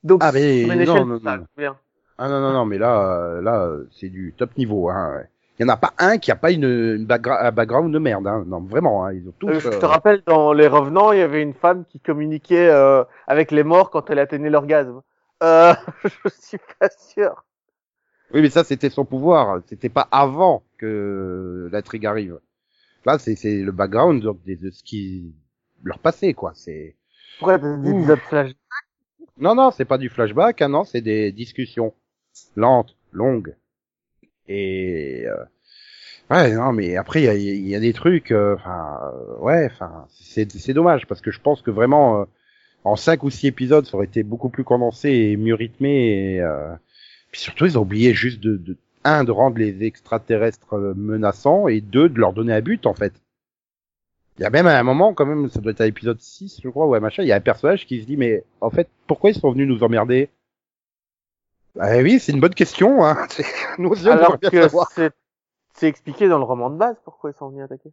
Donc, 0.04 0.22
Ah, 0.24 0.32
mais 0.32 0.66
non, 0.86 1.06
non, 1.06 1.20
non. 1.24 1.76
Ah 2.24 2.30
non 2.30 2.40
non 2.40 2.54
non 2.54 2.66
mais 2.66 2.78
là 2.78 3.02
euh, 3.02 3.42
là 3.42 3.64
euh, 3.66 3.90
c'est 4.00 4.10
du 4.10 4.32
top 4.38 4.56
niveau 4.56 4.90
hein. 4.90 5.24
Il 5.58 5.64
y 5.64 5.66
en 5.66 5.70
a 5.70 5.78
pas 5.78 5.94
un 5.98 6.20
qui 6.20 6.30
a 6.30 6.36
pas 6.36 6.52
une, 6.52 6.66
une 6.66 7.08
un 7.10 7.52
background 7.52 7.92
de 7.92 7.98
merde 7.98 8.28
hein. 8.28 8.44
Non 8.46 8.60
vraiment 8.62 9.04
hein. 9.04 9.14
ils 9.14 9.28
ont 9.28 9.34
tous 9.40 9.50
Euh, 9.50 9.60
je 9.60 9.70
euh, 9.70 9.80
te 9.80 9.86
rappelle, 9.88 10.22
dans 10.28 10.54
Les 10.54 10.68
Revenants, 10.68 11.14
il 11.14 11.18
y 11.18 11.24
avait 11.24 11.42
une 11.42 11.56
femme 11.56 11.84
qui 11.86 12.00
communiquait 12.00 12.70
euh, 12.70 13.04
avec 13.26 13.50
les 13.50 13.64
morts 13.64 13.90
quand 13.90 14.12
elle 14.12 14.20
atteignait 14.20 14.52
l'orgasme. 14.52 15.02
Euh, 15.42 15.74
je 16.04 16.30
suis 16.30 16.60
pas 16.80 16.90
sûr. 16.90 17.44
Oui 18.36 18.44
mais 18.44 18.52
ça 18.52 18.64
c'était 18.64 18.92
son 18.92 19.04
pouvoir, 19.04 19.60
c'était 19.66 19.90
pas 19.90 20.08
avant 20.12 20.62
que 20.78 21.70
l'intrigue 21.72 22.06
arrive. 22.06 22.38
Là 23.04 23.18
c'est 23.18 23.36
c'est 23.36 23.64
le 23.64 23.72
background 23.72 24.22
de, 24.22 24.56
de 24.56 24.70
ce 24.70 24.84
qui 24.84 25.34
leur 25.84 25.98
passait 25.98 26.36
quoi, 26.36 26.52
c'est 26.54 26.96
Pourquoi 27.40 27.58
des 27.58 27.74
Non 29.40 29.56
non, 29.56 29.72
c'est 29.72 29.86
pas 29.86 29.98
du 29.98 30.10
flashback, 30.10 30.62
hein, 30.62 30.70
non, 30.70 30.84
c'est 30.84 31.02
des 31.02 31.32
discussions 31.32 31.96
lentes, 32.56 32.96
longues. 33.12 33.56
Et 34.48 35.26
euh, 35.28 35.44
ouais, 36.30 36.54
non 36.54 36.74
mais 36.74 36.98
après 36.98 37.24
il 37.24 37.42
y 37.42 37.70
y 37.70 37.76
a 37.76 37.80
des 37.80 37.94
trucs 37.94 38.32
euh, 38.32 38.56
enfin 38.56 39.00
euh, 39.04 39.38
ouais, 39.40 39.70
enfin 39.72 40.08
c'est 40.10 40.74
dommage 40.74 41.08
parce 41.08 41.22
que 41.22 41.32
je 41.32 41.40
pense 41.40 41.62
que 41.62 41.72
vraiment 41.72 42.22
euh, 42.22 42.26
en 42.84 42.96
cinq 42.96 43.24
ou 43.24 43.30
six 43.30 43.48
épisodes, 43.48 43.86
ça 43.86 43.96
aurait 43.96 44.08
été 44.08 44.24
beaucoup 44.24 44.50
plus 44.50 44.64
condensé 44.64 45.10
et 45.12 45.38
mieux 45.38 45.56
rythmé 45.56 46.36
et 46.36 46.42
euh, 46.42 46.74
puis 47.32 47.42
surtout 47.42 47.66
ils 47.66 47.78
ont 47.78 47.82
oublié 47.84 48.14
juste 48.14 48.40
de, 48.42 48.58
de 48.58 48.78
un 49.04 49.24
de 49.24 49.32
rendre 49.32 49.58
les 49.58 49.84
extraterrestres 49.84 50.74
euh, 50.74 50.94
menaçants 50.96 51.68
et 51.68 51.82
deux 51.82 52.10
de 52.10 52.20
leur 52.20 52.34
donner 52.34 52.54
un 52.54 52.62
but 52.62 52.86
en 52.86 52.94
fait. 52.94 53.14
Il 54.38 54.44
y 54.44 54.46
a 54.46 54.50
même 54.50 54.68
à 54.68 54.80
un 54.80 54.84
moment, 54.84 55.14
quand 55.14 55.26
même, 55.26 55.50
ça 55.50 55.60
doit 55.60 55.72
être 55.72 55.82
à 55.82 55.86
l'épisode 55.86 56.20
6, 56.20 56.62
je 56.64 56.70
crois, 56.70 56.88
ouais, 56.88 57.00
machin, 57.00 57.22
il 57.22 57.28
y 57.28 57.32
a 57.32 57.36
un 57.36 57.42
personnage 57.42 57.86
qui 57.86 58.02
se 58.02 58.08
dit, 58.08 58.18
mais 58.18 58.44
en 58.62 58.70
fait, 58.70 58.90
pourquoi 59.06 59.30
ils 59.30 59.36
sont 59.36 59.52
venus 59.52 59.68
nous 59.68 59.84
emmerder? 59.84 60.30
Ah 61.80 61.98
oui, 61.98 62.20
c'est 62.20 62.32
une 62.32 62.40
bonne 62.40 62.54
question. 62.54 63.06
Hein. 63.06 63.26
C'est- 63.30 63.46
Nous 63.78 63.90
aussi, 63.90 64.08
on 64.08 64.12
Alors 64.12 64.40
que 64.40 64.48
c'est 64.94 65.12
c'est 65.74 65.88
expliqué 65.88 66.28
dans 66.28 66.38
le 66.38 66.44
roman 66.44 66.70
de 66.70 66.78
base 66.78 66.98
pourquoi 67.06 67.32
ils 67.32 67.38
sont 67.38 67.50
venus 67.50 67.64
attaquer. 67.64 67.92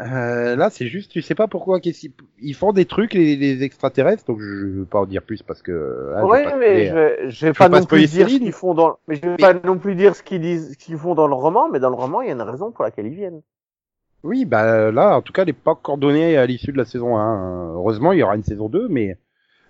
Euh, 0.00 0.56
là, 0.56 0.70
c'est 0.70 0.86
juste, 0.86 1.10
tu 1.12 1.20
sais 1.20 1.34
pas 1.34 1.48
pourquoi. 1.48 1.78
Ils 2.40 2.54
font 2.54 2.72
des 2.72 2.86
trucs, 2.86 3.12
les, 3.12 3.36
les 3.36 3.62
extraterrestres, 3.62 4.24
donc 4.24 4.40
je 4.40 4.66
veux 4.66 4.84
pas 4.84 5.00
en 5.00 5.06
dire 5.06 5.22
plus 5.22 5.42
parce 5.42 5.62
que. 5.62 6.14
oui, 6.24 6.38
mais 6.58 6.86
je 6.86 6.94
vais, 6.94 7.30
je 7.30 7.46
vais 7.46 7.52
pas 7.52 7.68
non 7.68 7.84
plus 7.84 8.06
dire 8.10 8.26
ce 8.26 8.32
Céline. 8.32 8.44
qu'ils 8.44 8.52
font 8.52 8.74
dans, 8.74 8.98
mais 9.06 9.16
je 9.16 9.28
vais 9.28 9.36
pas 9.36 9.52
non 9.52 9.78
plus 9.78 9.94
dire 9.94 10.16
ce 10.16 10.22
qu'ils 10.22 10.40
disent, 10.40 10.72
ce 10.72 10.78
qu'ils 10.78 10.96
font 10.96 11.14
dans 11.14 11.26
le 11.28 11.34
roman, 11.34 11.68
mais 11.68 11.78
dans 11.78 11.90
le 11.90 11.96
roman, 11.96 12.22
il 12.22 12.28
y 12.28 12.30
a 12.30 12.34
une 12.34 12.42
raison 12.42 12.72
pour 12.72 12.84
laquelle 12.84 13.06
ils 13.06 13.14
viennent. 13.14 13.42
Oui, 14.24 14.44
bah 14.44 14.90
là, 14.92 15.16
en 15.16 15.22
tout 15.22 15.32
cas, 15.32 15.42
elle 15.42 15.48
n'est 15.48 15.52
pas 15.52 15.72
encore 15.72 15.98
donnée 15.98 16.36
à 16.36 16.46
l'issue 16.46 16.72
de 16.72 16.78
la 16.78 16.84
saison 16.84 17.16
1. 17.18 17.74
Heureusement, 17.74 18.12
il 18.12 18.20
y 18.20 18.22
aura 18.22 18.36
une 18.36 18.44
saison 18.44 18.68
2, 18.68 18.88
mais 18.88 19.18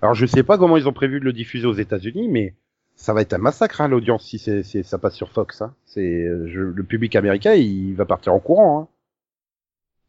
alors 0.03 0.15
je 0.15 0.27
sais 0.27 0.43
pas 0.43 0.59
comment 0.59 0.77
ils 0.77 0.89
ont 0.89 0.93
prévu 0.93 1.21
de 1.21 1.25
le 1.25 1.33
diffuser 1.33 1.67
aux 1.67 1.73
États-Unis, 1.75 2.29
mais 2.29 2.55
ça 2.97 3.15
va 3.15 3.23
être 3.23 3.33
un 3.33 3.39
massacre 3.39 3.81
hein, 3.81 3.89
l'audience 3.89 4.27
si, 4.27 4.39
si 4.39 4.85
ça 4.85 4.99
passe 4.99 5.15
sur 5.15 5.31
Fox. 5.31 5.63
Hein. 5.63 5.75
C'est 5.87 6.27
je- 6.47 6.61
le 6.61 6.85
public 6.85 7.17
américain, 7.17 7.55
il 7.55 7.95
va 7.95 8.05
partir 8.05 8.35
en 8.35 8.41
courant. 8.41 8.81
Hein. 8.81 8.89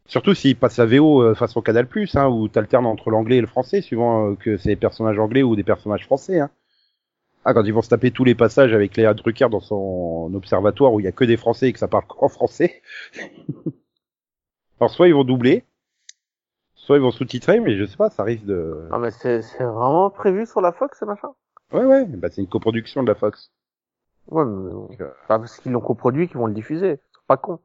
Surtout 0.06 0.34
s'il 0.34 0.58
passe 0.58 0.78
la 0.78 0.86
VO 0.86 1.22
euh, 1.24 1.34
façon 1.34 1.62
Canal+, 1.62 1.88
hein, 2.16 2.28
où 2.28 2.48
t'alternes 2.50 2.86
entre 2.86 3.10
l'anglais 3.10 3.38
et 3.38 3.42
le 3.42 3.48
français, 3.48 3.82
suivant 3.82 4.32
euh, 4.32 4.36
que 4.36 4.58
c'est 4.58 4.70
des 4.70 4.76
personnages 4.76 5.18
anglais 5.18 5.44
ou 5.44 5.56
des 5.56 5.64
personnages 5.64 6.04
français. 6.06 6.40
Hein. 6.42 6.50
Ah, 7.46 7.54
quand 7.54 7.64
ils 7.64 7.74
vont 7.74 7.82
se 7.82 7.90
taper 7.90 8.12
tous 8.12 8.24
les 8.24 8.36
passages 8.36 8.74
avec 8.74 8.96
Léa 8.98 9.14
Drucker 9.14 9.48
dans 9.50 9.60
son 9.60 10.32
observatoire 10.34 10.94
où 10.94 11.00
il 11.00 11.04
y 11.04 11.08
a 11.08 11.12
que 11.12 11.26
des 11.26 11.38
Français 11.38 11.70
et 11.70 11.74
que 11.74 11.80
ça 11.80 11.88
parle 11.90 12.06
qu'en 12.08 12.30
français. 12.30 12.82
Alors 14.80 14.92
soit 14.92 15.08
ils 15.08 15.14
vont 15.14 15.24
doubler, 15.24 15.64
soit 16.86 16.98
ils 16.98 17.02
vont 17.02 17.12
sous-titrer, 17.12 17.60
mais 17.60 17.78
je 17.78 17.86
sais 17.86 17.98
pas, 17.98 18.10
ça 18.10 18.24
risque 18.24 18.46
de... 18.46 18.88
Non, 18.92 19.00
mais 19.00 19.12
c'est, 19.12 19.42
vraiment 19.60 20.10
prévu 20.10 20.46
sur 20.46 20.62
la 20.62 20.72
Fox, 20.72 21.00
ce 21.00 21.06
machin? 21.06 21.30
Ouais, 21.72 21.86
ouais, 21.86 22.06
bah 22.06 22.28
c'est 22.30 22.42
une 22.42 22.48
coproduction 22.48 23.04
de 23.04 23.08
la 23.08 23.16
Fox. 23.16 23.52
Ouais, 24.28 24.46
mais 24.46 24.72
euh, 25.02 25.08
pas 25.28 25.40
parce 25.40 25.58
qu'ils 25.60 25.72
l'ont 25.72 25.82
coproduit 25.82 26.28
qu'ils 26.28 26.38
vont 26.38 26.48
le 26.48 26.54
diffuser. 26.54 27.00
C'est 27.14 27.28
pas 27.28 27.38
con. 27.38 27.60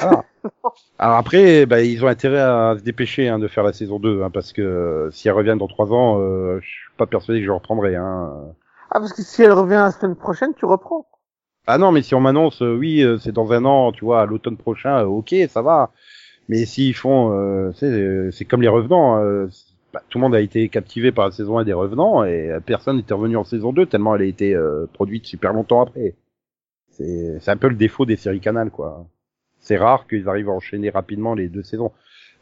Ah. 0.00 0.24
Alors 0.98 1.16
après, 1.16 1.66
bah, 1.66 1.82
ils 1.82 2.04
ont 2.04 2.08
intérêt 2.08 2.40
à 2.40 2.74
se 2.76 2.82
dépêcher 2.82 3.28
hein, 3.28 3.38
de 3.38 3.48
faire 3.48 3.64
la 3.64 3.72
saison 3.72 4.00
2, 4.00 4.22
hein, 4.22 4.30
parce 4.30 4.52
que 4.52 4.62
euh, 4.62 5.10
si 5.10 5.28
elle 5.28 5.34
revient 5.34 5.56
dans 5.58 5.68
trois 5.68 5.92
ans, 5.92 6.18
euh, 6.18 6.58
je 6.60 6.66
suis 6.66 6.90
pas 6.96 7.06
persuadé 7.06 7.40
que 7.40 7.46
je 7.46 7.50
reprendrai. 7.50 7.96
Hein. 7.96 8.32
Ah, 8.90 8.98
parce 8.98 9.12
que 9.12 9.22
si 9.22 9.42
elle 9.42 9.52
revient 9.52 9.74
la 9.74 9.92
semaine 9.92 10.16
prochaine, 10.16 10.54
tu 10.54 10.64
reprends. 10.64 11.06
Ah 11.66 11.78
non, 11.78 11.92
mais 11.92 12.02
si 12.02 12.14
on 12.14 12.20
m'annonce, 12.20 12.60
euh, 12.62 12.76
oui, 12.76 13.02
euh, 13.02 13.18
c'est 13.18 13.32
dans 13.32 13.52
un 13.52 13.64
an, 13.64 13.92
tu 13.92 14.04
vois, 14.04 14.22
à 14.22 14.26
l'automne 14.26 14.58
prochain, 14.58 15.00
euh, 15.00 15.06
ok, 15.06 15.34
ça 15.48 15.62
va. 15.62 15.92
Mais 16.48 16.64
s'ils 16.66 16.94
font, 16.94 17.32
euh, 17.32 17.72
c'est, 17.74 17.86
euh, 17.90 18.30
c'est 18.30 18.44
comme 18.44 18.62
les 18.62 18.68
revenants. 18.68 19.22
euh, 19.22 19.46
bah, 19.92 20.02
tout 20.08 20.18
le 20.18 20.22
monde 20.22 20.34
a 20.34 20.40
été 20.40 20.68
captivé 20.68 21.12
par 21.12 21.26
la 21.26 21.30
saison 21.30 21.58
1 21.58 21.64
des 21.64 21.72
revenants 21.72 22.24
et 22.24 22.50
euh, 22.50 22.60
personne 22.60 22.96
n'était 22.96 23.14
revenu 23.14 23.36
en 23.36 23.44
saison 23.44 23.72
2 23.72 23.86
tellement 23.86 24.16
elle 24.16 24.22
a 24.22 24.26
été 24.26 24.54
euh, 24.54 24.86
produite 24.92 25.24
super 25.26 25.52
longtemps 25.52 25.82
après. 25.82 26.16
C'est, 26.90 27.38
c'est 27.40 27.50
un 27.50 27.56
peu 27.56 27.68
le 27.68 27.76
défaut 27.76 28.04
des 28.04 28.16
séries 28.16 28.40
Canal, 28.40 28.70
quoi. 28.70 29.06
C'est 29.60 29.76
rare 29.76 30.06
qu'ils 30.08 30.28
arrivent 30.28 30.48
à 30.48 30.52
enchaîner 30.52 30.90
rapidement 30.90 31.34
les 31.34 31.48
deux 31.48 31.62
saisons. 31.62 31.92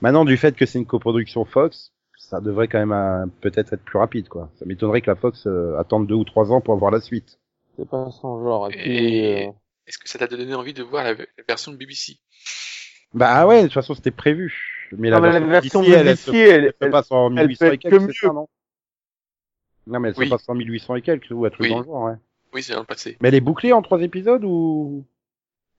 Maintenant, 0.00 0.24
du 0.24 0.36
fait 0.36 0.56
que 0.56 0.66
c'est 0.66 0.78
une 0.78 0.86
coproduction 0.86 1.44
Fox, 1.44 1.92
ça 2.18 2.40
devrait 2.40 2.68
quand 2.68 2.78
même 2.78 2.92
euh, 2.92 3.26
peut-être 3.40 3.72
être 3.74 3.84
plus 3.84 3.98
rapide, 3.98 4.28
quoi. 4.28 4.50
Ça 4.56 4.64
m'étonnerait 4.66 5.00
que 5.02 5.10
la 5.10 5.16
Fox 5.16 5.46
euh, 5.46 5.78
attende 5.78 6.06
deux 6.06 6.14
ou 6.14 6.24
trois 6.24 6.50
ans 6.52 6.60
pour 6.60 6.74
avoir 6.74 6.90
la 6.90 7.00
suite. 7.00 7.38
C'est 7.78 7.88
pas 7.88 8.10
son 8.10 8.42
genre. 8.42 8.70
Et 8.72 9.46
euh, 9.46 9.50
est-ce 9.86 9.98
que 9.98 10.08
ça 10.08 10.18
t'a 10.18 10.26
donné 10.26 10.54
envie 10.54 10.74
de 10.74 10.82
voir 10.82 11.04
la, 11.04 11.12
la 11.14 11.24
version 11.48 11.70
de 11.72 11.76
BBC 11.76 12.18
Bah 13.14 13.46
ouais, 13.46 13.58
de 13.62 13.66
toute 13.66 13.74
façon 13.74 13.94
c'était 13.94 14.10
prévu. 14.10 14.88
Mais 14.96 15.10
la 15.10 15.16
Non, 15.16 15.22
mais 15.22 15.32
la 15.32 15.40
version, 15.40 15.80
version 15.80 15.80
BBC, 15.80 15.90
elle, 15.92 16.00
elle 16.00 16.08
elle- 16.08 16.64
elle 16.64 16.70
se 16.72 16.76
elle- 16.80 16.90
passe 16.90 17.10
en 17.12 17.26
elle 17.36 17.46
1800 17.48 17.66
peut 17.66 17.72
et 17.74 17.78
quelques, 17.78 18.06
que 18.06 18.12
c'est 18.12 18.26
ça, 18.26 18.32
non? 18.32 18.48
Non 19.86 20.00
mais 20.00 20.08
elle 20.10 20.14
Oui. 20.18 20.26
se 20.26 20.30
passe 20.30 20.48
en 20.48 20.54
1800 20.54 20.94
et 20.96 21.02
quelques, 21.02 21.26
ou 21.30 21.44
un 21.44 21.50
truc 21.50 21.62
Oui. 21.62 21.70
dans 21.70 21.78
le 21.80 21.84
genre, 21.84 22.02
ouais. 22.04 22.14
Oui, 22.54 22.62
c'est 22.62 22.74
dans 22.74 22.80
le 22.80 22.86
passé. 22.86 23.16
Mais 23.20 23.28
elle 23.28 23.34
est 23.34 23.40
bouclée 23.40 23.72
en 23.72 23.82
trois 23.82 24.00
épisodes 24.02 24.44
ou? 24.44 25.04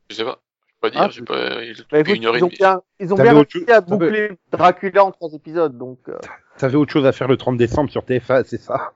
Je 0.10 0.16
sais 0.16 0.24
pas. 0.24 0.40
Je 0.68 0.74
peux 0.74 0.80
pas 0.82 0.90
dire, 0.90 1.02
Ah, 1.02 1.10
j'ai 1.10 1.22
pas, 1.22 1.64
il 1.64 1.76
bah, 1.90 1.98
a 1.98 2.00
écoute, 2.00 2.16
une 2.18 2.26
heure 2.26 2.36
et 2.36 2.40
ils 2.40 2.44
ont 2.44 2.48
demie. 2.48 2.58
bien, 2.58 2.82
ils 3.00 3.14
ont 3.14 3.16
bien 3.18 3.36
autre 3.38 3.52
réussi 3.54 3.72
à 3.72 3.76
chose- 3.80 3.86
boucler 3.88 4.32
Dracula 4.52 5.06
en 5.06 5.12
trois 5.12 5.32
épisodes, 5.34 5.78
donc, 5.78 6.00
euh, 6.10 6.18
T'avais 6.58 6.76
autre 6.76 6.92
chose 6.92 7.06
à 7.06 7.12
faire 7.12 7.28
le 7.28 7.38
30 7.38 7.58
décembre 7.58 7.90
sur 7.90 8.04
TF1, 8.04 8.44
c'est 8.46 8.60
ça? 8.62 8.94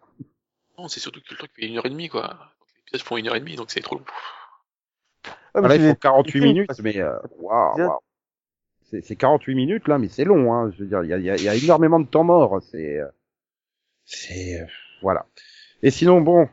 Non, 0.77 0.87
c'est 0.87 0.99
surtout 0.99 1.21
que 1.21 1.27
le 1.31 1.37
truc 1.37 1.51
fait 1.55 1.65
une 1.67 1.77
heure 1.77 1.85
et 1.85 1.89
demie, 1.89 2.09
quoi. 2.09 2.37
Les 2.75 2.81
épisodes 2.81 3.01
font 3.07 3.17
une 3.17 3.27
heure 3.29 3.35
et 3.35 3.39
demie, 3.39 3.55
donc 3.55 3.71
c'est 3.71 3.79
trop 3.81 3.95
long. 3.95 4.01
ouais, 4.03 5.31
mais 5.55 5.59
Voilà, 5.61 5.75
c'est 5.75 5.79
il 5.81 5.87
faut 5.87 5.93
des- 5.93 5.99
48 5.99 6.31
films, 6.33 6.43
minutes, 6.45 6.71
mais 6.83 6.99
euh, 6.99 7.17
waouh. 7.39 7.91
C'est 8.89 9.01
c'est 9.03 9.15
48 9.15 9.55
minutes 9.55 9.87
là, 9.87 9.97
mais 9.99 10.07
c'est 10.09 10.23
long, 10.25 10.53
hein. 10.53 10.71
Je 10.71 10.83
veux 10.83 10.87
dire, 10.89 11.03
il 11.03 11.09
y 11.09 11.13
a, 11.13 11.17
y 11.19 11.29
a- 11.29 11.37
y 11.37 11.47
a 11.49 11.55
énormément 11.55 11.99
de 11.99 12.07
temps 12.07 12.23
mort. 12.23 12.61
C'est, 12.63 12.97
euh, 12.99 13.07
c'est, 14.05 14.61
euh, 14.61 14.65
voilà. 15.01 15.27
Et 15.83 15.91
sinon, 15.91 16.21
bon, 16.21 16.49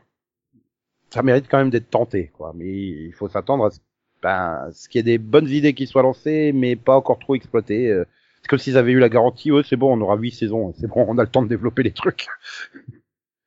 ça 1.09 1.23
mérite 1.23 1.47
quand 1.49 1.57
même 1.57 1.69
d'être 1.69 1.89
tenté, 1.89 2.31
quoi. 2.37 2.53
Mais 2.55 2.67
il 2.67 3.13
faut 3.13 3.27
s'attendre 3.29 3.65
à 3.65 3.71
ce, 3.71 3.79
ben, 4.21 4.69
ce 4.73 4.89
qu'il 4.89 4.99
y 4.99 5.01
ait 5.01 5.03
des 5.03 5.17
bonnes 5.17 5.47
idées 5.47 5.73
qui 5.73 5.87
soient 5.87 6.01
lancées, 6.03 6.51
mais 6.53 6.75
pas 6.75 6.95
encore 6.97 7.19
trop 7.19 7.35
exploitées. 7.35 7.89
euh. 7.89 8.05
C'est 8.41 8.47
comme 8.49 8.59
s'ils 8.59 8.77
avaient 8.77 8.91
eu 8.91 8.99
la 8.99 9.09
garantie, 9.09 9.51
ouais, 9.51 9.63
c'est 9.67 9.75
bon, 9.75 9.97
on 9.97 10.01
aura 10.01 10.17
huit 10.17 10.31
saisons, 10.31 10.71
c'est 10.79 10.87
bon, 10.87 11.05
on 11.07 11.17
a 11.17 11.23
le 11.23 11.29
temps 11.29 11.41
de 11.41 11.47
développer 11.47 11.81
les 11.83 11.91
trucs. 11.93 12.27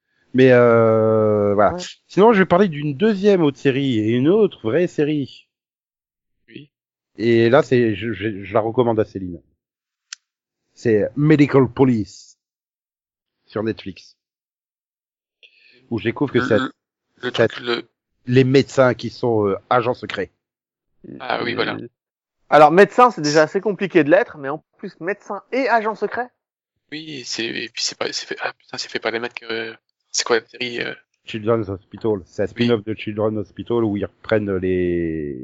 mais 0.34 0.50
euh, 0.52 1.54
voilà. 1.54 1.74
Ouais. 1.74 1.82
Sinon, 2.06 2.32
je 2.32 2.40
vais 2.40 2.46
parler 2.46 2.68
d'une 2.68 2.94
deuxième 2.94 3.42
autre 3.42 3.58
série 3.58 3.98
et 3.98 4.10
une 4.10 4.28
autre 4.28 4.60
vraie 4.62 4.86
série. 4.86 5.47
Et 7.18 7.50
là, 7.50 7.62
c'est, 7.62 7.94
je, 7.94 8.12
je, 8.12 8.44
je 8.44 8.54
la 8.54 8.60
recommande 8.60 8.98
à 9.00 9.04
Céline. 9.04 9.42
C'est 10.72 11.08
Medical 11.16 11.68
Police 11.68 12.38
sur 13.46 13.62
Netflix. 13.64 14.16
Où 15.90 15.98
je 15.98 16.04
découvre 16.04 16.32
que 16.32 16.40
c'est 16.40 16.58
Le, 16.58 16.72
le 17.22 17.30
truc, 17.32 17.58
le, 17.60 17.88
les 18.26 18.44
médecins 18.44 18.94
qui 18.94 19.10
sont 19.10 19.48
euh, 19.48 19.56
agents 19.68 19.94
secrets. 19.94 20.30
Ah 21.18 21.42
oui, 21.42 21.54
voilà. 21.54 21.76
Alors, 22.50 22.70
médecin, 22.70 23.10
c'est 23.10 23.20
déjà 23.20 23.42
assez 23.42 23.60
compliqué 23.60 24.04
de 24.04 24.10
l'être, 24.10 24.38
mais 24.38 24.48
en 24.48 24.64
plus, 24.78 24.98
médecin 25.00 25.42
et 25.52 25.68
agent 25.68 25.96
secret? 25.96 26.28
oui, 26.90 27.22
c'est, 27.24 27.44
et 27.44 27.68
puis 27.68 27.82
c'est 27.82 27.98
pas, 27.98 28.10
c'est 28.12 28.26
fait, 28.26 28.36
ah 28.40 28.52
putain, 28.52 28.78
c'est 28.78 28.90
fait 28.90 28.98
par 28.98 29.12
les 29.12 29.18
mecs, 29.18 29.42
euh, 29.42 29.74
c'est 30.10 30.26
quoi 30.26 30.40
la 30.40 30.46
série, 30.46 30.80
euh, 30.80 30.94
Children's 31.24 31.68
Hospital. 31.68 32.22
C'est 32.24 32.42
un 32.42 32.46
spin-off 32.46 32.84
de 32.84 32.94
Children's 32.94 33.36
Hospital 33.38 33.84
où 33.84 33.96
ils 33.96 34.06
reprennent 34.06 34.56
les, 34.56 35.36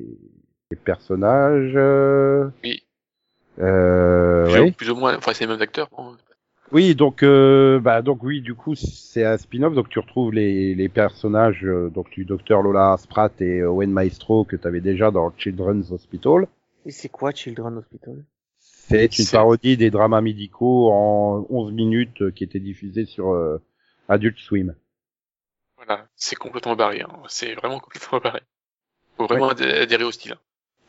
les 0.74 0.80
personnages. 0.80 1.72
Euh... 1.76 2.48
Oui. 2.64 2.82
Euh, 3.60 4.44
plus, 4.44 4.52
ouais. 4.54 4.68
ou, 4.68 4.72
plus 4.72 4.90
ou 4.90 4.96
moins, 4.96 5.16
enfin, 5.16 5.32
c'est 5.32 5.44
les 5.44 5.52
mêmes 5.52 5.62
acteurs, 5.62 5.88
bon. 5.96 6.16
Oui, 6.72 6.94
donc 6.96 7.22
euh, 7.22 7.78
bah 7.78 8.02
donc 8.02 8.22
oui, 8.24 8.40
du 8.40 8.54
coup 8.54 8.74
c'est 8.74 9.24
un 9.24 9.36
spin-off, 9.36 9.74
donc 9.74 9.88
tu 9.90 9.98
retrouves 10.00 10.32
les, 10.32 10.74
les 10.74 10.88
personnages 10.88 11.64
euh, 11.64 11.88
donc 11.90 12.10
du 12.10 12.24
docteur 12.24 12.62
Lola 12.62 12.96
Spratt 12.98 13.40
et 13.42 13.62
Owen 13.62 13.92
Maestro 13.92 14.44
que 14.44 14.56
tu 14.56 14.66
avais 14.66 14.80
déjà 14.80 15.10
dans 15.12 15.32
Children's 15.36 15.92
Hospital. 15.92 16.48
Et 16.84 16.90
c'est 16.90 17.10
quoi 17.10 17.30
Euh, 17.30 17.34
Children 17.36 17.76
Hospital? 17.76 18.24
C'est 18.58 19.18
une 19.18 19.26
parodie 19.26 19.76
des 19.76 19.90
dramas 19.90 20.20
médicaux 20.22 20.90
en 20.90 21.46
11 21.48 21.72
minutes 21.72 22.22
euh, 22.22 22.30
qui 22.32 22.42
étaient 22.42 22.60
diffusés 22.60 23.04
sur 23.04 23.30
euh, 23.32 23.58
Adult 24.08 24.38
Swim. 24.38 24.74
Voilà, 25.76 26.08
c'est 26.16 26.34
complètement 26.36 26.74
barré, 26.76 27.02
hein. 27.02 27.22
c'est 27.28 27.54
vraiment 27.54 27.78
complètement 27.78 28.18
barré. 28.18 28.40
Faut 29.16 29.26
vraiment 29.26 29.50
adhé- 29.52 29.82
adhérer 29.82 30.04
au 30.04 30.10
style. 30.12 30.34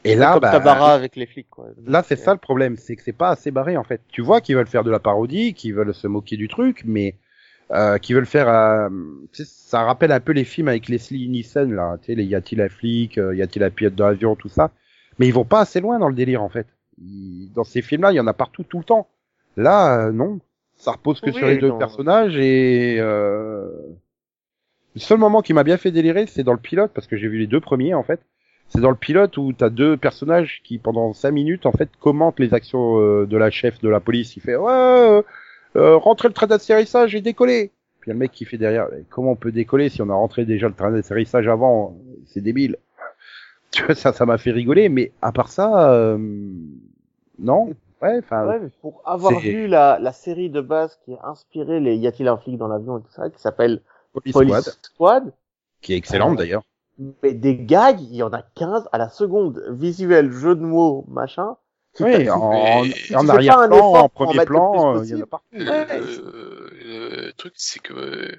Et 0.06 0.16
là, 0.16 0.34
Comme 0.34 0.42
bah, 0.42 0.52
Tabara 0.52 0.94
avec 0.94 1.16
les 1.16 1.26
flics, 1.26 1.50
quoi. 1.50 1.68
Là, 1.86 2.04
c'est 2.04 2.16
ça 2.16 2.34
le 2.34 2.40
problème, 2.40 2.78
c'est 2.78 2.96
que 2.96 3.02
c'est 3.02 3.12
pas 3.14 3.30
assez 3.30 3.52
barré 3.52 3.78
en 3.78 3.84
fait. 3.84 4.02
Tu 4.12 4.22
vois 4.22 4.42
qu'ils 4.42 4.56
veulent 4.56 4.68
faire 4.68 4.84
de 4.84 4.92
la 4.92 5.00
parodie, 5.00 5.54
qu'ils 5.54 5.74
veulent 5.74 5.94
se 5.94 6.08
moquer 6.08 6.38
du 6.38 6.48
truc, 6.48 6.84
mais 6.86 7.16
euh, 7.72 7.98
qu'ils 7.98 8.16
veulent 8.16 8.26
faire, 8.26 8.48
euh, 8.48 8.90
ça 9.34 9.84
rappelle 9.84 10.12
un 10.12 10.20
peu 10.20 10.32
les 10.32 10.44
films 10.44 10.68
avec 10.68 10.88
Leslie 10.88 11.28
Nielsen 11.30 11.74
là, 11.74 11.98
tu 12.00 12.08
sais, 12.08 12.16
les 12.16 12.24
y 12.26 12.36
a-t-il 12.36 12.62
un 12.62 12.70
flic, 12.70 13.18
euh, 13.18 13.36
y 13.36 13.42
a-t-il 13.42 13.64
un 13.64 13.72
pilote 13.72 13.96
d'avion, 13.96 14.36
tout 14.36 14.50
ça. 14.50 14.72
Mais 15.18 15.28
ils 15.28 15.34
vont 15.34 15.46
pas 15.46 15.62
assez 15.62 15.82
loin 15.82 15.98
dans 16.00 16.10
le 16.10 16.16
délire 16.16 16.44
en 16.44 16.50
fait. 16.50 16.68
Ils- 17.00 17.52
Dans 17.54 17.64
ces 17.64 17.82
films-là, 17.82 18.12
il 18.12 18.16
y 18.16 18.20
en 18.20 18.28
a 18.28 18.34
partout 18.34 18.64
tout 18.64 18.78
le 18.78 18.84
temps. 18.84 19.08
Là, 19.58 20.08
euh, 20.08 20.12
non, 20.12 20.40
ça 20.76 20.92
repose 20.92 21.22
que 21.22 21.28
Oui, 21.28 21.34
sur 21.34 21.48
les 21.48 21.58
deux 21.58 21.70
non. 21.70 21.78
personnages 21.78 22.38
et 22.38 22.98
euh... 23.00 23.68
le 24.96 25.00
seul 25.02 25.18
moment 25.18 25.42
qui 25.42 25.54
m'a 25.54 25.64
bien 25.64 25.78
fait 25.78 25.92
délirer, 25.92 26.26
c'est 26.28 26.44
dans 26.44 26.54
le 26.54 26.60
pilote 26.60 26.92
parce 26.94 27.08
que 27.08 27.18
j'ai 27.18 27.28
vu 27.28 27.38
les 27.38 27.48
deux 27.48 27.60
premiers 27.60 27.94
en 27.94 28.04
fait. 28.04 28.20
C'est 28.70 28.82
dans 28.82 28.90
le 28.90 28.96
pilote 28.96 29.38
où 29.38 29.54
t'as 29.54 29.70
deux 29.70 29.96
personnages 29.96 30.62
qui 30.64 30.80
pendant 30.80 31.14
cinq 31.14 31.32
minutes 31.32 31.66
en 31.66 31.72
fait 31.72 31.90
commentent 32.00 32.40
les 32.40 32.54
actions 32.54 33.00
euh, 33.00 33.26
de 33.26 33.38
la 33.38 33.52
chef 33.52 33.80
de 33.82 33.90
la 33.90 34.00
police. 34.00 34.36
Il 34.36 34.42
fait 34.42 34.56
ouais, 34.56 35.24
euh, 35.76 35.98
rentrez 35.98 36.28
le 36.28 36.34
train 36.34 36.48
d'atterrissage 36.48 37.16
et 37.16 37.22
décoller. 37.22 37.72
Puis 38.00 38.10
il 38.10 38.10
y 38.10 38.12
a 38.12 38.14
le 38.14 38.20
mec 38.20 38.32
qui 38.32 38.46
fait 38.46 38.58
derrière 38.58 38.88
comment 39.10 39.32
on 39.32 39.36
peut 39.36 39.52
décoller 39.52 39.90
si 39.90 40.02
on 40.02 40.10
a 40.10 40.14
rentré 40.14 40.46
déjà 40.46 40.68
le 40.68 40.74
train 40.74 40.92
d'atterrissage 40.92 41.48
avant? 41.48 41.98
C'est 42.26 42.42
débile. 42.42 42.78
Tu 43.72 43.84
vois 43.84 43.96
ça, 43.96 44.14
ça 44.14 44.26
m'a 44.26 44.38
fait 44.38 44.52
rigoler. 44.52 44.88
Mais 44.88 45.12
à 45.22 45.34
part 45.34 45.50
ça, 45.50 45.92
euh, 45.92 46.18
non. 47.40 47.74
Ouais, 48.02 48.20
enfin. 48.20 48.48
Ouais, 48.48 48.62
pour 48.82 49.02
avoir 49.06 49.40
vu 49.40 49.68
la, 49.68 50.00
la 50.00 50.14
série 50.14 50.50
de 50.50 50.62
base 50.62 50.98
qui 51.04 51.14
a 51.14 51.28
inspiré 51.28 51.80
les 51.80 51.96
Y 51.96 52.08
a-t-il 52.08 52.28
un 52.28 52.38
flic 52.38 52.58
dans 52.58 52.68
l'avion 52.68 53.00
et 53.00 53.02
tout 53.02 53.12
ça, 53.12 53.30
qui 53.30 53.42
s'appelle 53.42 53.82
Police 54.14 54.34
Police 54.34 54.54
Squad, 54.54 54.76
Squad, 54.82 55.34
qui 55.82 55.94
est 55.94 55.98
excellente 55.98 56.38
d'ailleurs. 56.38 56.64
Mais 57.24 57.34
des 57.34 57.58
gags, 57.58 58.00
il 58.02 58.16
y 58.16 58.24
en 58.24 58.32
a 58.32 58.42
15 58.42 58.88
à 58.92 58.98
la 58.98 59.10
seconde. 59.10 59.64
Visuel, 59.70 60.32
jeu 60.32 60.56
de 60.56 60.62
mots, 60.62 61.06
machin. 61.08 61.56
Oui, 62.00 62.30
en, 62.30 62.84
arrière-plan, 63.30 63.94
en 63.94 64.10
premier 64.10 64.46
plan, 64.46 64.98
euh, 64.98 65.06
il 65.06 65.12
y 65.12 65.16
en 65.16 65.22
a 65.22 65.26
partout. 65.26 65.46
Le, 65.54 65.66
Ouais, 65.72 66.00
le- 66.00 67.24
le 67.28 67.34
truc, 67.34 67.54
c'est 67.56 67.80
que, 67.82 67.94
euh, 67.94 68.32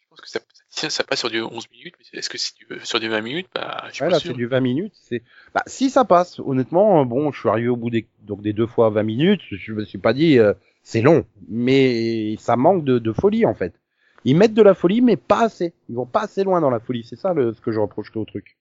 je 0.00 0.06
pense 0.10 0.20
que 0.20 0.28
ça, 0.28 0.40
ça 0.40 0.62
tiens, 0.70 0.90
ça 0.90 1.04
passe 1.04 1.20
sur 1.20 1.30
du 1.30 1.40
11 1.40 1.70
minutes, 1.70 1.94
mais 1.98 2.18
est-ce 2.18 2.28
que 2.28 2.38
c'est 2.38 2.54
du- 2.56 2.66
sur 2.84 2.98
du 3.00 3.08
20 3.08 3.20
minutes 3.20 3.48
Bah, 3.54 3.84
je 3.88 3.94
suis 3.94 4.00
Ouais, 4.02 4.06
pas 4.08 4.14
là, 4.14 4.18
sûr. 4.20 4.32
c'est 4.32 4.36
du 4.36 4.46
20 4.46 4.60
minutes. 4.60 4.94
C'est, 5.00 5.22
bah, 5.54 5.62
si 5.66 5.90
ça 5.90 6.04
passe, 6.04 6.40
honnêtement, 6.40 7.02
euh, 7.02 7.04
bon, 7.04 7.30
je 7.32 7.38
suis 7.38 7.48
arrivé 7.48 7.68
au 7.68 7.76
bout 7.76 7.90
des, 7.90 8.08
donc 8.22 8.42
des 8.42 8.52
deux 8.52 8.66
fois 8.66 8.90
20 8.90 9.04
minutes, 9.04 9.42
je 9.50 9.72
me 9.72 9.84
suis 9.84 9.98
pas 9.98 10.12
dit, 10.12 10.38
euh, 10.38 10.54
c'est 10.82 11.02
long, 11.02 11.24
mais 11.48 12.36
ça 12.38 12.56
manque 12.56 12.84
de, 12.84 12.98
de 12.98 13.12
folie, 13.12 13.46
en 13.46 13.54
fait. 13.54 13.74
Ils 14.24 14.36
mettent 14.36 14.54
de 14.54 14.62
la 14.62 14.74
folie, 14.74 15.00
mais 15.00 15.16
pas 15.16 15.44
assez. 15.44 15.72
Ils 15.88 15.96
vont 15.96 16.06
pas 16.06 16.22
assez 16.22 16.44
loin 16.44 16.60
dans 16.60 16.70
la 16.70 16.80
folie. 16.80 17.04
C'est 17.08 17.16
ça, 17.16 17.34
le, 17.34 17.52
ce 17.54 17.60
que 17.60 17.72
je 17.72 17.80
reproche 17.80 18.14
au 18.16 18.24
truc. 18.24 18.56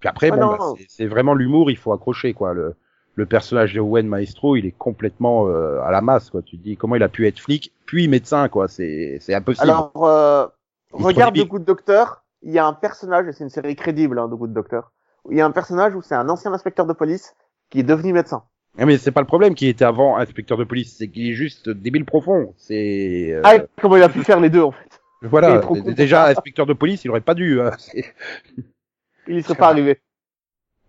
Puis 0.00 0.08
après, 0.08 0.30
Ah 0.32 0.36
bon, 0.36 0.46
bah, 0.46 0.58
c'est- 0.88 1.06
vraiment 1.06 1.34
l'humour, 1.34 1.70
il 1.70 1.76
faut 1.76 1.92
accrocher, 1.92 2.32
quoi. 2.34 2.54
Le, 2.54 2.74
le 3.14 3.26
personnage 3.26 3.72
de 3.74 3.80
Owen 3.80 4.06
Maestro, 4.06 4.56
il 4.56 4.66
est 4.66 4.76
complètement 4.76 5.48
euh, 5.48 5.80
à 5.82 5.90
la 5.90 6.00
masse, 6.00 6.30
quoi. 6.30 6.42
Tu 6.42 6.58
te 6.58 6.62
dis, 6.62 6.76
comment 6.76 6.96
il 6.96 7.02
a 7.02 7.08
pu 7.08 7.26
être 7.26 7.38
flic, 7.38 7.72
puis 7.86 8.08
médecin, 8.08 8.48
quoi. 8.48 8.68
C'est, 8.68 9.18
c'est 9.20 9.34
impossible. 9.34 9.70
Alors, 9.70 9.92
euh, 10.06 10.46
regarde 10.92 11.34
The 11.36 11.46
Good 11.46 11.64
Doctor. 11.64 12.22
Il 12.42 12.52
y 12.52 12.58
a 12.58 12.66
un 12.66 12.74
personnage, 12.74 13.26
et 13.26 13.32
c'est 13.32 13.42
une 13.44 13.50
série 13.50 13.74
crédible, 13.74 14.18
hein, 14.18 14.28
The 14.28 14.34
Good 14.34 14.52
Doctor. 14.52 14.92
Il 15.30 15.36
y 15.36 15.40
a 15.40 15.46
un 15.46 15.50
personnage 15.50 15.94
où 15.94 16.02
c'est 16.02 16.14
un 16.14 16.28
ancien 16.28 16.52
inspecteur 16.52 16.86
de 16.86 16.92
police 16.92 17.34
qui 17.70 17.80
est 17.80 17.82
devenu 17.82 18.12
médecin. 18.12 18.42
Ah, 18.78 18.84
mais 18.84 18.98
c'est 18.98 19.10
pas 19.10 19.22
le 19.22 19.26
problème 19.26 19.54
qui 19.54 19.68
était 19.68 19.86
avant 19.86 20.18
inspecteur 20.18 20.58
de 20.58 20.64
police, 20.64 20.94
c'est 20.98 21.08
qu'il 21.08 21.30
est 21.30 21.32
juste 21.32 21.70
débile 21.70 22.04
profond. 22.04 22.52
C'est, 22.58 23.30
euh, 23.32 23.40
Ah, 23.42 23.54
comment 23.80 23.96
il 23.96 24.02
a 24.02 24.10
pu 24.10 24.22
faire 24.22 24.38
les 24.38 24.50
deux, 24.50 24.60
en 24.62 24.70
fait? 24.70 24.85
Il 25.22 25.28
Voilà, 25.28 25.60
déjà 25.94 26.26
inspecteur 26.26 26.66
de 26.66 26.72
police, 26.72 27.04
il 27.04 27.10
aurait 27.10 27.20
pas 27.20 27.34
dû. 27.34 27.60
hein. 27.60 27.70
Il 29.28 29.38
y 29.38 29.42
serait 29.42 29.54
pas 29.56 29.68
arrivé. 29.68 29.98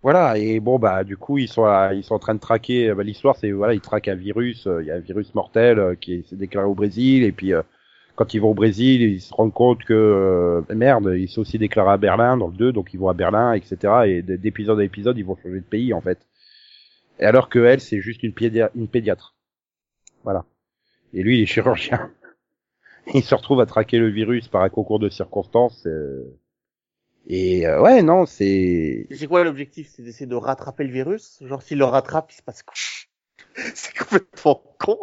Voilà, 0.03 0.37
et 0.37 0.59
bon 0.59 0.77
bah 0.79 1.03
du 1.03 1.17
coup 1.17 1.37
ils 1.39 1.47
sont 1.47 1.65
à- 1.65 1.93
ils 1.93 2.03
sont 2.03 2.13
en 2.15 2.19
train 2.19 2.35
de 2.35 2.39
traquer. 2.39 2.93
bah, 2.93 3.03
L'histoire 3.03 3.35
c'est 3.35 3.51
voilà 3.51 3.73
ils 3.73 3.81
traquent 3.81 4.07
un 4.09 4.15
virus, 4.15 4.67
euh, 4.67 4.81
il 4.83 4.87
y 4.87 4.91
a 4.91 4.95
un 4.95 4.99
virus 4.99 5.33
mortel 5.33 5.79
euh, 5.79 5.95
qui 5.95 6.23
s'est 6.29 6.35
déclaré 6.35 6.67
au 6.67 6.75
Brésil 6.75 7.23
et 7.23 7.31
puis 7.31 7.53
euh, 7.53 7.63
quand 8.15 8.33
ils 8.33 8.39
vont 8.39 8.51
au 8.51 8.53
Brésil 8.53 9.01
ils 9.01 9.21
se 9.21 9.33
rendent 9.33 9.53
compte 9.53 9.83
que 9.83 9.93
euh, 9.93 10.61
merde 10.75 11.13
il 11.17 11.27
s'est 11.27 11.39
aussi 11.39 11.57
déclaré 11.57 11.91
à 11.91 11.97
Berlin 11.97 12.37
dans 12.37 12.47
le 12.47 12.53
2 12.53 12.71
donc 12.71 12.93
ils 12.93 12.99
vont 12.99 13.09
à 13.09 13.13
Berlin 13.13 13.53
etc 13.53 13.93
et 14.05 14.21
d'épisode 14.21 14.79
à 14.79 14.83
épisode 14.83 15.17
ils 15.17 15.25
vont 15.25 15.35
changer 15.37 15.59
de 15.59 15.65
pays 15.65 15.93
en 15.93 16.01
fait. 16.01 16.19
Et 17.19 17.25
alors 17.25 17.49
que 17.49 17.59
elle 17.59 17.81
c'est 17.81 17.99
juste 18.01 18.23
une, 18.23 18.33
pédia- 18.33 18.71
une 18.75 18.87
pédiatre. 18.87 19.35
Voilà. 20.23 20.45
Et 21.13 21.23
lui 21.23 21.39
il 21.39 21.43
est 21.43 21.47
chirurgien. 21.47 22.11
il 23.13 23.23
se 23.23 23.35
retrouve 23.35 23.61
à 23.61 23.65
traquer 23.65 23.99
le 23.99 24.09
virus 24.09 24.47
par 24.47 24.61
un 24.63 24.69
concours 24.69 24.99
de 24.99 25.09
circonstances. 25.09 25.85
euh, 25.87 26.37
et 27.27 27.67
euh, 27.67 27.81
ouais, 27.81 28.01
non, 28.01 28.25
c'est 28.25 29.07
C'est 29.11 29.27
quoi 29.27 29.43
l'objectif? 29.43 29.89
C'est 29.89 30.03
d'essayer 30.03 30.27
de 30.27 30.35
rattraper 30.35 30.83
le 30.85 30.91
virus? 30.91 31.39
Genre, 31.41 31.61
s'il 31.61 31.77
le 31.77 31.85
rattrape, 31.85 32.31
il 32.31 32.35
se 32.35 32.41
passe 32.41 32.63
quoi? 32.63 32.73
C'est 33.75 33.97
complètement 33.97 34.61
con. 34.79 34.97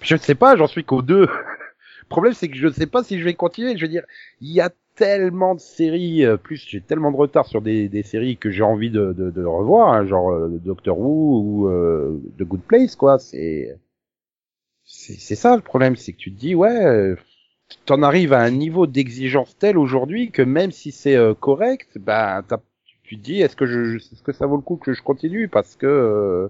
Je 0.00 0.14
ne 0.14 0.20
sais 0.20 0.34
pas, 0.34 0.56
j'en 0.56 0.66
suis 0.66 0.84
qu'au 0.84 1.02
2. 1.02 1.22
Le 1.26 2.08
problème, 2.08 2.34
c'est 2.34 2.48
que 2.48 2.56
je 2.56 2.66
ne 2.68 2.72
sais 2.72 2.86
pas 2.86 3.02
si 3.02 3.18
je 3.18 3.24
vais 3.24 3.34
continuer. 3.34 3.76
Je 3.76 3.82
veux 3.84 3.90
dire, 3.90 4.04
il 4.40 4.52
y 4.52 4.60
a 4.60 4.70
tellement 4.94 5.54
de 5.54 5.60
séries, 5.60 6.24
euh, 6.24 6.36
plus 6.36 6.56
j'ai 6.68 6.80
tellement 6.80 7.12
de 7.12 7.16
retard 7.16 7.46
sur 7.46 7.60
des, 7.62 7.88
des 7.88 8.02
séries 8.02 8.36
que 8.38 8.50
j'ai 8.50 8.62
envie 8.62 8.90
de, 8.90 9.12
de, 9.12 9.30
de 9.30 9.44
revoir, 9.44 9.92
hein, 9.92 10.06
genre 10.06 10.30
euh, 10.32 10.48
Doctor 10.64 10.98
Who 10.98 11.40
ou 11.42 11.68
euh, 11.68 12.18
The 12.38 12.42
Good 12.44 12.62
Place, 12.62 12.96
quoi. 12.96 13.18
C'est 13.18 13.78
c'est 14.84 15.14
c'est 15.18 15.34
ça 15.34 15.54
le 15.56 15.62
problème, 15.62 15.96
c'est 15.96 16.12
que 16.12 16.18
tu 16.18 16.32
te 16.32 16.38
dis, 16.38 16.54
ouais, 16.54 16.84
euh, 16.86 17.16
t'en 17.84 18.02
arrives 18.02 18.32
à 18.32 18.40
un 18.40 18.50
niveau 18.50 18.86
d'exigence 18.86 19.56
tel 19.58 19.76
aujourd'hui 19.78 20.30
que 20.30 20.42
même 20.42 20.70
si 20.72 20.92
c'est 20.92 21.16
euh, 21.16 21.34
correct, 21.34 21.88
bah 21.98 22.42
t'as- 22.46 22.60
tu 23.02 23.16
te 23.16 23.22
dis, 23.22 23.40
est-ce 23.40 23.54
que 23.56 23.66
je, 23.66 23.96
est-ce 23.96 24.22
que 24.22 24.32
ça 24.32 24.46
vaut 24.46 24.56
le 24.56 24.62
coup 24.62 24.76
que 24.76 24.92
je 24.92 25.02
continue? 25.02 25.48
Parce 25.48 25.76
que 25.76 25.86
euh, 25.86 26.48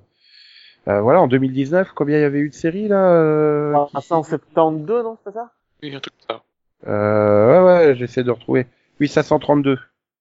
euh, 0.88 1.00
voilà, 1.00 1.20
en 1.20 1.26
2019, 1.28 1.92
combien 1.94 2.16
il 2.18 2.22
y 2.22 2.24
avait 2.24 2.38
eu 2.38 2.48
de 2.48 2.54
séries 2.54 2.88
là 2.88 3.10
euh, 3.12 3.74
Ah, 3.94 4.00
ça 4.00 4.16
en 4.16 4.22
72, 4.22 5.04
non, 5.04 5.16
c'est 5.18 5.32
pas 5.32 5.40
ça? 5.40 5.52
Oui, 5.82 5.94
un 5.94 6.00
truc 6.00 6.14
comme 6.26 6.36
ça. 6.38 6.90
euh, 6.90 7.62
ouais, 7.64 7.86
ouais, 7.88 7.96
j'essaie 7.96 8.24
de 8.24 8.30
retrouver. 8.30 8.66
Oui, 9.00 9.08
532. 9.08 9.78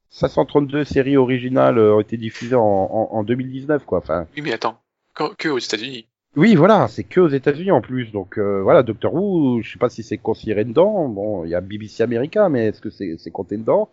532 0.10 0.84
séries 0.86 1.18
originales 1.18 1.78
ont 1.80 2.00
été 2.00 2.18
diffusées 2.18 2.56
en, 2.56 2.62
en, 2.62 3.10
en 3.12 3.24
2019, 3.24 3.86
quoi. 3.86 4.00
Enfin, 4.00 4.28
Oui, 4.36 4.42
mais 4.42 4.54
attends. 4.54 4.80
Que, 5.14 5.34
que 5.36 5.50
aux 5.50 5.60
États-Unis. 5.60 6.08
Oui, 6.36 6.56
voilà, 6.56 6.88
c'est 6.88 7.04
que 7.04 7.20
aux 7.20 7.30
États-Unis 7.30 7.72
en 7.72 7.82
plus. 7.82 8.12
Donc, 8.12 8.38
euh, 8.38 8.62
voilà, 8.62 8.84
Doctor 8.84 9.14
Who, 9.14 9.62
je 9.62 9.72
sais 9.72 9.80
pas 9.80 9.90
si 9.90 10.04
c'est 10.04 10.18
considéré 10.18 10.66
dedans. 10.66 11.08
Bon, 11.08 11.46
il 11.46 11.52
y 11.52 11.56
a 11.56 11.62
BBC 11.62 12.04
America, 12.04 12.50
mais 12.50 12.68
est-ce 12.68 12.82
que 12.82 12.90
c'est 12.90 13.32
compté 13.32 13.58
dedans? 13.58 13.90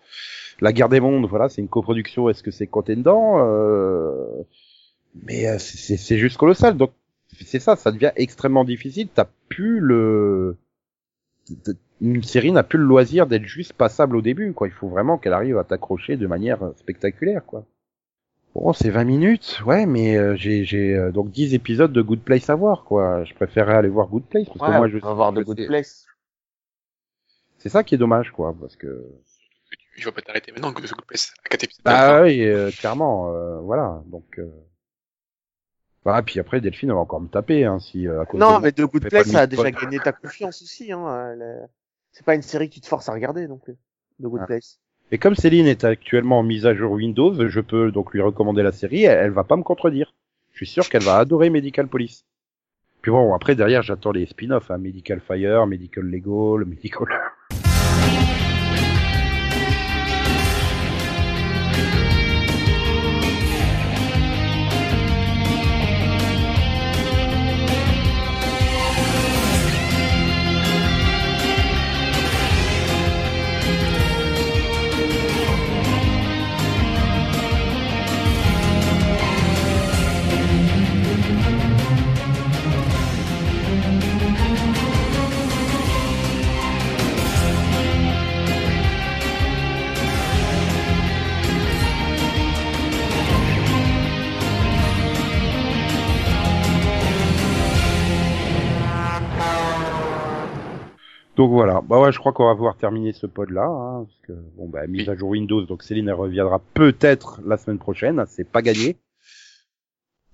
La 0.61 0.73
Guerre 0.73 0.89
des 0.89 1.01
Mondes, 1.01 1.27
voilà, 1.29 1.49
c'est 1.49 1.61
une 1.61 1.69
coproduction. 1.69 2.29
Est-ce 2.29 2.43
que 2.43 2.51
c'est 2.51 2.67
compté 2.67 2.97
dedans? 2.97 3.37
Euh... 3.39 4.43
Mais 5.27 5.47
euh, 5.47 5.59
c'est 5.59 6.19
juste 6.19 6.37
colossal. 6.37 6.77
Donc, 6.77 6.93
c'est 7.45 7.61
ça, 7.61 7.77
ça 7.77 7.93
devient 7.93 8.13
extrêmement 8.17 8.65
difficile. 8.65 9.09
T'as 9.15 9.29
plus 9.49 9.81
le 9.81 10.57
une 12.01 12.23
série 12.23 12.53
n'a 12.53 12.65
plus 12.65 12.79
le 12.79 12.85
loisir 12.85 13.27
d'être 13.27 13.45
juste 13.45 13.73
passable 13.73 14.17
au 14.17 14.23
début, 14.23 14.53
quoi. 14.53 14.67
Il 14.67 14.73
faut 14.73 14.89
vraiment 14.89 15.19
qu'elle 15.19 15.33
arrive 15.33 15.59
à 15.59 15.65
t'accrocher 15.65 16.17
de 16.17 16.27
manière 16.27 16.63
euh, 16.63 16.73
spectaculaire, 16.77 17.45
quoi. 17.47 17.65
Bon, 18.55 18.73
c'est 18.75 18.91
20 18.91 19.05
minutes, 19.05 19.63
ouais, 19.65 19.87
mais 19.87 20.17
euh, 20.17 20.37
j'ai 20.37 20.65
j'ai 20.65 20.95
euh, 20.95 21.11
donc 21.11 21.31
10 21.31 21.55
épisodes 21.55 21.93
de 21.93 22.03
Good 22.03 22.21
Place 22.21 22.51
à 22.51 22.55
voir, 22.55 22.85
quoi. 22.85 23.25
Je 23.25 23.33
préférerais 23.35 23.75
aller 23.75 23.89
voir 23.89 24.09
Good 24.09 24.25
Place 24.25 24.47
parce 24.47 24.59
que 24.73 24.77
moi 24.77 24.89
je 24.89 24.99
on 24.99 25.07
va 25.07 25.15
voir 25.15 25.33
The 25.33 25.41
Good 25.41 25.67
Place. 25.67 26.07
C'est 27.59 27.71
ça 27.71 27.83
qui 27.83 27.95
est 27.95 27.99
dommage, 27.99 28.31
quoi, 28.33 28.55
parce 28.61 28.77
que 28.77 29.09
Je 29.97 30.05
vais 30.05 30.13
pas 30.13 30.21
t'arrêter 30.21 30.53
maintenant 30.53 30.73
Good 30.73 30.87
Place 31.07 31.33
à 31.45 31.49
4 31.49 31.65
épisodes. 31.65 31.83
bah 31.85 32.23
oui, 32.23 32.45
euh, 32.45 32.71
clairement, 32.71 33.33
euh, 33.33 33.59
voilà, 33.61 34.03
donc. 34.07 34.39
Euh... 34.39 34.51
Voilà, 36.05 36.23
puis 36.23 36.41
après 36.41 36.61
Delphine 36.61 36.89
elle 36.89 36.97
va 36.97 37.01
encore 37.01 37.21
me 37.21 37.29
taper, 37.29 37.65
hein, 37.65 37.79
si 37.79 38.09
euh, 38.09 38.21
à 38.21 38.27
cause 38.27 38.41
Non, 38.41 38.59
de 38.59 38.65
mais 38.65 38.73
The 38.73 38.83
Good 38.83 39.09
Place, 39.09 39.29
de 39.29 39.33
ça 39.33 39.41
a 39.43 39.47
déjà 39.47 39.71
gagné 39.71 40.01
ta 40.01 40.13
confiance 40.13 40.61
aussi. 40.61 40.93
Hein. 40.93 41.37
C'est 42.11 42.27
pas 42.27 42.35
une 42.35 42.43
série 42.43 42.69
que 42.69 42.75
tu 42.75 42.81
te 42.81 42.89
forces 42.89 43.09
à 43.09 43.13
regarder 43.13 43.47
plus. 43.63 43.75
The 44.21 44.25
Good 44.25 44.41
Ah. 44.43 44.47
Place. 44.47 44.82
Et 45.15 45.19
comme 45.19 45.35
Céline 45.35 45.67
est 45.67 45.85
actuellement 45.85 46.39
en 46.39 46.43
mise 46.43 46.65
à 46.65 46.75
jour 46.75 46.93
Windows, 46.93 47.47
je 47.47 47.61
peux 47.61 47.93
donc 47.93 48.15
lui 48.15 48.23
recommander 48.23 48.63
la 48.63 48.73
série, 48.73 49.05
elle, 49.05 49.31
va 49.31 49.45
pas 49.45 49.57
me 49.57 49.63
contredire. 49.63 50.15
Je 50.53 50.65
suis 50.65 50.67
sûr 50.67 50.89
qu'elle 50.89 51.03
va 51.03 51.19
adorer 51.19 51.51
Medical 51.51 51.87
Police. 51.87 52.25
Puis 53.03 53.11
bon, 53.11 53.35
après 53.35 53.55
derrière 53.55 53.83
j'attends 53.83 54.13
les 54.13 54.25
spin-offs, 54.25 54.71
hein, 54.71 54.79
Medical 54.79 55.21
Fire, 55.21 55.67
Medical 55.67 56.05
Lego, 56.05 56.57
le 56.57 56.65
Medical... 56.65 57.07
Donc 101.43 101.51
voilà, 101.51 101.81
bah 101.83 102.01
ouais, 102.01 102.13
je 102.13 102.21
crois 102.21 102.33
qu'on 102.33 102.47
va 102.47 102.55
pouvoir 102.55 102.77
terminer 102.77 103.13
ce 103.13 103.27
pod 103.27 103.51
là, 103.51 103.65
hein, 103.67 104.05
parce 104.05 104.21
que 104.29 104.33
bon 104.57 104.69
bah 104.69 104.87
mise 104.87 105.09
à 105.09 105.17
jour 105.17 105.31
Windows, 105.31 105.63
donc 105.63 105.83
Céline 105.83 106.07
elle 106.09 106.15
reviendra 106.15 106.61
peut-être 106.73 107.41
la 107.45 107.57
semaine 107.57 107.79
prochaine, 107.81 108.25
c'est 108.29 108.45
pas 108.49 108.63
gagné. 108.63 108.97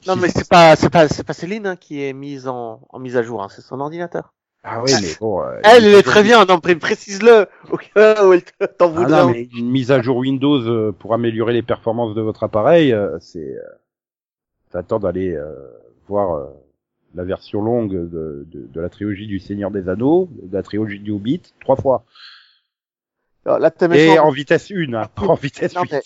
Non, 0.06 0.16
mais 0.16 0.28
c'est 0.28 0.47
pas, 0.47 0.76
c'est 0.76 0.90
pas, 0.90 1.09
c'est 1.09 1.24
pas 1.26 1.32
Céline 1.32 1.66
hein, 1.66 1.76
qui 1.76 2.05
est 2.05 2.12
mise 2.12 2.47
en, 2.47 2.82
en 2.90 2.98
mise 2.98 3.16
à 3.16 3.22
jour. 3.22 3.43
Hein. 3.43 3.48
C'est 3.51 3.62
son 3.62 3.80
ordinateur. 3.80 4.35
Ah 4.62 4.82
oui, 4.82 4.93
mais 5.01 5.09
bon. 5.18 5.40
euh, 5.43 5.59
Elle, 5.64 5.86
elle 5.86 5.94
est 5.94 6.02
très 6.02 6.22
bien. 6.22 6.44
Non, 6.44 6.60
pré- 6.60 6.76
précise-le. 6.76 7.47
Au 7.70 7.78
cas 7.78 8.26
où 8.26 8.35
elle 8.35 8.43
te- 8.44 8.66
t'en 8.66 8.86
Ah 8.86 8.89
voudrait. 8.89 9.22
non, 9.24 9.30
mais 9.30 9.48
une 9.56 9.70
mise 9.70 9.90
à 9.90 10.02
jour 10.02 10.18
Windows 10.18 10.60
euh, 10.60 10.93
pour 10.93 11.14
améliorer 11.14 11.55
les 11.55 11.62
performances 11.62 12.14
de 12.14 12.20
votre 12.20 12.44
appareil, 12.44 12.93
euh, 12.93 13.18
c'est 13.18 13.56
euh, 13.56 13.62
t'attends 14.70 14.98
d'aller 14.98 15.32
euh, 15.35 15.55
voir 16.06 16.35
euh, 16.35 16.47
la 17.14 17.24
version 17.24 17.62
longue 17.62 17.93
de, 17.93 18.47
de, 18.51 18.66
de 18.72 18.80
la 18.80 18.89
trilogie 18.89 19.26
du 19.26 19.39
Seigneur 19.39 19.70
des 19.70 19.89
Anneaux, 19.89 20.28
de 20.43 20.55
la 20.55 20.62
trilogie 20.62 21.01
du 21.01 21.10
Hobbit, 21.10 21.43
trois 21.60 21.76
fois. 21.76 22.05
Alors, 23.47 23.59
Là, 23.59 23.72
Et 23.94 24.18
en 24.18 24.30
vitesse 24.30 24.70
1, 24.70 24.93
hein, 24.94 25.09
pas 25.14 25.22
en 25.22 25.35
vitesse 25.35 25.72
Non, 25.76 25.82
8. 25.82 25.93
mais- 25.93 26.02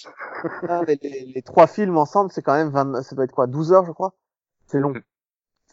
mais 0.86 0.98
les, 1.02 1.32
les 1.34 1.42
trois 1.42 1.66
films 1.66 1.96
ensemble, 1.98 2.30
c'est 2.32 2.42
quand 2.42 2.54
même 2.54 2.70
20, 2.70 3.02
ça 3.02 3.14
doit 3.14 3.24
être 3.24 3.32
quoi, 3.32 3.46
12 3.46 3.72
heures, 3.72 3.84
je 3.84 3.92
crois? 3.92 4.14
C'est 4.66 4.78
long. 4.80 4.92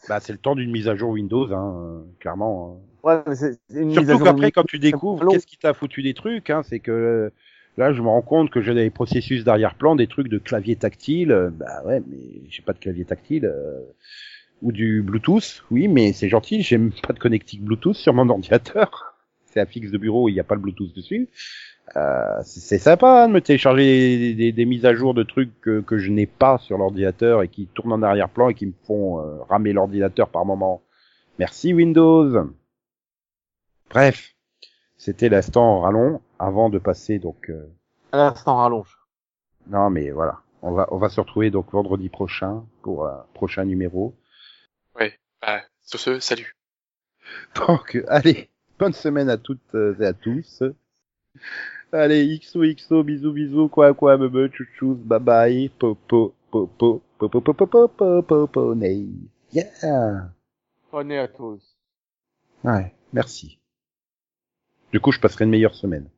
Bah, 0.08 0.18
c'est 0.18 0.32
le 0.32 0.38
temps 0.38 0.54
d'une 0.54 0.70
mise 0.70 0.88
à 0.88 0.96
jour 0.96 1.10
Windows, 1.10 1.52
hein, 1.52 2.04
clairement. 2.20 2.80
hein. 2.82 2.86
Ouais, 3.02 3.22
mais 3.26 3.34
c'est 3.34 3.58
une 3.70 3.90
Surtout 3.90 4.18
qu'après, 4.24 4.50
quand 4.50 4.64
tu 4.64 4.78
découvres, 4.78 5.28
qu'est-ce 5.28 5.46
qui 5.46 5.58
t'a 5.58 5.74
foutu 5.74 6.02
des 6.02 6.14
trucs, 6.14 6.48
hein, 6.50 6.62
c'est 6.62 6.80
que 6.80 7.30
là, 7.76 7.92
je 7.92 8.00
me 8.02 8.08
rends 8.08 8.22
compte 8.22 8.50
que 8.50 8.60
j'ai 8.62 8.74
des 8.74 8.90
processus 8.90 9.44
d'arrière-plan, 9.44 9.96
des 9.96 10.06
trucs 10.06 10.28
de 10.28 10.38
clavier 10.38 10.76
tactile. 10.76 11.32
euh, 11.32 11.50
bah 11.50 11.82
ouais, 11.84 12.02
mais 12.08 12.18
j'ai 12.48 12.62
pas 12.62 12.72
de 12.72 12.78
clavier 12.78 13.04
tactile. 13.04 13.44
euh, 13.44 13.80
ou 14.62 14.72
du 14.72 15.02
Bluetooth, 15.02 15.64
oui, 15.70 15.88
mais 15.88 16.12
c'est 16.12 16.28
gentil, 16.28 16.62
j'ai 16.62 16.78
pas 17.06 17.12
de 17.12 17.18
connectique 17.18 17.62
Bluetooth 17.64 17.94
sur 17.96 18.12
mon 18.14 18.28
ordinateur. 18.30 19.14
c'est 19.46 19.60
un 19.60 19.66
fixe 19.66 19.90
de 19.90 19.98
bureau, 19.98 20.28
il 20.28 20.34
n'y 20.34 20.40
a 20.40 20.44
pas 20.44 20.54
le 20.54 20.60
Bluetooth 20.60 20.94
dessus. 20.94 21.28
Euh, 21.96 22.40
c'est 22.44 22.78
sympa 22.78 23.24
hein, 23.24 23.28
de 23.28 23.32
me 23.32 23.40
télécharger 23.40 24.16
des, 24.18 24.34
des- 24.34 24.52
des 24.52 24.64
mises 24.64 24.86
à 24.86 24.94
jour 24.94 25.12
de 25.12 25.24
trucs 25.24 25.60
que, 25.60 25.80
que 25.80 25.98
je 25.98 26.10
n'ai 26.12 26.26
pas 26.26 26.58
sur 26.58 26.78
l'ordinateur 26.78 27.42
et 27.42 27.48
qui 27.48 27.66
tournent 27.66 27.92
en 27.92 28.02
arrière-plan 28.02 28.48
et 28.50 28.54
qui 28.54 28.66
me 28.66 28.74
font 28.84 29.18
euh, 29.18 29.42
ramer 29.48 29.72
l'ordinateur 29.72 30.28
par 30.28 30.44
moment. 30.44 30.82
Merci 31.40 31.74
Windows. 31.74 32.48
Bref, 33.90 34.34
c'était 34.96 35.28
l'instant 35.28 35.80
rallon 35.80 36.20
avant 36.38 36.70
de 36.70 36.78
passer 36.78 37.18
donc. 37.18 37.50
euh, 37.50 37.66
À 38.12 38.18
l'instant 38.18 38.56
rallonge. 38.56 38.96
Non 39.68 39.90
mais 39.90 40.10
voilà, 40.10 40.38
on 40.62 40.72
va 40.72 40.86
on 40.92 40.98
va 40.98 41.08
se 41.08 41.20
retrouver 41.20 41.50
donc 41.50 41.72
vendredi 41.72 42.08
prochain 42.08 42.64
pour 42.82 43.06
un 43.06 43.24
prochain 43.34 43.64
numéro. 43.64 44.14
Ouais. 45.00 45.18
Bah, 45.40 45.62
sur 45.80 45.98
ce, 45.98 46.20
salut. 46.20 46.54
Donc, 47.56 47.96
euh, 47.96 48.04
allez, 48.08 48.50
bonne 48.78 48.92
semaine 48.92 49.28
à 49.28 49.36
toutes 49.36 49.74
euh, 49.74 49.96
et 49.98 50.06
à 50.06 50.12
tous. 50.12 50.62
Allez, 51.92 52.38
XO, 52.38 52.62
XO, 52.62 53.02
bisous, 53.02 53.32
bisous, 53.32 53.68
quoi, 53.68 53.94
quoi, 53.94 54.16
bebe, 54.16 54.52
chouchous, 54.52 54.94
bye 54.94 55.18
bye, 55.18 55.68
popo, 55.70 56.34
popo, 56.50 57.02
popo, 57.18 57.40
popo, 57.40 57.66
popo, 57.66 58.22
popo, 58.22 58.74
ney. 58.74 59.08
Yeah! 59.52 60.30
Bonne 60.92 61.12
à 61.12 61.28
tous. 61.28 61.62
Ouais, 62.62 62.94
merci. 63.12 63.58
Du 64.92 65.00
coup, 65.00 65.12
je 65.12 65.20
passerai 65.20 65.44
une 65.44 65.50
meilleure 65.50 65.74
semaine. 65.74 66.08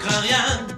Crains 0.00 0.20
rien, 0.20 0.69